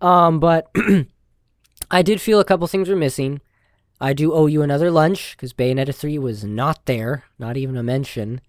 Um, 0.00 0.40
but 0.40 0.70
I 1.90 2.02
did 2.02 2.20
feel 2.20 2.40
a 2.40 2.44
couple 2.44 2.66
things 2.66 2.88
were 2.88 2.96
missing. 2.96 3.40
I 4.00 4.12
do 4.12 4.32
owe 4.32 4.46
you 4.46 4.62
another 4.62 4.90
lunch 4.90 5.36
because 5.36 5.52
Bayonetta 5.52 5.94
3 5.94 6.18
was 6.18 6.44
not 6.44 6.86
there, 6.86 7.24
not 7.38 7.56
even 7.56 7.76
a 7.76 7.82
mention. 7.82 8.40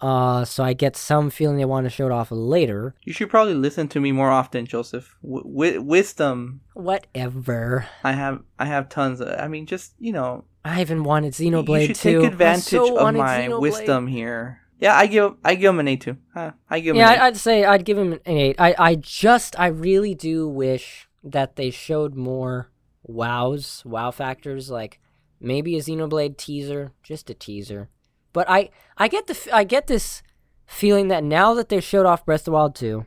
Uh, 0.00 0.44
so 0.44 0.62
I 0.62 0.72
get 0.74 0.96
some 0.96 1.28
feeling 1.28 1.56
they 1.56 1.64
want 1.64 1.84
to 1.84 1.90
show 1.90 2.06
it 2.06 2.12
off 2.12 2.30
later. 2.30 2.94
You 3.04 3.12
should 3.12 3.30
probably 3.30 3.54
listen 3.54 3.88
to 3.88 4.00
me 4.00 4.12
more 4.12 4.30
often, 4.30 4.64
Joseph. 4.64 5.16
W- 5.22 5.80
wisdom, 5.82 6.60
Whatever. 6.74 7.86
I 8.04 8.12
have, 8.12 8.42
I 8.58 8.66
have 8.66 8.88
tons. 8.88 9.20
Of, 9.20 9.28
I 9.40 9.48
mean, 9.48 9.66
just 9.66 9.94
you 9.98 10.12
know, 10.12 10.44
I 10.64 10.80
even 10.80 11.02
wanted 11.02 11.32
Xenoblade. 11.32 11.80
you 11.80 11.86
should 11.88 11.96
2. 11.96 12.20
take 12.22 12.32
advantage 12.32 12.64
so 12.64 12.96
of 12.96 13.14
my 13.14 13.48
Xenoblade. 13.48 13.60
wisdom 13.60 14.06
here. 14.06 14.60
Yeah, 14.78 14.96
I 14.96 15.06
give, 15.06 15.34
I 15.44 15.56
give 15.56 15.70
him 15.74 15.80
an 15.80 15.98
two. 15.98 16.16
Huh, 16.32 16.52
I 16.70 16.78
give 16.78 16.94
him. 16.94 17.00
Yeah, 17.00 17.24
I'd 17.24 17.36
say 17.36 17.64
I'd 17.64 17.84
give 17.84 17.98
him 17.98 18.12
an 18.12 18.20
eight. 18.26 18.54
I, 18.60 18.76
I 18.78 18.94
just, 18.94 19.58
I 19.58 19.66
really 19.66 20.14
do 20.14 20.48
wish 20.48 21.08
that 21.24 21.56
they 21.56 21.70
showed 21.70 22.14
more 22.14 22.70
wows, 23.08 23.82
wow 23.84 24.12
factors, 24.12 24.70
like 24.70 25.00
maybe 25.40 25.76
a 25.76 25.80
Xenoblade 25.80 26.36
teaser, 26.36 26.92
just 27.02 27.30
a 27.30 27.34
teaser. 27.34 27.88
But 28.32 28.48
I, 28.48 28.70
I 28.96 29.08
get 29.08 29.26
the, 29.26 29.48
I 29.52 29.64
get 29.64 29.88
this 29.88 30.22
feeling 30.66 31.08
that 31.08 31.24
now 31.24 31.54
that 31.54 31.68
they 31.68 31.80
showed 31.80 32.06
off 32.06 32.24
Breath 32.24 32.42
of 32.42 32.44
the 32.44 32.50
Wild 32.52 32.74
2, 32.76 33.06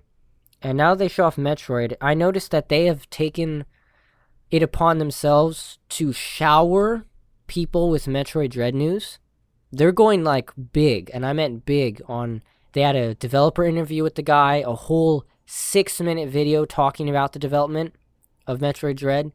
and 0.62 0.78
now 0.78 0.96
they 0.96 1.08
show 1.08 1.26
off 1.26 1.38
Metroid, 1.38 1.96
I 2.02 2.14
noticed 2.14 2.52
that 2.52 2.70
they 2.70 2.86
have 2.86 3.10
taken 3.10 3.66
it 4.50 4.62
upon 4.62 4.98
themselves 4.98 5.80
to 5.90 6.12
shower 6.12 7.06
people 7.48 7.90
with 7.90 8.06
Metroid 8.06 8.50
Dread 8.50 8.76
news. 8.76 9.20
They're 9.72 9.92
going 9.92 10.24
like 10.24 10.52
big, 10.74 11.10
and 11.14 11.26
I 11.26 11.34
meant 11.34 11.66
big 11.66 12.02
on 12.08 12.42
they 12.74 12.82
had 12.82 12.96
a 12.96 13.16
developer 13.16 13.64
interview 13.64 14.04
with 14.04 14.16
the 14.16 14.22
guy, 14.22 14.64
a 14.66 14.74
whole 14.74 15.26
six 15.46 16.00
minute 16.00 16.30
video 16.30 16.66
talking 16.66 17.10
about 17.10 17.34
the 17.34 17.40
development 17.40 17.96
of 18.48 18.60
Metroid 18.60 18.96
Dread. 18.98 19.32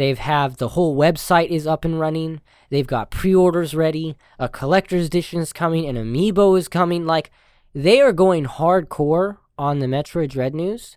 They've 0.00 0.18
have 0.18 0.56
the 0.56 0.68
whole 0.68 0.96
website 0.96 1.48
is 1.48 1.66
up 1.66 1.84
and 1.84 2.00
running. 2.00 2.40
They've 2.70 2.86
got 2.86 3.10
pre-orders 3.10 3.74
ready. 3.74 4.16
A 4.38 4.48
collector's 4.48 5.04
edition 5.04 5.42
is 5.42 5.52
coming. 5.52 5.86
An 5.86 5.96
amiibo 5.96 6.58
is 6.58 6.68
coming. 6.68 7.04
Like 7.04 7.30
they 7.74 8.00
are 8.00 8.14
going 8.14 8.46
hardcore 8.46 9.36
on 9.58 9.80
the 9.80 9.86
Metroid 9.86 10.30
Dread 10.30 10.54
news, 10.54 10.96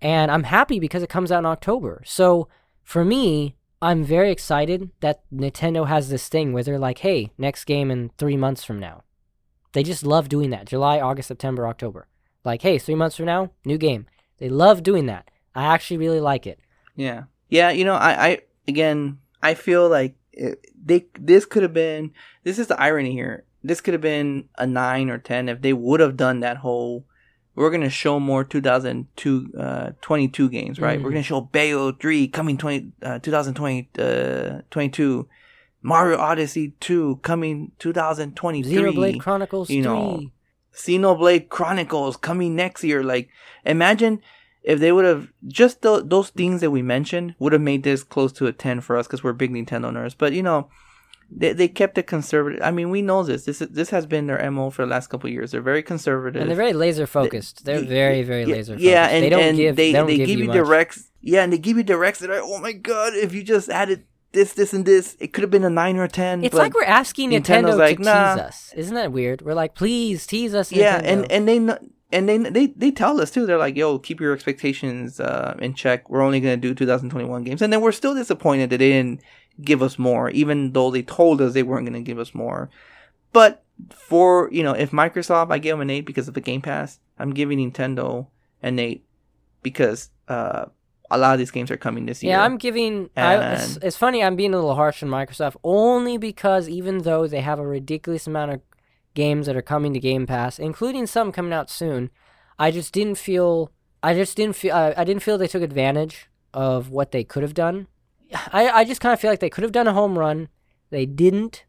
and 0.00 0.30
I'm 0.30 0.44
happy 0.44 0.80
because 0.80 1.02
it 1.02 1.10
comes 1.10 1.30
out 1.30 1.40
in 1.40 1.44
October. 1.44 2.02
So 2.06 2.48
for 2.82 3.04
me, 3.04 3.54
I'm 3.82 4.02
very 4.02 4.32
excited 4.32 4.92
that 5.00 5.24
Nintendo 5.30 5.86
has 5.86 6.08
this 6.08 6.30
thing 6.30 6.54
where 6.54 6.62
they're 6.62 6.78
like, 6.78 7.00
"Hey, 7.00 7.32
next 7.36 7.66
game 7.66 7.90
in 7.90 8.12
three 8.16 8.38
months 8.38 8.64
from 8.64 8.80
now." 8.80 9.02
They 9.74 9.82
just 9.82 10.06
love 10.06 10.30
doing 10.30 10.48
that. 10.48 10.64
July, 10.64 10.98
August, 11.00 11.28
September, 11.28 11.68
October. 11.68 12.08
Like, 12.46 12.62
hey, 12.62 12.78
three 12.78 12.94
months 12.94 13.16
from 13.16 13.26
now, 13.26 13.50
new 13.66 13.76
game. 13.76 14.06
They 14.38 14.48
love 14.48 14.82
doing 14.82 15.04
that. 15.04 15.30
I 15.54 15.64
actually 15.64 15.98
really 15.98 16.20
like 16.20 16.46
it. 16.46 16.60
Yeah. 16.96 17.24
Yeah, 17.48 17.70
you 17.70 17.84
know, 17.84 17.94
I, 17.94 18.26
I 18.26 18.38
again 18.66 19.18
I 19.42 19.54
feel 19.54 19.88
like 19.88 20.16
it, 20.32 20.64
they 20.84 21.06
this 21.18 21.44
could 21.44 21.62
have 21.62 21.74
been. 21.74 22.12
This 22.44 22.58
is 22.58 22.66
the 22.66 22.80
irony 22.80 23.12
here. 23.12 23.44
This 23.62 23.80
could 23.80 23.94
have 23.94 24.00
been 24.00 24.48
a 24.56 24.66
nine 24.66 25.10
or 25.10 25.18
ten 25.18 25.48
if 25.48 25.60
they 25.62 25.72
would 25.72 26.00
have 26.00 26.16
done 26.16 26.40
that 26.40 26.58
whole. 26.58 27.04
We're 27.54 27.70
gonna 27.70 27.90
show 27.90 28.20
more 28.20 28.44
2002, 28.44 29.52
uh, 29.58 29.90
22 30.00 30.48
games, 30.48 30.78
right? 30.78 31.00
Mm. 31.00 31.02
We're 31.02 31.10
gonna 31.10 31.24
show 31.24 31.40
Bayo 31.40 31.90
3 31.90 32.28
coming 32.28 32.56
20, 32.56 32.92
uh, 33.02 33.18
2020, 33.18 33.88
uh, 33.98 34.62
22. 34.70 35.28
Mario 35.82 36.18
Odyssey 36.18 36.74
2 36.80 37.16
coming 37.22 37.72
2023. 37.78 38.72
Xenoblade 38.72 39.20
Chronicles 39.20 39.70
you 39.70 39.82
3. 39.82 39.90
know, 39.90 40.22
Xenoblade 40.72 41.48
Chronicles 41.48 42.16
coming 42.16 42.54
next 42.54 42.84
year. 42.84 43.02
Like, 43.02 43.28
imagine 43.64 44.20
if 44.68 44.80
they 44.80 44.92
would 44.92 45.06
have 45.06 45.32
just 45.46 45.80
th- 45.80 46.02
those 46.04 46.28
things 46.28 46.60
that 46.60 46.70
we 46.70 46.82
mentioned 46.82 47.34
would 47.38 47.54
have 47.54 47.62
made 47.62 47.84
this 47.84 48.04
close 48.04 48.32
to 48.34 48.46
a 48.46 48.52
10 48.52 48.82
for 48.82 48.98
us 48.98 49.06
because 49.06 49.24
we're 49.24 49.32
big 49.32 49.50
Nintendo 49.50 49.90
nerds. 49.90 50.14
But, 50.16 50.34
you 50.34 50.42
know, 50.42 50.68
they, 51.30 51.54
they 51.54 51.68
kept 51.68 51.96
it 51.96 52.06
conservative. 52.06 52.60
I 52.62 52.70
mean, 52.70 52.90
we 52.90 53.00
know 53.00 53.22
this. 53.22 53.46
This 53.46 53.62
is, 53.62 53.70
this 53.70 53.88
has 53.88 54.04
been 54.04 54.26
their 54.26 54.50
MO 54.50 54.68
for 54.68 54.82
the 54.82 54.90
last 54.90 55.06
couple 55.06 55.28
of 55.28 55.32
years. 55.32 55.52
They're 55.52 55.62
very 55.62 55.82
conservative. 55.82 56.42
and 56.42 56.50
they're 56.50 56.56
very 56.56 56.74
laser 56.74 57.06
focused. 57.06 57.64
They're 57.64 57.80
very, 57.80 58.22
very 58.22 58.42
yeah, 58.42 58.56
laser 58.56 58.72
focused. 58.74 58.84
Yeah, 58.84 59.06
and 59.06 59.24
they 59.24 59.30
don't 59.30 59.40
and 59.40 59.56
give, 59.56 59.76
they, 59.76 59.92
they, 59.92 60.02
they 60.02 60.16
give, 60.18 60.26
give 60.26 60.38
you 60.38 60.44
much. 60.48 60.56
directs. 60.56 61.10
Yeah, 61.22 61.44
and 61.44 61.52
they 61.52 61.58
give 61.58 61.78
you 61.78 61.82
directs 61.82 62.18
that 62.18 62.28
are, 62.28 62.40
oh 62.42 62.60
my 62.60 62.72
god, 62.72 63.14
if 63.14 63.32
you 63.32 63.42
just 63.42 63.70
added 63.70 64.04
this, 64.32 64.52
this, 64.52 64.74
and 64.74 64.84
this, 64.84 65.16
it 65.18 65.32
could 65.32 65.44
have 65.44 65.50
been 65.50 65.64
a 65.64 65.70
9 65.70 65.96
or 65.96 66.04
a 66.04 66.08
10. 66.08 66.44
It's 66.44 66.54
like 66.54 66.74
we're 66.74 66.84
asking 66.84 67.30
Nintendo's 67.30 67.74
Nintendo 67.74 67.78
like, 67.78 67.96
to 67.96 68.02
nah. 68.02 68.34
tease 68.34 68.42
us. 68.42 68.72
Isn't 68.76 68.94
that 68.96 69.12
weird? 69.12 69.40
We're 69.40 69.54
like, 69.54 69.74
please 69.74 70.26
tease 70.26 70.54
us. 70.54 70.70
yeah 70.70 71.00
Nintendo. 71.00 71.06
and 71.06 71.32
and 71.32 71.48
they 71.48 71.78
and 72.10 72.28
they 72.28 72.38
they 72.38 72.66
they 72.68 72.90
tell 72.90 73.20
us 73.20 73.30
too 73.30 73.44
they're 73.46 73.58
like 73.58 73.76
yo 73.76 73.98
keep 73.98 74.20
your 74.20 74.32
expectations 74.32 75.20
uh 75.20 75.54
in 75.60 75.74
check 75.74 76.08
we're 76.08 76.22
only 76.22 76.40
going 76.40 76.58
to 76.58 76.68
do 76.68 76.74
2021 76.74 77.44
games 77.44 77.60
and 77.62 77.72
then 77.72 77.80
we're 77.80 77.92
still 77.92 78.14
disappointed 78.14 78.70
that 78.70 78.78
they 78.78 78.88
didn't 78.90 79.20
give 79.62 79.82
us 79.82 79.98
more 79.98 80.30
even 80.30 80.72
though 80.72 80.90
they 80.90 81.02
told 81.02 81.40
us 81.40 81.52
they 81.52 81.62
weren't 81.62 81.86
going 81.86 81.92
to 82.02 82.06
give 82.06 82.18
us 82.18 82.34
more 82.34 82.70
but 83.32 83.62
for 83.90 84.48
you 84.52 84.62
know 84.62 84.72
if 84.72 84.90
microsoft 84.90 85.50
i 85.50 85.58
give 85.58 85.74
them 85.74 85.82
an 85.82 85.90
8 85.90 86.00
because 86.02 86.28
of 86.28 86.34
the 86.34 86.40
game 86.40 86.62
pass 86.62 86.98
i'm 87.18 87.34
giving 87.34 87.58
nintendo 87.58 88.26
an 88.62 88.78
8 88.78 89.04
because 89.62 90.10
uh 90.28 90.66
a 91.10 91.16
lot 91.16 91.32
of 91.32 91.38
these 91.38 91.50
games 91.50 91.70
are 91.70 91.76
coming 91.76 92.06
this 92.06 92.22
year 92.22 92.32
Yeah, 92.32 92.42
I'm 92.42 92.58
giving. 92.58 93.08
I, 93.16 93.54
it's, 93.54 93.78
it's 93.78 93.96
funny. 93.96 94.22
I'm 94.22 94.36
being 94.36 94.52
a 94.52 94.56
little 94.56 94.74
harsh 94.74 95.02
on 95.02 95.08
Microsoft 95.08 95.56
only 95.64 96.18
because 96.18 96.68
even 96.68 96.98
though 96.98 97.26
they 97.26 97.40
have 97.40 97.58
a 97.58 97.66
ridiculous 97.66 98.26
amount 98.26 98.52
of 98.52 98.60
games 99.18 99.46
that 99.46 99.56
are 99.56 99.62
coming 99.62 99.92
to 99.92 99.98
Game 99.98 100.26
Pass, 100.26 100.60
including 100.60 101.06
some 101.06 101.32
coming 101.32 101.52
out 101.52 101.68
soon, 101.68 102.10
I 102.56 102.70
just 102.70 102.94
didn't 102.94 103.18
feel. 103.18 103.72
I 104.00 104.14
just 104.14 104.36
didn't 104.36 104.54
feel. 104.54 104.74
I, 104.74 104.94
I 104.96 105.04
didn't 105.04 105.24
feel 105.24 105.36
they 105.36 105.48
took 105.48 105.62
advantage 105.62 106.28
of 106.54 106.90
what 106.90 107.10
they 107.10 107.24
could 107.24 107.42
have 107.42 107.54
done. 107.54 107.88
I 108.52 108.68
I 108.70 108.84
just 108.84 109.00
kind 109.00 109.12
of 109.12 109.20
feel 109.20 109.30
like 109.30 109.40
they 109.40 109.50
could 109.50 109.64
have 109.64 109.72
done 109.72 109.88
a 109.88 109.92
home 109.92 110.16
run. 110.16 110.48
They 110.90 111.04
didn't. 111.04 111.64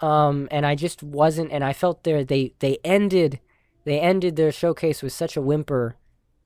Um, 0.00 0.46
and 0.52 0.64
I 0.64 0.76
just 0.76 1.02
wasn't. 1.02 1.50
And 1.50 1.64
I 1.64 1.72
felt 1.72 2.04
there 2.04 2.22
they 2.24 2.54
they 2.60 2.78
ended. 2.84 3.40
They 3.84 3.98
ended 3.98 4.36
their 4.36 4.52
showcase 4.52 5.02
with 5.02 5.12
such 5.12 5.36
a 5.36 5.42
whimper 5.42 5.96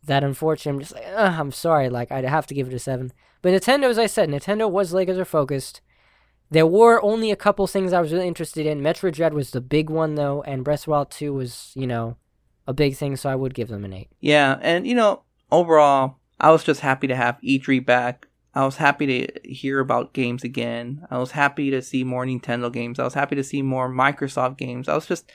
that 0.05 0.25
unfortunately 0.25 0.77
I'm 0.77 0.81
just 0.81 0.95
like, 0.95 1.07
I'm 1.39 1.53
sorry, 1.53 1.91
like 1.91 2.11
I'd 2.11 2.25
have 2.25 2.47
to 2.47 2.55
give 2.55 2.69
it 2.69 2.75
a 2.75 2.79
seven. 2.79 3.13
But 3.43 3.53
Nintendo, 3.53 3.91
as 3.91 3.99
I 3.99 4.07
said, 4.07 4.31
Nintendo 4.31 4.71
was 4.71 4.95
laser 4.95 5.25
focused. 5.27 5.82
There 6.53 6.67
were 6.67 7.03
only 7.03 7.31
a 7.31 7.37
couple 7.37 7.67
things 7.67 7.95
I 7.95 8.01
was 8.01 8.13
really 8.13 8.29
interested 8.29 8.67
in. 8.67 8.83
Metroid 8.83 9.15
Dread 9.15 9.33
was 9.33 9.53
the 9.53 9.61
big 9.63 9.89
one 9.89 10.17
though, 10.17 10.43
and 10.43 10.63
Breath 10.63 10.81
of 10.81 10.85
the 10.85 10.91
Wild 10.91 11.11
2 11.11 11.33
was, 11.33 11.73
you 11.75 11.87
know, 11.87 12.17
a 12.67 12.75
big 12.75 12.95
thing, 12.95 13.17
so 13.17 13.31
I 13.31 13.35
would 13.35 13.55
give 13.55 13.69
them 13.69 13.87
an 13.87 13.95
eight. 13.95 14.11
Yeah, 14.21 14.59
and 14.61 14.87
you 14.87 14.95
know, 14.95 15.23
overall, 15.51 16.17
I 16.39 16.51
was 16.51 16.63
just 16.63 16.81
happy 16.81 17.07
to 17.07 17.17
have 17.17 17.41
E3 17.43 17.85
back. 17.85 18.29
I 18.55 18.67
was 18.67 18.77
happy 18.77 19.07
to 19.07 19.49
hear 19.49 19.81
about 19.81 20.13
games 20.13 20.45
again. 20.45 21.07
I 21.11 21.17
was 21.17 21.31
happy 21.31 21.71
to 21.71 21.81
see 21.81 22.05
more 22.05 22.27
Nintendo 22.27 22.71
games. 22.71 22.99
I 22.99 23.05
was 23.05 23.15
happy 23.15 23.35
to 23.37 23.45
see 23.45 23.63
more 23.63 23.89
Microsoft 23.89 24.59
games. 24.59 24.91
I 24.91 24.95
was 24.95 25.07
just, 25.07 25.33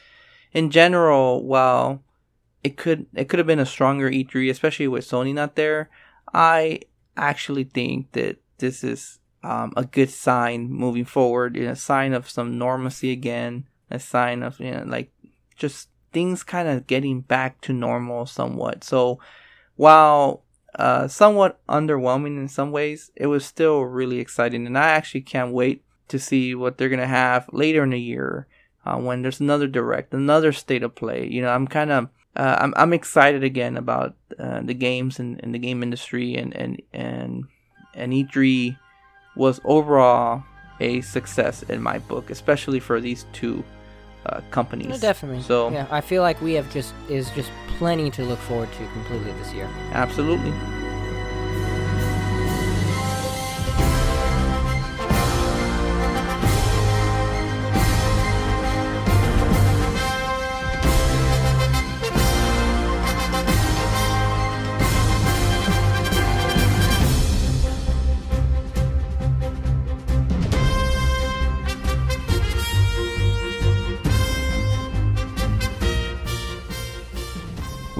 in 0.53 0.69
general, 0.69 1.43
while 1.43 2.03
it 2.63 2.77
could 2.77 3.07
it 3.15 3.27
could 3.27 3.39
have 3.39 3.47
been 3.47 3.57
a 3.57 3.65
stronger 3.65 4.11
E3, 4.11 4.51
especially 4.51 4.87
with 4.87 5.09
Sony 5.09 5.33
not 5.33 5.55
there. 5.55 5.89
I 6.31 6.81
actually 7.15 7.63
think 7.63 8.11
that 8.11 8.37
this 8.59 8.83
is 8.83 9.17
um, 9.47 9.71
a 9.77 9.85
good 9.85 10.09
sign 10.09 10.69
moving 10.69 11.05
forward. 11.05 11.55
You 11.55 11.65
know, 11.65 11.71
a 11.71 11.75
sign 11.75 12.13
of 12.13 12.29
some 12.29 12.57
normalcy 12.57 13.11
again. 13.11 13.65
A 13.89 13.97
sign 13.99 14.43
of 14.43 14.59
you 14.59 14.71
know, 14.71 14.83
like 14.85 15.09
just 15.55 15.87
things 16.11 16.43
kind 16.43 16.67
of 16.67 16.85
getting 16.85 17.21
back 17.21 17.61
to 17.61 17.71
normal 17.71 18.25
somewhat. 18.25 18.83
So 18.83 19.19
while 19.77 20.43
uh, 20.75 21.07
somewhat 21.07 21.61
underwhelming 21.69 22.37
in 22.37 22.49
some 22.49 22.71
ways, 22.71 23.11
it 23.15 23.27
was 23.27 23.45
still 23.45 23.83
really 23.83 24.19
exciting, 24.19 24.67
and 24.67 24.77
I 24.77 24.89
actually 24.89 25.21
can't 25.21 25.53
wait 25.53 25.81
to 26.09 26.19
see 26.19 26.53
what 26.53 26.77
they're 26.77 26.89
gonna 26.89 27.07
have 27.07 27.49
later 27.53 27.83
in 27.83 27.91
the 27.91 27.99
year 27.99 28.47
uh, 28.85 28.97
when 28.97 29.21
there's 29.21 29.39
another 29.39 29.67
direct, 29.67 30.13
another 30.13 30.51
state 30.51 30.83
of 30.83 30.95
play. 30.95 31.25
You 31.25 31.41
know, 31.41 31.49
I'm 31.49 31.67
kind 31.67 31.91
of 31.91 32.09
uh, 32.35 32.57
I'm 32.59 32.73
I'm 32.75 32.91
excited 32.91 33.45
again 33.45 33.77
about 33.77 34.15
uh, 34.37 34.59
the 34.61 34.73
games 34.73 35.19
and, 35.19 35.39
and 35.41 35.55
the 35.55 35.59
game 35.59 35.81
industry, 35.81 36.35
and 36.35 36.53
and 36.53 36.81
and 36.91 37.45
and 37.93 38.11
E3 38.11 38.77
was 39.37 39.61
overall 39.63 40.43
a 40.79 41.01
success 41.01 41.63
in 41.63 41.81
my 41.81 41.99
book, 41.99 42.29
especially 42.29 42.79
for 42.79 42.99
these 42.99 43.25
two 43.33 43.63
uh, 44.25 44.41
companies. 44.51 44.87
No, 44.87 44.97
definitely. 44.97 45.41
So 45.43 45.69
yeah, 45.69 45.87
I 45.89 46.01
feel 46.01 46.21
like 46.21 46.41
we 46.41 46.53
have 46.53 46.71
just 46.71 46.93
is 47.09 47.29
just 47.31 47.51
plenty 47.77 48.09
to 48.11 48.23
look 48.23 48.39
forward 48.39 48.71
to 48.73 48.87
completely 48.87 49.31
this 49.33 49.53
year. 49.53 49.69
absolutely. 49.93 50.53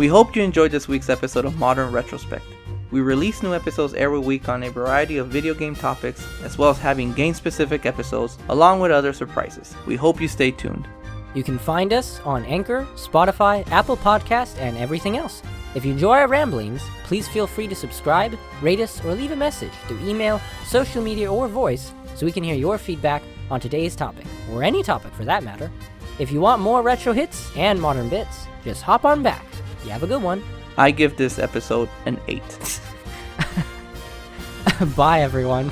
We 0.08 0.12
hope 0.12 0.38
you 0.38 0.42
enjoyed 0.42 0.72
this 0.72 0.88
week's 0.88 1.10
episode 1.10 1.44
of 1.44 1.58
Modern 1.58 1.92
Retrospect. 1.92 2.46
We 2.92 3.02
release 3.02 3.44
new 3.44 3.54
episodes 3.54 3.94
every 3.94 4.20
week 4.20 4.48
on 4.48 4.64
a 4.64 4.70
variety 4.70 5.18
of 5.18 5.28
video 5.28 5.54
game 5.54 5.76
topics, 5.76 6.26
as 6.44 6.58
well 6.58 6.70
as 6.70 6.78
having 6.78 7.12
game 7.12 7.34
specific 7.34 7.86
episodes, 7.86 8.38
along 8.48 8.80
with 8.80 8.90
other 8.90 9.12
surprises. 9.12 9.76
We 9.86 9.98
hope 9.98 10.22
you 10.22 10.30
stay 10.30 10.52
tuned. 10.52 10.88
You 11.36 11.44
can 11.44 11.60
find 11.60 11.92
us 11.92 12.22
on 12.22 12.46
Anchor, 12.46 12.88
Spotify, 12.96 13.70
Apple 13.70 13.98
Podcast, 13.98 14.58
and 14.60 14.78
everything 14.78 15.18
else. 15.18 15.44
If 15.76 15.84
you 15.84 15.92
enjoy 15.92 16.20
our 16.20 16.30
ramblings, 16.30 16.82
please 17.04 17.28
feel 17.28 17.46
free 17.46 17.68
to 17.68 17.76
subscribe, 17.76 18.40
rate 18.62 18.80
us, 18.80 19.04
or 19.04 19.14
leave 19.14 19.32
a 19.32 19.36
message 19.36 19.74
through 19.90 20.08
email, 20.08 20.40
social 20.66 21.04
media, 21.04 21.30
or 21.30 21.50
voice 21.50 21.92
so 22.16 22.26
we 22.26 22.32
can 22.32 22.46
hear 22.46 22.56
your 22.56 22.78
feedback 22.78 23.24
on 23.52 23.60
today's 23.60 23.94
topic, 23.94 24.26
or 24.54 24.64
any 24.64 24.84
topic 24.84 25.12
for 25.16 25.26
that 25.26 25.44
matter. 25.44 25.70
If 26.18 26.32
you 26.32 26.40
want 26.40 26.62
more 26.62 26.82
retro 26.82 27.12
hits 27.12 27.52
and 27.58 27.82
modern 27.82 28.08
bits, 28.08 28.48
just 28.64 28.84
hop 28.84 29.04
on 29.04 29.22
back. 29.22 29.44
You 29.84 29.92
have 29.92 30.04
a 30.04 30.08
good 30.08 30.22
one. 30.22 30.44
I 30.78 30.92
give 30.92 31.18
this 31.18 31.40
episode 31.40 31.90
an 32.06 32.20
8. 32.28 32.82
Bye, 34.96 35.22
everyone. 35.22 35.72